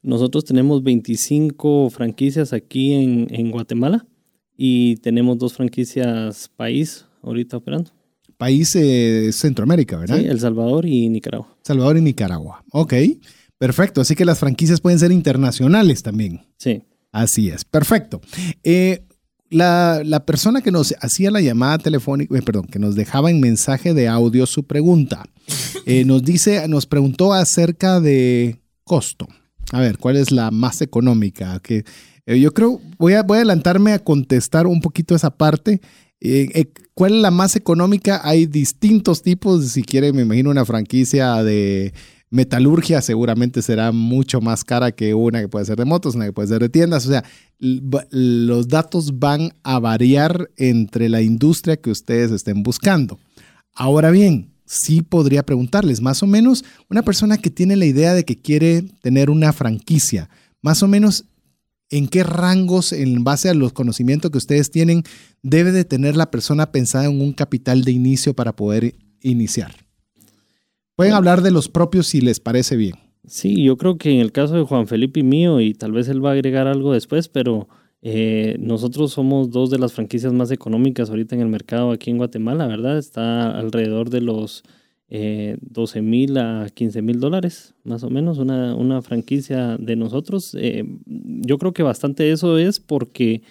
Nosotros 0.03 0.45
tenemos 0.45 0.83
25 0.83 1.89
franquicias 1.89 2.53
aquí 2.53 2.93
en, 2.93 3.27
en 3.31 3.49
Guatemala 3.49 4.05
y 4.55 4.97
tenemos 4.97 5.39
dos 5.39 5.53
franquicias 5.53 6.47
país 6.55 7.07
ahorita 7.23 7.57
operando 7.57 7.89
país 8.43 8.75
eh, 8.75 9.29
Centroamérica, 9.31 9.97
¿verdad? 9.97 10.17
Sí, 10.17 10.25
El 10.25 10.37
Salvador 10.37 10.85
y 10.85 11.07
Nicaragua. 11.07 11.47
Salvador 11.61 11.95
y 11.95 12.01
Nicaragua. 12.01 12.61
Ok, 12.73 12.93
perfecto. 13.57 14.01
Así 14.01 14.15
que 14.15 14.25
las 14.25 14.39
franquicias 14.39 14.81
pueden 14.81 14.99
ser 14.99 15.13
internacionales 15.13 16.03
también. 16.03 16.41
Sí. 16.57 16.83
Así 17.13 17.47
es, 17.47 17.63
perfecto. 17.63 18.19
Eh, 18.65 19.05
la, 19.49 20.23
persona 20.25 20.59
que 20.59 20.71
nos 20.71 20.93
hacía 20.99 21.31
la 21.31 21.39
llamada 21.39 21.77
telefónica, 21.77 22.37
eh, 22.37 22.41
perdón, 22.41 22.65
que 22.65 22.79
nos 22.79 22.95
dejaba 22.95 23.31
en 23.31 23.39
mensaje 23.39 23.93
de 23.93 24.09
audio 24.09 24.45
su 24.45 24.63
pregunta, 24.63 25.23
nos 26.05 26.21
dice, 26.21 26.67
nos 26.67 26.85
preguntó 26.85 27.31
acerca 27.31 28.01
de 28.01 28.59
costo. 28.83 29.25
A 29.71 29.79
ver, 29.79 29.99
¿cuál 29.99 30.17
es 30.17 30.31
la 30.31 30.51
más 30.51 30.81
económica? 30.81 31.61
Que 31.61 31.85
yo 32.27 32.53
creo, 32.53 32.81
voy 32.97 33.13
a, 33.13 33.23
voy 33.23 33.37
a 33.37 33.39
adelantarme 33.39 33.93
a 33.93 33.99
contestar 33.99 34.67
un 34.67 34.81
poquito 34.81 35.15
esa 35.15 35.29
parte 35.29 35.79
eh, 36.23 36.49
eh, 36.53 36.65
¿Cuál 36.93 37.15
es 37.15 37.21
la 37.21 37.31
más 37.31 37.55
económica? 37.55 38.21
Hay 38.23 38.45
distintos 38.45 39.21
tipos. 39.21 39.67
Si 39.71 39.83
quiere, 39.83 40.13
me 40.13 40.21
imagino 40.21 40.49
una 40.49 40.63
franquicia 40.63 41.43
de 41.43 41.93
metalurgia 42.29 42.99
seguramente 43.03 43.61
será 43.61 43.91
mucho 43.91 44.41
más 44.41 44.63
cara 44.63 44.91
que 44.91 45.13
una 45.13 45.39
que 45.39 45.47
puede 45.47 45.65
ser 45.65 45.77
de 45.77 45.85
motos, 45.85 46.15
una 46.15 46.25
que 46.25 46.33
puede 46.33 46.47
ser 46.47 46.61
de 46.61 46.69
tiendas. 46.69 47.05
O 47.05 47.09
sea, 47.09 47.23
los 47.59 48.67
datos 48.67 49.19
van 49.19 49.53
a 49.61 49.79
variar 49.79 50.49
entre 50.57 51.09
la 51.09 51.21
industria 51.21 51.77
que 51.77 51.91
ustedes 51.91 52.31
estén 52.31 52.63
buscando. 52.63 53.19
Ahora 53.75 54.09
bien, 54.09 54.49
sí 54.65 55.03
podría 55.03 55.43
preguntarles, 55.43 56.01
más 56.01 56.23
o 56.23 56.27
menos, 56.27 56.65
una 56.89 57.03
persona 57.03 57.37
que 57.37 57.51
tiene 57.51 57.75
la 57.75 57.85
idea 57.85 58.15
de 58.15 58.23
que 58.23 58.41
quiere 58.41 58.83
tener 59.01 59.29
una 59.29 59.53
franquicia, 59.53 60.27
más 60.61 60.81
o 60.81 60.87
menos 60.87 61.25
en 61.93 62.07
qué 62.07 62.23
rangos, 62.23 62.91
en 62.91 63.23
base 63.23 63.49
a 63.49 63.53
los 63.53 63.71
conocimientos 63.71 64.31
que 64.31 64.39
ustedes 64.39 64.71
tienen, 64.71 65.03
debe 65.43 65.71
de 65.71 65.85
tener 65.85 66.17
la 66.17 66.31
persona 66.31 66.71
pensada 66.71 67.05
en 67.05 67.21
un 67.21 67.33
capital 67.33 67.83
de 67.83 67.91
inicio 67.91 68.33
para 68.33 68.55
poder 68.55 68.95
iniciar. 69.21 69.75
Pueden 70.95 71.13
hablar 71.13 71.43
de 71.43 71.51
los 71.51 71.69
propios 71.69 72.07
si 72.07 72.19
les 72.19 72.39
parece 72.39 72.77
bien. 72.77 72.95
Sí, 73.27 73.63
yo 73.63 73.77
creo 73.77 73.99
que 73.99 74.11
en 74.11 74.21
el 74.21 74.31
caso 74.31 74.55
de 74.55 74.63
Juan 74.63 74.87
Felipe 74.87 75.19
y 75.19 75.23
mío, 75.23 75.61
y 75.61 75.75
tal 75.75 75.91
vez 75.91 76.07
él 76.07 76.25
va 76.25 76.31
a 76.31 76.33
agregar 76.33 76.65
algo 76.65 76.93
después, 76.93 77.27
pero 77.29 77.67
eh, 78.01 78.57
nosotros 78.59 79.13
somos 79.13 79.51
dos 79.51 79.69
de 79.69 79.77
las 79.77 79.93
franquicias 79.93 80.33
más 80.33 80.49
económicas 80.49 81.11
ahorita 81.11 81.35
en 81.35 81.41
el 81.41 81.47
mercado 81.47 81.91
aquí 81.91 82.09
en 82.09 82.17
Guatemala, 82.17 82.65
¿verdad? 82.65 82.97
Está 82.97 83.55
alrededor 83.55 84.09
de 84.09 84.21
los 84.21 84.63
eh, 85.15 85.57
12 85.61 86.01
mil 86.01 86.39
a 86.39 86.67
15 86.73 87.03
mil 87.03 87.19
dólares, 87.19 87.75
más 87.83 88.01
o 88.01 88.09
menos, 88.09 88.39
una, 88.39 88.73
una 88.73 89.03
franquicia 89.03 89.77
de 89.77 89.95
nosotros. 89.95 90.57
Eh, 90.59 90.85
yo 91.05 91.59
creo 91.59 91.71
que 91.71 91.83
bastante 91.83 92.31
eso 92.31 92.57
es 92.57 92.79
porque 92.79 93.43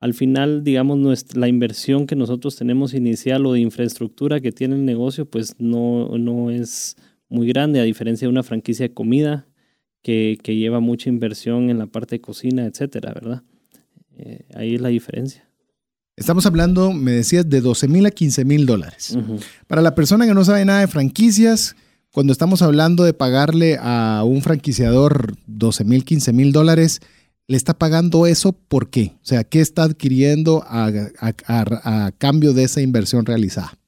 al 0.00 0.14
final, 0.14 0.64
digamos, 0.64 1.36
la 1.36 1.46
inversión 1.46 2.08
que 2.08 2.16
nosotros 2.16 2.56
tenemos 2.56 2.92
inicial 2.92 3.46
o 3.46 3.52
de 3.52 3.60
infraestructura 3.60 4.40
que 4.40 4.50
tiene 4.50 4.74
el 4.74 4.84
negocio, 4.84 5.26
pues 5.26 5.54
no, 5.60 6.18
no 6.18 6.50
es 6.50 6.96
muy 7.28 7.46
grande, 7.46 7.78
a 7.78 7.84
diferencia 7.84 8.26
de 8.26 8.32
una 8.32 8.42
franquicia 8.42 8.88
de 8.88 8.92
comida 8.92 9.46
que, 10.02 10.38
que 10.42 10.56
lleva 10.56 10.80
mucha 10.80 11.08
inversión 11.08 11.70
en 11.70 11.78
la 11.78 11.86
parte 11.86 12.16
de 12.16 12.20
cocina, 12.20 12.66
etcétera, 12.66 13.14
¿verdad? 13.14 13.44
Eh, 14.18 14.44
ahí 14.56 14.74
es 14.74 14.80
la 14.80 14.88
diferencia. 14.88 15.45
Estamos 16.16 16.46
hablando, 16.46 16.94
me 16.94 17.12
decías, 17.12 17.48
de 17.48 17.60
12 17.60 17.88
mil 17.88 18.06
a 18.06 18.10
15 18.10 18.46
mil 18.46 18.64
dólares. 18.64 19.18
Para 19.66 19.82
la 19.82 19.94
persona 19.94 20.26
que 20.26 20.32
no 20.32 20.46
sabe 20.46 20.64
nada 20.64 20.80
de 20.80 20.86
franquicias, 20.86 21.76
cuando 22.10 22.32
estamos 22.32 22.62
hablando 22.62 23.04
de 23.04 23.12
pagarle 23.12 23.76
a 23.78 24.22
un 24.24 24.40
franquiciador 24.40 25.36
12 25.46 25.84
mil, 25.84 26.04
15 26.04 26.32
mil 26.32 26.52
dólares, 26.52 27.00
¿le 27.46 27.58
está 27.58 27.74
pagando 27.74 28.26
eso 28.26 28.52
por 28.52 28.88
qué? 28.88 29.12
O 29.16 29.26
sea, 29.26 29.44
¿qué 29.44 29.60
está 29.60 29.82
adquiriendo 29.82 30.64
a, 30.66 30.86
a, 31.20 32.06
a 32.06 32.12
cambio 32.12 32.54
de 32.54 32.64
esa 32.64 32.80
inversión 32.80 33.26
realizada? 33.26 33.78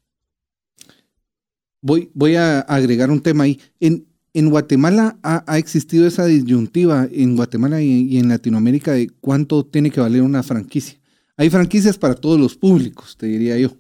Voy, 1.81 2.11
voy 2.13 2.37
a 2.37 2.61
agregar 2.61 3.11
un 3.11 3.21
tema 3.21 3.45
ahí. 3.45 3.59
En, 3.81 4.05
en 4.35 4.51
Guatemala 4.51 5.19
ha, 5.23 5.45
ha, 5.51 5.57
existido 5.57 6.07
esa 6.07 6.27
disyuntiva, 6.27 7.09
en 7.11 7.37
Guatemala 7.37 7.81
y, 7.81 8.03
y, 8.03 8.19
en 8.19 8.29
Latinoamérica, 8.29 8.93
de 8.93 9.09
cuánto 9.21 9.65
tiene 9.65 9.91
que 9.91 10.01
valer 10.01 10.21
una 10.21 10.43
franquicia. 10.43 10.99
Hay 11.39 11.51
franquicias 11.51 11.97
para 11.97 12.15
todos 12.15 12.39
los 12.39 12.57
públicos, 12.57 13.17
te 13.17 13.27
diría 13.27 13.57
yo, 13.57 13.77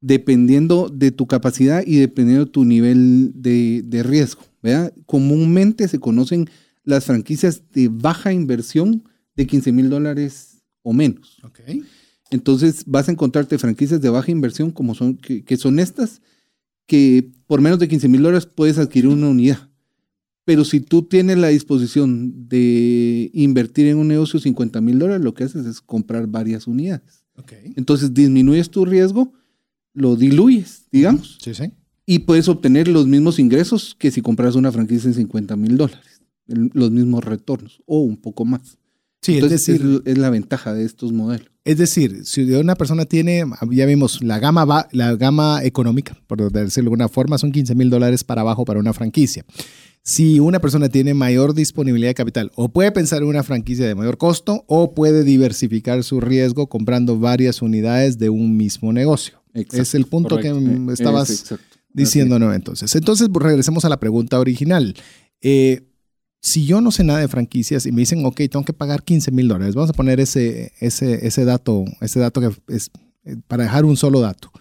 dependiendo 0.00 0.88
de 0.88 1.10
tu 1.10 1.26
capacidad 1.26 1.82
y 1.84 1.96
dependiendo 1.96 2.46
de 2.46 2.50
tu 2.50 2.64
nivel 2.64 3.32
de, 3.34 3.82
de 3.84 4.02
riesgo. 4.02 4.42
¿verdad? 4.62 4.94
Comúnmente 5.04 5.88
se 5.88 5.98
conocen 5.98 6.48
las 6.84 7.04
franquicias 7.04 7.64
de 7.72 7.88
baja 7.88 8.32
inversión 8.32 9.02
de 9.34 9.46
15 9.46 9.72
mil 9.72 9.90
dólares 9.90 10.62
o 10.82 10.92
menos. 10.92 11.40
Okay. 11.42 11.82
Entonces 12.30 12.84
vas 12.86 13.08
a 13.08 13.12
encontrarte 13.12 13.58
franquicias 13.58 14.00
de 14.00 14.10
baja 14.10 14.30
inversión 14.30 14.70
como 14.70 14.94
son, 14.94 15.16
que, 15.16 15.44
que 15.44 15.56
son 15.56 15.80
estas, 15.80 16.22
que 16.86 17.28
por 17.48 17.60
menos 17.60 17.80
de 17.80 17.88
15 17.88 18.08
mil 18.08 18.22
dólares 18.22 18.46
puedes 18.46 18.78
adquirir 18.78 19.08
una 19.08 19.28
unidad. 19.28 19.68
Pero 20.44 20.64
si 20.64 20.80
tú 20.80 21.02
tienes 21.02 21.38
la 21.38 21.48
disposición 21.48 22.48
de 22.48 23.30
invertir 23.32 23.86
en 23.86 23.96
un 23.96 24.08
negocio 24.08 24.38
50 24.38 24.80
mil 24.80 24.98
dólares, 24.98 25.24
lo 25.24 25.34
que 25.34 25.44
haces 25.44 25.64
es 25.66 25.80
comprar 25.80 26.26
varias 26.26 26.66
unidades. 26.66 27.24
Okay. 27.36 27.72
Entonces 27.76 28.12
disminuyes 28.12 28.70
tu 28.70 28.84
riesgo, 28.84 29.32
lo 29.94 30.16
diluyes, 30.16 30.86
digamos. 30.92 31.38
Sí, 31.42 31.54
sí. 31.54 31.72
Y 32.06 32.20
puedes 32.20 32.48
obtener 32.48 32.88
los 32.88 33.06
mismos 33.06 33.38
ingresos 33.38 33.96
que 33.98 34.10
si 34.10 34.20
compras 34.20 34.54
una 34.54 34.70
franquicia 34.70 35.08
en 35.08 35.14
50 35.14 35.56
mil 35.56 35.76
dólares. 35.78 36.20
Los 36.46 36.90
mismos 36.90 37.24
retornos 37.24 37.82
o 37.86 38.00
un 38.00 38.18
poco 38.18 38.44
más. 38.44 38.76
Sí, 39.22 39.36
Entonces, 39.36 39.66
es 39.66 39.78
decir, 39.78 40.02
es, 40.04 40.12
es 40.12 40.18
la 40.18 40.28
ventaja 40.28 40.74
de 40.74 40.84
estos 40.84 41.12
modelos. 41.12 41.48
Es 41.64 41.78
decir, 41.78 42.26
si 42.26 42.42
una 42.52 42.74
persona 42.74 43.06
tiene, 43.06 43.42
ya 43.70 43.86
vimos, 43.86 44.22
la 44.22 44.38
gama, 44.38 44.66
va, 44.66 44.86
la 44.92 45.16
gama 45.16 45.64
económica, 45.64 46.14
por 46.26 46.52
decirlo 46.52 46.90
de 46.90 46.94
alguna 46.94 47.08
forma, 47.08 47.38
son 47.38 47.52
15 47.52 47.74
mil 47.74 47.88
dólares 47.88 48.22
para 48.22 48.42
abajo 48.42 48.66
para 48.66 48.80
una 48.80 48.92
franquicia. 48.92 49.46
Si 50.06 50.38
una 50.38 50.60
persona 50.60 50.90
tiene 50.90 51.14
mayor 51.14 51.54
disponibilidad 51.54 52.10
de 52.10 52.14
capital, 52.14 52.52
o 52.56 52.68
puede 52.68 52.92
pensar 52.92 53.22
en 53.22 53.28
una 53.28 53.42
franquicia 53.42 53.86
de 53.86 53.94
mayor 53.94 54.18
costo, 54.18 54.62
o 54.66 54.94
puede 54.94 55.24
diversificar 55.24 56.04
su 56.04 56.20
riesgo 56.20 56.66
comprando 56.66 57.18
varias 57.18 57.62
unidades 57.62 58.18
de 58.18 58.28
un 58.28 58.54
mismo 58.54 58.92
negocio. 58.92 59.42
Exacto, 59.54 59.80
es 59.82 59.94
el 59.94 60.04
punto 60.04 60.36
correcto. 60.36 60.60
que 60.86 60.92
estabas 60.92 61.54
diciendo, 61.94 62.38
¿no? 62.38 62.52
Entonces, 62.52 62.94
entonces 62.94 63.30
pues, 63.32 63.46
regresemos 63.46 63.86
a 63.86 63.88
la 63.88 63.98
pregunta 63.98 64.38
original. 64.38 64.94
Eh, 65.40 65.88
si 66.42 66.66
yo 66.66 66.82
no 66.82 66.90
sé 66.90 67.02
nada 67.02 67.20
de 67.20 67.28
franquicias 67.28 67.86
y 67.86 67.92
me 67.92 68.02
dicen, 68.02 68.26
ok, 68.26 68.36
tengo 68.50 68.66
que 68.66 68.74
pagar 68.74 69.04
15 69.04 69.30
mil 69.30 69.48
dólares, 69.48 69.74
vamos 69.74 69.88
a 69.88 69.94
poner 69.94 70.20
ese, 70.20 70.72
ese, 70.80 71.26
ese 71.26 71.46
dato, 71.46 71.86
ese 72.02 72.20
dato 72.20 72.42
que 72.42 72.50
es 72.74 72.90
eh, 73.24 73.36
para 73.48 73.62
dejar 73.62 73.86
un 73.86 73.96
solo 73.96 74.20
dato. 74.20 74.52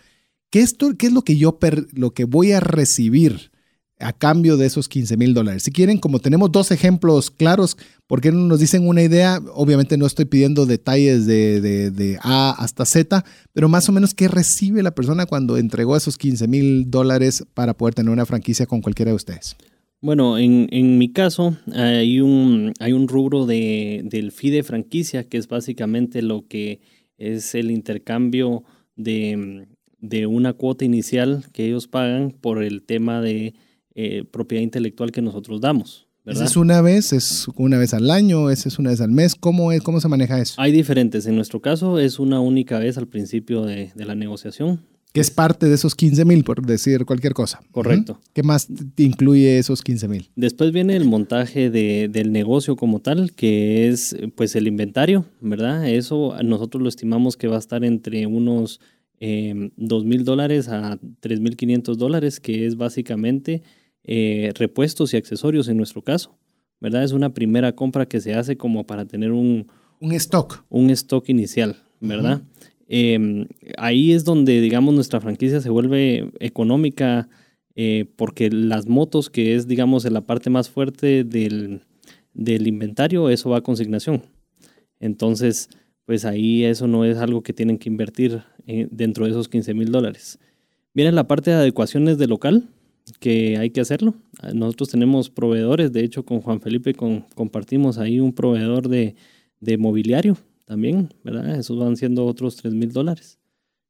¿Qué, 0.49 0.61
esto, 0.61 0.95
qué 0.97 1.07
es 1.07 1.11
lo 1.11 1.23
que 1.23 1.35
yo 1.35 1.59
per, 1.59 1.85
lo 1.91 2.11
que 2.11 2.23
voy 2.23 2.53
a 2.53 2.61
recibir 2.61 3.51
a 3.99 4.13
cambio 4.13 4.57
de 4.57 4.65
esos 4.65 4.89
15 4.89 5.17
mil 5.17 5.33
dólares? 5.33 5.63
Si 5.63 5.71
quieren, 5.71 5.97
como 5.97 6.19
tenemos 6.19 6.51
dos 6.51 6.71
ejemplos 6.71 7.31
claros, 7.31 7.77
¿por 8.07 8.21
qué 8.21 8.31
no 8.31 8.39
nos 8.47 8.59
dicen 8.59 8.87
una 8.87 9.01
idea? 9.01 9.41
Obviamente 9.53 9.97
no 9.97 10.05
estoy 10.05 10.25
pidiendo 10.25 10.65
detalles 10.65 11.25
de, 11.25 11.61
de, 11.61 11.91
de 11.91 12.17
A 12.21 12.51
hasta 12.51 12.85
Z, 12.85 13.23
pero 13.53 13.69
más 13.69 13.87
o 13.89 13.91
menos 13.91 14.13
qué 14.13 14.27
recibe 14.27 14.83
la 14.83 14.95
persona 14.95 15.25
cuando 15.25 15.57
entregó 15.57 15.95
esos 15.95 16.17
15 16.17 16.47
mil 16.47 16.91
dólares 16.91 17.45
para 17.53 17.75
poder 17.75 17.95
tener 17.95 18.11
una 18.11 18.25
franquicia 18.25 18.65
con 18.65 18.81
cualquiera 18.81 19.11
de 19.11 19.15
ustedes. 19.15 19.55
Bueno, 20.03 20.37
en, 20.37 20.67
en, 20.71 20.97
mi 20.97 21.13
caso 21.13 21.55
hay 21.73 22.19
un, 22.19 22.73
hay 22.81 22.91
un 22.91 23.07
rubro 23.07 23.45
de, 23.45 24.01
del 24.03 24.33
fee 24.33 24.49
de 24.49 24.63
franquicia, 24.63 25.23
que 25.23 25.37
es 25.37 25.47
básicamente 25.47 26.21
lo 26.21 26.45
que 26.45 26.81
es 27.17 27.55
el 27.55 27.71
intercambio 27.71 28.63
de, 28.97 29.65
de 29.99 30.27
una 30.27 30.51
cuota 30.51 30.83
inicial 30.83 31.45
que 31.53 31.67
ellos 31.67 31.87
pagan 31.87 32.31
por 32.31 32.63
el 32.63 32.83
tema 32.83 33.21
de 33.21 33.53
eh, 33.95 34.23
propiedad 34.29 34.63
intelectual 34.63 35.11
que 35.11 35.21
nosotros 35.21 35.61
damos. 35.61 36.07
¿verdad? 36.25 36.45
¿Es 36.45 36.55
una 36.55 36.81
vez? 36.81 37.11
¿Es 37.11 37.47
una 37.55 37.77
vez 37.77 37.93
al 37.93 38.09
año? 38.09 38.49
¿Es, 38.49 38.65
es 38.65 38.79
una 38.79 38.91
vez 38.91 39.01
al 39.01 39.11
mes? 39.11 39.35
¿Cómo, 39.35 39.71
es, 39.71 39.81
¿Cómo 39.81 39.99
se 39.99 40.07
maneja 40.07 40.39
eso? 40.39 40.55
Hay 40.57 40.71
diferentes. 40.71 41.25
En 41.25 41.35
nuestro 41.35 41.61
caso 41.61 41.99
es 41.99 42.19
una 42.19 42.39
única 42.39 42.79
vez 42.79 42.97
al 42.97 43.07
principio 43.07 43.63
de, 43.65 43.91
de 43.93 44.05
la 44.05 44.15
negociación 44.15 44.79
que 45.13 45.21
es 45.21 45.29
parte 45.29 45.67
de 45.67 45.75
esos 45.75 45.93
15 45.93 46.25
mil, 46.25 46.43
por 46.43 46.65
decir 46.65 47.05
cualquier 47.05 47.33
cosa. 47.33 47.61
Correcto. 47.71 48.19
¿Qué 48.33 48.41
más 48.41 48.67
incluye 48.97 49.59
esos 49.59 49.83
15 49.83 50.07
mil? 50.07 50.29
Después 50.35 50.71
viene 50.71 50.95
el 50.95 51.05
montaje 51.05 51.69
de, 51.69 52.09
del 52.11 52.31
negocio 52.31 52.75
como 52.75 52.99
tal, 52.99 53.31
que 53.33 53.89
es 53.89 54.15
pues 54.35 54.55
el 54.55 54.67
inventario, 54.67 55.25
¿verdad? 55.39 55.87
Eso 55.87 56.35
nosotros 56.43 56.81
lo 56.81 56.89
estimamos 56.89 57.37
que 57.37 57.47
va 57.47 57.57
a 57.57 57.59
estar 57.59 57.85
entre 57.85 58.25
unos 58.25 58.79
eh, 59.19 59.69
2 59.77 60.05
mil 60.05 60.25
dólares 60.25 60.67
a 60.67 60.97
3 61.19 61.39
mil 61.39 61.57
500 61.57 61.99
dólares, 61.99 62.39
que 62.39 62.65
es 62.65 62.75
básicamente 62.75 63.61
eh, 64.03 64.51
repuestos 64.55 65.13
y 65.13 65.17
accesorios 65.17 65.67
en 65.67 65.77
nuestro 65.77 66.01
caso, 66.01 66.37
¿verdad? 66.79 67.03
Es 67.03 67.11
una 67.11 67.33
primera 67.33 67.73
compra 67.73 68.05
que 68.05 68.19
se 68.21 68.33
hace 68.33 68.57
como 68.57 68.85
para 68.85 69.05
tener 69.05 69.31
un... 69.31 69.67
Un 69.99 70.11
stock. 70.13 70.65
Un 70.69 70.89
stock 70.89 71.29
inicial, 71.29 71.77
¿verdad? 71.99 72.41
Uh 72.41 72.43
-huh. 72.43 72.63
Eh, 72.87 73.47
ahí 73.77 74.11
es 74.11 74.23
donde, 74.23 74.61
digamos, 74.61 74.93
nuestra 74.93 75.21
franquicia 75.21 75.61
se 75.61 75.69
vuelve 75.69 76.31
económica 76.39 77.29
eh, 77.75 78.05
porque 78.15 78.49
las 78.51 78.87
motos, 78.87 79.29
que 79.29 79.55
es, 79.55 79.67
digamos, 79.67 80.09
la 80.09 80.21
parte 80.21 80.49
más 80.49 80.69
fuerte 80.69 81.23
del, 81.23 81.81
del, 82.33 82.67
inventario, 82.67 83.29
eso 83.29 83.49
va 83.49 83.57
a 83.57 83.61
consignación. 83.61 84.23
Entonces, 84.99 85.69
pues 86.05 86.25
ahí 86.25 86.65
eso 86.65 86.87
no 86.87 87.05
es 87.05 87.17
algo 87.17 87.41
que 87.41 87.53
tienen 87.53 87.77
que 87.77 87.89
invertir 87.89 88.43
eh, 88.67 88.87
dentro 88.91 89.25
de 89.25 89.31
esos 89.31 89.49
15 89.49 89.73
mil 89.73 89.91
dólares. 89.91 90.39
Viene 90.93 91.11
la 91.11 91.27
parte 91.27 91.49
de 91.49 91.57
adecuaciones 91.57 92.17
de 92.17 92.27
local, 92.27 92.69
que 93.19 93.57
hay 93.57 93.69
que 93.69 93.81
hacerlo. 93.81 94.15
Nosotros 94.53 94.89
tenemos 94.89 95.29
proveedores, 95.29 95.91
de 95.91 96.03
hecho 96.03 96.25
con 96.25 96.41
Juan 96.41 96.61
Felipe 96.61 96.93
con, 96.93 97.21
compartimos 97.35 97.97
ahí 97.97 98.19
un 98.19 98.33
proveedor 98.33 98.87
de, 98.87 99.15
de 99.59 99.77
mobiliario 99.77 100.37
también, 100.65 101.13
¿verdad? 101.23 101.57
Esos 101.57 101.77
van 101.77 101.97
siendo 101.97 102.25
otros 102.25 102.55
3 102.57 102.73
mil 102.73 102.91
dólares, 102.91 103.39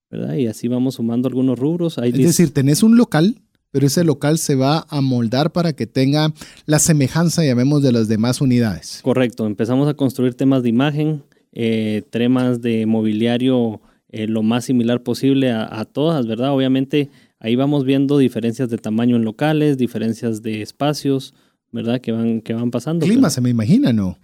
¿verdad? 0.09 0.35
Y 0.35 0.47
así 0.47 0.67
vamos 0.67 0.95
sumando 0.95 1.27
algunos 1.27 1.59
rubros. 1.59 1.97
Hay 1.97 2.09
es 2.09 2.17
decir, 2.17 2.53
tenés 2.53 2.83
un 2.83 2.97
local, 2.97 3.41
pero 3.71 3.87
ese 3.87 4.03
local 4.03 4.37
se 4.37 4.55
va 4.55 4.85
a 4.89 5.01
moldar 5.01 5.51
para 5.51 5.73
que 5.73 5.87
tenga 5.87 6.33
la 6.65 6.79
semejanza, 6.79 7.43
llamemos, 7.43 7.83
de 7.83 7.91
las 7.91 8.07
demás 8.07 8.41
unidades. 8.41 8.99
Correcto, 9.03 9.45
empezamos 9.45 9.87
a 9.87 9.93
construir 9.93 10.33
temas 10.33 10.63
de 10.63 10.69
imagen, 10.69 11.23
eh, 11.51 12.03
temas 12.09 12.61
de 12.61 12.85
mobiliario 12.85 13.81
eh, 14.09 14.27
lo 14.27 14.43
más 14.43 14.65
similar 14.65 15.01
posible 15.01 15.51
a, 15.51 15.79
a 15.79 15.85
todas, 15.85 16.27
¿verdad? 16.27 16.51
Obviamente 16.51 17.09
ahí 17.43 17.55
vamos 17.55 17.83
viendo 17.83 18.17
diferencias 18.17 18.69
de 18.69 18.77
tamaño 18.77 19.17
en 19.17 19.23
locales, 19.23 19.77
diferencias 19.77 20.41
de 20.41 20.63
espacios, 20.63 21.35
¿verdad? 21.71 22.01
Que 22.01 22.11
van, 22.11 22.41
que 22.41 22.53
van 22.53 22.71
pasando. 22.71 23.05
Clima, 23.05 23.23
pero... 23.23 23.29
se 23.29 23.41
me 23.41 23.51
imagina, 23.51 23.93
¿no? 23.93 24.17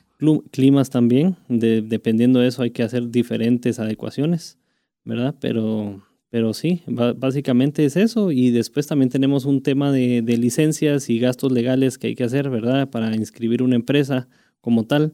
climas 0.52 0.90
también, 0.90 1.38
de, 1.48 1.82
dependiendo 1.82 2.40
de 2.40 2.48
eso 2.48 2.62
hay 2.62 2.72
que 2.72 2.84
hacer 2.84 3.10
diferentes 3.10 3.80
adecuaciones, 3.80 4.58
¿verdad? 5.06 5.36
Pero, 5.40 6.04
pero 6.30 6.54
sí, 6.54 6.82
básicamente 6.88 7.86
es 7.86 7.96
eso 7.96 8.32
y 8.32 8.52
después 8.52 8.86
también 8.86 9.10
tenemos 9.10 9.46
un 9.46 9.64
tema 9.64 9.94
de, 9.94 10.22
de, 10.22 10.38
licencias 10.38 11.10
y 11.10 11.20
gastos 11.20 11.54
legales 11.54 11.98
que 11.98 12.08
hay 12.08 12.16
que 12.16 12.26
hacer, 12.26 12.50
¿verdad? 12.50 12.90
Para 12.90 13.16
inscribir 13.16 13.64
una 13.64 13.78
empresa 13.78 14.28
como 14.60 14.86
tal 14.88 15.14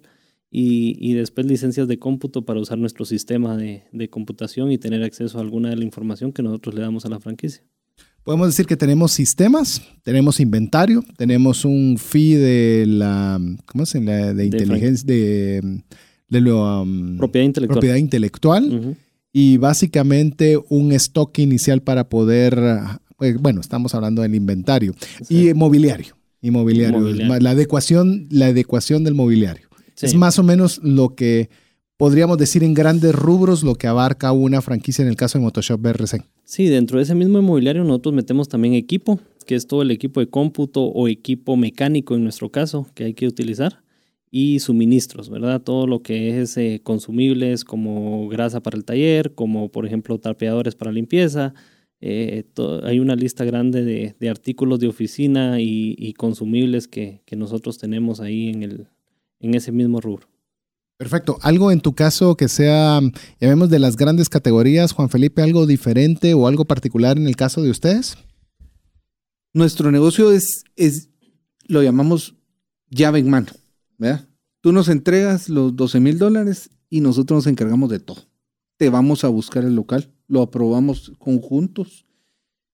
y, 0.49 0.97
y 0.99 1.13
después 1.13 1.45
licencias 1.45 1.87
de 1.87 1.99
cómputo 1.99 2.43
para 2.43 2.59
usar 2.59 2.79
nuestro 2.79 3.05
sistema 3.05 3.55
de, 3.57 3.83
de 3.91 4.09
computación 4.09 4.71
y 4.71 4.79
tener 4.79 5.03
acceso 5.03 5.37
a 5.37 5.41
alguna 5.41 5.69
de 5.69 5.75
la 5.75 5.85
información 5.85 6.33
que 6.33 6.41
nosotros 6.41 6.73
le 6.73 6.81
damos 6.81 7.05
a 7.05 7.09
la 7.09 7.19
franquicia. 7.19 7.63
Podemos 8.26 8.47
decir 8.47 8.65
que 8.65 8.76
tenemos 8.76 9.11
sistemas, 9.13 9.84
tenemos 10.03 10.39
inventario, 10.39 11.03
tenemos 11.15 11.63
un 11.63 11.97
fee 11.97 12.34
de 12.34 12.86
la, 12.88 13.39
¿cómo 13.67 13.86
se 13.86 13.99
llama? 13.99 14.34
De 14.34 14.45
inteligencia, 14.45 15.05
de, 15.05 15.84
de 16.28 16.41
lo, 16.41 16.82
um, 16.82 17.17
propiedad 17.17 17.45
intelectual. 17.45 17.76
Propiedad 17.76 17.95
intelectual 17.97 18.97
y 19.32 19.57
básicamente 19.57 20.57
un 20.69 20.91
stock 20.93 21.38
inicial 21.39 21.82
para 21.84 22.07
poder, 22.07 22.57
pues, 23.17 23.38
bueno, 23.38 23.61
estamos 23.61 23.93
hablando 23.93 24.21
del 24.21 24.34
inventario 24.34 24.95
y 25.30 25.53
mobiliario, 25.53 26.15
inmobiliario, 26.41 27.01
la 27.39 27.49
adecuación, 27.51 28.28
la 28.32 28.47
adecuación 28.47 29.03
del 29.03 29.13
mobiliario. 29.13 29.67
Es 30.01 30.15
más 30.15 30.39
o 30.39 30.43
menos 30.43 30.80
lo 30.82 31.15
que 31.15 31.49
podríamos 31.97 32.38
decir 32.38 32.63
en 32.63 32.73
grandes 32.73 33.13
rubros 33.13 33.61
lo 33.61 33.76
que 33.76 33.88
abarca 33.88 34.32
una 34.32 34.61
franquicia 34.61 35.03
en 35.03 35.09
el 35.09 35.15
caso 35.15 35.38
de 35.38 35.43
Motoshop 35.43 35.80
BRC. 35.80 36.23
Sí, 36.45 36.67
dentro 36.67 36.99
de 36.99 37.03
ese 37.03 37.15
mismo 37.15 37.39
inmobiliario 37.39 37.83
nosotros 37.83 38.13
metemos 38.13 38.47
también 38.47 38.75
equipo, 38.75 39.19
que 39.47 39.55
es 39.55 39.65
todo 39.65 39.81
el 39.81 39.89
equipo 39.89 40.19
de 40.19 40.27
cómputo 40.27 40.83
o 40.83 41.07
equipo 41.07 41.57
mecánico 41.57 42.13
en 42.13 42.23
nuestro 42.23 42.51
caso 42.51 42.87
que 42.93 43.03
hay 43.03 43.13
que 43.15 43.27
utilizar 43.27 43.81
y 44.29 44.59
suministros, 44.59 45.31
¿verdad? 45.31 45.63
Todo 45.63 45.87
lo 45.87 46.03
que 46.03 46.39
es 46.39 46.55
eh, 46.57 46.81
consumibles 46.83 47.65
como 47.65 48.27
grasa 48.29 48.61
para 48.61 48.77
el 48.77 48.85
taller, 48.85 49.33
como 49.33 49.69
por 49.69 49.87
ejemplo 49.87 50.19
tapeadores 50.19 50.75
para 50.75 50.91
limpieza. 50.91 51.55
Eh, 51.99 52.43
hay 52.83 52.99
una 52.99 53.15
lista 53.15 53.43
grande 53.43 53.83
de, 53.83 54.29
artículos 54.29 54.79
de 54.79 54.87
oficina 54.87 55.59
y, 55.59 56.13
consumibles 56.13 56.87
que, 56.87 57.21
que, 57.25 57.35
nosotros 57.35 57.79
tenemos 57.79 58.19
ahí 58.19 58.49
en, 58.49 58.61
el, 58.61 58.87
en 59.39 59.55
ese 59.55 59.71
mismo 59.71 59.99
rubro. 59.99 60.27
Perfecto. 60.97 61.37
¿Algo 61.41 61.71
en 61.71 61.81
tu 61.81 61.93
caso 61.93 62.35
que 62.35 62.47
sea, 62.47 63.01
llamemos 63.39 63.69
de 63.69 63.79
las 63.79 63.97
grandes 63.97 64.29
categorías, 64.29 64.93
Juan 64.93 65.09
Felipe, 65.09 65.41
algo 65.41 65.65
diferente 65.65 66.33
o 66.33 66.47
algo 66.47 66.65
particular 66.65 67.17
en 67.17 67.27
el 67.27 67.35
caso 67.35 67.61
de 67.61 67.69
ustedes? 67.69 68.17
Nuestro 69.53 69.91
negocio 69.91 70.31
es, 70.31 70.63
es 70.75 71.09
lo 71.67 71.83
llamamos 71.83 72.35
llave 72.89 73.19
en 73.19 73.29
mano, 73.29 73.47
¿verdad? 73.97 74.27
Tú 74.61 74.71
nos 74.71 74.87
entregas 74.87 75.49
los 75.49 75.75
12 75.75 75.99
mil 75.99 76.17
dólares 76.17 76.69
y 76.89 77.01
nosotros 77.01 77.39
nos 77.39 77.47
encargamos 77.47 77.89
de 77.89 77.99
todo. 77.99 78.23
Te 78.77 78.89
vamos 78.89 79.23
a 79.23 79.27
buscar 79.27 79.63
el 79.63 79.75
local, 79.75 80.11
lo 80.27 80.41
aprobamos 80.41 81.11
conjuntos, 81.19 82.05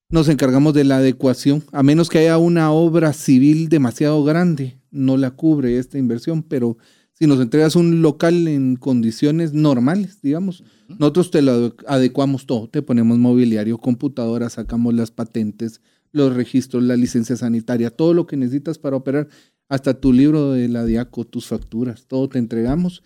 nos 0.09 0.28
encargamos 0.30 0.74
de 0.74 0.84
la 0.84 0.97
adecuación, 0.97 1.63
a 1.72 1.84
menos 1.84 2.09
que 2.09 2.19
haya 2.19 2.38
una 2.38 2.72
obra 2.72 3.13
civil 3.13 3.69
demasiado 3.69 4.24
grande, 4.24 4.80
no 4.91 5.17
la 5.17 5.32
cubre 5.32 5.78
esta 5.78 5.97
inversión, 5.97 6.43
pero 6.43 6.78
si 7.22 7.28
nos 7.28 7.39
entregas 7.39 7.76
un 7.76 8.01
local 8.01 8.47
en 8.47 8.78
condiciones 8.78 9.53
normales, 9.53 10.24
digamos, 10.24 10.63
nosotros 10.88 11.30
te 11.30 11.43
lo 11.43 11.76
adecuamos 11.86 12.47
todo, 12.47 12.67
te 12.67 12.82
ponemos 12.82 13.19
mobiliario, 13.19 13.78
computadora, 13.78 14.49
sacamos 14.49 14.95
las 14.95 15.11
patentes, 15.11 15.82
los 16.11 16.34
registros, 16.36 16.82
la 16.82 16.95
licencia 16.95 17.38
sanitaria, 17.38 17.91
todo 17.91 18.15
lo 18.15 18.26
que 18.26 18.38
necesitas 18.38 18.80
para 18.80 18.95
operar, 18.95 19.28
hasta 19.69 19.93
tu 19.93 20.13
libro 20.13 20.53
de 20.53 20.67
la 20.67 20.84
Diaco, 20.84 21.24
tus 21.24 21.45
facturas, 21.45 22.07
todo 22.07 22.28
te 22.28 22.39
entregamos, 22.39 23.03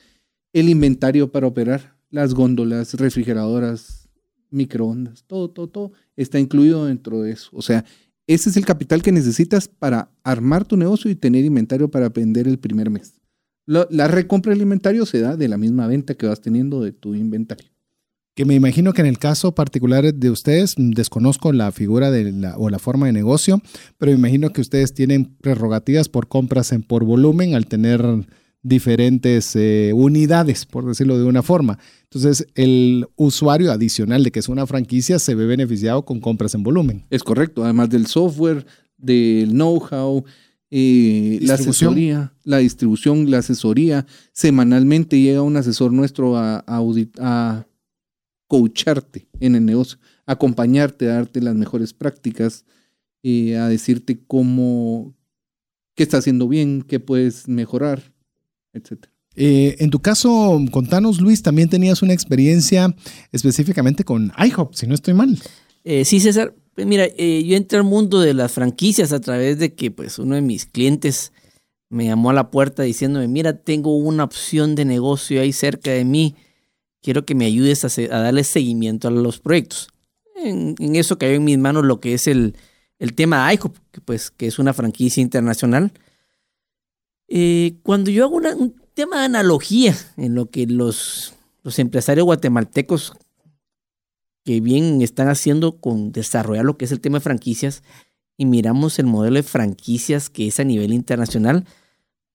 el 0.53 0.69
inventario 0.69 1.29
para 1.29 1.47
operar, 1.47 1.97
las 2.09 2.33
góndolas, 2.33 2.93
refrigeradoras, 2.93 4.07
microondas, 4.49 5.25
todo, 5.27 5.49
todo, 5.49 5.67
todo 5.67 5.91
está 6.15 6.39
incluido 6.39 6.85
dentro 6.85 7.21
de 7.21 7.31
eso. 7.33 7.49
O 7.51 7.61
sea, 7.61 7.83
ese 8.27 8.49
es 8.49 8.55
el 8.55 8.65
capital 8.65 9.01
que 9.01 9.11
necesitas 9.11 9.67
para 9.67 10.09
armar 10.23 10.63
tu 10.63 10.77
negocio 10.77 11.11
y 11.11 11.15
tener 11.15 11.43
inventario 11.43 11.91
para 11.91 12.07
vender 12.07 12.47
el 12.47 12.57
primer 12.57 12.89
mes 12.89 13.24
la 13.65 14.07
recompra 14.07 14.51
del 14.53 14.61
inventario 14.61 15.05
se 15.05 15.19
da 15.19 15.35
de 15.35 15.47
la 15.47 15.57
misma 15.57 15.87
venta 15.87 16.15
que 16.15 16.27
vas 16.27 16.41
teniendo 16.41 16.81
de 16.81 16.91
tu 16.91 17.15
inventario. 17.15 17.69
Que 18.35 18.43
me 18.43 18.53
imagino 18.53 18.91
que 18.91 18.99
en 18.99 19.07
el 19.07 19.17
caso 19.17 19.55
particular 19.55 20.13
de 20.13 20.29
ustedes, 20.29 20.77
mm, 20.77 20.91
desconozco 20.91 21.53
la 21.53 21.71
figura 21.71 22.11
de 22.11 22.33
la, 22.33 22.57
o 22.57 22.69
la 22.69 22.79
forma 22.79 23.05
de 23.05 23.13
negocio, 23.13 23.61
pero 23.97 24.11
me 24.11 24.17
imagino 24.17 24.51
que 24.51 24.59
ustedes 24.59 24.93
tienen 24.93 25.37
prerrogativas 25.37 26.09
por 26.09 26.27
compras 26.27 26.73
en 26.73 26.83
por 26.83 27.05
volumen 27.05 27.55
al 27.55 27.67
tener 27.67 28.03
diferentes 28.61 29.55
eh, 29.55 29.91
unidades, 29.93 30.65
por 30.65 30.85
decirlo 30.85 31.17
de 31.17 31.23
una 31.23 31.43
forma. 31.43 31.77
Entonces, 32.03 32.47
el 32.55 33.07
usuario 33.15 33.71
adicional 33.71 34.23
de 34.23 34.31
que 34.31 34.39
es 34.39 34.49
una 34.49 34.65
franquicia 34.67 35.19
se 35.19 35.35
ve 35.35 35.45
beneficiado 35.45 36.03
con 36.03 36.19
compras 36.19 36.55
en 36.55 36.63
volumen. 36.63 37.05
Es 37.11 37.23
correcto, 37.23 37.63
además 37.63 37.89
del 37.89 38.07
software, 38.07 38.65
del 38.97 39.51
know-how, 39.51 40.25
eh, 40.71 41.39
la 41.41 41.53
asesoría, 41.53 42.33
la 42.43 42.57
distribución, 42.57 43.29
la 43.29 43.39
asesoría. 43.39 44.05
Semanalmente 44.33 45.19
llega 45.19 45.41
un 45.41 45.57
asesor 45.57 45.91
nuestro 45.91 46.37
a, 46.37 46.63
a, 46.67 46.81
a 47.19 47.67
coacharte 48.47 49.27
en 49.39 49.55
el 49.55 49.65
negocio, 49.65 49.99
acompañarte, 50.25 51.09
a 51.09 51.15
darte 51.15 51.41
las 51.41 51.55
mejores 51.55 51.93
prácticas, 51.93 52.65
eh, 53.23 53.57
a 53.57 53.67
decirte 53.67 54.19
cómo, 54.25 55.15
qué 55.95 56.03
está 56.03 56.17
haciendo 56.17 56.47
bien, 56.47 56.81
qué 56.81 56.99
puedes 56.99 57.47
mejorar, 57.47 58.13
etc. 58.73 59.05
Eh, 59.35 59.75
en 59.79 59.89
tu 59.89 59.99
caso, 59.99 60.59
contanos, 60.71 61.21
Luis, 61.21 61.41
también 61.41 61.69
tenías 61.69 62.01
una 62.01 62.13
experiencia 62.13 62.95
específicamente 63.31 64.03
con 64.03 64.31
IHOP, 64.37 64.73
si 64.73 64.87
no 64.87 64.95
estoy 64.95 65.13
mal. 65.13 65.39
sí, 66.03 66.19
César. 66.19 66.55
Pues 66.75 66.85
mira, 66.85 67.05
eh, 67.05 67.43
yo 67.45 67.55
entré 67.55 67.77
al 67.77 67.85
mundo 67.85 68.19
de 68.19 68.33
las 68.33 68.51
franquicias 68.51 69.13
a 69.13 69.21
través 69.21 69.57
de 69.57 69.73
que 69.73 69.91
pues 69.91 70.19
uno 70.19 70.35
de 70.35 70.41
mis 70.41 70.65
clientes 70.65 71.31
me 71.89 72.05
llamó 72.05 72.31
a 72.31 72.33
la 72.33 72.51
puerta 72.51 72.83
diciéndome, 72.83 73.29
mira, 73.29 73.57
tengo 73.57 73.95
una 73.95 74.25
opción 74.25 74.75
de 74.75 74.83
negocio 74.83 75.39
ahí 75.39 75.53
cerca 75.53 75.91
de 75.91 76.03
mí, 76.03 76.35
quiero 77.01 77.25
que 77.25 77.33
me 77.33 77.45
ayudes 77.45 77.85
a, 77.85 78.07
darle 78.19 78.43
seguimiento 78.43 79.07
a 79.07 79.11
los 79.11 79.39
proyectos. 79.39 79.87
En, 80.35 80.75
eso 80.95 81.17
cayó 81.17 81.35
en 81.35 81.45
mis 81.45 81.57
manos 81.57 81.85
lo 81.85 82.01
que 82.01 82.13
es 82.13 82.27
el, 82.27 82.55
tema 83.15 83.53
IHOP, 83.53 83.77
que, 83.93 84.01
pues, 84.01 84.29
que 84.29 84.47
es 84.47 84.59
una 84.59 84.73
franquicia 84.73 85.21
internacional. 85.21 85.93
Eh, 87.29 87.77
cuando 87.83 88.11
yo 88.11 88.25
hago 88.25 88.35
un 88.35 88.75
tema 88.93 89.19
de 89.19 89.25
analogía 89.25 89.95
en 90.17 90.35
lo 90.35 90.49
que 90.49 90.67
los 90.67 91.33
empresarios 91.77 92.25
guatemaltecos 92.25 93.13
que 94.45 94.61
bien 94.61 95.01
están 95.01 95.27
haciendo 95.27 95.79
con 95.79 96.11
desarrollar 96.11 96.63
lo 96.63 96.77
que 96.77 96.85
es 96.85 96.91
el 96.91 97.01
tema 97.01 97.17
de 97.17 97.23
franquicias 97.23 97.83
y 98.37 98.45
miramos 98.45 98.99
el 98.99 99.07
modelo 99.07 99.35
de 99.35 99.43
franquicias 99.43 100.29
que 100.29 100.47
es 100.47 100.59
a 100.59 100.63
nivel 100.63 100.93
internacional, 100.93 101.65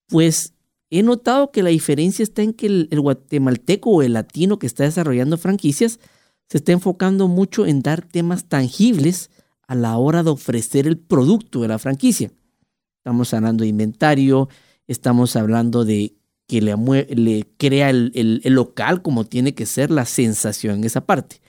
pues 0.09 0.55
he 0.91 1.05
notado 1.05 1.53
que 1.53 1.63
la 1.63 1.71
diferencia 1.71 2.25
está 2.25 2.43
en 2.43 2.53
que 2.53 2.67
el, 2.67 3.01
guatemalteco 3.01 3.91
o 3.91 4.03
el 4.03 4.15
latino 4.15 4.59
que 4.59 4.67
está 4.67 4.83
desarrollando 4.85 5.39
franquicias 5.39 6.01
se 6.49 6.59
está 6.59 6.73
enfocando 6.73 7.29
mucho 7.29 7.65
en 7.65 7.81
dar 7.81 8.03
temas 8.03 8.47
tangibles 8.47 9.31
a 9.69 9.77
la 9.77 9.97
hora 9.97 10.25
de 10.25 10.31
ofrecer 10.31 10.89
el 10.89 10.99
producto 10.99 11.63
de 11.63 11.69
la 11.69 11.79
franquicia. 11.79 12.33
Estamos 12.99 13.33
hablando 13.33 13.63
de 13.63 13.69
inventario, 13.69 14.49
estamos 14.89 15.37
hablando 15.37 15.85
de 15.85 16.17
que 16.49 16.61
le, 16.61 17.47
crea 17.57 17.91
el 17.91 18.43
local 18.47 19.01
como 19.01 19.27
tiene 19.27 19.55
que 19.55 19.65
ser 19.65 19.93
la 19.93 20.07
sensación 20.07 20.79
en 20.79 20.85
esa 20.85 21.07
parte. 21.07 21.41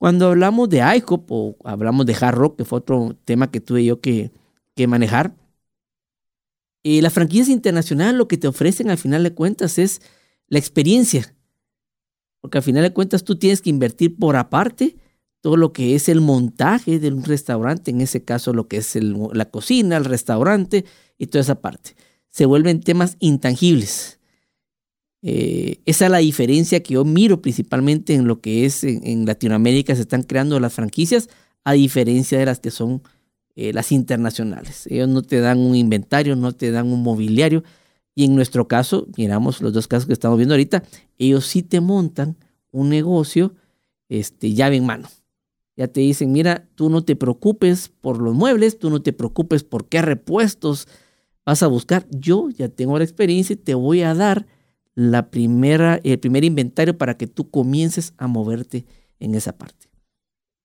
Cuando 0.00 0.28
hablamos 0.28 0.70
de 0.70 0.78
IHOP 0.78 1.30
o 1.30 1.56
hablamos 1.62 2.06
de 2.06 2.16
hard 2.18 2.34
rock, 2.34 2.56
que 2.56 2.64
fue 2.64 2.78
otro 2.78 3.18
tema 3.26 3.50
que 3.50 3.60
tuve 3.60 3.84
yo 3.84 4.00
que, 4.00 4.32
manejar, 4.88 5.36
eh, 6.82 7.02
las 7.02 7.12
franquicias 7.12 7.50
internacionales 7.50 8.14
lo 8.14 8.26
que 8.26 8.38
te 8.38 8.48
ofrecen 8.48 8.88
al 8.88 8.96
final 8.96 9.22
de 9.22 9.34
cuentas 9.34 9.76
es 9.78 10.00
la 10.46 10.58
experiencia. 10.58 11.34
Porque 12.40 12.56
al 12.56 12.64
final 12.64 12.82
de 12.82 12.94
cuentas 12.94 13.24
tú 13.24 13.36
tienes 13.36 13.60
que 13.60 13.68
invertir 13.68 14.16
por 14.16 14.36
aparte 14.36 14.96
todo 15.42 15.58
lo 15.58 15.74
que 15.74 15.94
es 15.94 16.08
el 16.08 16.22
montaje 16.22 16.98
de 16.98 17.12
un 17.12 17.22
restaurante, 17.22 17.90
en 17.90 18.00
ese 18.00 18.24
caso 18.24 18.54
lo 18.54 18.68
que 18.68 18.78
es 18.78 18.94
la 18.94 19.50
cocina, 19.50 19.98
el 19.98 20.06
restaurante 20.06 20.86
y 21.18 21.26
toda 21.26 21.42
esa 21.42 21.60
parte. 21.60 21.94
Se 22.30 22.46
vuelven 22.46 22.80
temas 22.80 23.18
intangibles. 23.20 24.18
Eh, 25.22 25.80
esa 25.84 26.06
es 26.06 26.10
la 26.10 26.18
diferencia 26.18 26.82
que 26.82 26.94
yo 26.94 27.04
miro 27.04 27.42
principalmente 27.42 28.14
en 28.14 28.26
lo 28.26 28.40
que 28.40 28.64
es 28.64 28.84
en, 28.84 29.26
Latinoamérica 29.26 29.94
se 29.94 30.02
están 30.02 30.22
creando 30.22 30.58
las 30.60 30.72
franquicias, 30.72 31.28
a 31.64 31.72
diferencia 31.74 32.38
de 32.38 32.46
las 32.46 32.60
que 32.60 32.70
son 32.70 33.02
eh, 33.54 33.72
las 33.72 33.92
internacionales. 33.92 34.86
Ellos 34.86 35.08
no 35.08 35.22
te 35.22 35.40
dan 35.40 35.58
un 35.58 35.76
inventario, 35.76 36.36
no 36.36 36.52
te 36.52 36.70
dan 36.70 36.90
un 36.90 37.02
mobiliario. 37.02 37.62
Y 38.14 38.24
en 38.24 38.34
nuestro 38.34 38.66
caso, 38.66 39.06
miramos 39.16 39.60
los 39.60 39.72
dos 39.72 39.86
casos 39.88 40.06
que 40.06 40.12
estamos 40.12 40.38
viendo 40.38 40.54
ahorita, 40.54 40.82
ellos 41.18 41.46
sí 41.46 41.62
te 41.62 41.80
montan 41.80 42.36
un 42.70 42.88
negocio 42.88 43.54
este, 44.08 44.52
llave 44.52 44.76
en 44.76 44.86
mano. 44.86 45.08
Ya 45.76 45.88
te 45.88 46.00
dicen, 46.00 46.32
mira, 46.32 46.68
tú 46.74 46.90
no 46.90 47.04
te 47.04 47.16
preocupes 47.16 47.90
por 48.00 48.20
los 48.20 48.34
muebles, 48.34 48.78
tú 48.78 48.90
no 48.90 49.00
te 49.00 49.12
preocupes 49.12 49.64
por 49.64 49.88
qué 49.88 50.02
repuestos 50.02 50.88
vas 51.46 51.62
a 51.62 51.68
buscar. 51.68 52.06
Yo 52.10 52.50
ya 52.50 52.68
tengo 52.68 52.98
la 52.98 53.04
experiencia 53.04 53.54
y 53.54 53.56
te 53.56 53.74
voy 53.74 54.02
a 54.02 54.14
dar 54.14 54.46
la 55.00 55.30
primera, 55.30 55.98
el 56.04 56.18
primer 56.18 56.44
inventario 56.44 56.98
para 56.98 57.16
que 57.16 57.26
tú 57.26 57.48
comiences 57.48 58.12
a 58.18 58.26
moverte 58.26 58.84
en 59.18 59.34
esa 59.34 59.56
parte. 59.56 59.86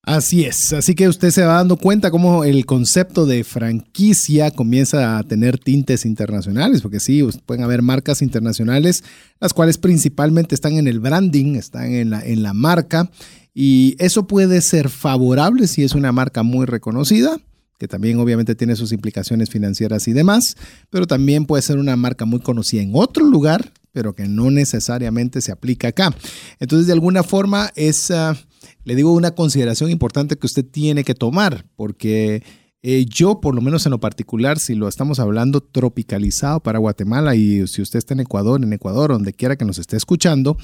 Así 0.04 0.44
es, 0.44 0.74
así 0.74 0.94
que 0.94 1.08
usted 1.08 1.32
se 1.32 1.44
va 1.44 1.56
dando 1.56 1.78
cuenta 1.78 2.12
cómo 2.12 2.44
el 2.44 2.66
concepto 2.66 3.26
de 3.26 3.44
franquicia 3.44 4.52
comienza 4.52 5.18
a 5.18 5.24
tener 5.24 5.58
tintes 5.58 6.06
internacionales, 6.06 6.82
porque 6.82 7.00
sí, 7.00 7.24
pueden 7.46 7.64
haber 7.64 7.82
marcas 7.82 8.22
internacionales, 8.22 9.04
las 9.40 9.54
cuales 9.54 9.78
principalmente 9.78 10.54
están 10.54 10.74
en 10.74 10.88
el 10.88 11.00
branding, 11.00 11.56
están 11.56 11.94
en 11.94 12.10
la, 12.12 12.24
en 12.24 12.44
la 12.44 12.54
marca 12.54 13.10
Y 13.54 13.96
eso 13.98 14.28
puede 14.28 14.62
ser 14.62 14.90
favorable 14.90 15.66
si 15.66 15.84
es 15.84 15.96
una 15.96 16.12
marca 16.12 16.44
muy 16.44 16.66
reconocida, 16.66 17.40
que 17.80 17.88
también 17.88 18.20
obviamente 18.20 18.54
tiene 18.54 18.76
sus 18.76 18.92
implicaciones 18.92 19.50
financieras 19.50 20.08
y 20.10 20.14
demás, 20.14 20.56
pero 20.90 21.08
también 21.08 21.46
puede 21.46 21.64
ser 21.64 21.78
una 21.78 21.96
marca 21.96 22.26
muy 22.26 22.42
conocida 22.42 22.82
en 22.82 22.92
otro 22.94 23.26
lugar, 23.26 23.72
pero 23.96 24.14
que 24.14 24.28
no 24.28 24.52
necesariamente 24.52 25.40
se 25.40 25.54
aplica 25.54 25.88
acá. 25.88 26.14
Entonces, 26.60 26.86
de 26.86 26.92
alguna 26.92 27.24
forma, 27.24 27.72
es, 27.78 28.10
uh, 28.10 28.36
le 28.84 28.94
digo, 28.94 29.14
una 29.14 29.32
consideración 29.32 29.90
importante 29.90 30.36
que 30.36 30.46
usted 30.46 30.66
tiene 30.66 31.06
que 31.06 31.16
tomar, 31.16 31.66
porque 31.78 32.44
eh, 32.84 33.06
yo, 33.08 33.40
por 33.40 33.56
lo 33.56 33.62
menos 33.62 33.86
en 33.86 33.92
lo 33.92 34.02
particular, 34.02 34.60
si 34.60 34.76
lo 34.76 34.90
estamos 34.90 35.22
hablando 35.22 35.62
tropicalizado 35.62 36.60
para 36.60 36.78
Guatemala 36.78 37.36
y 37.36 37.66
si 37.68 37.82
usted 37.82 38.00
está 38.00 38.14
en 38.14 38.20
Ecuador, 38.20 38.62
en 38.62 38.74
Ecuador, 38.74 39.14
donde 39.14 39.32
quiera 39.32 39.56
que 39.56 39.64
nos 39.64 39.78
esté 39.78 39.96
escuchando, 39.96 40.58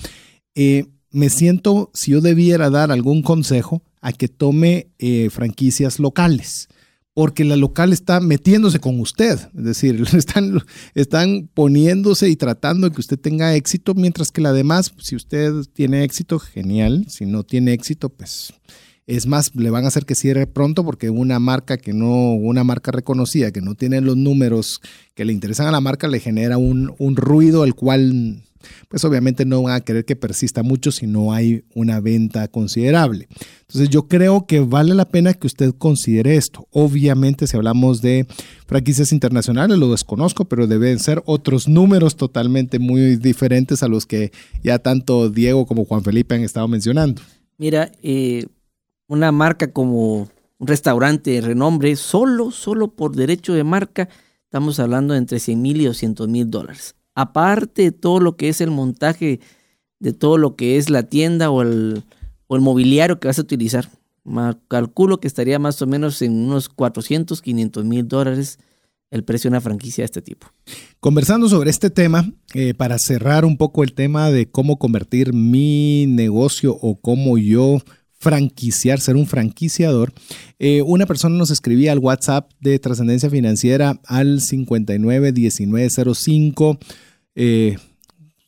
eh, 0.54 0.88
me 1.10 1.30
siento, 1.30 1.90
si 1.94 2.12
yo 2.12 2.20
debiera 2.20 2.70
dar 2.70 2.92
algún 2.92 3.22
consejo, 3.22 3.82
a 4.02 4.12
que 4.12 4.28
tome 4.28 4.92
eh, 5.00 5.30
franquicias 5.30 6.00
locales 6.00 6.68
porque 7.14 7.44
la 7.44 7.56
local 7.56 7.92
está 7.92 8.20
metiéndose 8.20 8.80
con 8.80 9.00
usted, 9.00 9.40
es 9.56 9.64
decir, 9.64 10.04
están, 10.14 10.62
están 10.96 11.50
poniéndose 11.54 12.30
y 12.30 12.36
tratando 12.36 12.88
de 12.88 12.96
que 12.96 13.02
usted 13.02 13.20
tenga 13.20 13.56
éxito, 13.56 13.94
mientras 13.94 14.32
que 14.32 14.42
la 14.42 14.54
demás, 14.54 14.94
si 15.00 15.16
usted 15.16 15.54
tiene 15.74 16.04
éxito, 16.04 16.40
genial, 16.40 17.06
si 17.10 17.26
no 17.26 17.44
tiene 17.44 17.74
éxito, 17.74 18.10
pues 18.10 18.54
es 19.08 19.28
más, 19.28 19.54
le 19.56 19.70
van 19.70 19.84
a 19.84 19.90
hacer 19.90 20.06
que 20.06 20.16
cierre 20.16 20.48
pronto 20.48 20.86
porque 20.86 21.10
una 21.10 21.40
marca 21.40 21.78
que 21.78 21.92
no, 21.92 22.34
una 22.34 22.64
marca 22.64 22.92
reconocida, 22.92 23.52
que 23.52 23.62
no 23.62 23.76
tiene 23.76 24.00
los 24.00 24.16
números 24.16 24.80
que 25.16 25.26
le 25.26 25.34
interesan 25.34 25.68
a 25.68 25.72
la 25.72 25.82
marca, 25.82 26.08
le 26.08 26.20
genera 26.20 26.58
un, 26.58 26.94
un 26.98 27.16
ruido 27.18 27.66
el 27.66 27.76
cual 27.76 28.44
pues 28.88 29.04
obviamente 29.04 29.46
no 29.46 29.62
van 29.64 29.76
a 29.76 29.82
querer 29.82 30.06
que 30.06 30.16
persista 30.16 30.64
mucho 30.64 30.92
si 30.92 31.08
no 31.08 31.34
hay 31.34 31.64
una 31.74 32.00
venta 32.00 32.48
considerable. 32.48 33.28
Entonces 33.62 33.90
yo 33.90 34.08
creo 34.08 34.46
que 34.46 34.60
vale 34.60 34.94
la 34.96 35.08
pena 35.08 35.34
que 35.34 35.48
usted 35.48 35.74
considere 35.78 36.36
esto. 36.36 36.68
Obviamente 36.72 37.48
si 37.48 37.56
hablamos 37.56 38.02
de 38.02 38.28
franquicias 38.68 39.12
internacionales, 39.12 39.78
lo 39.78 39.92
desconozco, 39.92 40.46
pero 40.46 40.68
deben 40.68 41.00
ser 41.00 41.24
otros 41.26 41.68
números 41.68 42.16
totalmente 42.16 42.80
muy 42.80 43.16
diferentes 43.16 43.84
a 43.84 43.88
los 43.88 44.06
que 44.06 44.32
ya 44.64 44.80
tanto 44.80 45.30
Diego 45.30 45.66
como 45.66 45.86
Juan 45.86 46.04
Felipe 46.04 46.36
han 46.36 46.42
estado 46.42 46.68
mencionando. 46.68 47.22
Mira, 47.58 47.92
eh, 48.02 48.46
una 49.08 49.32
marca 49.32 49.72
como 49.72 50.30
un 50.58 50.68
restaurante 50.68 51.32
de 51.32 51.42
renombre, 51.42 51.96
solo, 51.96 52.52
solo 52.52 52.90
por 52.90 53.16
derecho 53.16 53.54
de 53.54 53.64
marca, 53.64 54.10
estamos 54.44 54.80
hablando 54.80 55.14
de 55.14 55.20
entre 55.20 55.40
100 55.40 55.62
mil 55.62 55.82
y 55.82 55.86
200 55.86 56.28
mil 56.28 56.50
dólares 56.50 56.96
aparte 57.16 57.84
de 57.84 57.92
todo 57.92 58.20
lo 58.20 58.36
que 58.38 58.50
es 58.50 58.62
el 58.62 58.72
montaje 58.72 59.40
de 60.02 60.14
todo 60.14 60.38
lo 60.38 60.56
que 60.56 60.78
es 60.78 60.90
la 60.90 61.04
tienda 61.04 61.50
o 61.52 61.62
el, 61.62 62.04
o 62.48 62.56
el 62.56 62.62
mobiliario 62.62 63.20
que 63.20 63.28
vas 63.28 63.38
a 63.38 63.44
utilizar. 63.44 63.90
calculo 64.68 65.20
que 65.20 65.28
estaría 65.28 65.60
más 65.60 65.82
o 65.82 65.88
menos 65.88 66.22
en 66.22 66.34
unos 66.34 66.68
400, 66.70 67.42
500 67.42 67.86
mil 67.86 68.08
dólares 68.08 68.60
el 69.12 69.24
precio 69.24 69.50
de 69.50 69.54
una 69.54 69.62
franquicia 69.62 70.02
de 70.02 70.06
este 70.06 70.22
tipo. 70.22 70.48
Conversando 71.00 71.50
sobre 71.50 71.70
este 71.70 71.90
tema, 71.90 72.32
eh, 72.54 72.74
para 72.74 72.98
cerrar 72.98 73.46
un 73.46 73.58
poco 73.58 73.84
el 73.84 73.94
tema 73.94 74.32
de 74.32 74.50
cómo 74.50 74.80
convertir 74.80 75.34
mi 75.34 76.06
negocio 76.08 76.78
o 76.82 77.00
cómo 77.00 77.38
yo 77.38 77.80
franquiciar, 78.22 79.02
ser 79.02 79.16
un 79.16 79.26
franquiciador. 79.26 80.14
Eh, 80.60 80.84
una 80.84 81.08
persona 81.08 81.36
nos 81.36 81.50
escribía 81.50 81.92
al 81.92 81.98
WhatsApp 81.98 82.52
de 82.60 82.78
Trascendencia 82.78 83.32
Financiera 83.32 84.00
al 84.06 84.42
591905. 84.42 86.78
Eh, 87.36 87.78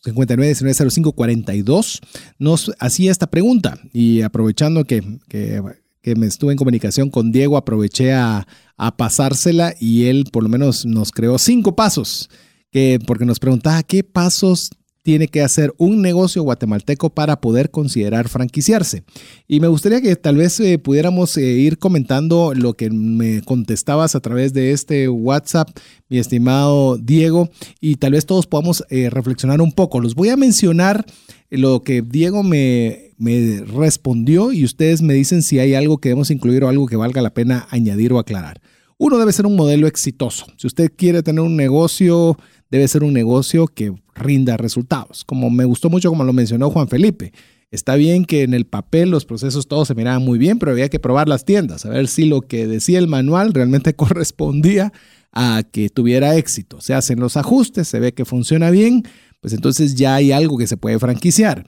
59190542 0.03 2.01
nos 2.37 2.71
hacía 2.77 3.11
esta 3.11 3.25
pregunta 3.27 3.79
y 3.93 4.21
aprovechando 4.21 4.85
que, 4.85 5.01
me 5.01 6.27
estuve 6.27 6.51
en 6.51 6.57
comunicación 6.57 7.09
con 7.09 7.31
Diego, 7.31 7.57
aproveché 7.57 8.13
a, 8.13 8.45
a, 8.77 8.97
pasársela 8.97 9.73
y 9.79 10.05
él 10.05 10.25
por 10.31 10.43
lo 10.43 10.49
menos 10.49 10.85
nos 10.85 11.11
creó 11.11 11.39
cinco 11.39 11.75
pasos, 11.75 12.29
que, 12.71 12.99
porque 13.07 13.25
nos 13.25 13.39
preguntaba 13.39 13.81
qué 13.83 14.03
pasos 14.03 14.69
tiene 15.03 15.27
que 15.27 15.41
hacer 15.41 15.73
un 15.77 16.01
negocio 16.01 16.43
guatemalteco 16.43 17.09
para 17.09 17.41
poder 17.41 17.69
considerar 17.69 18.29
franquiciarse. 18.29 19.03
Y 19.47 19.59
me 19.59 19.67
gustaría 19.67 20.01
que 20.01 20.15
tal 20.15 20.37
vez 20.37 20.59
eh, 20.61 20.79
pudiéramos 20.79 21.37
eh, 21.37 21.41
ir 21.43 21.77
comentando 21.77 22.53
lo 22.55 22.73
que 22.73 22.89
me 22.89 23.41
contestabas 23.41 24.15
a 24.15 24.21
través 24.21 24.53
de 24.53 24.71
este 24.71 25.09
WhatsApp, 25.09 25.69
mi 26.07 26.19
estimado 26.19 26.97
Diego, 26.97 27.49
y 27.81 27.97
tal 27.97 28.13
vez 28.13 28.25
todos 28.25 28.47
podamos 28.47 28.85
eh, 28.89 29.09
reflexionar 29.09 29.61
un 29.61 29.73
poco. 29.73 29.99
Los 29.99 30.15
voy 30.15 30.29
a 30.29 30.37
mencionar 30.37 31.05
lo 31.49 31.83
que 31.83 32.01
Diego 32.01 32.41
me, 32.41 33.11
me 33.17 33.61
respondió 33.61 34.53
y 34.53 34.63
ustedes 34.63 35.01
me 35.01 35.13
dicen 35.13 35.43
si 35.43 35.59
hay 35.59 35.75
algo 35.75 35.97
que 35.97 36.09
debemos 36.09 36.31
incluir 36.31 36.63
o 36.63 36.69
algo 36.69 36.87
que 36.87 36.95
valga 36.95 37.21
la 37.21 37.33
pena 37.33 37.67
añadir 37.69 38.13
o 38.13 38.19
aclarar. 38.19 38.61
Uno 38.97 39.17
debe 39.17 39.33
ser 39.33 39.45
un 39.45 39.57
modelo 39.57 39.85
exitoso. 39.85 40.45
Si 40.55 40.65
usted 40.65 40.89
quiere 40.95 41.23
tener 41.23 41.41
un 41.41 41.57
negocio 41.57 42.37
debe 42.73 42.87
ser 42.87 43.03
un 43.03 43.13
negocio 43.13 43.67
que 43.67 43.93
rinda 44.15 44.57
resultados. 44.57 45.23
Como 45.25 45.49
me 45.49 45.65
gustó 45.65 45.89
mucho 45.89 46.09
como 46.09 46.23
lo 46.23 46.33
mencionó 46.33 46.69
Juan 46.69 46.87
Felipe. 46.87 47.33
Está 47.73 47.95
bien 47.95 48.25
que 48.25 48.43
en 48.43 48.53
el 48.53 48.65
papel 48.65 49.09
los 49.09 49.25
procesos 49.25 49.67
todos 49.67 49.87
se 49.87 49.95
miraban 49.95 50.23
muy 50.23 50.37
bien, 50.37 50.59
pero 50.59 50.71
había 50.71 50.89
que 50.89 50.99
probar 50.99 51.27
las 51.27 51.43
tiendas, 51.43 51.87
a 51.87 51.89
ver 51.89 52.07
si 52.07 52.25
lo 52.25 52.41
que 52.41 52.67
decía 52.67 52.99
el 52.99 53.07
manual 53.07 53.51
realmente 53.51 53.95
correspondía 53.95 54.93
a 55.31 55.63
que 55.63 55.89
tuviera 55.89 56.35
éxito. 56.35 56.81
Se 56.81 56.93
hacen 56.93 57.19
los 57.19 57.35
ajustes, 57.35 57.87
se 57.87 57.99
ve 57.99 58.13
que 58.13 58.25
funciona 58.25 58.69
bien, 58.69 59.03
pues 59.41 59.53
entonces 59.53 59.95
ya 59.95 60.13
hay 60.13 60.31
algo 60.31 60.59
que 60.59 60.67
se 60.67 60.77
puede 60.77 60.99
franquiciar. 60.99 61.65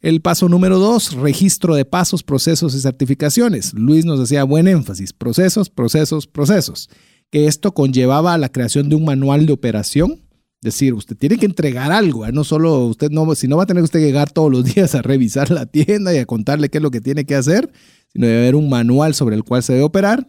El 0.00 0.20
paso 0.20 0.48
número 0.48 0.78
dos, 0.78 1.14
registro 1.14 1.74
de 1.74 1.84
pasos, 1.84 2.22
procesos 2.22 2.76
y 2.76 2.80
certificaciones. 2.80 3.74
Luis 3.74 4.04
nos 4.04 4.20
hacía 4.20 4.44
buen 4.44 4.68
énfasis, 4.68 5.12
procesos, 5.12 5.70
procesos, 5.70 6.28
procesos. 6.28 6.88
Que 7.30 7.48
esto 7.48 7.74
conllevaba 7.74 8.34
a 8.34 8.38
la 8.38 8.50
creación 8.50 8.88
de 8.88 8.94
un 8.94 9.04
manual 9.04 9.46
de 9.46 9.52
operación 9.52 10.22
decir, 10.60 10.94
usted 10.94 11.16
tiene 11.16 11.36
que 11.36 11.46
entregar 11.46 11.92
algo, 11.92 12.26
¿eh? 12.26 12.32
no 12.32 12.44
solo 12.44 12.86
usted 12.86 13.10
no, 13.10 13.32
si 13.34 13.46
no 13.46 13.56
va 13.56 13.62
a 13.62 13.66
tener 13.66 13.82
usted 13.82 14.00
que 14.00 14.06
llegar 14.06 14.30
todos 14.30 14.50
los 14.50 14.64
días 14.74 14.94
a 14.94 15.02
revisar 15.02 15.50
la 15.50 15.66
tienda 15.66 16.14
y 16.14 16.18
a 16.18 16.26
contarle 16.26 16.68
qué 16.68 16.78
es 16.78 16.82
lo 16.82 16.90
que 16.90 17.00
tiene 17.00 17.24
que 17.24 17.34
hacer, 17.34 17.70
sino 18.12 18.26
debe 18.26 18.40
haber 18.40 18.54
un 18.56 18.68
manual 18.68 19.14
sobre 19.14 19.36
el 19.36 19.44
cual 19.44 19.62
se 19.62 19.74
debe 19.74 19.84
operar. 19.84 20.26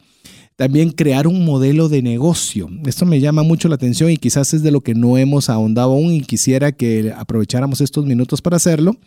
También 0.56 0.92
crear 0.92 1.26
un 1.26 1.46
modelo 1.46 1.88
de 1.88 2.02
negocio. 2.02 2.70
Esto 2.86 3.06
me 3.06 3.22
llama 3.22 3.44
mucho 3.44 3.70
la 3.70 3.76
atención 3.76 4.12
y 4.12 4.18
quizás 4.18 4.54
es 4.54 4.62
de 4.62 4.72
lo 4.72 4.82
que 4.82 4.94
no 4.94 5.18
hemos 5.18 5.50
ahondado 5.50 5.94
aún 5.94 6.12
y 6.12 6.20
quisiera 6.20 6.74
que 6.74 7.14
aprovecháramos 7.16 7.80
estos 7.80 8.06
minutos 8.06 8.42
para 8.42 8.58
hacerlo. 8.58 8.98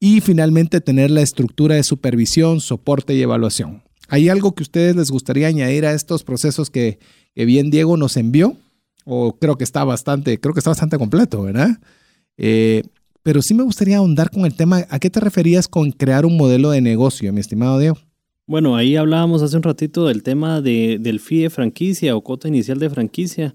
Y 0.00 0.22
finalmente 0.22 0.80
tener 0.80 1.10
la 1.10 1.20
estructura 1.20 1.74
de 1.74 1.82
supervisión, 1.82 2.62
soporte 2.62 3.14
y 3.14 3.20
evaluación. 3.20 3.82
¿Hay 4.08 4.30
algo 4.30 4.54
que 4.54 4.62
ustedes 4.62 4.96
les 4.96 5.10
gustaría 5.10 5.48
añadir 5.48 5.84
a 5.84 5.92
estos 5.92 6.24
procesos 6.24 6.70
que, 6.70 6.98
que 7.34 7.44
bien 7.44 7.70
Diego 7.70 7.98
nos 7.98 8.16
envió? 8.16 8.56
O 9.10 9.38
creo 9.38 9.56
que 9.56 9.64
está 9.64 9.84
bastante, 9.84 10.38
creo 10.38 10.52
que 10.52 10.60
está 10.60 10.70
bastante 10.70 10.98
completo, 10.98 11.42
¿verdad? 11.42 11.70
Eh, 12.36 12.82
pero 13.22 13.40
sí 13.40 13.54
me 13.54 13.62
gustaría 13.62 13.96
ahondar 13.96 14.30
con 14.30 14.44
el 14.44 14.54
tema, 14.54 14.84
¿a 14.90 14.98
qué 14.98 15.08
te 15.08 15.18
referías 15.18 15.66
con 15.66 15.92
crear 15.92 16.26
un 16.26 16.36
modelo 16.36 16.70
de 16.70 16.82
negocio, 16.82 17.32
mi 17.32 17.40
estimado 17.40 17.78
Diego? 17.78 17.96
Bueno, 18.46 18.76
ahí 18.76 18.96
hablábamos 18.96 19.40
hace 19.40 19.56
un 19.56 19.62
ratito 19.62 20.06
del 20.06 20.22
tema 20.22 20.60
de, 20.60 20.98
del 21.00 21.20
fee 21.20 21.40
de 21.40 21.50
franquicia 21.50 22.14
o 22.14 22.20
cuota 22.20 22.48
inicial 22.48 22.78
de 22.78 22.90
franquicia. 22.90 23.54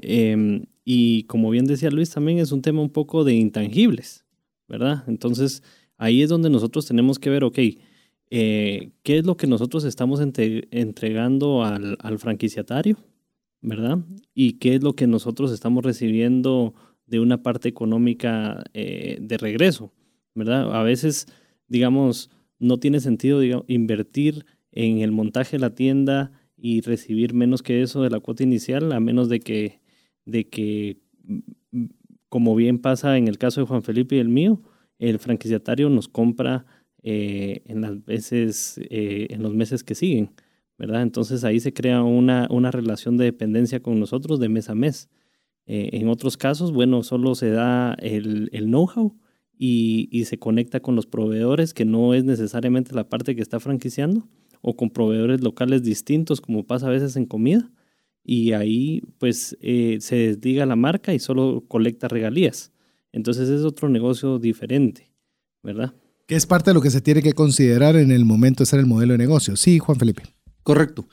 Em, 0.00 0.64
y 0.84 1.22
como 1.24 1.50
bien 1.50 1.66
decía 1.66 1.90
Luis, 1.90 2.10
también 2.10 2.38
es 2.38 2.50
un 2.50 2.62
tema 2.62 2.82
un 2.82 2.90
poco 2.90 3.22
de 3.22 3.34
intangibles, 3.34 4.24
¿verdad? 4.66 5.04
Entonces, 5.06 5.62
ahí 5.96 6.22
es 6.22 6.28
donde 6.28 6.50
nosotros 6.50 6.86
tenemos 6.86 7.20
que 7.20 7.30
ver, 7.30 7.44
ok, 7.44 7.58
eh, 8.30 8.90
¿qué 9.04 9.18
es 9.18 9.24
lo 9.24 9.36
que 9.36 9.46
nosotros 9.46 9.84
estamos 9.84 10.20
entregando 10.20 11.62
al, 11.62 11.96
al 12.00 12.18
franquiciatario? 12.18 12.96
¿Verdad? 13.60 13.98
Y 14.34 14.54
qué 14.54 14.74
es 14.76 14.82
lo 14.82 14.94
que 14.94 15.06
nosotros 15.06 15.52
estamos 15.52 15.84
recibiendo 15.84 16.74
de 17.06 17.20
una 17.20 17.42
parte 17.42 17.68
económica 17.68 18.62
eh, 18.74 19.18
de 19.20 19.38
regreso, 19.38 19.92
¿verdad? 20.34 20.74
A 20.74 20.82
veces, 20.82 21.26
digamos, 21.66 22.30
no 22.58 22.78
tiene 22.78 23.00
sentido 23.00 23.42
invertir 23.66 24.44
en 24.72 24.98
el 24.98 25.12
montaje 25.12 25.56
de 25.56 25.60
la 25.60 25.74
tienda 25.74 26.32
y 26.56 26.80
recibir 26.80 27.34
menos 27.34 27.62
que 27.62 27.82
eso 27.82 28.02
de 28.02 28.10
la 28.10 28.20
cuota 28.20 28.42
inicial, 28.42 28.92
a 28.92 29.00
menos 29.00 29.28
de 29.28 29.40
que, 29.40 29.80
de 30.24 30.48
que 30.48 30.98
mm, 31.24 31.84
como 32.28 32.54
bien 32.54 32.78
pasa 32.78 33.16
en 33.16 33.28
el 33.28 33.38
caso 33.38 33.60
de 33.60 33.66
Juan 33.66 33.82
Felipe 33.82 34.16
y 34.16 34.18
el 34.18 34.28
mío, 34.28 34.60
el 34.98 35.18
franquiciatario 35.18 35.88
nos 35.88 36.08
compra 36.08 36.66
eh, 37.02 37.62
en 37.66 37.80
las 37.80 38.04
veces, 38.04 38.78
eh, 38.90 39.28
en 39.30 39.42
los 39.42 39.54
meses 39.54 39.84
que 39.84 39.94
siguen. 39.94 40.32
¿Verdad? 40.78 41.02
Entonces 41.02 41.44
ahí 41.44 41.60
se 41.60 41.72
crea 41.72 42.02
una, 42.02 42.46
una 42.50 42.70
relación 42.70 43.16
de 43.16 43.24
dependencia 43.24 43.80
con 43.80 43.98
nosotros 43.98 44.38
de 44.38 44.48
mes 44.48 44.70
a 44.70 44.74
mes. 44.74 45.08
Eh, 45.66 45.90
en 45.92 46.08
otros 46.08 46.36
casos, 46.36 46.72
bueno, 46.72 47.02
solo 47.02 47.34
se 47.34 47.50
da 47.50 47.94
el, 47.94 48.48
el 48.52 48.66
know-how 48.66 49.18
y, 49.58 50.08
y, 50.10 50.24
se 50.24 50.38
conecta 50.38 50.80
con 50.80 50.94
los 50.94 51.06
proveedores, 51.06 51.74
que 51.74 51.84
no 51.84 52.14
es 52.14 52.24
necesariamente 52.24 52.94
la 52.94 53.08
parte 53.08 53.34
que 53.34 53.42
está 53.42 53.58
franquiciando, 53.58 54.28
o 54.62 54.76
con 54.76 54.90
proveedores 54.90 55.42
locales 55.42 55.82
distintos, 55.82 56.40
como 56.40 56.64
pasa 56.64 56.86
a 56.86 56.90
veces 56.90 57.16
en 57.16 57.26
comida. 57.26 57.70
Y 58.24 58.52
ahí 58.52 59.02
pues 59.18 59.56
eh, 59.60 59.98
se 60.00 60.16
desdiga 60.16 60.66
la 60.66 60.76
marca 60.76 61.12
y 61.12 61.18
solo 61.18 61.64
colecta 61.66 62.08
regalías. 62.08 62.72
Entonces 63.10 63.48
es 63.48 63.62
otro 63.62 63.88
negocio 63.88 64.38
diferente, 64.38 65.10
¿verdad? 65.62 65.94
Que 66.26 66.36
es 66.36 66.46
parte 66.46 66.70
de 66.70 66.74
lo 66.74 66.82
que 66.82 66.90
se 66.90 67.00
tiene 67.00 67.22
que 67.22 67.32
considerar 67.32 67.96
en 67.96 68.12
el 68.12 68.24
momento 68.24 68.58
de 68.58 68.64
hacer 68.64 68.80
el 68.80 68.86
modelo 68.86 69.12
de 69.12 69.18
negocio. 69.18 69.56
Sí, 69.56 69.78
Juan 69.78 69.98
Felipe. 69.98 70.22
Correcto. 70.68 71.08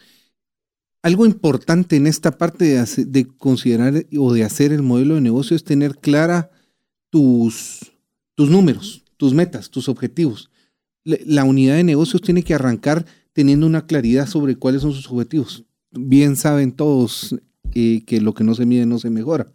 Algo 1.02 1.26
importante 1.26 1.96
en 1.96 2.08
esta 2.08 2.38
parte 2.38 2.66
de, 2.66 3.06
de 3.06 3.26
considerar 3.26 4.06
o 4.18 4.34
de 4.34 4.44
hacer 4.44 4.74
el 4.74 4.82
modelo 4.82 5.16
de 5.16 5.22
negocio 5.22 5.56
es 5.56 5.64
tener 5.64 5.96
clara 5.96 6.52
tus, 7.10 7.94
tus 8.36 8.50
números, 8.50 9.06
tus 9.16 9.34
metas, 9.34 9.70
tus 9.70 9.88
objetivos. 9.88 10.50
La 11.06 11.46
unidad 11.46 11.78
de 11.78 11.86
negocios 11.86 12.22
tiene 12.22 12.44
que 12.44 12.54
arrancar 12.54 13.06
teniendo 13.32 13.66
una 13.66 13.86
claridad 13.86 14.28
sobre 14.28 14.58
cuáles 14.58 14.82
son 14.82 14.92
sus 14.92 15.10
objetivos. 15.10 15.64
Bien 15.90 16.36
saben 16.36 16.74
todos 16.74 17.34
eh, 17.74 18.04
que 18.06 18.20
lo 18.20 18.34
que 18.34 18.44
no 18.44 18.56
se 18.56 18.66
mide 18.66 18.86
no 18.86 19.00
se 19.00 19.10
mejora. 19.10 19.48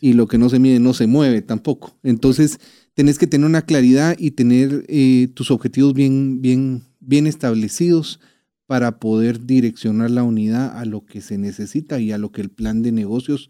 Y 0.00 0.14
lo 0.14 0.28
que 0.28 0.38
no 0.38 0.48
se 0.48 0.58
mide 0.58 0.80
no 0.80 0.94
se 0.94 1.06
mueve 1.06 1.42
tampoco. 1.42 1.94
Entonces, 2.02 2.58
tenés 2.94 3.18
que 3.18 3.26
tener 3.26 3.46
una 3.46 3.60
claridad 3.60 4.16
y 4.18 4.30
tener 4.30 4.86
eh, 4.88 5.28
tus 5.34 5.50
objetivos 5.50 5.92
bien, 5.92 6.40
bien, 6.40 6.84
bien 7.00 7.26
establecidos 7.26 8.18
para 8.66 8.98
poder 8.98 9.46
direccionar 9.46 10.10
la 10.10 10.22
unidad 10.22 10.76
a 10.76 10.84
lo 10.84 11.04
que 11.06 11.20
se 11.20 11.38
necesita 11.38 12.00
y 12.00 12.12
a 12.12 12.18
lo 12.18 12.32
que 12.32 12.40
el 12.40 12.50
plan 12.50 12.82
de 12.82 12.92
negocios 12.92 13.48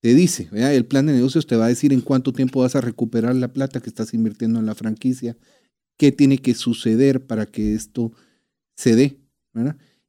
te 0.00 0.14
dice. 0.14 0.48
El 0.52 0.86
plan 0.86 1.06
de 1.06 1.12
negocios 1.12 1.46
te 1.46 1.56
va 1.56 1.66
a 1.66 1.68
decir 1.68 1.92
en 1.92 2.00
cuánto 2.00 2.32
tiempo 2.32 2.60
vas 2.60 2.76
a 2.76 2.80
recuperar 2.80 3.34
la 3.36 3.52
plata 3.52 3.80
que 3.80 3.88
estás 3.88 4.14
invirtiendo 4.14 4.58
en 4.58 4.66
la 4.66 4.74
franquicia, 4.74 5.36
qué 5.96 6.12
tiene 6.12 6.38
que 6.38 6.54
suceder 6.54 7.26
para 7.26 7.46
que 7.46 7.74
esto 7.74 8.12
se 8.76 8.96
dé. 8.96 9.20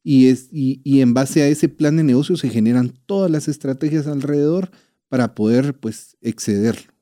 Y, 0.04 0.28
es, 0.28 0.50
y, 0.52 0.82
y, 0.84 1.02
en 1.02 1.14
base 1.14 1.42
a 1.42 1.48
ese 1.48 1.70
plan 1.70 1.98
de 1.98 2.04
negocios 2.04 2.40
se 2.40 2.50
generan 2.50 2.94
todas 3.06 3.30
las 3.30 3.48
estrategias 3.48 4.08
alrededor 4.08 4.72
para 5.08 5.34
poder 5.36 5.78
pues 5.78 6.18
excederlo. 6.22 6.94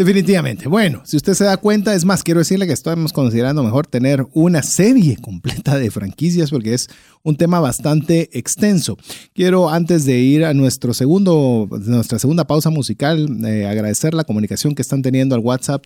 Definitivamente. 0.00 0.66
Bueno, 0.66 1.02
si 1.04 1.18
usted 1.18 1.34
se 1.34 1.44
da 1.44 1.58
cuenta, 1.58 1.94
es 1.94 2.06
más, 2.06 2.22
quiero 2.22 2.40
decirle 2.40 2.66
que 2.66 2.72
estamos 2.72 3.12
considerando 3.12 3.62
mejor 3.62 3.86
tener 3.86 4.26
una 4.32 4.62
serie 4.62 5.18
completa 5.18 5.76
de 5.76 5.90
franquicias 5.90 6.48
porque 6.48 6.72
es 6.72 6.88
un 7.22 7.36
tema 7.36 7.60
bastante 7.60 8.30
extenso. 8.32 8.96
Quiero, 9.34 9.68
antes 9.68 10.06
de 10.06 10.18
ir 10.18 10.46
a 10.46 10.54
nuestro 10.54 10.94
segundo, 10.94 11.68
nuestra 11.84 12.18
segunda 12.18 12.46
pausa 12.46 12.70
musical, 12.70 13.44
eh, 13.44 13.66
agradecer 13.66 14.14
la 14.14 14.24
comunicación 14.24 14.74
que 14.74 14.80
están 14.80 15.02
teniendo 15.02 15.34
al 15.34 15.42
WhatsApp 15.42 15.84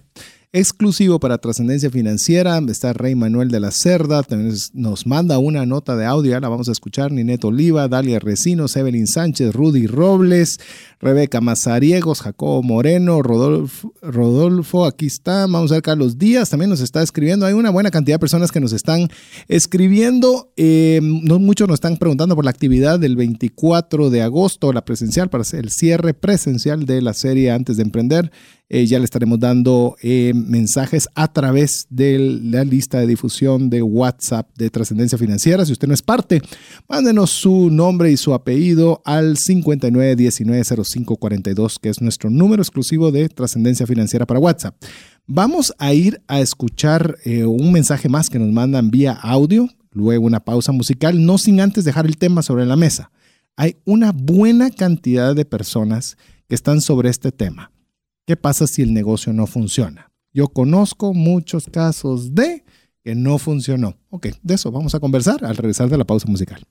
exclusivo 0.55 1.19
para 1.19 1.39
trascendencia 1.39 1.91
financiera. 1.91 2.61
Está 2.69 2.93
Rey 2.93 3.17
Manuel 3.17 3.51
de 3.51 3.59
la 3.59 3.73
Cerda, 3.73 4.23
también 4.23 4.55
nos 4.73 5.05
manda 5.05 5.39
una 5.39 5.67
nota 5.67 5.97
de 5.97 6.07
audio, 6.07 6.39
la 6.39 6.49
vamos 6.49 6.69
a 6.69 6.73
escuchar. 6.73 7.11
Ninet 7.11 7.45
Oliva, 7.45 7.89
Dalia 7.89 8.21
Recinos, 8.21 8.77
Evelyn 8.77 9.09
Sánchez, 9.09 9.53
Rudy 9.53 9.89
Robles, 9.89 10.61
Rebeca 11.01 11.41
Mazariegos, 11.41 12.21
Jacobo 12.21 12.63
Moreno, 12.63 13.21
Rodolfo, 13.21 13.93
Rodolfo, 14.01 14.87
aquí 14.87 15.07
está. 15.07 15.41
Vamos 15.49 15.73
a 15.73 15.75
ver, 15.75 15.83
Carlos 15.83 16.19
Díaz 16.19 16.51
también 16.51 16.71
nos 16.71 16.81
está 16.81 17.03
escribiendo. 17.03 17.47
Hay 17.47 17.55
una 17.55 17.71
buena 17.71 17.91
cantidad 17.91 18.15
de 18.15 18.21
personas 18.21 18.53
que 18.53 18.61
nos 18.61 18.73
están 18.73 19.09
escribiendo. 19.49 20.53
Eh, 20.57 21.01
no 21.03 21.41
muchos 21.41 21.67
nos 21.67 21.75
están 21.75 21.97
preguntando 21.97 22.37
por 22.37 22.45
la 22.45 22.53
actividad 22.53 23.01
del 23.01 23.17
24 23.17 24.09
de 24.09 24.23
agosto, 24.23 24.73
la 24.73 24.85
presencial, 24.85 25.29
para 25.29 25.43
el 25.53 25.71
cierre 25.71 26.15
presencial 26.15 26.87
de 26.87 27.03
la 27.03 27.13
serie 27.13 27.51
Antes 27.51 27.77
de 27.77 27.83
Emprender. 27.83 28.31
Eh, 28.71 28.87
ya 28.87 28.99
le 28.99 29.05
estaremos 29.05 29.39
dando 29.39 29.95
eh, 30.03 30.33
mensajes 30.35 31.07
a 31.15 31.31
través 31.31 31.87
de 31.91 32.19
la 32.19 32.65
lista 32.65 32.99
de 32.99 33.07
difusión 33.07 33.69
de 33.69 33.83
WhatsApp 33.83 34.49
de 34.57 34.71
Trascendencia 34.71 35.19
Financiera. 35.19 35.67
Si 35.67 35.73
usted 35.73 35.87
no 35.87 35.93
es 35.93 36.01
parte, 36.01 36.41
mándenos 36.89 37.29
su 37.29 37.69
nombre 37.71 38.11
y 38.11 38.17
su 38.17 38.33
apellido 38.33 39.03
al 39.05 39.37
59190542, 39.37 41.79
que 41.79 41.91
es 41.91 42.01
nuestro 42.01 42.31
número 42.31 42.63
exclusivo 42.63 43.13
de 43.13 43.29
Trascendencia 43.29 43.87
Financiera 43.87 44.25
para 44.25 44.41
WhatsApp. 44.41 44.83
Vamos 45.27 45.75
a 45.79 45.93
ir 45.93 46.23
a 46.27 46.41
escuchar 46.41 47.19
eh, 47.25 47.45
un 47.45 47.71
mensaje 47.71 48.09
más 48.09 48.31
que 48.31 48.39
nos 48.39 48.51
mandan 48.51 48.91
vía 48.91 49.13
audio, 49.13 49.69
luego 49.91 50.25
una 50.25 50.41
pausa 50.41 50.73
musical, 50.73 51.27
no 51.27 51.37
sin 51.37 51.61
antes 51.61 51.85
dejar 51.85 52.07
el 52.07 52.17
tema 52.17 52.41
sobre 52.41 52.65
la 52.65 52.77
mesa. 52.77 53.11
Hay 53.57 53.77
una 53.85 54.13
buena 54.13 54.71
cantidad 54.71 55.37
de 55.37 55.45
personas 55.45 56.17
que 56.49 56.55
están 56.55 56.81
sobre 56.81 57.11
este 57.11 57.31
tema. 57.31 57.74
¿Qué 58.27 58.37
pasa 58.37 58.67
si 58.67 58.81
el 58.81 58.95
negocio 58.95 59.35
no 59.35 59.47
funciona? 59.47 60.11
Yo 60.33 60.49
conozco 60.49 61.13
muchos 61.13 61.67
casos 61.71 62.35
de 62.35 62.65
que 63.03 63.15
no 63.15 63.37
funcionó. 63.37 63.99
Ok, 64.09 64.29
de 64.43 64.55
eso 64.55 64.73
vamos 64.73 64.95
a 64.95 65.01
conversar 65.01 65.45
al 65.45 65.59
regresar 65.59 65.91
de 65.91 65.99
la 65.99 66.05
pausa 66.05 66.27
musical. 66.27 66.63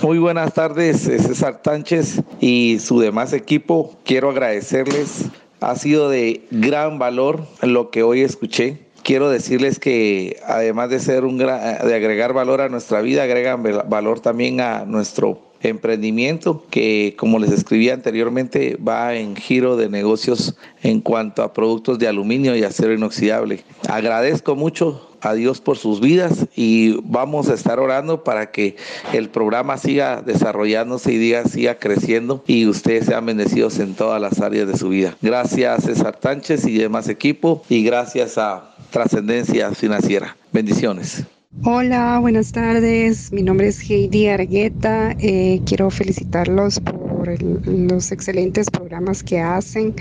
Muy 0.00 0.18
buenas 0.18 0.54
tardes, 0.54 1.00
César 1.00 1.62
Tánchez 1.62 2.22
y 2.40 2.78
su 2.78 3.00
demás 3.00 3.32
equipo. 3.32 3.98
Quiero 4.04 4.30
agradecerles. 4.30 5.24
Ha 5.58 5.74
sido 5.74 6.08
de 6.08 6.46
gran 6.52 7.00
valor 7.00 7.44
lo 7.60 7.90
que 7.90 8.04
hoy 8.04 8.20
escuché. 8.20 8.86
Quiero 9.02 9.30
decirles 9.30 9.80
que 9.80 10.36
además 10.46 10.90
de 10.90 11.00
ser 11.00 11.24
un 11.24 11.38
de 11.38 11.48
agregar 11.48 12.32
valor 12.34 12.60
a 12.60 12.68
nuestra 12.68 13.00
vida, 13.00 13.24
agregan 13.24 13.64
valor 13.88 14.20
también 14.20 14.60
a 14.60 14.84
nuestro 14.84 15.49
emprendimiento 15.62 16.64
que, 16.70 17.14
como 17.18 17.38
les 17.38 17.52
escribí 17.52 17.90
anteriormente, 17.90 18.76
va 18.76 19.14
en 19.14 19.36
giro 19.36 19.76
de 19.76 19.88
negocios 19.88 20.56
en 20.82 21.00
cuanto 21.00 21.42
a 21.42 21.52
productos 21.52 21.98
de 21.98 22.08
aluminio 22.08 22.56
y 22.56 22.64
acero 22.64 22.94
inoxidable. 22.94 23.64
Agradezco 23.88 24.56
mucho 24.56 25.06
a 25.20 25.34
Dios 25.34 25.60
por 25.60 25.76
sus 25.76 26.00
vidas 26.00 26.46
y 26.56 26.98
vamos 27.02 27.48
a 27.48 27.54
estar 27.54 27.78
orando 27.78 28.24
para 28.24 28.50
que 28.50 28.76
el 29.12 29.28
programa 29.28 29.76
siga 29.76 30.22
desarrollándose 30.22 31.12
y 31.12 31.34
siga 31.48 31.78
creciendo 31.78 32.42
y 32.46 32.66
ustedes 32.66 33.06
sean 33.06 33.26
bendecidos 33.26 33.78
en 33.78 33.94
todas 33.94 34.20
las 34.20 34.40
áreas 34.40 34.66
de 34.66 34.76
su 34.76 34.88
vida. 34.88 35.16
Gracias 35.20 35.84
César 35.84 36.16
Tánchez 36.18 36.66
y 36.66 36.78
demás 36.78 37.08
equipo 37.08 37.62
y 37.68 37.84
gracias 37.84 38.38
a 38.38 38.74
Trascendencia 38.90 39.72
Financiera. 39.72 40.36
Bendiciones. 40.52 41.24
Hola, 41.64 42.18
buenas 42.20 42.52
tardes. 42.52 43.32
Mi 43.32 43.42
nombre 43.42 43.68
es 43.68 43.80
Heidi 43.90 44.28
Argueta. 44.28 45.16
Eh, 45.18 45.60
quiero 45.66 45.90
felicitarlos 45.90 46.78
por 46.78 47.42
los 47.42 48.12
excelentes 48.12 48.70
programas 48.70 49.24
que 49.24 49.40
hacen. 49.40 49.94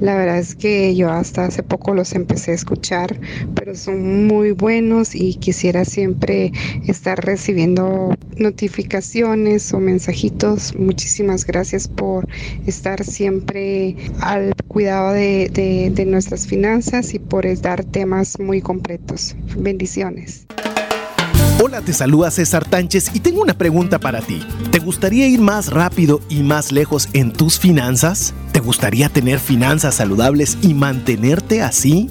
La 0.00 0.14
verdad 0.14 0.38
es 0.38 0.54
que 0.54 0.94
yo 0.94 1.10
hasta 1.10 1.46
hace 1.46 1.64
poco 1.64 1.92
los 1.92 2.14
empecé 2.14 2.52
a 2.52 2.54
escuchar, 2.54 3.20
pero 3.54 3.74
son 3.74 4.26
muy 4.28 4.52
buenos 4.52 5.14
y 5.14 5.34
quisiera 5.34 5.84
siempre 5.84 6.52
estar 6.86 7.22
recibiendo 7.22 8.14
notificaciones 8.36 9.74
o 9.74 9.80
mensajitos. 9.80 10.74
Muchísimas 10.76 11.44
gracias 11.44 11.88
por 11.88 12.28
estar 12.66 13.04
siempre 13.04 13.96
al 14.20 14.54
cuidado 14.68 15.12
de, 15.12 15.90
de 15.92 16.06
nuestras 16.06 16.46
finanzas 16.46 17.12
y 17.12 17.18
por 17.18 17.44
dar 17.60 17.84
temas 17.84 18.38
muy 18.38 18.62
completos. 18.62 19.36
Bendiciones. 19.58 20.46
Hola, 21.72 21.80
te 21.80 21.94
saluda 21.94 22.30
César 22.30 22.66
Tánchez 22.66 23.12
y 23.14 23.20
tengo 23.20 23.40
una 23.40 23.54
pregunta 23.54 23.98
para 23.98 24.20
ti. 24.20 24.42
¿Te 24.70 24.78
gustaría 24.78 25.26
ir 25.26 25.40
más 25.40 25.72
rápido 25.72 26.20
y 26.28 26.42
más 26.42 26.70
lejos 26.70 27.08
en 27.14 27.32
tus 27.32 27.58
finanzas? 27.58 28.34
¿Te 28.52 28.60
gustaría 28.60 29.08
tener 29.08 29.38
finanzas 29.38 29.94
saludables 29.94 30.58
y 30.60 30.74
mantenerte 30.74 31.62
así? 31.62 32.10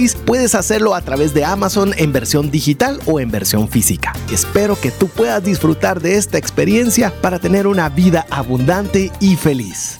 puedes 0.09 0.55
hacerlo 0.55 0.95
a 0.95 1.01
través 1.01 1.33
de 1.33 1.45
Amazon 1.45 1.93
en 1.97 2.11
versión 2.11 2.49
digital 2.49 2.99
o 3.05 3.19
en 3.19 3.29
versión 3.29 3.69
física. 3.69 4.13
Espero 4.31 4.79
que 4.79 4.91
tú 4.91 5.07
puedas 5.07 5.43
disfrutar 5.43 6.01
de 6.01 6.17
esta 6.17 6.37
experiencia 6.37 7.13
para 7.21 7.39
tener 7.39 7.67
una 7.67 7.89
vida 7.89 8.25
abundante 8.29 9.11
y 9.19 9.35
feliz. 9.35 9.99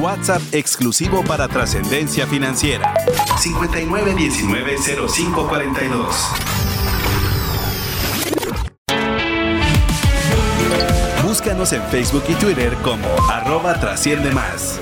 WhatsApp 0.00 0.42
exclusivo 0.52 1.24
para 1.24 1.48
trascendencia 1.48 2.26
financiera. 2.26 2.94
59190542. 3.38 6.06
Búscanos 11.24 11.72
en 11.72 11.82
Facebook 11.84 12.24
y 12.28 12.34
Twitter 12.34 12.76
como 12.82 13.08
arroba 13.30 13.80
trasciende 13.80 14.30
más. 14.32 14.78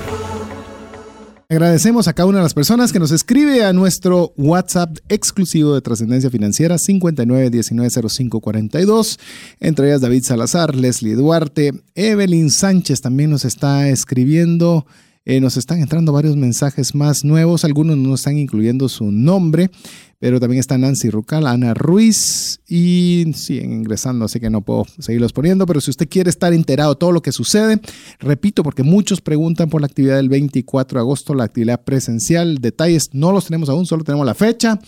Agradecemos 1.51 2.07
a 2.07 2.13
cada 2.13 2.29
una 2.29 2.37
de 2.37 2.43
las 2.43 2.53
personas 2.53 2.93
que 2.93 2.99
nos 2.99 3.11
escribe 3.11 3.65
a 3.65 3.73
nuestro 3.73 4.31
WhatsApp 4.37 4.99
exclusivo 5.09 5.73
de 5.73 5.81
Trascendencia 5.81 6.29
Financiera 6.29 6.77
59190542, 6.77 9.19
entre 9.59 9.87
ellas 9.87 9.99
David 9.99 10.23
Salazar, 10.23 10.73
Leslie 10.73 11.15
Duarte, 11.15 11.73
Evelyn 11.93 12.51
Sánchez 12.51 13.01
también 13.01 13.31
nos 13.31 13.43
está 13.43 13.89
escribiendo. 13.89 14.85
Eh, 15.23 15.39
nos 15.39 15.55
están 15.55 15.79
entrando 15.81 16.11
varios 16.11 16.35
mensajes 16.35 16.95
más 16.95 17.23
nuevos, 17.23 17.63
algunos 17.63 17.95
no 17.95 18.15
están 18.15 18.39
incluyendo 18.39 18.89
su 18.89 19.11
nombre, 19.11 19.69
pero 20.17 20.39
también 20.39 20.59
está 20.59 20.79
Nancy 20.79 21.11
Rucal, 21.11 21.45
Ana 21.45 21.75
Ruiz 21.75 22.59
y 22.67 23.25
siguen 23.35 23.71
ingresando, 23.71 24.25
así 24.25 24.39
que 24.39 24.49
no 24.49 24.61
puedo 24.61 24.85
seguirlos 24.97 25.31
poniendo, 25.31 25.67
pero 25.67 25.79
si 25.79 25.91
usted 25.91 26.09
quiere 26.09 26.31
estar 26.31 26.53
enterado 26.53 26.95
de 26.95 26.99
todo 26.99 27.11
lo 27.11 27.21
que 27.21 27.31
sucede, 27.31 27.79
repito, 28.19 28.63
porque 28.63 28.81
muchos 28.81 29.21
preguntan 29.21 29.69
por 29.69 29.81
la 29.81 29.85
actividad 29.85 30.15
del 30.15 30.29
24 30.29 30.97
de 30.97 31.01
agosto, 31.01 31.35
la 31.35 31.43
actividad 31.43 31.83
presencial, 31.83 32.57
detalles 32.57 33.09
no 33.13 33.31
los 33.31 33.45
tenemos 33.45 33.69
aún, 33.69 33.85
solo 33.85 34.03
tenemos 34.03 34.25
la 34.25 34.33
fecha. 34.33 34.79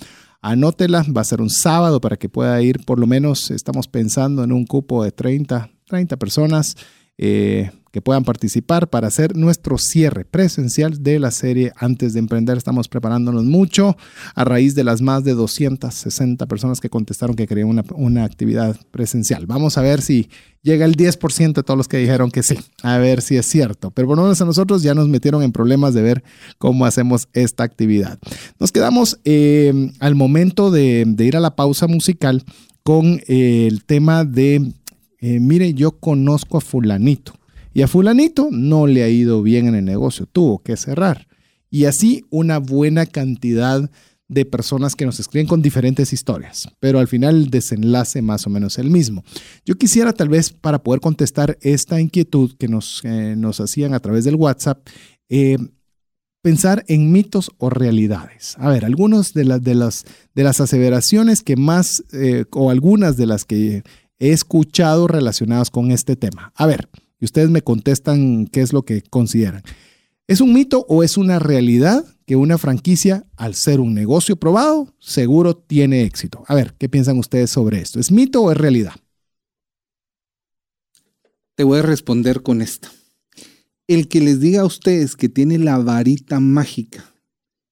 Anótela, 0.41 1.05
va 1.15 1.21
a 1.21 1.25
ser 1.25 1.41
un 1.41 1.49
sábado 1.49 2.01
para 2.01 2.17
que 2.17 2.27
pueda 2.27 2.59
ir, 2.61 2.83
por 2.85 2.99
lo 2.99 3.07
menos 3.07 3.49
estamos 3.51 3.87
pensando 3.87 4.43
en 4.43 4.51
un 4.51 4.65
cupo 4.65 5.03
de 5.03 5.11
30, 5.11 5.69
30 5.85 6.17
personas. 6.17 6.75
Eh, 7.17 7.71
que 7.93 8.01
puedan 8.01 8.23
participar 8.23 8.89
para 8.89 9.07
hacer 9.07 9.37
nuestro 9.37 9.77
cierre 9.77 10.25
presencial 10.25 11.03
de 11.03 11.19
la 11.19 11.29
serie 11.29 11.73
Antes 11.77 12.13
de 12.13 12.19
Emprender. 12.19 12.57
Estamos 12.57 12.87
preparándonos 12.87 13.43
mucho 13.43 13.95
a 14.33 14.43
raíz 14.43 14.73
de 14.73 14.83
las 14.83 15.03
más 15.03 15.23
de 15.23 15.35
260 15.35 16.47
personas 16.47 16.81
que 16.81 16.89
contestaron 16.89 17.35
que 17.35 17.45
querían 17.45 17.67
una, 17.67 17.83
una 17.93 18.23
actividad 18.23 18.75
presencial. 18.89 19.45
Vamos 19.45 19.77
a 19.77 19.83
ver 19.83 20.01
si 20.01 20.27
llega 20.63 20.85
el 20.85 20.95
10% 20.95 21.53
de 21.53 21.61
todos 21.61 21.77
los 21.77 21.87
que 21.87 21.97
dijeron 21.97 22.31
que 22.31 22.41
sí, 22.41 22.57
a 22.81 22.97
ver 22.97 23.21
si 23.21 23.37
es 23.37 23.45
cierto. 23.45 23.91
Pero 23.91 24.07
por 24.07 24.17
lo 24.17 24.23
menos 24.23 24.41
a 24.41 24.45
nosotros 24.45 24.81
ya 24.81 24.95
nos 24.95 25.07
metieron 25.07 25.43
en 25.43 25.51
problemas 25.51 25.93
de 25.93 26.01
ver 26.01 26.23
cómo 26.57 26.87
hacemos 26.87 27.27
esta 27.33 27.63
actividad. 27.63 28.17
Nos 28.59 28.71
quedamos 28.71 29.19
eh, 29.23 29.91
al 29.99 30.15
momento 30.15 30.71
de, 30.71 31.05
ir 31.19 31.37
a 31.37 31.39
la 31.39 31.55
pausa 31.55 31.85
musical 31.85 32.43
con 32.81 33.21
eh, 33.27 33.67
el 33.69 33.83
tema 33.83 34.25
de, 34.25 34.73
eh, 35.19 35.39
mire, 35.39 35.75
yo 35.75 35.91
conozco 35.91 36.57
a 36.57 36.61
fulanito 36.61 37.33
y 37.73 37.81
a 37.81 37.87
fulanito 37.87 38.49
no 38.51 38.87
le 38.87 39.03
ha 39.03 39.09
ido 39.09 39.41
bien 39.41 39.67
en 39.67 39.75
el 39.75 39.85
negocio, 39.85 40.25
tuvo 40.25 40.59
que 40.59 40.77
cerrar. 40.77 41.27
Y 41.69 41.85
así 41.85 42.25
una 42.29 42.59
buena 42.59 43.05
cantidad 43.05 43.89
de 44.27 44.45
personas 44.45 44.95
que 44.95 45.05
nos 45.05 45.19
escriben 45.19 45.47
con 45.47 45.61
diferentes 45.61 46.13
historias, 46.13 46.69
pero 46.79 46.99
al 46.99 47.07
final 47.07 47.35
el 47.35 47.49
desenlace 47.49 48.21
más 48.21 48.47
o 48.47 48.49
menos 48.49 48.77
el 48.77 48.89
mismo. 48.89 49.23
Yo 49.65 49.75
quisiera 49.75 50.13
tal 50.13 50.29
vez 50.29 50.51
para 50.51 50.81
poder 50.83 51.01
contestar 51.01 51.57
esta 51.61 51.99
inquietud 51.99 52.55
que 52.57 52.67
nos, 52.67 53.01
eh, 53.03 53.35
nos 53.37 53.59
hacían 53.59 53.93
a 53.93 53.99
través 53.99 54.23
del 54.23 54.35
WhatsApp, 54.35 54.87
eh, 55.29 55.57
pensar 56.41 56.83
en 56.87 57.11
mitos 57.11 57.51
o 57.57 57.69
realidades. 57.69 58.55
A 58.59 58.69
ver, 58.69 58.85
algunas 58.85 59.33
de, 59.33 59.45
las 59.45 59.61
de, 59.61 59.75
las, 59.75 60.05
de 60.33 60.43
las 60.43 60.59
aseveraciones 60.59 61.41
que 61.41 61.55
más, 61.55 62.03
eh, 62.11 62.45
o 62.51 62.69
algunas 62.69 63.17
de 63.17 63.25
las 63.25 63.45
que 63.45 63.83
he 64.19 64.31
escuchado 64.31 65.07
relacionadas 65.07 65.69
con 65.69 65.91
este 65.91 66.15
tema. 66.15 66.51
A 66.55 66.65
ver, 66.65 66.89
y 67.23 67.25
ustedes 67.25 67.49
me 67.49 67.61
contestan 67.61 68.47
qué 68.47 68.59
es 68.59 68.73
lo 68.73 68.83
que 68.83 69.01
consideran. 69.01 69.63
¿Es 70.27 70.41
un 70.41 70.51
mito 70.51 70.85
o 70.89 71.03
es 71.03 71.15
una 71.15 71.39
realidad 71.39 72.03
que 72.25 72.35
una 72.35 72.57
franquicia, 72.57 73.25
al 73.37 73.55
ser 73.55 73.79
un 73.79 73.93
negocio 73.93 74.35
probado, 74.35 74.93
seguro 74.99 75.55
tiene 75.55 76.03
éxito? 76.03 76.43
A 76.47 76.53
ver, 76.53 76.75
¿qué 76.77 76.89
piensan 76.89 77.17
ustedes 77.17 77.49
sobre 77.49 77.79
esto? 77.79 78.01
¿Es 78.01 78.11
mito 78.11 78.41
o 78.41 78.51
es 78.51 78.57
realidad? 78.57 78.95
Te 81.55 81.63
voy 81.63 81.79
a 81.79 81.83
responder 81.83 82.43
con 82.43 82.61
esto. 82.61 82.89
El 83.87 84.09
que 84.09 84.19
les 84.19 84.41
diga 84.41 84.63
a 84.63 84.65
ustedes 84.65 85.15
que 85.15 85.29
tiene 85.29 85.57
la 85.59 85.77
varita 85.77 86.41
mágica, 86.41 87.05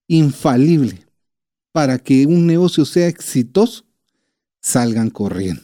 infalible, 0.07 1.05
para 1.73 1.99
que 1.99 2.25
un 2.25 2.47
negocio 2.47 2.85
sea 2.85 3.09
exitoso, 3.09 3.83
salgan 4.61 5.09
corriendo. 5.09 5.63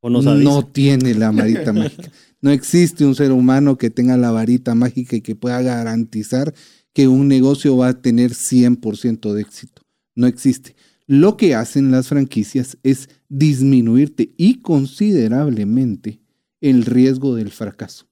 ¿O 0.00 0.10
no, 0.10 0.20
no 0.20 0.66
tiene 0.66 1.14
la 1.14 1.30
varita 1.30 1.72
mágica. 1.72 2.12
No 2.40 2.50
existe 2.50 3.04
un 3.04 3.14
ser 3.14 3.32
humano 3.32 3.78
que 3.78 3.90
tenga 3.90 4.16
la 4.16 4.30
varita 4.30 4.74
mágica 4.74 5.16
y 5.16 5.20
que 5.20 5.34
pueda 5.34 5.60
garantizar 5.62 6.54
que 6.92 7.08
un 7.08 7.28
negocio 7.28 7.76
va 7.76 7.88
a 7.88 8.00
tener 8.00 8.32
100% 8.32 9.32
de 9.32 9.42
éxito. 9.42 9.82
No 10.14 10.26
existe. 10.26 10.76
Lo 11.06 11.36
que 11.36 11.54
hacen 11.54 11.90
las 11.90 12.08
franquicias 12.08 12.78
es 12.82 13.08
disminuirte 13.28 14.32
y 14.36 14.60
considerablemente 14.60 16.20
el 16.60 16.84
riesgo 16.84 17.34
del 17.34 17.50
fracaso. 17.50 18.08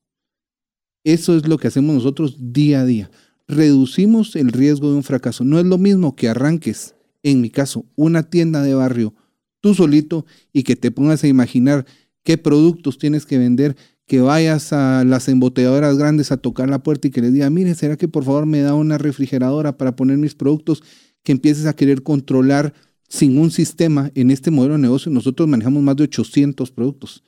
Eso 1.02 1.36
es 1.36 1.48
lo 1.48 1.58
que 1.58 1.68
hacemos 1.68 1.94
nosotros 1.94 2.36
día 2.38 2.80
a 2.80 2.86
día. 2.86 3.10
Reducimos 3.46 4.36
el 4.36 4.52
riesgo 4.52 4.90
de 4.90 4.96
un 4.96 5.02
fracaso. 5.02 5.44
No 5.44 5.58
es 5.58 5.66
lo 5.66 5.76
mismo 5.76 6.16
que 6.16 6.28
arranques, 6.28 6.94
en 7.22 7.40
mi 7.40 7.50
caso, 7.50 7.84
una 7.96 8.22
tienda 8.22 8.62
de 8.62 8.74
barrio 8.74 9.14
tú 9.64 9.72
solito 9.72 10.26
y 10.52 10.62
que 10.62 10.76
te 10.76 10.90
pongas 10.90 11.24
a 11.24 11.26
imaginar 11.26 11.86
qué 12.22 12.36
productos 12.36 12.98
tienes 12.98 13.24
que 13.24 13.38
vender, 13.38 13.78
que 14.06 14.20
vayas 14.20 14.72
a 14.72 15.04
las 15.04 15.28
embotelladoras 15.28 15.96
grandes 15.96 16.30
a 16.30 16.36
tocar 16.36 16.68
la 16.68 16.82
puerta 16.82 17.08
y 17.08 17.10
que 17.10 17.22
les 17.22 17.32
diga, 17.32 17.48
mire, 17.50 17.74
¿será 17.74 17.96
que 17.96 18.08
por 18.08 18.24
favor 18.24 18.46
me 18.46 18.60
da 18.60 18.74
una 18.74 18.98
refrigeradora 18.98 19.76
para 19.78 19.96
poner 19.96 20.18
mis 20.18 20.34
productos? 20.34 20.82
Que 21.22 21.32
empieces 21.32 21.66
a 21.66 21.74
querer 21.74 22.02
controlar 22.02 22.74
sin 23.08 23.38
un 23.38 23.50
sistema 23.50 24.10
en 24.14 24.30
este 24.30 24.50
modelo 24.50 24.74
de 24.74 24.80
negocio. 24.80 25.10
Nosotros 25.10 25.48
manejamos 25.48 25.82
más 25.82 25.96
de 25.96 26.04
800 26.04 26.70
productos 26.70 27.22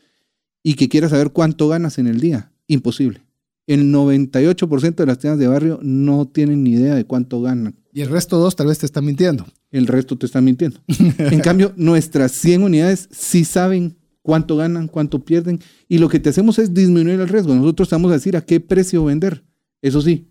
y 0.62 0.74
que 0.74 0.88
quieras 0.88 1.12
saber 1.12 1.30
cuánto 1.30 1.68
ganas 1.68 1.98
en 1.98 2.08
el 2.08 2.20
día. 2.20 2.52
Imposible. 2.66 3.22
El 3.66 3.92
98% 3.92 4.94
de 4.94 5.06
las 5.06 5.18
tiendas 5.18 5.38
de 5.38 5.48
barrio 5.48 5.80
no 5.82 6.26
tienen 6.26 6.62
ni 6.62 6.72
idea 6.72 6.94
de 6.94 7.04
cuánto 7.04 7.40
ganan. 7.40 7.74
Y 7.92 8.02
el 8.02 8.10
resto 8.10 8.38
dos 8.38 8.54
tal 8.54 8.66
vez 8.66 8.78
te 8.78 8.86
están 8.86 9.04
mintiendo. 9.04 9.46
El 9.70 9.86
resto 9.86 10.16
te 10.16 10.26
están 10.26 10.44
mintiendo. 10.44 10.80
en 11.18 11.40
cambio, 11.40 11.72
nuestras 11.76 12.32
100 12.32 12.62
unidades 12.62 13.08
sí 13.10 13.44
saben 13.44 13.96
cuánto 14.26 14.56
ganan, 14.56 14.88
cuánto 14.88 15.24
pierden, 15.24 15.60
y 15.86 15.98
lo 15.98 16.08
que 16.08 16.18
te 16.18 16.30
hacemos 16.30 16.58
es 16.58 16.74
disminuir 16.74 17.20
el 17.20 17.28
riesgo. 17.28 17.54
Nosotros 17.54 17.86
estamos 17.86 18.10
a 18.10 18.14
decir 18.14 18.36
a 18.36 18.44
qué 18.44 18.58
precio 18.58 19.04
vender. 19.04 19.44
Eso 19.82 20.02
sí, 20.02 20.26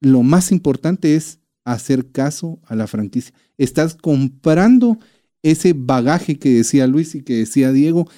lo 0.00 0.22
más 0.22 0.52
importante 0.52 1.16
es 1.16 1.38
hacer 1.62 2.10
caso 2.12 2.58
a 2.64 2.74
la 2.74 2.86
franquicia. 2.86 3.34
Estás 3.58 3.94
comprando 3.94 4.98
ese 5.42 5.74
bagaje 5.76 6.38
que 6.38 6.48
decía 6.48 6.86
Luis 6.86 7.14
y 7.14 7.20
que 7.20 7.34
decía 7.34 7.72
Diego, 7.72 8.08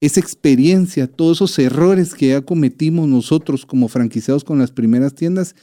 esa 0.00 0.20
experiencia, 0.20 1.10
todos 1.10 1.38
esos 1.38 1.58
errores 1.58 2.14
que 2.14 2.28
ya 2.28 2.42
cometimos 2.42 3.08
nosotros 3.08 3.66
como 3.66 3.88
franquiciados 3.88 4.44
con 4.44 4.60
las 4.60 4.70
primeras 4.70 5.12
tiendas 5.12 5.56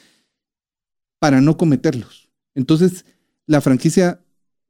para 1.20 1.40
no 1.40 1.56
cometerlos. 1.56 2.28
Entonces, 2.54 3.06
la 3.48 3.62
franquicia, 3.62 4.20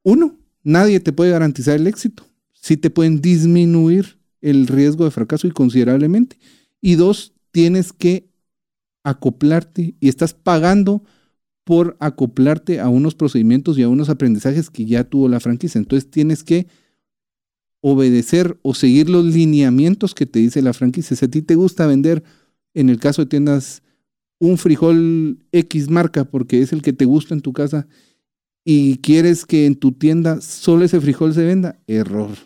uno, 0.04 0.38
nadie 0.62 1.00
te 1.00 1.12
puede 1.12 1.32
garantizar 1.32 1.74
el 1.74 1.88
éxito. 1.88 2.24
Sí 2.52 2.76
te 2.76 2.90
pueden 2.90 3.20
disminuir 3.20 4.16
el 4.46 4.68
riesgo 4.68 5.04
de 5.04 5.10
fracaso 5.10 5.48
y 5.48 5.50
considerablemente. 5.50 6.38
Y 6.80 6.94
dos, 6.94 7.34
tienes 7.50 7.92
que 7.92 8.28
acoplarte 9.02 9.96
y 9.98 10.08
estás 10.08 10.34
pagando 10.34 11.02
por 11.64 11.96
acoplarte 11.98 12.78
a 12.78 12.88
unos 12.88 13.16
procedimientos 13.16 13.76
y 13.76 13.82
a 13.82 13.88
unos 13.88 14.08
aprendizajes 14.08 14.70
que 14.70 14.84
ya 14.84 15.02
tuvo 15.02 15.28
la 15.28 15.40
franquicia. 15.40 15.80
Entonces 15.80 16.08
tienes 16.10 16.44
que 16.44 16.68
obedecer 17.80 18.56
o 18.62 18.72
seguir 18.72 19.10
los 19.10 19.24
lineamientos 19.24 20.14
que 20.14 20.26
te 20.26 20.38
dice 20.38 20.62
la 20.62 20.72
franquicia. 20.72 21.16
Si 21.16 21.24
a 21.24 21.28
ti 21.28 21.42
te 21.42 21.56
gusta 21.56 21.88
vender, 21.88 22.22
en 22.72 22.88
el 22.88 23.00
caso 23.00 23.22
de 23.22 23.26
tiendas, 23.26 23.82
un 24.38 24.58
frijol 24.58 25.44
X 25.50 25.90
marca 25.90 26.24
porque 26.24 26.62
es 26.62 26.72
el 26.72 26.82
que 26.82 26.92
te 26.92 27.04
gusta 27.04 27.34
en 27.34 27.40
tu 27.40 27.52
casa 27.52 27.88
y 28.64 28.98
quieres 28.98 29.44
que 29.44 29.66
en 29.66 29.74
tu 29.74 29.90
tienda 29.90 30.40
solo 30.40 30.84
ese 30.84 31.00
frijol 31.00 31.34
se 31.34 31.44
venda, 31.44 31.80
error. 31.88 32.36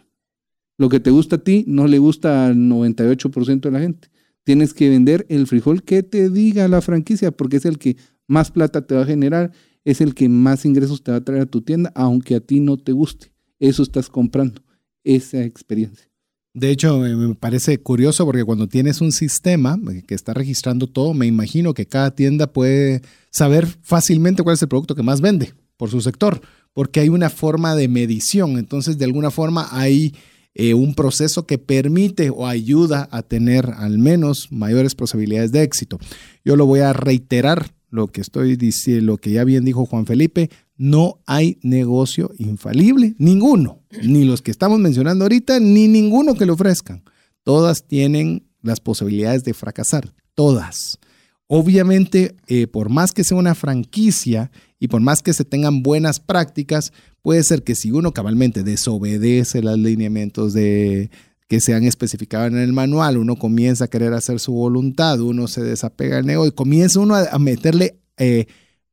Lo 0.80 0.88
que 0.88 0.98
te 0.98 1.10
gusta 1.10 1.36
a 1.36 1.44
ti 1.44 1.62
no 1.66 1.86
le 1.86 1.98
gusta 1.98 2.46
al 2.46 2.56
98% 2.56 3.60
de 3.60 3.70
la 3.70 3.80
gente. 3.80 4.08
Tienes 4.44 4.72
que 4.72 4.88
vender 4.88 5.26
el 5.28 5.46
frijol 5.46 5.82
que 5.82 6.02
te 6.02 6.30
diga 6.30 6.68
la 6.68 6.80
franquicia 6.80 7.32
porque 7.32 7.58
es 7.58 7.66
el 7.66 7.76
que 7.76 7.98
más 8.26 8.50
plata 8.50 8.86
te 8.86 8.94
va 8.94 9.02
a 9.02 9.04
generar, 9.04 9.52
es 9.84 10.00
el 10.00 10.14
que 10.14 10.30
más 10.30 10.64
ingresos 10.64 11.02
te 11.02 11.10
va 11.10 11.18
a 11.18 11.20
traer 11.22 11.42
a 11.42 11.46
tu 11.50 11.60
tienda, 11.60 11.92
aunque 11.94 12.34
a 12.34 12.40
ti 12.40 12.60
no 12.60 12.78
te 12.78 12.92
guste. 12.92 13.30
Eso 13.58 13.82
estás 13.82 14.08
comprando, 14.08 14.62
esa 15.04 15.44
experiencia. 15.44 16.08
De 16.54 16.70
hecho, 16.70 16.98
me 16.98 17.34
parece 17.34 17.76
curioso 17.82 18.24
porque 18.24 18.44
cuando 18.44 18.66
tienes 18.66 19.02
un 19.02 19.12
sistema 19.12 19.78
que 20.06 20.14
está 20.14 20.32
registrando 20.32 20.86
todo, 20.86 21.12
me 21.12 21.26
imagino 21.26 21.74
que 21.74 21.84
cada 21.84 22.14
tienda 22.14 22.54
puede 22.54 23.02
saber 23.30 23.66
fácilmente 23.82 24.42
cuál 24.42 24.54
es 24.54 24.62
el 24.62 24.68
producto 24.68 24.94
que 24.94 25.02
más 25.02 25.20
vende 25.20 25.52
por 25.76 25.90
su 25.90 26.00
sector, 26.00 26.40
porque 26.72 27.00
hay 27.00 27.10
una 27.10 27.28
forma 27.28 27.74
de 27.74 27.88
medición. 27.88 28.56
Entonces, 28.56 28.96
de 28.96 29.04
alguna 29.04 29.30
forma, 29.30 29.68
hay 29.72 30.14
eh, 30.54 30.74
un 30.74 30.94
proceso 30.94 31.46
que 31.46 31.58
permite 31.58 32.30
o 32.30 32.46
ayuda 32.46 33.08
a 33.12 33.22
tener 33.22 33.66
al 33.76 33.98
menos 33.98 34.48
mayores 34.50 34.94
posibilidades 34.94 35.52
de 35.52 35.62
éxito. 35.62 35.98
Yo 36.44 36.56
lo 36.56 36.66
voy 36.66 36.80
a 36.80 36.92
reiterar 36.92 37.72
lo 37.90 38.08
que 38.08 38.20
estoy 38.20 38.56
diciendo, 38.56 39.12
lo 39.12 39.18
que 39.18 39.32
ya 39.32 39.44
bien 39.44 39.64
dijo 39.64 39.86
Juan 39.86 40.06
Felipe, 40.06 40.50
no 40.76 41.20
hay 41.26 41.58
negocio 41.62 42.30
infalible, 42.38 43.14
ninguno, 43.18 43.80
ni 44.02 44.24
los 44.24 44.42
que 44.42 44.50
estamos 44.50 44.78
mencionando 44.78 45.24
ahorita, 45.24 45.60
ni 45.60 45.88
ninguno 45.88 46.34
que 46.34 46.46
lo 46.46 46.54
ofrezcan. 46.54 47.02
Todas 47.42 47.86
tienen 47.86 48.46
las 48.62 48.80
posibilidades 48.80 49.44
de 49.44 49.54
fracasar, 49.54 50.12
todas. 50.34 50.98
Obviamente, 51.46 52.36
eh, 52.46 52.66
por 52.66 52.90
más 52.90 53.12
que 53.12 53.24
sea 53.24 53.36
una 53.36 53.54
franquicia 53.54 54.50
y 54.78 54.88
por 54.88 55.00
más 55.00 55.20
que 55.20 55.32
se 55.32 55.44
tengan 55.44 55.82
buenas 55.82 56.20
prácticas, 56.20 56.92
puede 57.22 57.42
ser 57.42 57.62
que 57.62 57.74
si 57.74 57.90
uno 57.90 58.12
cabalmente 58.12 58.62
desobedece 58.62 59.62
los 59.62 59.78
lineamientos 59.78 60.52
de, 60.52 61.10
que 61.50 61.60
se 61.60 61.74
han 61.74 61.82
especificado 61.82 62.46
en 62.46 62.58
el 62.58 62.72
manual, 62.72 63.18
uno 63.18 63.34
comienza 63.34 63.86
a 63.86 63.88
querer 63.88 64.12
hacer 64.12 64.38
su 64.38 64.52
voluntad, 64.52 65.20
uno 65.20 65.48
se 65.48 65.62
desapega 65.62 66.16
del 66.16 66.26
negocio, 66.26 66.54
comienza 66.54 67.00
uno 67.00 67.16
a, 67.16 67.38
meterle 67.40 67.98
eh, 68.18 68.46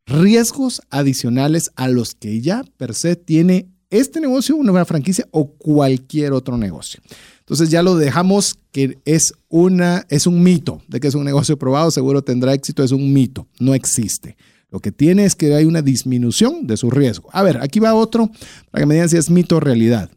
riesgos 0.08 0.82
adicionales 0.90 1.70
a 1.76 1.88
los 1.88 2.16
que 2.16 2.42
ya 2.42 2.64
per 2.78 2.96
se 2.96 3.16
tiene 3.16 3.70
este 3.92 4.20
negocio, 4.20 4.56
una 4.56 4.86
franquicia 4.86 5.28
o 5.32 5.52
cualquier 5.52 6.34
otro 6.34 6.58
negocio. 6.58 7.00
Entonces 7.40 7.70
ya 7.70 7.84
lo 7.84 7.96
dejamos 7.96 8.56
que 8.72 8.98
es, 9.06 9.34
una, 9.50 10.06
es 10.10 10.26
un 10.26 10.42
mito 10.42 10.82
de 10.88 11.00
que 11.00 11.08
es 11.08 11.16
un 11.16 11.26
negocio 11.26 11.60
probado, 11.60 11.92
seguro 11.92 12.24
tendrá 12.24 12.54
éxito, 12.54 12.84
es 12.84 12.92
un 12.92 13.14
mito, 13.14 13.48
no 13.60 13.76
existe. 13.76 14.36
Lo 14.70 14.80
que 14.80 14.92
tiene 14.92 15.26
es 15.26 15.36
que 15.36 15.54
hay 15.56 15.66
una 15.66 15.82
disminución 15.82 16.68
de 16.68 16.78
su 16.78 16.90
riesgo. 16.90 17.30
A 17.32 17.44
ver, 17.44 17.58
aquí 17.62 17.80
va 17.80 17.94
otro 17.94 18.30
para 18.70 18.82
que 18.82 18.86
me 18.86 18.96
digan 18.96 19.10
si 19.10 19.18
es 19.18 19.30
mito 19.30 19.58
o 19.58 19.60
realidad. 19.60 20.10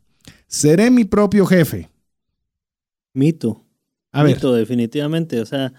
Seré 0.49 0.91
mi 0.91 1.05
propio 1.05 1.47
jefe. 1.47 1.89
Mito. 3.13 3.65
A 4.13 4.25
mito, 4.25 4.53
definitivamente. 4.53 5.41
O 5.41 5.47
sea, 5.47 5.73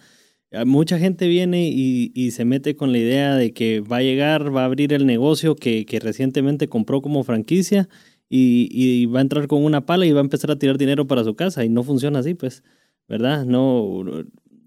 mucha 0.66 0.98
gente 1.00 1.28
viene 1.28 1.70
y, 1.70 2.32
se 2.32 2.46
mete 2.46 2.76
con 2.76 2.92
la 2.92 2.98
idea 2.98 3.36
de 3.36 3.54
que 3.54 3.82
va 3.82 3.98
a 3.98 4.02
llegar, 4.04 4.56
va 4.56 4.62
a 4.62 4.66
abrir 4.66 4.94
el 4.94 5.06
negocio 5.06 5.56
que, 5.56 5.86
que 5.86 6.00
recientemente 6.00 6.70
compró 6.70 7.02
como 7.02 7.24
franquicia 7.24 7.90
y, 8.34 9.06
va 9.08 9.20
a 9.20 9.22
entrar 9.22 9.48
con 9.48 9.64
una 9.64 9.86
pala 9.86 10.06
y 10.06 10.12
va 10.12 10.20
a 10.20 10.24
empezar 10.24 10.52
a 10.52 10.58
tirar 10.58 10.78
dinero 10.78 11.06
para 11.08 11.24
su 11.24 11.36
casa 11.36 11.66
y 11.66 11.70
no 11.70 11.84
funciona 11.84 12.20
así, 12.20 12.34
pues, 12.34 12.64
¿verdad? 13.08 13.46
No, 13.46 14.04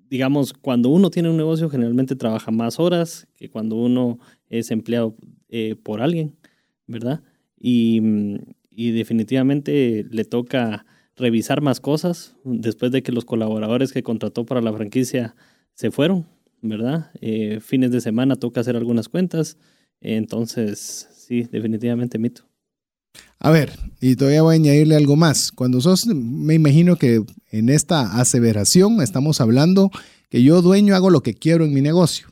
digamos, 0.08 0.52
cuando 0.52 0.88
uno 0.88 1.10
tiene 1.10 1.30
un 1.30 1.36
negocio 1.36 1.70
generalmente 1.70 2.16
trabaja 2.16 2.50
más 2.50 2.78
horas 2.78 3.26
que 3.36 3.48
cuando 3.48 3.76
uno 3.76 4.18
es 4.48 4.70
empleado 4.70 5.16
eh, 5.48 5.76
por 5.82 6.00
alguien, 6.02 6.36
¿verdad? 6.86 7.22
Y, 7.58 8.00
y 8.70 8.90
definitivamente 8.90 10.06
le 10.10 10.24
toca 10.24 10.86
revisar 11.16 11.60
más 11.60 11.80
cosas 11.80 12.36
después 12.44 12.92
de 12.92 13.02
que 13.02 13.12
los 13.12 13.24
colaboradores 13.24 13.92
que 13.92 14.02
contrató 14.02 14.44
para 14.44 14.60
la 14.60 14.72
franquicia 14.72 15.34
se 15.74 15.90
fueron, 15.90 16.26
¿verdad? 16.60 17.10
Eh, 17.20 17.60
fines 17.60 17.90
de 17.92 18.00
semana 18.00 18.36
toca 18.36 18.60
hacer 18.60 18.76
algunas 18.76 19.08
cuentas, 19.08 19.58
entonces 20.00 21.08
sí, 21.12 21.42
definitivamente 21.50 22.18
mito. 22.18 22.46
A 23.38 23.50
ver, 23.50 23.78
y 24.00 24.16
todavía 24.16 24.42
voy 24.42 24.54
a 24.54 24.56
añadirle 24.56 24.96
algo 24.96 25.16
más. 25.16 25.52
Cuando 25.52 25.80
sos, 25.80 26.06
me 26.06 26.54
imagino 26.54 26.96
que 26.96 27.22
en 27.50 27.68
esta 27.68 28.18
aseveración 28.18 29.02
estamos 29.02 29.40
hablando 29.40 29.90
que 30.30 30.42
yo 30.42 30.62
dueño 30.62 30.94
hago 30.94 31.10
lo 31.10 31.22
que 31.22 31.34
quiero 31.34 31.64
en 31.64 31.74
mi 31.74 31.82
negocio. 31.82 32.28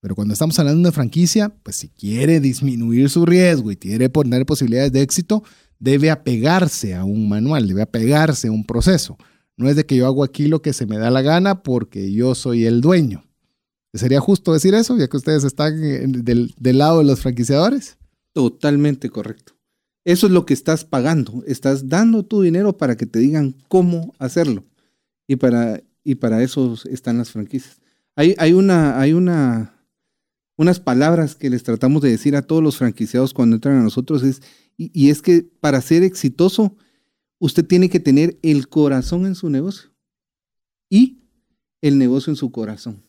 Pero 0.00 0.14
cuando 0.14 0.34
estamos 0.34 0.58
hablando 0.58 0.78
de 0.78 0.88
una 0.88 0.92
franquicia, 0.92 1.52
pues 1.62 1.76
si 1.76 1.88
quiere 1.88 2.40
disminuir 2.40 3.10
su 3.10 3.26
riesgo 3.26 3.70
y 3.70 3.76
quiere 3.76 4.08
poner 4.08 4.46
posibilidades 4.46 4.92
de 4.92 5.02
éxito, 5.02 5.42
debe 5.78 6.10
apegarse 6.10 6.94
a 6.94 7.04
un 7.04 7.28
manual, 7.28 7.66
debe 7.66 7.82
apegarse 7.82 8.48
a 8.48 8.52
un 8.52 8.64
proceso. 8.64 9.18
No 9.56 9.68
es 9.68 9.76
de 9.76 9.84
que 9.84 9.96
yo 9.96 10.06
hago 10.06 10.22
aquí 10.22 10.46
lo 10.48 10.62
que 10.62 10.72
se 10.72 10.86
me 10.86 10.96
da 10.96 11.10
la 11.10 11.22
gana 11.22 11.62
porque 11.62 12.12
yo 12.12 12.34
soy 12.34 12.66
el 12.66 12.80
dueño. 12.80 13.24
¿Sería 13.94 14.20
justo 14.20 14.52
decir 14.52 14.74
eso, 14.74 14.96
ya 14.96 15.08
que 15.08 15.16
ustedes 15.16 15.44
están 15.44 16.22
del, 16.24 16.54
del 16.58 16.78
lado 16.78 16.98
de 16.98 17.04
los 17.04 17.20
franquiciadores? 17.20 17.96
Totalmente 18.32 19.08
correcto. 19.08 19.55
Eso 20.06 20.28
es 20.28 20.32
lo 20.32 20.46
que 20.46 20.54
estás 20.54 20.84
pagando. 20.84 21.42
Estás 21.48 21.88
dando 21.88 22.24
tu 22.24 22.40
dinero 22.40 22.76
para 22.76 22.96
que 22.96 23.06
te 23.06 23.18
digan 23.18 23.56
cómo 23.66 24.14
hacerlo. 24.20 24.64
Y 25.26 25.34
para, 25.34 25.82
y 26.04 26.14
para 26.14 26.44
eso 26.44 26.76
están 26.88 27.18
las 27.18 27.32
franquicias. 27.32 27.80
Hay, 28.14 28.52
una, 28.52 29.00
hay 29.00 29.12
una, 29.12 29.74
unas 30.56 30.78
palabras 30.78 31.34
que 31.34 31.50
les 31.50 31.64
tratamos 31.64 32.02
de 32.02 32.10
decir 32.10 32.36
a 32.36 32.42
todos 32.42 32.62
los 32.62 32.76
franquiciados 32.76 33.34
cuando 33.34 33.56
entran 33.56 33.78
a 33.78 33.82
nosotros. 33.82 34.22
Es, 34.22 34.42
y, 34.76 34.92
y 34.94 35.10
es 35.10 35.22
que 35.22 35.42
para 35.42 35.80
ser 35.80 36.04
exitoso, 36.04 36.76
usted 37.40 37.66
tiene 37.66 37.90
que 37.90 37.98
tener 37.98 38.38
el 38.42 38.68
corazón 38.68 39.26
en 39.26 39.34
su 39.34 39.50
negocio 39.50 39.90
y 40.88 41.24
el 41.80 41.98
negocio 41.98 42.30
en 42.30 42.36
su 42.36 42.52
corazón. 42.52 43.02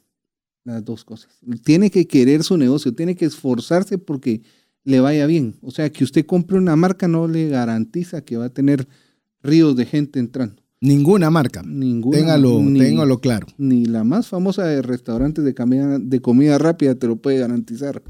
Las 0.64 0.84
dos 0.84 1.06
cosas. 1.06 1.30
Tiene 1.64 1.92
que 1.92 2.08
querer 2.08 2.44
su 2.44 2.58
negocio, 2.58 2.92
tiene 2.96 3.16
que 3.16 3.26
esforzarse 3.26 4.00
porque 4.00 4.42
le 4.88 5.02
vaya 5.02 5.26
bien. 5.26 5.56
O 5.62 5.70
sea, 5.70 5.92
que 5.92 6.06
usted 6.06 6.26
compre 6.26 6.58
una 6.58 6.78
marca 6.78 7.10
no 7.10 7.28
le 7.28 7.50
garantiza 7.50 8.22
que 8.22 8.38
va 8.38 8.46
a 8.46 8.50
tener 8.50 8.88
ríos 9.44 9.76
de 9.76 9.86
gente 9.86 10.18
entrando. 10.18 10.64
Ninguna 10.80 11.30
marca. 11.30 11.62
Ninguna. 11.62 12.18
Téngalo, 12.18 12.60
téngalo 12.60 13.20
claro. 13.20 13.48
Ni 13.58 13.86
la 13.86 14.06
más 14.06 14.30
famosa 14.30 14.64
de 14.64 14.82
restaurantes 14.82 15.44
de 15.44 15.54
comida, 15.54 16.00
de 16.00 16.22
comida 16.22 16.58
rápida 16.58 16.96
te 16.96 17.06
lo 17.06 17.18
puede 17.18 17.40
garantizar. 17.40 18.02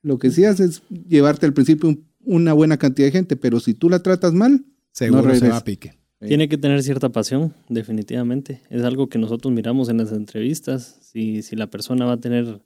Lo 0.00 0.18
que 0.18 0.30
sí 0.30 0.46
hace 0.46 0.64
es 0.64 0.82
llevarte 0.88 1.44
al 1.44 1.52
principio 1.52 1.94
una 2.24 2.54
buena 2.54 2.78
cantidad 2.78 3.08
de 3.08 3.12
gente, 3.12 3.36
pero 3.36 3.60
si 3.60 3.74
tú 3.74 3.90
la 3.90 3.98
tratas 3.98 4.32
mal, 4.32 4.64
seguro 4.92 5.28
no 5.28 5.34
se 5.34 5.48
va 5.50 5.58
a 5.58 5.64
pique. 5.64 5.92
Tiene 6.26 6.48
que 6.48 6.56
tener 6.56 6.82
cierta 6.82 7.10
pasión, 7.10 7.52
definitivamente. 7.68 8.62
Es 8.70 8.82
algo 8.82 9.10
que 9.10 9.18
nosotros 9.18 9.52
miramos 9.52 9.90
en 9.90 9.98
las 9.98 10.10
entrevistas. 10.10 10.96
Si, 11.02 11.42
si 11.42 11.54
la 11.54 11.66
persona 11.66 12.06
va 12.06 12.12
a 12.12 12.20
tener 12.20 12.62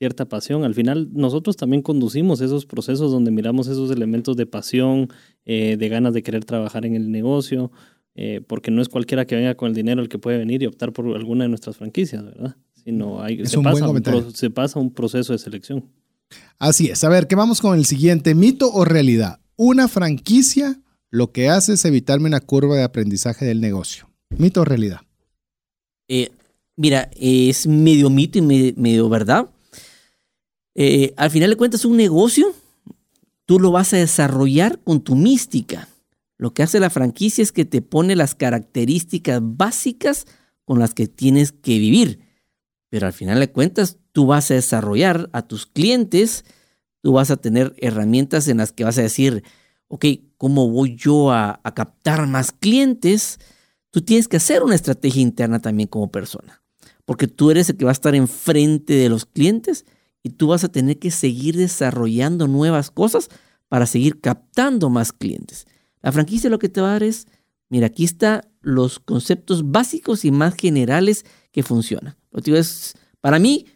cierta 0.00 0.24
pasión. 0.24 0.64
Al 0.64 0.74
final, 0.74 1.10
nosotros 1.12 1.58
también 1.58 1.82
conducimos 1.82 2.40
esos 2.40 2.64
procesos 2.64 3.12
donde 3.12 3.30
miramos 3.30 3.68
esos 3.68 3.90
elementos 3.90 4.34
de 4.34 4.46
pasión, 4.46 5.08
eh, 5.44 5.76
de 5.78 5.88
ganas 5.90 6.14
de 6.14 6.22
querer 6.22 6.46
trabajar 6.46 6.86
en 6.86 6.94
el 6.94 7.10
negocio, 7.10 7.70
eh, 8.14 8.40
porque 8.46 8.70
no 8.70 8.80
es 8.80 8.88
cualquiera 8.88 9.26
que 9.26 9.36
venga 9.36 9.54
con 9.56 9.68
el 9.68 9.74
dinero 9.74 10.00
el 10.00 10.08
que 10.08 10.18
puede 10.18 10.38
venir 10.38 10.62
y 10.62 10.66
optar 10.66 10.94
por 10.94 11.14
alguna 11.14 11.44
de 11.44 11.50
nuestras 11.50 11.76
franquicias, 11.76 12.24
¿verdad? 12.24 12.56
Sino 12.82 13.22
hay, 13.22 13.44
se, 13.44 13.60
pasa 13.60 13.90
un 13.90 14.34
se 14.34 14.48
pasa 14.48 14.80
un 14.80 14.90
proceso 14.90 15.34
de 15.34 15.38
selección. 15.38 15.84
Así 16.58 16.88
es. 16.88 17.04
A 17.04 17.10
ver, 17.10 17.26
¿qué 17.26 17.36
vamos 17.36 17.60
con 17.60 17.76
el 17.78 17.84
siguiente? 17.84 18.34
¿Mito 18.34 18.72
o 18.72 18.86
realidad? 18.86 19.40
Una 19.56 19.86
franquicia 19.86 20.80
lo 21.10 21.30
que 21.30 21.50
hace 21.50 21.74
es 21.74 21.84
evitarme 21.84 22.26
una 22.26 22.40
curva 22.40 22.74
de 22.74 22.84
aprendizaje 22.84 23.44
del 23.44 23.60
negocio. 23.60 24.08
¿Mito 24.30 24.62
o 24.62 24.64
realidad? 24.64 25.02
Eh, 26.08 26.30
mira, 26.76 27.10
es 27.20 27.66
medio 27.66 28.08
mito 28.08 28.38
y 28.38 28.72
medio 28.76 29.10
verdad. 29.10 29.50
Eh, 30.74 31.14
al 31.16 31.30
final 31.30 31.50
de 31.50 31.56
cuentas, 31.56 31.84
un 31.84 31.96
negocio, 31.96 32.52
tú 33.44 33.58
lo 33.58 33.70
vas 33.70 33.92
a 33.92 33.98
desarrollar 33.98 34.78
con 34.80 35.00
tu 35.02 35.16
mística. 35.16 35.88
Lo 36.36 36.54
que 36.54 36.62
hace 36.62 36.80
la 36.80 36.90
franquicia 36.90 37.42
es 37.42 37.52
que 37.52 37.64
te 37.64 37.82
pone 37.82 38.16
las 38.16 38.34
características 38.34 39.40
básicas 39.42 40.26
con 40.64 40.78
las 40.78 40.94
que 40.94 41.06
tienes 41.08 41.52
que 41.52 41.78
vivir. 41.78 42.20
Pero 42.88 43.06
al 43.06 43.12
final 43.12 43.40
de 43.40 43.50
cuentas, 43.50 43.98
tú 44.12 44.26
vas 44.26 44.50
a 44.50 44.54
desarrollar 44.54 45.28
a 45.32 45.42
tus 45.42 45.66
clientes, 45.66 46.44
tú 47.02 47.12
vas 47.12 47.30
a 47.30 47.36
tener 47.36 47.74
herramientas 47.78 48.48
en 48.48 48.58
las 48.58 48.72
que 48.72 48.84
vas 48.84 48.98
a 48.98 49.02
decir, 49.02 49.42
ok, 49.88 50.06
¿cómo 50.36 50.70
voy 50.70 50.96
yo 50.96 51.30
a, 51.30 51.60
a 51.62 51.74
captar 51.74 52.26
más 52.26 52.52
clientes? 52.52 53.38
Tú 53.90 54.02
tienes 54.02 54.28
que 54.28 54.36
hacer 54.36 54.62
una 54.62 54.76
estrategia 54.76 55.22
interna 55.22 55.60
también 55.60 55.88
como 55.88 56.10
persona, 56.10 56.62
porque 57.04 57.26
tú 57.26 57.50
eres 57.50 57.68
el 57.68 57.76
que 57.76 57.84
va 57.84 57.90
a 57.90 57.92
estar 57.92 58.14
enfrente 58.14 58.94
de 58.94 59.08
los 59.08 59.26
clientes 59.26 59.84
y 60.22 60.30
tú 60.30 60.48
vas 60.48 60.64
a 60.64 60.70
tener 60.70 60.98
que 60.98 61.10
seguir 61.10 61.56
desarrollando 61.56 62.46
nuevas 62.46 62.90
cosas 62.90 63.28
para 63.68 63.86
seguir 63.86 64.20
captando 64.20 64.90
más 64.90 65.12
clientes. 65.12 65.66
La 66.02 66.12
franquicia 66.12 66.50
lo 66.50 66.58
que 66.58 66.68
te 66.68 66.80
va 66.80 66.88
a 66.88 66.92
dar 66.92 67.02
es, 67.02 67.26
mira, 67.68 67.86
aquí 67.86 68.04
están 68.04 68.42
los 68.60 68.98
conceptos 68.98 69.70
básicos 69.70 70.24
y 70.24 70.30
más 70.30 70.54
generales 70.54 71.24
que 71.52 71.62
funcionan. 71.62 72.16
Es, 72.32 72.94
para 73.20 73.38
mí 73.38 73.66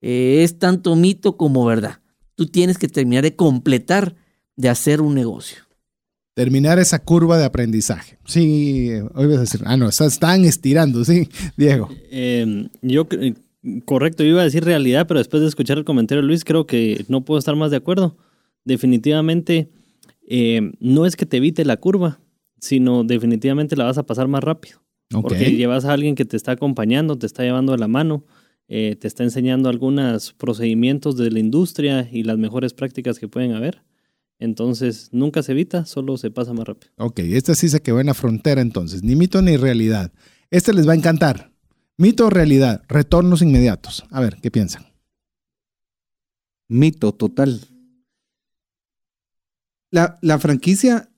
eh, 0.00 0.42
es 0.42 0.58
tanto 0.58 0.96
mito 0.96 1.36
como 1.36 1.64
verdad. 1.64 2.00
Tú 2.34 2.46
tienes 2.46 2.78
que 2.78 2.88
terminar 2.88 3.22
de 3.22 3.36
completar, 3.36 4.16
de 4.56 4.68
hacer 4.68 5.00
un 5.00 5.14
negocio. 5.14 5.58
Terminar 6.34 6.80
esa 6.80 6.98
curva 6.98 7.38
de 7.38 7.44
aprendizaje. 7.44 8.18
Sí, 8.24 8.90
hoy 9.14 9.26
vas 9.26 9.36
a 9.36 9.40
decir, 9.40 9.60
ah, 9.66 9.76
no, 9.76 9.88
están 9.88 10.44
estirando, 10.44 11.04
sí, 11.04 11.28
Diego. 11.56 11.88
Eh, 12.10 12.68
yo 12.82 13.06
Correcto, 13.84 14.22
yo 14.22 14.30
iba 14.30 14.42
a 14.42 14.44
decir 14.44 14.64
realidad, 14.64 15.06
pero 15.06 15.18
después 15.18 15.40
de 15.42 15.48
escuchar 15.48 15.78
el 15.78 15.84
comentario 15.84 16.22
de 16.22 16.28
Luis, 16.28 16.44
creo 16.44 16.66
que 16.66 17.04
no 17.08 17.24
puedo 17.24 17.38
estar 17.38 17.56
más 17.56 17.70
de 17.70 17.78
acuerdo. 17.78 18.16
Definitivamente, 18.64 19.70
eh, 20.28 20.72
no 20.80 21.06
es 21.06 21.16
que 21.16 21.24
te 21.24 21.38
evite 21.38 21.64
la 21.64 21.78
curva, 21.78 22.20
sino 22.58 23.04
definitivamente 23.04 23.76
la 23.76 23.84
vas 23.84 23.98
a 23.98 24.04
pasar 24.04 24.28
más 24.28 24.44
rápido. 24.44 24.82
Porque 25.10 25.52
llevas 25.56 25.84
a 25.84 25.92
alguien 25.92 26.14
que 26.14 26.24
te 26.24 26.36
está 26.36 26.52
acompañando, 26.52 27.16
te 27.16 27.26
está 27.26 27.42
llevando 27.42 27.72
de 27.72 27.78
la 27.78 27.88
mano, 27.88 28.24
eh, 28.68 28.96
te 28.98 29.06
está 29.06 29.22
enseñando 29.22 29.68
algunos 29.68 30.32
procedimientos 30.32 31.16
de 31.16 31.30
la 31.30 31.38
industria 31.38 32.08
y 32.10 32.24
las 32.24 32.36
mejores 32.36 32.74
prácticas 32.74 33.18
que 33.18 33.28
pueden 33.28 33.52
haber. 33.52 33.82
Entonces, 34.38 35.10
nunca 35.12 35.42
se 35.42 35.52
evita, 35.52 35.86
solo 35.86 36.16
se 36.16 36.30
pasa 36.30 36.52
más 36.52 36.66
rápido. 36.66 36.92
Ok, 36.96 37.20
este 37.20 37.54
sí 37.54 37.68
se 37.68 37.80
quedó 37.80 38.00
en 38.00 38.06
la 38.06 38.14
frontera 38.14 38.60
entonces, 38.60 39.02
ni 39.02 39.14
mito 39.14 39.40
ni 39.40 39.56
realidad. 39.56 40.12
Este 40.50 40.72
les 40.72 40.88
va 40.88 40.92
a 40.92 40.96
encantar. 40.96 41.53
Mito 41.96 42.26
o 42.26 42.30
realidad, 42.30 42.82
retornos 42.88 43.40
inmediatos. 43.42 44.04
A 44.10 44.20
ver, 44.20 44.38
¿qué 44.42 44.50
piensan? 44.50 44.84
Mito 46.66 47.12
total. 47.12 47.60
La, 49.90 50.18
la, 50.22 50.40
franquicia, 50.40 51.08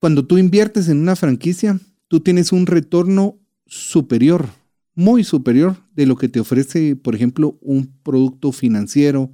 cuando 0.00 0.26
tú 0.26 0.36
inviertes 0.36 0.88
en 0.88 0.98
una 0.98 1.14
franquicia, 1.14 1.78
tú 2.08 2.18
tienes 2.18 2.50
un 2.50 2.66
retorno 2.66 3.38
superior, 3.66 4.48
muy 4.96 5.22
superior 5.22 5.76
de 5.94 6.06
lo 6.06 6.16
que 6.16 6.28
te 6.28 6.40
ofrece, 6.40 6.96
por 6.96 7.14
ejemplo, 7.14 7.56
un 7.60 7.86
producto 8.02 8.50
financiero 8.50 9.30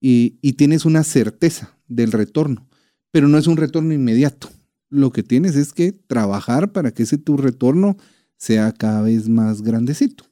y, 0.00 0.38
y 0.42 0.54
tienes 0.54 0.84
una 0.84 1.04
certeza 1.04 1.78
del 1.86 2.10
retorno, 2.10 2.66
pero 3.12 3.28
no 3.28 3.38
es 3.38 3.46
un 3.46 3.56
retorno 3.56 3.94
inmediato. 3.94 4.50
Lo 4.90 5.12
que 5.12 5.22
tienes 5.22 5.54
es 5.54 5.72
que 5.72 5.92
trabajar 5.92 6.72
para 6.72 6.90
que 6.90 7.04
ese 7.04 7.16
tu 7.16 7.36
retorno 7.36 7.96
sea 8.36 8.72
cada 8.72 9.02
vez 9.02 9.28
más 9.28 9.62
grandecito 9.62 10.24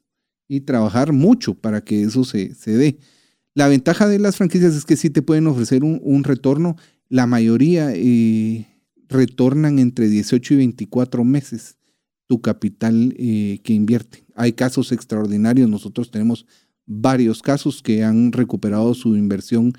y 0.49 0.61
trabajar 0.61 1.12
mucho 1.12 1.55
para 1.55 1.83
que 1.83 2.03
eso 2.03 2.24
se, 2.24 2.55
se 2.55 2.73
dé. 2.73 2.99
La 3.55 3.69
ventaja 3.69 4.09
de 4.09 4.19
las 4.19 4.37
franquicias 4.37 4.74
es 4.74 4.85
que 4.85 4.97
sí 4.97 5.11
te 5.11 5.23
pueden 5.23 5.47
ofrecer 5.47 5.85
un, 5.85 6.24
retorno. 6.24 6.77
La 7.09 7.27
mayoría 7.27 7.93
eh, 7.95 8.66
retornan 9.09 9.79
entre 9.79 10.09
18 10.09 10.55
y 10.55 10.57
24 10.59 11.24
meses 11.24 11.77
tu 12.27 12.41
capital 12.41 13.15
eh, 13.19 13.61
que 13.62 13.74
invierte. 13.74 14.24
Hay 14.35 14.55
casos 14.55 14.91
extraordinarios. 14.93 15.69
Nosotros 15.69 16.11
tenemos 16.11 16.47
varios 16.87 17.43
casos 17.43 17.83
que 17.83 18.05
han 18.05 18.33
recuperado 18.33 18.95
su 18.95 19.16
inversión 19.16 19.74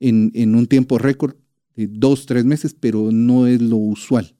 en, 0.00 0.30
en 0.34 0.54
un 0.54 0.66
tiempo 0.66 0.98
récord 0.98 1.34
de 1.76 1.86
dos, 1.86 2.26
tres 2.26 2.44
meses, 2.44 2.76
pero 2.78 3.10
no 3.10 3.46
es 3.46 3.62
lo 3.62 3.76
usual. 3.76 4.34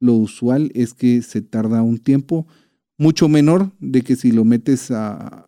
Lo 0.00 0.14
usual 0.14 0.72
es 0.74 0.92
que 0.92 1.22
se 1.22 1.40
tarda 1.40 1.82
un 1.82 1.98
tiempo 1.98 2.48
mucho 2.96 3.28
menor 3.28 3.70
de 3.80 4.02
que 4.02 4.16
si 4.16 4.32
lo 4.32 4.44
metes 4.44 4.90
a, 4.90 5.46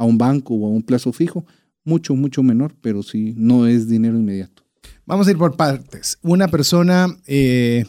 a 0.00 0.04
un 0.04 0.18
banco 0.18 0.54
o 0.54 0.66
a 0.66 0.70
un 0.70 0.82
plazo 0.82 1.12
fijo 1.12 1.44
mucho, 1.84 2.14
mucho 2.14 2.42
menor, 2.42 2.74
pero 2.80 3.02
sí, 3.02 3.34
no 3.36 3.66
es 3.66 3.88
dinero 3.88 4.16
inmediato. 4.16 4.62
Vamos 5.06 5.26
a 5.26 5.30
ir 5.30 5.38
por 5.38 5.56
partes. 5.56 6.18
Una 6.22 6.48
persona 6.48 7.08
eh, 7.26 7.84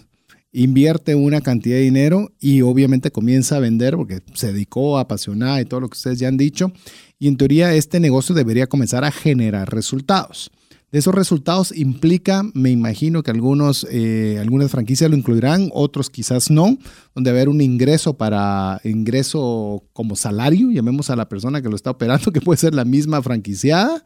invierte 0.52 1.16
una 1.16 1.42
cantidad 1.42 1.76
de 1.76 1.84
dinero 1.84 2.32
y 2.40 2.62
obviamente 2.62 3.12
comienza 3.12 3.58
a 3.58 3.60
vender 3.60 3.96
porque 3.96 4.22
se 4.34 4.52
dedicó, 4.52 4.98
apasionada 4.98 5.62
y 5.62 5.66
todo 5.66 5.82
lo 5.82 5.90
que 5.90 5.98
ustedes 5.98 6.20
ya 6.20 6.28
han 6.28 6.38
dicho. 6.38 6.72
Y 7.20 7.28
en 7.28 7.38
teoría 7.38 7.74
este 7.76 8.00
negocio 8.00 8.34
debería 8.34 8.68
comenzar 8.68 9.04
a 9.04 9.12
generar 9.12 9.72
resultados. 9.74 10.52
De 10.92 11.00
esos 11.00 11.16
resultados 11.16 11.74
implica, 11.74 12.44
me 12.54 12.70
imagino 12.70 13.24
que 13.24 13.32
algunos, 13.32 13.88
eh, 13.90 14.38
algunas 14.42 14.70
franquicias 14.70 15.10
lo 15.10 15.16
incluirán, 15.16 15.70
otros 15.74 16.10
quizás 16.10 16.52
no, 16.52 16.78
donde 17.16 17.30
haber 17.30 17.48
un 17.48 17.62
ingreso 17.62 18.18
para 18.18 18.82
ingreso 18.84 19.86
como 19.94 20.18
salario, 20.18 20.70
llamemos 20.70 21.10
a 21.10 21.16
la 21.16 21.30
persona 21.30 21.62
que 21.62 21.70
lo 21.70 21.78
está 21.78 21.92
operando, 21.92 22.34
que 22.34 22.42
puede 22.42 22.58
ser 22.58 22.76
la 22.76 22.84
misma 22.84 23.22
franquiciada, 23.22 24.04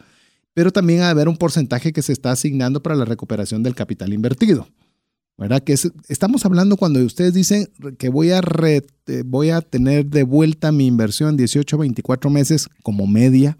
pero 0.53 0.71
también 0.71 1.01
haber 1.01 1.27
un 1.27 1.37
porcentaje 1.37 1.91
que 1.91 2.03
se 2.03 2.13
está 2.13 2.31
asignando 2.31 2.83
para 2.83 2.95
la 2.95 3.05
recuperación 3.05 3.63
del 3.63 3.73
capital 3.73 4.13
invertido. 4.13 4.67
¿Verdad? 5.37 5.63
Que 5.63 5.75
estamos 6.07 6.45
hablando 6.45 6.77
cuando 6.77 7.03
ustedes 7.03 7.33
dicen 7.33 7.67
que 7.97 8.07
voy 8.07 8.31
a, 8.31 8.39
eh, 8.63 9.23
voy 9.25 9.49
a 9.49 9.59
tener 9.59 10.05
de 10.05 10.23
vuelta 10.23 10.71
mi 10.71 10.85
inversión 10.87 11.35
18 11.35 11.77
24 11.77 12.29
meses 12.29 12.69
como 12.83 13.05
media 13.05 13.57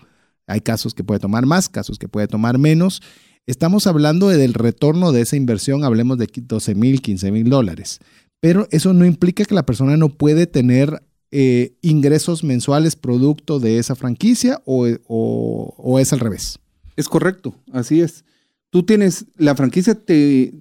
hay 0.48 0.62
casos 0.62 0.94
que 0.94 1.04
puede 1.04 1.20
tomar 1.20 1.46
más, 1.46 1.70
casos 1.70 1.98
que 1.98 2.08
puede 2.08 2.28
tomar 2.28 2.58
menos. 2.58 3.02
Estamos 3.48 3.88
hablando 3.88 4.30
del 4.30 4.54
retorno 4.54 5.12
de 5.12 5.22
esa 5.22 5.36
inversión, 5.36 5.84
hablemos 5.84 6.18
de 6.18 6.28
12 6.34 6.76
mil, 6.76 7.02
15 7.02 7.32
mil 7.32 7.50
dólares. 7.50 8.00
Pero 8.40 8.68
eso 8.72 8.94
no 8.94 9.06
implica 9.06 9.46
que 9.46 9.56
la 9.56 9.66
persona 9.66 9.98
no 9.98 10.10
puede 10.10 10.48
tener 10.48 11.02
eh, 11.32 11.76
ingresos 11.82 12.44
mensuales 12.44 12.96
producto 12.96 13.60
de 13.60 13.78
esa 13.78 13.96
franquicia 13.96 14.62
o, 14.66 16.00
es 16.00 16.14
al 16.14 16.20
revés. 16.20 16.60
Es 16.96 17.10
correcto, 17.10 17.56
así 17.72 18.02
es. 18.02 18.24
Tú 18.70 18.84
tienes, 18.84 19.26
la 19.38 19.56
franquicia 19.56 19.96
te, 19.96 20.54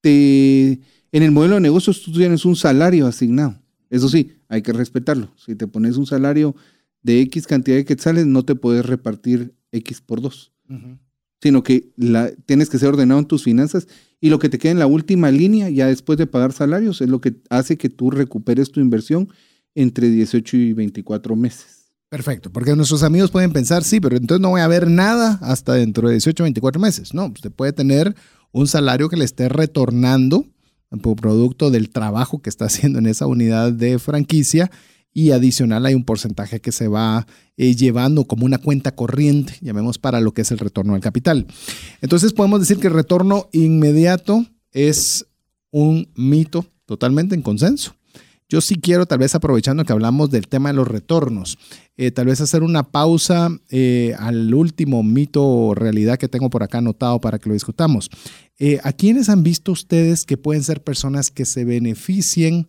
te, 0.00 0.80
en 1.12 1.22
el 1.22 1.32
modelo 1.32 1.56
de 1.56 1.60
negocios 1.60 2.02
tú 2.02 2.12
tienes 2.12 2.44
un 2.44 2.56
salario 2.56 3.06
asignado. 3.06 3.56
Eso 3.88 4.08
sí, 4.08 4.32
hay 4.48 4.62
que 4.62 4.72
respetarlo. 4.72 5.32
Si 5.36 5.54
te 5.54 5.66
pones 5.66 5.96
un 5.96 6.06
salario 6.06 6.54
de 7.02 7.20
X 7.22 7.46
cantidad 7.46 7.76
de 7.76 7.84
quetzales 7.84 8.26
no 8.26 8.44
te 8.44 8.54
puedes 8.54 8.84
repartir 8.86 9.54
X 9.72 10.00
por 10.00 10.20
dos, 10.20 10.52
sino 11.40 11.62
que 11.62 11.92
la, 11.96 12.30
tienes 12.46 12.68
que 12.68 12.78
ser 12.78 12.88
ordenado 12.88 13.20
en 13.20 13.26
tus 13.26 13.44
finanzas 13.44 13.88
y 14.20 14.28
lo 14.28 14.38
que 14.38 14.48
te 14.48 14.58
queda 14.58 14.72
en 14.72 14.78
la 14.78 14.86
última 14.86 15.30
línea, 15.30 15.70
ya 15.70 15.86
después 15.86 16.18
de 16.18 16.26
pagar 16.26 16.52
salarios, 16.52 17.00
es 17.00 17.08
lo 17.08 17.20
que 17.20 17.36
hace 17.48 17.78
que 17.78 17.88
tú 17.88 18.10
recuperes 18.10 18.70
tu 18.70 18.80
inversión 18.80 19.28
entre 19.74 20.10
18 20.10 20.56
y 20.56 20.72
24 20.72 21.36
meses. 21.36 21.92
Perfecto, 22.10 22.52
porque 22.52 22.74
nuestros 22.74 23.04
amigos 23.04 23.30
pueden 23.30 23.52
pensar, 23.52 23.84
sí, 23.84 24.00
pero 24.00 24.16
entonces 24.16 24.42
no 24.42 24.50
voy 24.50 24.60
a 24.60 24.68
ver 24.68 24.90
nada 24.90 25.38
hasta 25.42 25.74
dentro 25.74 26.08
de 26.08 26.14
18 26.14 26.42
o 26.42 26.44
24 26.44 26.80
meses. 26.80 27.14
No, 27.14 27.26
usted 27.26 27.52
puede 27.52 27.72
tener 27.72 28.14
un 28.52 28.66
salario 28.66 29.08
que 29.08 29.16
le 29.16 29.24
esté 29.24 29.48
retornando 29.48 30.44
por 31.02 31.16
producto 31.16 31.70
del 31.70 31.90
trabajo 31.90 32.42
que 32.42 32.50
está 32.50 32.64
haciendo 32.66 32.98
en 32.98 33.06
esa 33.06 33.26
unidad 33.26 33.72
de 33.72 33.98
franquicia 33.98 34.70
y 35.12 35.32
adicional 35.32 35.86
hay 35.86 35.94
un 35.94 36.04
porcentaje 36.04 36.60
que 36.60 36.72
se 36.72 36.88
va 36.88 37.26
eh, 37.56 37.74
llevando 37.74 38.24
como 38.24 38.46
una 38.46 38.58
cuenta 38.58 38.94
corriente, 38.94 39.54
llamemos 39.60 39.98
para 39.98 40.20
lo 40.20 40.32
que 40.32 40.42
es 40.42 40.50
el 40.50 40.58
retorno 40.58 40.94
al 40.94 41.00
capital. 41.00 41.46
Entonces 42.00 42.32
podemos 42.32 42.60
decir 42.60 42.78
que 42.78 42.86
el 42.86 42.94
retorno 42.94 43.48
inmediato 43.52 44.46
es 44.72 45.26
un 45.70 46.08
mito 46.14 46.64
totalmente 46.86 47.34
en 47.34 47.42
consenso. 47.42 47.94
Yo 48.48 48.60
sí 48.60 48.76
quiero, 48.76 49.06
tal 49.06 49.20
vez 49.20 49.36
aprovechando 49.36 49.84
que 49.84 49.92
hablamos 49.92 50.30
del 50.30 50.48
tema 50.48 50.70
de 50.70 50.74
los 50.74 50.88
retornos, 50.88 51.56
eh, 51.96 52.10
tal 52.10 52.26
vez 52.26 52.40
hacer 52.40 52.64
una 52.64 52.90
pausa 52.90 53.48
eh, 53.68 54.16
al 54.18 54.52
último 54.52 55.04
mito 55.04 55.46
o 55.46 55.74
realidad 55.74 56.18
que 56.18 56.26
tengo 56.26 56.50
por 56.50 56.64
acá 56.64 56.78
anotado 56.78 57.20
para 57.20 57.38
que 57.38 57.48
lo 57.48 57.54
discutamos. 57.54 58.10
¿A 58.82 58.92
quiénes 58.92 59.30
han 59.30 59.42
visto 59.42 59.72
ustedes 59.72 60.24
que 60.24 60.36
pueden 60.36 60.62
ser 60.62 60.82
personas 60.82 61.30
que 61.30 61.46
se 61.46 61.64
beneficien 61.64 62.68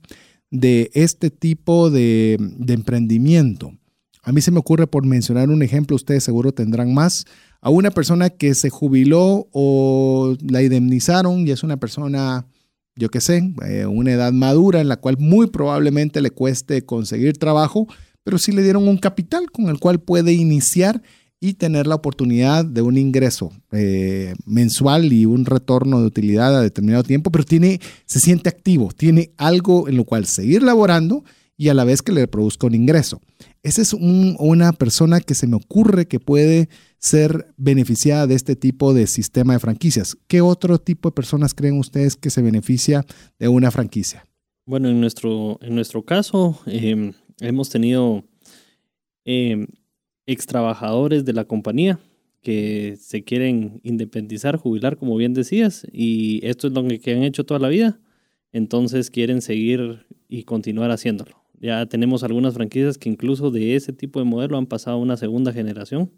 de 0.52 0.92
este 0.94 1.32
tipo 1.32 1.90
de, 1.90 2.38
emprendimiento. 2.68 3.74
A 4.22 4.32
mí 4.32 4.42
se 4.42 4.52
me 4.52 4.60
ocurre, 4.60 4.86
por 4.86 5.06
mencionar 5.06 5.50
un 5.50 5.64
ejemplo, 5.64 5.96
ustedes 5.96 6.24
seguro 6.24 6.52
tendrán 6.52 6.94
más, 6.94 7.26
a 7.62 7.70
una 7.70 7.90
persona 7.90 8.30
que 8.30 8.54
se 8.54 8.70
jubiló 8.70 9.48
o 9.52 10.36
la 10.48 10.62
indemnizaron 10.62 11.48
y 11.48 11.52
es 11.52 11.64
una 11.64 11.78
persona, 11.78 12.46
yo 12.96 13.10
qué 13.10 13.22
sé, 13.22 13.52
eh, 13.66 13.86
una 13.86 14.12
edad 14.12 14.32
madura 14.32 14.82
en 14.82 14.90
la 14.90 14.98
cual 14.98 15.18
muy 15.18 15.48
probablemente 15.48 16.22
le 16.22 16.30
cueste 16.30 16.86
conseguir 16.86 17.38
trabajo, 17.38 17.88
pero 18.24 18.38
sí 18.38 18.52
le 18.52 18.62
dieron 18.62 18.88
un 18.88 18.98
capital 18.98 19.50
con 19.52 19.70
el 19.70 19.80
cual 19.80 20.00
puede 20.00 20.34
iniciar 20.34 21.02
y 21.44 21.56
tener 21.56 21.88
la 21.88 21.96
oportunidad 21.96 22.64
de 22.64 22.84
un 22.84 22.98
ingreso 22.98 23.52
eh, 23.72 24.36
mensual 24.46 25.12
y 25.12 25.26
un 25.26 25.46
retorno 25.46 26.00
de 26.00 26.06
utilidad 26.06 26.56
a 26.56 26.62
determinado 26.62 27.04
tiempo, 27.04 27.32
pero 27.32 27.44
tiene, 27.44 27.82
se 28.06 28.20
siente 28.20 28.48
activo, 28.48 28.92
tiene 28.96 29.32
algo 29.38 29.90
en 29.90 29.98
lo 29.98 30.06
cual 30.06 30.28
seguir 30.28 30.62
laborando 30.62 31.26
y 31.58 31.70
a 31.70 31.74
la 31.74 31.84
vez 31.84 32.04
que 32.04 32.12
le 32.12 32.28
produzca 32.28 32.68
un 32.68 32.76
ingreso. 32.76 33.22
Esa 33.64 33.82
es 33.82 33.94
una 33.94 34.72
persona 34.72 35.20
que 35.20 35.34
se 35.34 35.48
me 35.48 35.56
ocurre 35.56 36.08
que 36.08 36.20
puede 36.20 36.70
ser 37.00 37.54
beneficiada 37.58 38.28
de 38.28 38.36
este 38.36 38.56
tipo 38.56 38.94
de 38.94 39.08
sistema 39.08 39.54
de 39.54 39.60
franquicias. 39.60 40.18
¿Qué 40.28 40.42
otro 40.42 40.80
tipo 40.80 41.10
de 41.10 41.14
personas 41.14 41.56
creen 41.56 41.80
ustedes 41.80 42.16
que 42.16 42.30
se 42.30 42.44
beneficia 42.44 43.04
de 43.40 43.48
una 43.48 43.72
franquicia? 43.72 44.28
Bueno, 44.66 44.90
en 44.90 45.02
nuestro, 45.02 45.58
en 45.62 45.74
nuestro 45.74 46.04
caso, 46.06 46.60
em, 46.68 47.14
hemos 47.40 47.70
tenido 47.70 48.24
em, 49.26 49.68
ex 50.32 50.46
trabajadores 50.46 51.26
de 51.26 51.34
la 51.34 51.46
compañía 51.46 52.00
que 52.42 52.96
se 52.98 53.24
quieren 53.24 53.82
independizar, 53.84 54.58
jubilar, 54.58 54.98
como 54.98 55.16
bien 55.16 55.34
decías, 55.34 55.86
y 55.92 56.46
esto 56.46 56.68
es 56.68 56.74
lo 56.74 56.88
que 56.88 57.14
han 57.14 57.24
hecho 57.24 57.46
toda 57.46 57.60
la 57.60 57.70
vida, 57.70 58.00
entonces 58.52 59.12
quieren 59.12 59.42
seguir 59.42 60.06
y 60.28 60.44
continuar 60.44 60.92
haciéndolo. 60.92 61.36
Ya 61.60 61.86
tenemos 61.86 62.24
algunas 62.24 62.56
franquicias 62.56 62.98
que 62.98 63.10
incluso 63.10 63.52
de 63.52 63.76
ese 63.76 63.94
tipo 63.94 64.20
de 64.20 64.26
modelo 64.26 64.58
han 64.58 64.66
pasado 64.66 64.98
a 64.98 65.00
una 65.00 65.18
segunda 65.18 65.54
generación, 65.54 66.12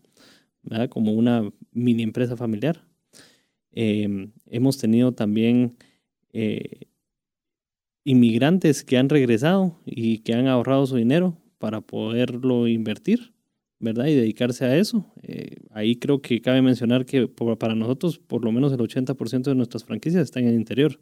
como 0.90 1.12
una 1.12 1.52
mini 1.74 2.04
empresa 2.04 2.38
familiar. 2.38 2.86
Em, 3.72 4.32
hemos 4.46 4.78
tenido 4.78 5.12
también 5.12 5.76
eh, 6.32 6.88
inmigrantes 8.06 8.84
que 8.84 8.98
han 8.98 9.10
regresado 9.10 9.82
y 9.86 10.20
que 10.20 10.34
han 10.34 10.48
ahorrado 10.48 10.86
su 10.86 10.96
dinero 10.96 11.38
para 11.58 11.82
poderlo 11.82 12.68
invertir 12.68 13.33
¿verdad? 13.84 14.06
Y 14.06 14.16
dedicarse 14.16 14.64
a 14.64 14.78
eso. 14.78 15.06
Eh, 15.24 15.58
ahí 15.72 15.98
creo 15.98 16.22
que 16.22 16.42
cabe 16.42 16.62
mencionar 16.62 17.06
que 17.06 17.28
para 17.28 17.76
nosotros 17.76 18.18
por 18.18 18.46
lo 18.46 18.52
menos 18.54 18.72
el 18.72 18.80
80% 18.80 19.44
de 19.44 19.56
nuestras 19.56 19.84
franquicias 19.84 20.24
están 20.24 20.44
en 20.44 20.50
el 20.50 20.56
interior, 20.56 21.02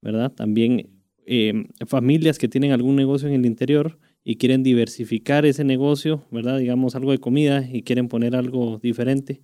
¿verdad? 0.00 0.30
También 0.30 0.90
eh, 1.26 1.66
familias 1.86 2.38
que 2.38 2.46
tienen 2.46 2.70
algún 2.70 2.94
negocio 2.94 3.26
en 3.26 3.34
el 3.34 3.44
interior 3.44 3.98
y 4.22 4.36
quieren 4.36 4.62
diversificar 4.62 5.44
ese 5.44 5.64
negocio, 5.64 6.24
¿verdad? 6.30 6.58
Digamos 6.58 6.94
algo 6.94 7.10
de 7.10 7.18
comida 7.18 7.68
y 7.68 7.82
quieren 7.82 8.06
poner 8.06 8.36
algo 8.36 8.78
diferente, 8.80 9.42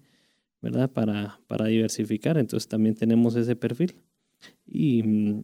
¿verdad? 0.62 0.88
Para, 0.92 1.40
para 1.48 1.66
diversificar. 1.66 2.38
Entonces 2.38 2.68
también 2.68 2.94
tenemos 2.94 3.34
ese 3.34 3.56
perfil. 3.56 3.96
Y, 4.64 5.02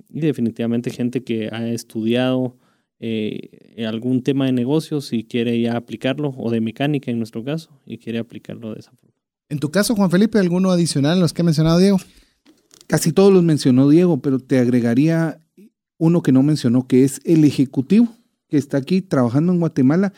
y 0.08 0.20
definitivamente 0.20 0.90
gente 0.90 1.24
que 1.24 1.48
ha 1.50 1.68
estudiado 1.70 2.56
eh, 3.00 3.84
algún 3.86 4.22
tema 4.22 4.46
de 4.46 4.52
negocios 4.52 5.12
y 5.12 5.24
quiere 5.24 5.60
ya 5.60 5.76
aplicarlo, 5.76 6.34
o 6.36 6.50
de 6.50 6.60
mecánica 6.60 7.10
en 7.10 7.18
nuestro 7.18 7.42
caso, 7.42 7.70
y 7.86 7.98
quiere 7.98 8.18
aplicarlo 8.18 8.74
de 8.74 8.80
esa 8.80 8.92
forma. 8.92 9.16
En 9.48 9.58
tu 9.58 9.70
caso, 9.70 9.96
Juan 9.96 10.10
Felipe, 10.10 10.38
¿alguno 10.38 10.70
adicional 10.70 11.14
en 11.14 11.20
los 11.20 11.32
que 11.32 11.42
ha 11.42 11.44
mencionado 11.44 11.78
Diego? 11.78 11.98
Casi 12.86 13.12
todos 13.12 13.32
los 13.32 13.42
mencionó 13.42 13.88
Diego, 13.88 14.20
pero 14.20 14.38
te 14.38 14.58
agregaría 14.58 15.40
uno 15.98 16.22
que 16.22 16.32
no 16.32 16.42
mencionó, 16.42 16.86
que 16.86 17.04
es 17.04 17.20
el 17.24 17.44
ejecutivo 17.44 18.08
que 18.48 18.58
está 18.58 18.78
aquí 18.78 19.00
trabajando 19.00 19.52
en 19.52 19.60
Guatemala 19.60 20.12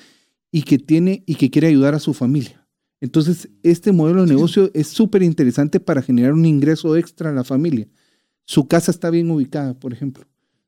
y 0.51 0.63
que 0.63 0.79
tiene 0.79 1.23
y 1.27 1.37
que 1.37 1.51
quiere 1.51 1.69
ayudar 1.69 1.95
a 1.95 1.99
su 1.99 2.15
familia. 2.15 2.67
Entonces, 3.01 3.49
este 3.63 3.93
modelo 3.93 4.23
de 4.23 4.29
negocio 4.29 4.71
es 4.75 4.89
súper 4.89 5.23
interesante 5.23 5.81
para 5.81 6.03
generar 6.03 6.33
un 6.33 6.47
ingreso 6.47 6.97
extra 6.97 7.31
a 7.31 7.33
la 7.33 7.45
familia. 7.45 7.89
Su 8.45 8.69
casa 8.69 8.91
está 8.91 9.11
bien 9.11 9.31
ubicada, 9.31 9.75
por 9.75 9.93
ejemplo. 9.93 10.25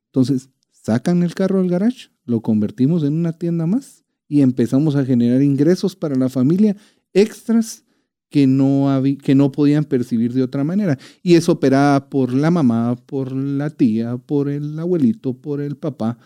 Entonces, 0.07 0.49
sacan 0.85 1.23
el 1.23 1.33
carro 1.33 1.59
del 1.59 1.69
garage, 1.71 2.09
lo 2.25 2.41
convertimos 2.41 3.03
en 3.03 3.13
una 3.15 3.33
tienda 3.33 3.65
más 3.65 4.03
y 4.27 4.41
empezamos 4.41 4.95
a 4.95 5.03
generar 5.03 5.41
ingresos 5.41 5.95
para 5.95 6.15
la 6.15 6.29
familia 6.29 6.75
extras 7.11 7.83
que 8.29 8.45
no, 8.45 9.01
que 9.23 9.33
no 9.33 9.51
podían 9.51 9.85
percibir 9.85 10.33
de 10.33 10.43
otra 10.43 10.63
manera. 10.63 10.99
Y 11.23 11.33
es 11.33 11.49
operada 11.49 12.07
por 12.07 12.33
la 12.33 12.51
mamá, 12.51 12.95
por 13.07 13.31
la 13.31 13.71
tía, 13.71 14.17
por 14.17 14.47
el 14.47 14.77
abuelito, 14.77 15.33
por 15.33 15.59
el 15.59 15.75
papá. 15.75 16.19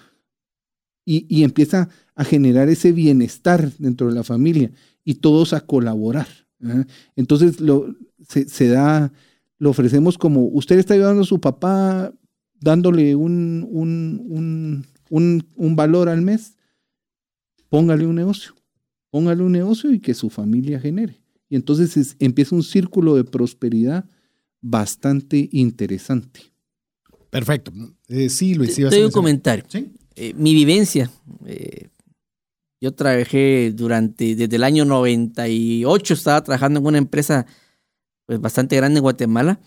Y, 1.05 1.25
y 1.29 1.43
empieza 1.43 1.87
a 2.15 2.25
generar 2.25 2.67
ese 2.67 2.91
bienestar 2.91 3.71
dentro 3.77 4.07
de 4.07 4.15
la 4.15 4.23
familia 4.23 4.71
y 5.05 5.15
todos 5.15 5.53
a 5.53 5.61
colaborar. 5.61 6.27
Entonces 7.15 7.61
lo, 7.61 7.95
se, 8.27 8.67
da, 8.67 9.13
lo 9.57 9.69
ofrecemos 9.69 10.17
como 10.17 10.47
usted 10.47 10.77
está 10.77 10.95
ayudando 10.95 11.21
a 11.21 11.25
su 11.25 11.39
papá 11.39 12.13
dándole 12.59 13.15
un, 13.15 13.67
un, 13.69 14.85
un, 15.09 15.45
un 15.55 15.75
valor 15.75 16.09
al 16.09 16.21
mes, 16.21 16.55
póngale 17.69 18.05
un 18.05 18.15
negocio, 18.15 18.53
póngale 19.09 19.43
un 19.43 19.51
negocio 19.51 19.91
y 19.91 19.99
que 19.99 20.13
su 20.13 20.29
familia 20.29 20.79
genere. 20.79 21.19
Y 21.49 21.55
entonces 21.55 22.15
empieza 22.19 22.55
un 22.55 22.63
círculo 22.63 23.15
de 23.15 23.23
prosperidad 23.23 24.05
bastante 24.61 25.49
interesante. 25.51 26.41
Perfecto. 27.29 27.71
Eh, 28.07 28.29
sí, 28.29 28.55
Luis. 28.55 28.75
Te 28.75 28.83
doy 28.83 29.03
un 29.03 29.11
comentario. 29.11 29.65
Eh, 30.15 30.33
mi 30.35 30.53
vivencia. 30.53 31.09
Eh, 31.45 31.87
yo 32.81 32.93
trabajé 32.93 33.71
durante, 33.75 34.35
desde 34.35 34.55
el 34.55 34.63
año 34.63 34.85
98, 34.85 36.13
estaba 36.13 36.43
trabajando 36.43 36.79
en 36.79 36.85
una 36.85 36.97
empresa 36.97 37.45
pues, 38.25 38.39
bastante 38.39 38.75
grande 38.75 38.99
en 38.99 39.03
Guatemala. 39.03 39.59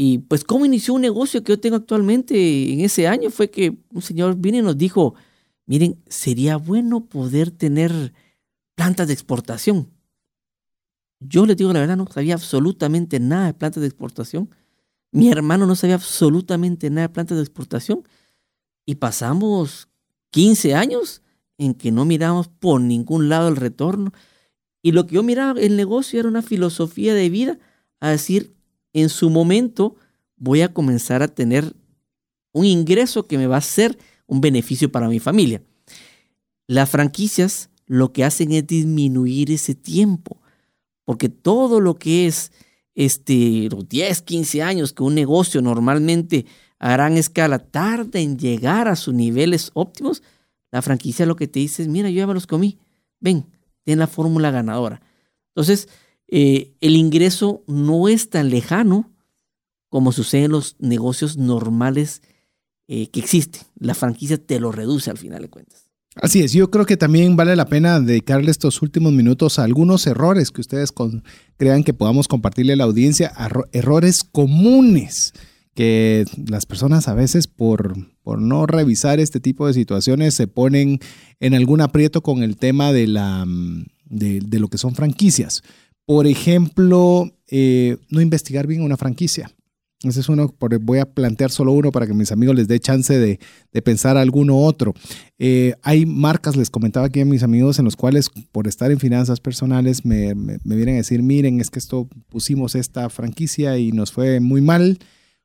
Y 0.00 0.18
pues 0.18 0.44
cómo 0.44 0.64
inició 0.64 0.94
un 0.94 1.00
negocio 1.00 1.42
que 1.42 1.50
yo 1.50 1.58
tengo 1.58 1.74
actualmente 1.74 2.72
en 2.72 2.82
ese 2.82 3.08
año 3.08 3.30
fue 3.30 3.50
que 3.50 3.78
un 3.92 4.00
señor 4.00 4.36
vino 4.36 4.56
y 4.56 4.62
nos 4.62 4.78
dijo, 4.78 5.16
miren, 5.66 6.00
sería 6.06 6.56
bueno 6.56 7.06
poder 7.06 7.50
tener 7.50 8.12
plantas 8.76 9.08
de 9.08 9.14
exportación. 9.14 9.90
Yo 11.18 11.46
les 11.46 11.56
digo 11.56 11.72
la 11.72 11.80
verdad, 11.80 11.96
no 11.96 12.06
sabía 12.06 12.34
absolutamente 12.34 13.18
nada 13.18 13.46
de 13.46 13.54
plantas 13.54 13.80
de 13.80 13.88
exportación. 13.88 14.48
Mi 15.10 15.32
hermano 15.32 15.66
no 15.66 15.74
sabía 15.74 15.96
absolutamente 15.96 16.90
nada 16.90 17.08
de 17.08 17.14
plantas 17.14 17.36
de 17.36 17.42
exportación. 17.42 18.04
Y 18.86 18.94
pasamos 18.94 19.88
15 20.30 20.76
años 20.76 21.22
en 21.56 21.74
que 21.74 21.90
no 21.90 22.04
miramos 22.04 22.46
por 22.46 22.80
ningún 22.80 23.28
lado 23.28 23.48
el 23.48 23.56
retorno. 23.56 24.12
Y 24.80 24.92
lo 24.92 25.08
que 25.08 25.16
yo 25.16 25.24
miraba, 25.24 25.60
el 25.60 25.76
negocio 25.76 26.20
era 26.20 26.28
una 26.28 26.42
filosofía 26.42 27.14
de 27.14 27.30
vida, 27.30 27.58
a 27.98 28.10
decir, 28.10 28.54
en 29.00 29.08
su 29.08 29.30
momento 29.30 29.96
voy 30.36 30.62
a 30.62 30.72
comenzar 30.72 31.22
a 31.22 31.28
tener 31.28 31.74
un 32.52 32.64
ingreso 32.64 33.26
que 33.26 33.38
me 33.38 33.46
va 33.46 33.56
a 33.56 33.62
ser 33.62 33.98
un 34.26 34.40
beneficio 34.40 34.90
para 34.90 35.08
mi 35.08 35.20
familia. 35.20 35.62
Las 36.66 36.90
franquicias 36.90 37.70
lo 37.86 38.12
que 38.12 38.24
hacen 38.24 38.52
es 38.52 38.66
disminuir 38.66 39.50
ese 39.50 39.74
tiempo 39.74 40.38
porque 41.08 41.30
todo 41.30 41.80
lo 41.80 41.98
que 41.98 42.26
es 42.26 42.52
este, 42.94 43.68
los 43.70 43.88
10, 43.88 44.20
15 44.20 44.62
años 44.62 44.92
que 44.92 45.02
un 45.02 45.14
negocio 45.14 45.62
normalmente 45.62 46.44
a 46.78 46.92
gran 46.92 47.16
escala 47.16 47.58
tarda 47.58 48.20
en 48.20 48.38
llegar 48.38 48.88
a 48.88 48.94
sus 48.94 49.14
niveles 49.14 49.70
óptimos, 49.72 50.22
la 50.70 50.82
franquicia 50.82 51.24
lo 51.24 51.34
que 51.34 51.48
te 51.48 51.60
dice 51.60 51.80
es, 51.80 51.88
mira, 51.88 52.10
yo 52.10 52.18
ya 52.18 52.26
me 52.26 52.34
los 52.34 52.46
comí, 52.46 52.76
ven, 53.20 53.46
ten 53.84 53.98
la 53.98 54.06
fórmula 54.06 54.50
ganadora. 54.50 55.00
Entonces, 55.54 55.88
eh, 56.28 56.74
el 56.80 56.96
ingreso 56.96 57.64
no 57.66 58.08
es 58.08 58.30
tan 58.30 58.50
lejano 58.50 59.10
como 59.88 60.12
sucede 60.12 60.44
en 60.44 60.52
los 60.52 60.76
negocios 60.78 61.36
normales 61.36 62.22
eh, 62.86 63.08
que 63.08 63.20
existen. 63.20 63.62
La 63.78 63.94
franquicia 63.94 64.38
te 64.38 64.60
lo 64.60 64.70
reduce 64.72 65.10
al 65.10 65.18
final 65.18 65.42
de 65.42 65.48
cuentas. 65.48 65.88
Así 66.14 66.40
es, 66.40 66.52
yo 66.52 66.70
creo 66.70 66.84
que 66.84 66.96
también 66.96 67.36
vale 67.36 67.54
la 67.54 67.66
pena 67.66 68.00
dedicarle 68.00 68.50
estos 68.50 68.82
últimos 68.82 69.12
minutos 69.12 69.58
a 69.58 69.64
algunos 69.64 70.06
errores 70.06 70.50
que 70.50 70.60
ustedes 70.60 70.92
crean 71.56 71.84
que 71.84 71.94
podamos 71.94 72.26
compartirle 72.26 72.72
a 72.72 72.76
la 72.76 72.84
audiencia, 72.84 73.32
errores 73.72 74.24
comunes 74.24 75.32
que 75.74 76.24
las 76.48 76.66
personas 76.66 77.06
a 77.06 77.14
veces 77.14 77.46
por, 77.46 77.94
por 78.24 78.40
no 78.42 78.66
revisar 78.66 79.20
este 79.20 79.38
tipo 79.38 79.68
de 79.68 79.74
situaciones 79.74 80.34
se 80.34 80.48
ponen 80.48 80.98
en 81.38 81.54
algún 81.54 81.80
aprieto 81.80 82.20
con 82.20 82.42
el 82.42 82.56
tema 82.56 82.92
de, 82.92 83.06
la, 83.06 83.46
de, 84.06 84.58
lo 84.58 84.66
que 84.66 84.76
son 84.76 84.96
franquicias. 84.96 85.62
Por 86.08 86.26
ejemplo, 86.26 87.30
eh, 87.48 87.98
no 88.08 88.22
investigar 88.22 88.66
bien 88.66 88.80
una 88.80 88.96
franquicia. 88.96 89.50
Ese 90.02 90.20
es 90.20 90.30
uno, 90.30 90.54
voy 90.80 91.00
a 91.00 91.04
plantear 91.04 91.50
solo 91.50 91.72
uno 91.72 91.92
para 91.92 92.06
que 92.06 92.14
mis 92.14 92.32
amigos 92.32 92.56
les 92.56 92.66
dé 92.66 92.80
chance 92.80 93.18
de, 93.18 93.38
pensar 93.82 94.16
alguno 94.16 94.56
otro. 94.56 94.94
Eh, 95.38 95.74
hay 95.82 96.06
marcas, 96.06 96.56
les 96.56 96.70
comentaba 96.70 97.04
aquí 97.04 97.20
a 97.20 97.26
mis 97.26 97.42
amigos, 97.42 97.78
en 97.78 97.84
los 97.84 97.94
cuales 97.94 98.30
por 98.52 98.66
estar 98.66 98.90
en 98.90 98.98
finanzas 98.98 99.38
personales 99.38 100.06
me, 100.06 100.32
vienen 100.64 100.94
a 100.94 100.96
decir, 100.96 101.22
miren, 101.22 101.60
es 101.60 101.68
que 101.68 101.78
esto 101.78 102.08
pusimos 102.30 102.74
esta 102.74 103.10
franquicia 103.10 103.76
y 103.76 103.92
nos 103.92 104.10
fue 104.10 104.40
muy 104.40 104.62
mal. 104.62 104.98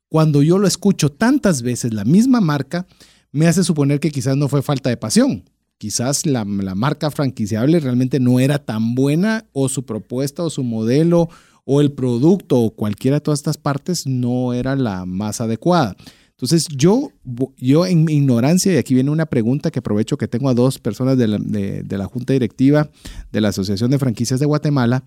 Cuando 0.08 0.44
yo 0.44 0.60
lo 0.60 0.68
escucho 0.68 1.12
tantas 1.12 1.62
veces, 1.62 1.94
la 1.94 2.06
misma 2.06 2.40
marca, 2.40 2.88
me 3.34 3.48
hace 3.48 3.66
suponer 3.66 4.00
que 4.00 4.12
quizás 4.12 4.38
no 4.38 4.48
fue 4.48 4.62
falta 4.62 4.90
de 4.90 4.96
pasión. 4.96 5.44
Quizás 5.84 6.26
la, 6.26 6.46
la 6.46 6.76
marca 6.76 7.12
franquiciable 7.12 7.78
realmente 7.82 8.22
no 8.22 8.40
era 8.40 8.58
tan 8.58 8.96
buena 8.96 9.50
o 9.52 9.68
su 9.68 9.84
propuesta 9.84 10.42
o 10.42 10.50
su 10.50 10.64
modelo 10.64 11.28
o 11.66 11.82
el 11.82 11.92
producto 11.92 12.58
o 12.58 12.74
cualquiera 12.74 13.18
de 13.18 13.22
todas 13.22 13.42
estas 13.42 13.58
partes 13.58 14.08
no 14.08 14.54
era 14.54 14.78
la 14.78 15.06
más 15.06 15.42
adecuada. 15.42 15.98
Entonces 16.30 16.70
yo, 16.74 17.12
yo 17.58 17.86
en 17.86 18.06
mi 18.06 18.14
ignorancia, 18.14 18.72
y 18.72 18.78
aquí 18.78 18.94
viene 18.94 19.10
una 19.10 19.26
pregunta 19.26 19.72
que 19.72 19.80
aprovecho 19.80 20.18
que 20.18 20.30
tengo 20.30 20.48
a 20.48 20.54
dos 20.54 20.80
personas 20.80 21.18
de 21.18 21.28
la, 21.28 22.06
Junta 22.06 22.32
Directiva 22.32 22.90
de 23.34 23.42
la 23.42 23.50
Asociación 23.50 23.92
de 23.92 24.00
Franquicias 24.00 24.40
de 24.40 24.46
Guatemala, 24.46 25.04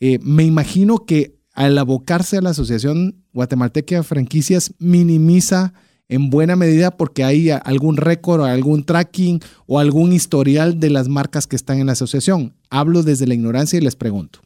eh, 0.00 0.18
me 0.20 0.42
imagino 0.42 1.06
que 1.06 1.38
al 1.52 1.78
abocarse 1.78 2.38
a 2.38 2.42
la 2.42 2.50
Asociación 2.50 3.22
Guatemalteca 3.32 3.94
de 3.94 4.02
Franquicias 4.02 4.74
minimiza 4.80 5.74
en 6.08 6.30
buena 6.30 6.56
medida 6.56 6.96
porque 6.96 7.24
hay 7.24 7.50
algún 7.50 7.96
récord 7.96 8.40
o 8.40 8.44
algún 8.44 8.84
tracking 8.84 9.40
o 9.66 9.78
algún 9.78 10.12
historial 10.12 10.80
de 10.80 10.90
las 10.90 11.08
marcas 11.08 11.46
que 11.46 11.56
están 11.56 11.78
en 11.78 11.86
la 11.86 11.92
asociación. 11.92 12.54
Hablo 12.70 13.02
desde 13.02 13.26
la 13.26 13.34
ignorancia 13.34 13.78
y 13.78 13.82
les 13.82 13.96
pregunto. 13.96 14.40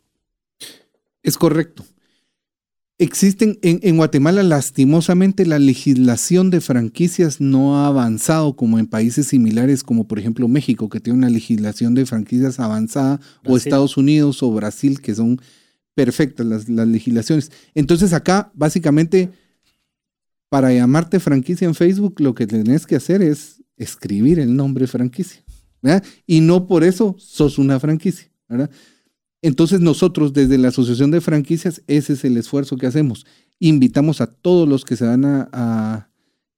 Es 1.22 1.38
correcto. 1.38 1.84
Existen 2.98 3.58
en, 3.62 3.96
Guatemala, 3.96 4.44
lastimosamente, 4.44 5.44
la 5.44 5.58
legislación 5.58 6.50
de 6.50 6.60
franquicias 6.60 7.40
no 7.40 7.78
ha 7.78 7.88
avanzado 7.88 8.54
como 8.54 8.78
en 8.78 8.86
países 8.86 9.26
similares, 9.26 9.82
como 9.82 10.06
por 10.06 10.20
ejemplo 10.20 10.46
México, 10.46 10.88
que 10.88 11.00
tiene 11.00 11.18
una 11.18 11.30
legislación 11.30 11.94
de 11.94 12.06
franquicias 12.06 12.60
avanzada, 12.60 13.18
o 13.44 13.56
Estados 13.56 13.96
Unidos 13.96 14.40
o 14.44 14.52
Brasil, 14.52 15.00
que 15.00 15.16
son 15.16 15.40
perfectas 15.94 16.46
las, 16.46 16.68
legislaciones. 16.68 17.50
Entonces 17.74 18.12
acá, 18.12 18.52
básicamente, 18.54 19.30
para 20.52 20.70
llamarte 20.70 21.18
franquicia 21.18 21.66
en 21.66 21.74
Facebook, 21.74 22.20
lo 22.20 22.34
que 22.34 22.46
tenés 22.46 22.84
que 22.84 22.96
hacer 22.96 23.22
es 23.22 23.62
escribir 23.78 24.38
el 24.38 24.54
nombre 24.54 24.86
franquicia. 24.86 25.42
Y 26.26 26.42
no 26.42 26.66
por 26.66 26.84
eso 26.84 27.16
sos 27.18 27.56
una 27.56 27.80
franquicia. 27.80 28.30
¿verdad? 28.50 28.70
Entonces 29.40 29.80
nosotros 29.80 30.34
desde 30.34 30.58
la 30.58 30.68
Asociación 30.68 31.10
de 31.10 31.22
Franquicias, 31.22 31.82
ese 31.86 32.12
es 32.12 32.24
el 32.26 32.36
esfuerzo 32.36 32.76
que 32.76 32.86
hacemos. 32.86 33.24
Invitamos 33.60 34.20
a 34.20 34.26
todos 34.26 34.68
los 34.68 34.84
que 34.84 34.96
se 34.96 35.06
van 35.06 35.24
a, 35.24 36.10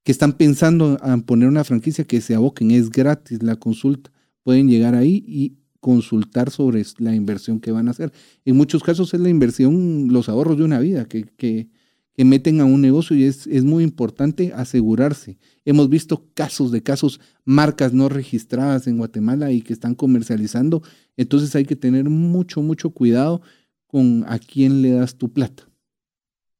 que 0.03 0.11
están 0.11 0.33
pensando 0.33 0.99
en 1.01 1.21
poner 1.21 1.47
una 1.47 1.63
franquicia 1.63 2.03
que 2.03 2.19
se 2.19 2.35
aboquen. 2.35 2.71
Es 2.71 2.89
gratis 2.89 3.43
la 3.43 3.55
consulta. 3.55 4.11
Pueden 4.43 4.67
llegar 4.67 4.93
ahí 4.95 5.23
y 5.25 5.55
consultar 5.79 6.51
sobre 6.51 6.83
la 6.97 7.15
inversión 7.15 7.61
que 7.61 7.71
van 7.71 7.87
a 7.87 7.91
hacer. 7.91 8.11
En 8.43 8.57
muchos 8.57 8.83
casos 8.83 9.13
es 9.13 9.21
la 9.21 9.29
inversión, 9.29 10.09
los 10.11 10.27
ahorros 10.27 10.57
de 10.57 10.65
una 10.65 10.79
vida 10.79 11.05
que, 11.05 11.23
que, 11.37 11.69
que 12.15 12.25
meten 12.25 12.61
a 12.61 12.65
un 12.65 12.81
negocio 12.81 13.15
y 13.15 13.25
es, 13.25 13.45
es, 13.47 13.63
muy 13.63 13.83
importante 13.83 14.53
asegurarse. 14.55 15.37
Hemos 15.65 15.89
visto 15.89 16.29
casos 16.33 16.71
de 16.71 16.81
casos, 16.81 17.19
marcas 17.43 17.93
no 17.93 18.07
registradas 18.07 18.87
en 18.87 18.97
Guatemala 18.97 19.51
y 19.51 19.61
que 19.61 19.73
están 19.73 19.95
comercializando. 19.95 20.81
Entonces 21.17 21.55
hay 21.55 21.65
que 21.65 21.75
tener 21.75 22.09
mucho, 22.09 22.61
mucho 22.61 22.91
cuidado 22.91 23.41
con 23.87 24.23
a 24.27 24.39
quién 24.39 24.81
le 24.81 24.91
das 24.91 25.15
tu 25.15 25.31
plata. 25.33 25.67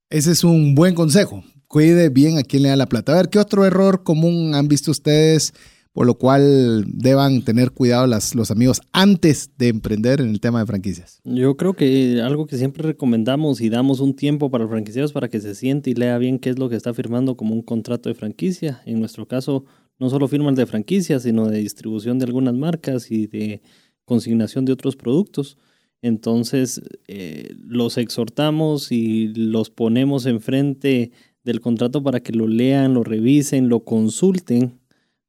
Ese 0.10 0.32
es 0.32 0.44
un 0.44 0.76
buen 0.76 0.94
consejo. 0.94 1.44
Cuide 1.68 2.10
bien 2.10 2.38
a 2.38 2.44
quién 2.44 2.64
le 2.64 2.70
da 2.70 2.76
la 2.76 2.90
plata. 2.90 3.14
A 3.14 3.18
ver, 3.18 3.30
¿qué 3.30 3.40
otro 3.40 3.66
error 3.66 4.04
común 4.04 4.54
han 4.54 4.68
visto 4.68 4.92
ustedes 4.92 5.54
por 5.96 6.06
lo 6.06 6.16
cual 6.16 6.84
deban 6.88 7.42
tener 7.44 7.72
cuidado 7.72 8.06
las, 8.06 8.36
los 8.36 8.52
amigos 8.52 8.82
antes 8.92 9.52
de 9.58 9.70
emprender 9.70 10.20
en 10.20 10.28
el 10.28 10.42
tema 10.42 10.60
de 10.60 10.66
franquicias. 10.66 11.22
Yo 11.24 11.56
creo 11.56 11.74
que 11.74 12.22
algo 12.22 12.48
que 12.48 12.58
siempre 12.58 12.84
recomendamos 12.84 13.62
y 13.62 13.70
damos 13.70 14.02
un 14.02 14.14
tiempo 14.14 14.52
para 14.52 14.66
los 14.66 14.72
franquiciados 14.72 15.14
para 15.14 15.30
que 15.30 15.40
se 15.40 15.56
siente 15.56 15.92
y 15.92 15.94
lea 15.94 16.18
bien 16.18 16.38
qué 16.38 16.50
es 16.50 16.60
lo 16.60 16.68
que 16.68 16.76
está 16.76 16.94
firmando 16.94 17.38
como 17.38 17.56
un 17.56 17.62
contrato 17.62 18.10
de 18.10 18.16
franquicia. 18.16 18.82
En 18.86 19.00
nuestro 19.00 19.26
caso, 19.26 19.64
no 19.98 20.10
solo 20.10 20.28
firman 20.28 20.54
de 20.54 20.66
franquicia, 20.66 21.18
sino 21.22 21.48
de 21.48 21.60
distribución 21.60 22.20
de 22.20 22.26
algunas 22.26 22.56
marcas 22.56 23.10
y 23.10 23.28
de 23.28 23.62
consignación 24.04 24.66
de 24.66 24.74
otros 24.74 24.98
productos. 24.98 25.58
Entonces, 26.02 26.82
eh, 27.08 27.56
los 27.58 27.98
exhortamos 27.98 28.92
y 28.92 29.30
los 29.34 29.70
ponemos 29.70 30.26
enfrente 30.26 31.12
del 31.46 31.62
contrato 31.62 32.04
para 32.04 32.20
que 32.20 32.34
lo 32.34 32.50
lean, 32.50 32.96
lo 32.96 33.06
revisen, 33.06 33.70
lo 33.70 33.86
consulten 33.86 34.82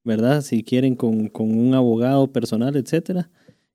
¿verdad? 0.07 0.41
Si 0.41 0.63
quieren 0.63 0.95
con, 0.95 1.31
un 1.35 1.75
abogado 1.75 2.33
personal, 2.33 2.77
etcétera. 2.77 3.29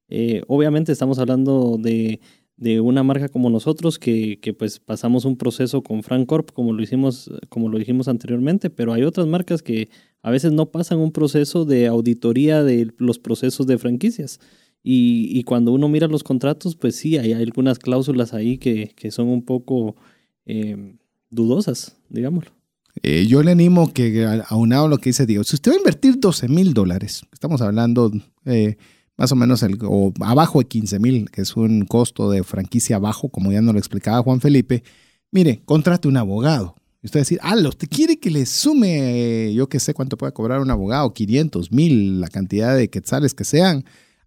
Eh, 0.08 0.42
obviamente 0.48 0.92
estamos 0.92 1.20
hablando 1.20 1.78
de, 1.78 2.22
de 2.56 2.80
una 2.80 3.04
marca 3.04 3.30
como 3.30 3.50
nosotros 3.50 4.00
que, 4.00 4.40
que, 4.40 4.54
pues 4.54 4.80
pasamos 4.80 5.26
un 5.26 5.38
proceso 5.38 5.84
con 5.84 6.04
Francorp 6.04 6.52
como 6.52 6.74
lo 6.74 6.82
hicimos 6.82 7.32
como 7.50 7.70
lo 7.70 7.78
dijimos 7.78 8.08
anteriormente 8.10 8.70
pero 8.70 8.92
hay 8.92 9.04
otras 9.04 9.26
marcas 9.26 9.62
que 9.64 9.90
a 10.22 10.32
veces 10.32 10.52
no 10.52 10.70
pasan 10.70 11.00
un 11.00 11.12
proceso 11.14 11.64
de 11.64 11.88
auditoría 11.88 12.62
de 12.62 12.92
los 12.98 13.20
procesos 13.20 13.68
de 13.68 13.78
franquicias 13.78 14.40
y, 14.84 15.30
y 15.32 15.44
cuando 15.44 15.72
uno 15.72 15.88
mira 15.88 16.08
los 16.08 16.24
contratos 16.24 16.76
pues 16.76 16.96
sí 16.98 17.18
hay, 17.18 17.32
algunas 17.32 17.80
cláusulas 17.80 18.34
ahí 18.34 18.58
que, 18.58 18.92
que 18.96 19.12
son 19.12 19.30
un 19.30 19.46
poco 19.46 19.96
eh, 20.46 20.98
dudosas 21.30 21.98
digámoslo 22.10 22.61
eh, 23.04 23.26
yo 23.28 23.42
le 23.44 23.52
animo 23.52 23.94
que 23.94 24.28
aunado 24.50 24.86
a 24.86 24.90
lo 24.90 24.98
que 24.98 25.10
dice 25.10 25.26
Dios 25.26 25.48
si 25.48 25.56
usted 25.56 25.72
va 25.72 25.76
a 25.76 25.80
invertir 25.80 26.20
12 26.20 26.48
mil 26.48 26.74
dólares 26.74 27.24
estamos 27.32 27.62
hablando 27.62 28.12
eh, 28.46 28.78
más 29.22 29.32
o 29.32 29.36
menos 29.36 29.62
el, 29.62 29.78
abajo 30.22 30.58
de 30.58 30.66
15 30.66 30.98
mil, 30.98 31.30
que 31.30 31.42
es 31.42 31.56
un 31.56 31.86
costo 31.86 32.32
de 32.32 32.44
franquicia 32.44 32.98
bajo, 32.98 33.30
como 33.30 33.52
ya 33.52 33.62
nos 33.62 33.74
lo 33.74 33.80
explicaba 33.80 34.24
Juan 34.24 34.42
Felipe, 34.42 34.84
mire, 35.30 35.62
contrate 35.64 36.08
un 36.08 36.18
abogado. 36.18 36.76
Y 37.04 37.06
usted 37.06 37.20
decir, 37.20 37.40
ah, 37.44 37.56
¿usted 37.56 37.88
quiere 37.88 38.20
que 38.20 38.32
le 38.32 38.48
sume, 38.48 39.54
yo 39.54 39.70
qué 39.70 39.80
sé 39.80 39.94
cuánto 39.94 40.18
puede 40.18 40.34
cobrar 40.34 40.60
un 40.60 40.72
abogado, 40.72 41.14
500 41.14 41.72
mil, 41.72 42.20
la 42.20 42.30
cantidad 42.30 42.76
de 42.76 42.90
quetzales 42.90 43.36
que 43.36 43.44
sean? 43.44 43.86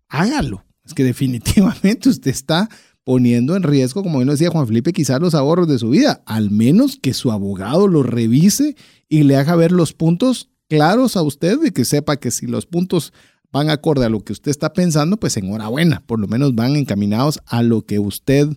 Hágalo. 0.09 0.65
Es 0.85 0.95
que 0.95 1.03
definitivamente 1.03 2.09
usted 2.09 2.31
está 2.31 2.69
poniendo 3.05 3.55
en 3.55 3.63
riesgo, 3.63 4.03
como 4.03 4.19
bien 4.19 4.29
decía 4.29 4.51
Juan 4.51 4.67
Felipe, 4.67 4.93
quizás 4.93 5.21
los 5.21 5.35
ahorros 5.35 5.69
de 5.69 5.79
su 5.79 5.91
vida. 5.91 6.23
Al 6.27 6.51
menos 6.51 6.99
que 7.01 7.15
su 7.15 7.31
abogado 7.31 7.87
lo 7.87 8.03
revise 8.03 8.77
y 9.09 9.23
le 9.23 9.37
haga 9.37 9.57
ver 9.57 9.73
los 9.73 9.93
puntos 9.93 10.51
claros 10.69 11.17
a 11.17 11.23
usted 11.23 11.59
de 11.61 11.73
que 11.73 11.85
sepa 11.85 12.17
que 12.17 12.31
si 12.31 12.47
los 12.47 12.67
puntos 12.67 13.13
van 13.53 13.71
acorde 13.71 14.05
a 14.05 14.09
lo 14.09 14.25
que 14.25 14.33
usted 14.33 14.51
está 14.51 14.73
pensando, 14.73 15.19
pues 15.19 15.37
enhorabuena, 15.37 16.03
por 16.07 16.19
lo 16.19 16.27
menos 16.27 16.55
van 16.55 16.77
encaminados 16.77 17.41
a 17.47 17.63
lo 17.63 17.83
que 17.83 17.99
usted 17.99 18.49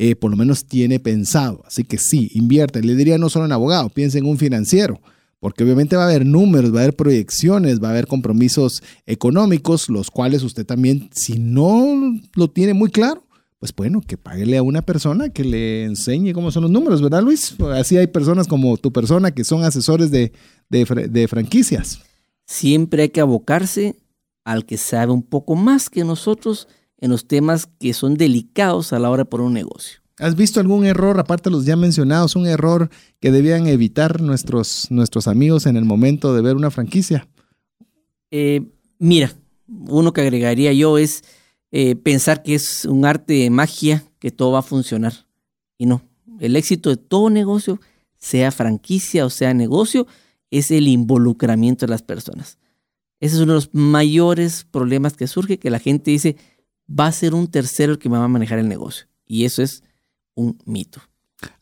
eh, 0.00 0.14
por 0.14 0.30
lo 0.30 0.36
menos 0.36 0.64
tiene 0.64 1.00
pensado. 1.00 1.64
Así 1.66 1.82
que 1.82 1.98
sí, 1.98 2.30
invierte. 2.32 2.82
Le 2.82 2.94
diría 2.94 3.18
no 3.18 3.28
solo 3.28 3.46
en 3.46 3.52
abogado, 3.52 3.90
piense 3.90 4.18
en 4.18 4.26
un 4.26 4.38
financiero, 4.38 5.00
porque 5.40 5.64
obviamente 5.64 5.96
va 5.96 6.04
a 6.04 6.06
haber 6.06 6.24
números, 6.24 6.72
va 6.72 6.78
a 6.78 6.82
haber 6.84 6.94
proyecciones, 6.94 7.82
va 7.82 7.88
a 7.88 7.90
haber 7.90 8.06
compromisos 8.06 8.80
económicos, 9.06 9.88
los 9.88 10.12
cuales 10.12 10.44
usted 10.44 10.64
también, 10.64 11.10
si 11.12 11.40
no 11.40 12.16
lo 12.34 12.48
tiene 12.48 12.74
muy 12.74 12.90
claro, 12.90 13.24
pues 13.58 13.74
bueno, 13.74 14.00
que 14.00 14.16
paguele 14.16 14.56
a 14.56 14.62
una 14.62 14.82
persona 14.82 15.30
que 15.30 15.44
le 15.44 15.84
enseñe 15.84 16.32
cómo 16.32 16.50
son 16.50 16.62
los 16.62 16.70
números, 16.70 17.02
¿verdad, 17.02 17.22
Luis? 17.22 17.56
Así 17.74 17.96
hay 17.96 18.06
personas 18.06 18.46
como 18.46 18.76
tu 18.76 18.92
persona 18.92 19.32
que 19.32 19.44
son 19.44 19.64
asesores 19.64 20.10
de, 20.10 20.32
de, 20.68 21.08
de 21.10 21.28
franquicias. 21.28 22.00
Siempre 22.46 23.02
hay 23.02 23.08
que 23.08 23.20
abocarse 23.20 23.96
al 24.44 24.64
que 24.64 24.76
sabe 24.76 25.12
un 25.12 25.22
poco 25.22 25.56
más 25.56 25.90
que 25.90 26.04
nosotros 26.04 26.68
en 26.98 27.10
los 27.10 27.26
temas 27.26 27.68
que 27.78 27.92
son 27.92 28.14
delicados 28.14 28.92
a 28.92 28.98
la 28.98 29.10
hora 29.10 29.24
de 29.24 29.30
poner 29.30 29.46
un 29.46 29.54
negocio. 29.54 30.00
¿Has 30.18 30.34
visto 30.34 30.58
algún 30.58 30.84
error, 30.84 31.18
aparte 31.20 31.48
de 31.48 31.56
los 31.56 31.64
ya 31.64 31.76
mencionados, 31.76 32.34
un 32.34 32.46
error 32.46 32.90
que 33.20 33.30
debían 33.30 33.66
evitar 33.68 34.20
nuestros, 34.20 34.88
nuestros 34.90 35.28
amigos 35.28 35.66
en 35.66 35.76
el 35.76 35.84
momento 35.84 36.34
de 36.34 36.42
ver 36.42 36.56
una 36.56 36.70
franquicia? 36.70 37.28
Eh, 38.30 38.62
mira, 38.98 39.32
uno 39.68 40.12
que 40.12 40.22
agregaría 40.22 40.72
yo 40.72 40.98
es 40.98 41.22
eh, 41.70 41.96
pensar 41.96 42.42
que 42.42 42.54
es 42.54 42.84
un 42.84 43.04
arte 43.04 43.34
de 43.34 43.50
magia, 43.50 44.04
que 44.18 44.30
todo 44.30 44.52
va 44.52 44.60
a 44.60 44.62
funcionar. 44.62 45.26
Y 45.76 45.86
no, 45.86 46.02
el 46.40 46.56
éxito 46.56 46.90
de 46.90 46.96
todo 46.96 47.30
negocio, 47.30 47.80
sea 48.18 48.50
franquicia 48.50 49.24
o 49.24 49.30
sea 49.30 49.54
negocio, 49.54 50.06
es 50.50 50.70
el 50.70 50.88
involucramiento 50.88 51.86
de 51.86 51.90
las 51.90 52.02
personas. 52.02 52.58
Ese 53.20 53.36
es 53.36 53.42
uno 53.42 53.52
de 53.52 53.58
los 53.58 53.70
mayores 53.72 54.64
problemas 54.70 55.14
que 55.14 55.26
surge, 55.26 55.58
que 55.58 55.70
la 55.70 55.78
gente 55.78 56.10
dice, 56.10 56.36
va 56.88 57.06
a 57.06 57.12
ser 57.12 57.34
un 57.34 57.48
tercero 57.48 57.92
el 57.92 57.98
que 57.98 58.08
me 58.08 58.18
va 58.18 58.24
a 58.24 58.28
manejar 58.28 58.58
el 58.58 58.68
negocio. 58.68 59.06
Y 59.26 59.44
eso 59.44 59.62
es 59.62 59.82
un 60.34 60.58
mito. 60.64 61.02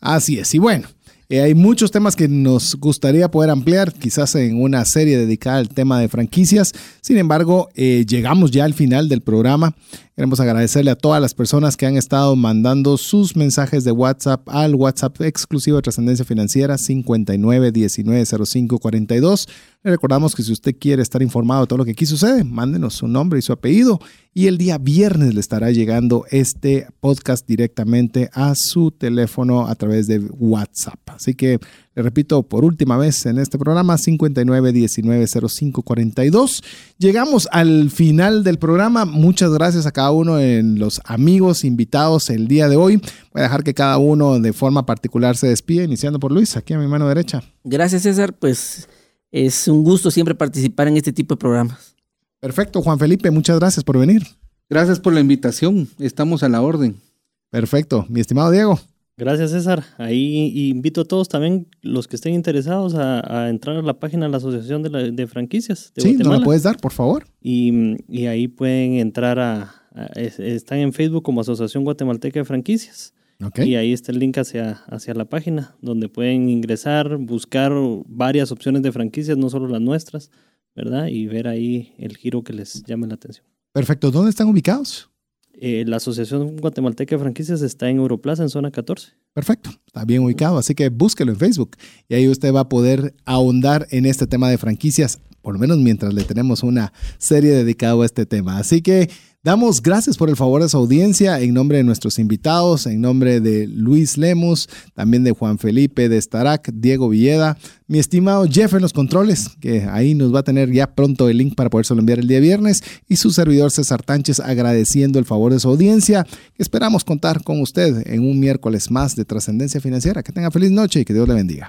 Así 0.01 0.39
es. 0.39 0.55
Y 0.55 0.59
bueno, 0.59 0.89
eh, 1.29 1.41
hay 1.41 1.55
muchos 1.55 1.91
temas 1.91 2.15
que 2.15 2.29
nos 2.29 2.77
gustaría 2.77 3.31
poder 3.31 3.51
ampliar, 3.51 3.93
quizás 3.93 4.35
en 4.37 4.61
una 4.61 4.85
serie 4.85 5.19
dedicada 5.19 5.59
al 5.59 5.69
tema 5.69 6.01
de 6.01 6.09
franquicias. 6.09 6.73
Sin 7.01 7.19
embargo, 7.19 7.69
eh, 7.75 8.05
llegamos 8.07 8.53
ya 8.53 8.65
al 8.65 8.75
final 8.75 9.09
del 9.09 9.23
programa. 9.23 9.75
Queremos 10.17 10.41
agradecerle 10.41 10.91
a 10.91 10.97
todas 10.97 11.21
las 11.21 11.35
personas 11.35 11.77
que 11.77 11.85
han 11.85 11.99
estado 11.99 12.35
mandando 12.37 12.97
sus 12.97 13.37
mensajes 13.37 13.85
de 13.85 13.93
WhatsApp 13.93 14.49
al 14.49 14.75
WhatsApp 14.75 15.21
exclusivo 15.21 15.77
de 15.77 15.83
Trascendencia 15.83 16.25
Financiera 16.25 16.77
59190542. 16.77 19.47
Le 19.83 19.91
recordamos 19.91 20.35
que 20.35 20.43
si 20.43 20.53
usted 20.53 20.75
quiere 20.81 21.03
estar 21.03 21.21
informado 21.21 21.61
de 21.61 21.67
todo 21.67 21.77
lo 21.77 21.85
que 21.85 21.91
aquí 21.91 22.07
sucede, 22.07 22.45
mándenos 22.45 22.95
su 22.95 23.09
nombre 23.09 23.41
y 23.41 23.43
su 23.43 23.53
apellido 23.53 24.01
y 24.33 24.47
el 24.47 24.57
día 24.57 24.79
viernes 24.79 25.35
le 25.35 25.41
estará 25.41 25.71
llegando 25.71 26.25
este 26.31 26.87
podcast 27.01 27.47
directamente 27.47 28.31
a 28.33 28.55
su 28.55 28.93
teléfono 28.93 29.69
a 29.69 29.75
través 29.75 30.07
de 30.07 30.19
WhatsApp. 30.19 30.99
Así 31.09 31.35
que 31.35 31.61
le 31.97 32.03
repito 32.03 32.43
por 32.43 32.65
última 32.65 32.99
vez 32.99 33.25
en 33.25 33.39
este 33.39 33.57
programa, 33.59 33.97
59190542. 33.97 36.63
Llegamos 36.99 37.49
al 37.51 37.91
final 37.91 38.45
del 38.45 38.59
programa. 38.59 39.07
Muchas 39.07 39.51
gracias 39.51 39.87
a 39.87 39.93
cada 39.93 40.11
uno 40.11 40.37
de 40.37 40.63
los 40.63 41.01
amigos 41.07 41.65
invitados 41.65 42.29
el 42.29 42.49
día 42.49 42.69
de 42.69 42.77
hoy. 42.77 42.99
Voy 43.33 43.41
a 43.41 43.45
dejar 43.45 43.65
que 43.65 43.73
cada 43.73 43.97
uno 43.97 44.39
de 44.39 44.53
forma 44.53 44.85
particular 44.85 45.39
se 45.39 45.49
despide, 45.49 45.85
iniciando 45.85 46.21
por 46.21 46.33
Luis, 46.33 46.59
aquí 46.59 46.75
a 46.75 46.79
mi 46.79 46.87
mano 46.87 47.09
derecha. 47.09 47.43
Gracias, 47.65 48.03
César. 48.03 48.35
Pues 48.35 48.91
es 49.33 49.67
un 49.67 49.83
gusto 49.83 50.11
siempre 50.11 50.35
participar 50.35 50.89
en 50.89 50.99
este 50.99 51.15
tipo 51.15 51.35
de 51.35 51.39
programas. 51.39 51.95
Perfecto, 52.41 52.83
Juan 52.83 52.99
Felipe, 52.99 53.31
muchas 53.31 53.59
gracias 53.59 53.83
por 53.83 53.99
venir. 53.99 54.23
Gracias 54.69 55.01
por 55.01 55.15
la 55.15 55.21
invitación. 55.21 55.89
Estamos 55.99 56.43
a 56.43 56.51
la 56.51 56.61
orden. 56.61 57.01
Perfecto, 57.49 58.05
mi 58.11 58.21
estimado 58.21 58.51
Diego. 58.51 58.79
Gracias, 59.19 59.51
César. 59.53 59.83
Ahí 59.97 60.69
invito 60.69 61.01
a 61.01 61.05
todos 61.05 61.29
también, 61.29 61.69
los 61.81 62.07
que 62.07 62.17
estén 62.17 62.35
interesados, 62.35 62.95
a, 62.95 63.49
entrar 63.49 63.77
a 63.77 63.83
la 63.83 63.99
página 63.99 64.27
de 64.27 64.31
la 64.31 64.37
Asociación 64.37 64.83
de, 64.83 65.27
Franquicias. 65.27 65.93
De 65.95 66.03
sí, 66.03 66.13
¿nos 66.15 66.39
la 66.39 66.45
puedes 66.45 66.65
dar, 66.65 66.77
por 66.79 66.93
favor? 66.93 67.27
Y, 67.41 68.27
ahí 68.27 68.47
pueden 68.49 68.95
entrar 68.95 69.39
a, 69.39 69.75
Están 70.15 70.79
en 70.79 70.93
Facebook 70.93 71.23
como 71.23 71.41
Asociación 71.41 71.85
Guatemalteca 71.85 72.41
de 72.41 72.45
Franquicias. 72.45 73.15
Y 73.57 73.75
ahí 73.75 73.93
está 73.93 74.13
el 74.13 74.19
link 74.19 74.37
hacia, 74.37 74.83
hacia 74.89 75.15
la 75.15 75.25
página, 75.25 75.77
donde 75.81 76.09
pueden 76.09 76.51
ingresar, 76.51 77.17
buscar 77.17 77.73
varias 78.07 78.53
opciones 78.53 78.83
de 78.83 78.93
franquicias, 78.93 79.37
no 79.39 79.49
solo 79.49 79.69
las 79.69 79.81
nuestras, 79.81 80.31
¿verdad? 80.75 81.07
Y 81.07 81.27
ver 81.27 81.49
ahí 81.49 81.95
el 81.99 82.17
giro 82.17 82.43
que 82.43 82.53
les 82.53 82.83
llame 82.85 83.07
la 83.07 83.15
atención. 83.15 83.47
Perfecto. 83.73 84.11
¿Dónde 84.11 84.31
están 84.31 84.49
ubicados? 84.49 85.11
Eh, 85.59 85.85
la 85.87 85.97
Asociación 85.97 86.57
Guatemalteca 86.57 87.17
de 87.17 87.23
Franquicias 87.23 87.63
está 87.63 87.89
en 87.89 87.97
Europlaza, 87.97 88.43
en 88.43 88.51
zona 88.51 88.71
14. 88.71 89.13
Perfecto, 89.33 89.71
está 89.87 90.05
bien 90.05 90.23
ubicado, 90.23 90.59
así 90.59 90.75
que 90.75 90.91
búsquelo 90.91 91.33
en 91.33 91.39
Facebook 91.39 91.77
y 92.09 92.15
ahí 92.15 92.29
usted 92.29 92.53
va 92.55 92.61
a 92.61 92.69
poder 92.69 93.15
ahondar 93.25 93.87
en 93.91 94.07
este 94.07 94.27
tema 94.27 94.51
de 94.51 94.59
franquicias, 94.59 95.21
por 95.41 95.55
lo 95.55 95.61
menos 95.61 95.79
mientras 95.79 96.13
le 96.13 96.25
tenemos 96.25 96.63
una 96.63 96.93
serie 97.19 97.53
dedicada 97.53 98.03
a 98.03 98.05
este 98.07 98.27
tema. 98.27 98.59
Así 98.59 98.83
que 98.83 99.11
Damos 99.47 99.81
gracias 99.81 100.17
por 100.17 100.29
el 100.29 100.35
favor 100.35 100.61
de 100.61 100.69
su 100.69 100.77
audiencia 100.77 101.39
en 101.41 101.55
nombre 101.55 101.79
de 101.79 101.85
nuestros 101.85 102.19
invitados, 102.19 102.85
en 102.87 103.01
nombre 103.01 103.41
de 103.41 103.69
Luis 103.69 104.19
Lemus, 104.19 104.69
también 104.93 105.23
de 105.23 105.31
Juan 105.31 105.61
Felipe 105.61 106.09
de 106.09 106.21
Starac, 106.21 106.73
Diego 106.75 107.09
Villeda, 107.09 107.57
mi 107.87 108.01
estimado 108.01 108.49
Jeff 108.51 108.75
en 108.75 108.83
los 108.83 108.93
controles, 108.93 109.51
que 109.61 109.85
ahí 109.85 110.17
nos 110.17 110.35
va 110.35 110.41
a 110.41 110.43
tener 110.43 110.73
ya 110.73 110.93
pronto 110.97 111.29
el 111.29 111.39
link 111.39 111.55
para 111.55 111.71
poderse 111.71 111.95
enviar 111.95 112.19
el 112.19 112.27
día 112.27 112.41
viernes, 112.41 112.83
y 113.07 113.19
su 113.19 113.31
servidor 113.31 113.71
César 113.71 114.03
Tánchez 114.03 114.41
agradeciendo 114.41 115.21
el 115.21 115.25
favor 115.25 115.53
de 115.53 115.61
su 115.61 115.69
audiencia. 115.69 116.27
Esperamos 116.59 117.05
contar 117.05 117.45
con 117.45 117.61
usted 117.61 118.03
en 118.05 118.29
un 118.29 118.41
miércoles 118.41 118.91
más 118.91 119.15
de 119.15 119.25
trascendencia 119.25 119.81
financiera. 119.81 120.25
Que 120.25 120.33
tenga 120.33 120.51
feliz 120.51 120.73
noche 120.73 120.99
y 120.99 121.05
que 121.05 121.15
Dios 121.15 121.29
le 121.29 121.35
bendiga. 121.35 121.69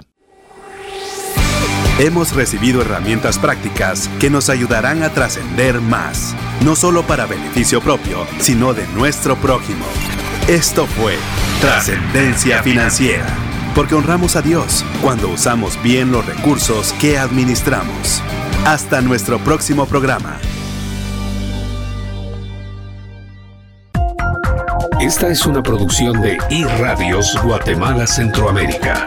Hemos 1.98 2.32
recibido 2.32 2.80
herramientas 2.82 3.38
prácticas 3.38 4.08
que 4.20 4.30
nos 4.30 4.50
ayudarán 4.50 5.02
a 5.02 5.10
trascender 5.10 5.80
más, 5.80 6.36
no 6.64 6.76
solo 6.76 7.02
para 7.02 7.26
beneficio 7.26 7.80
propio, 7.80 8.26
sino 8.38 8.72
de 8.72 8.86
nuestro 8.88 9.36
prójimo. 9.36 9.84
Esto 10.46 10.86
fue 10.86 11.16
Trascendencia 11.60 12.62
Financiera, 12.62 13.26
porque 13.74 13.96
honramos 13.96 14.36
a 14.36 14.42
Dios 14.42 14.84
cuando 15.02 15.28
usamos 15.28 15.82
bien 15.82 16.12
los 16.12 16.24
recursos 16.24 16.94
que 17.00 17.18
administramos. 17.18 18.22
Hasta 18.64 19.00
nuestro 19.00 19.38
próximo 19.40 19.86
programa. 19.86 20.38
Esta 25.00 25.28
es 25.28 25.46
una 25.46 25.62
producción 25.62 26.20
de 26.20 26.38
iRadios 26.50 27.36
Guatemala 27.42 28.06
Centroamérica. 28.06 29.06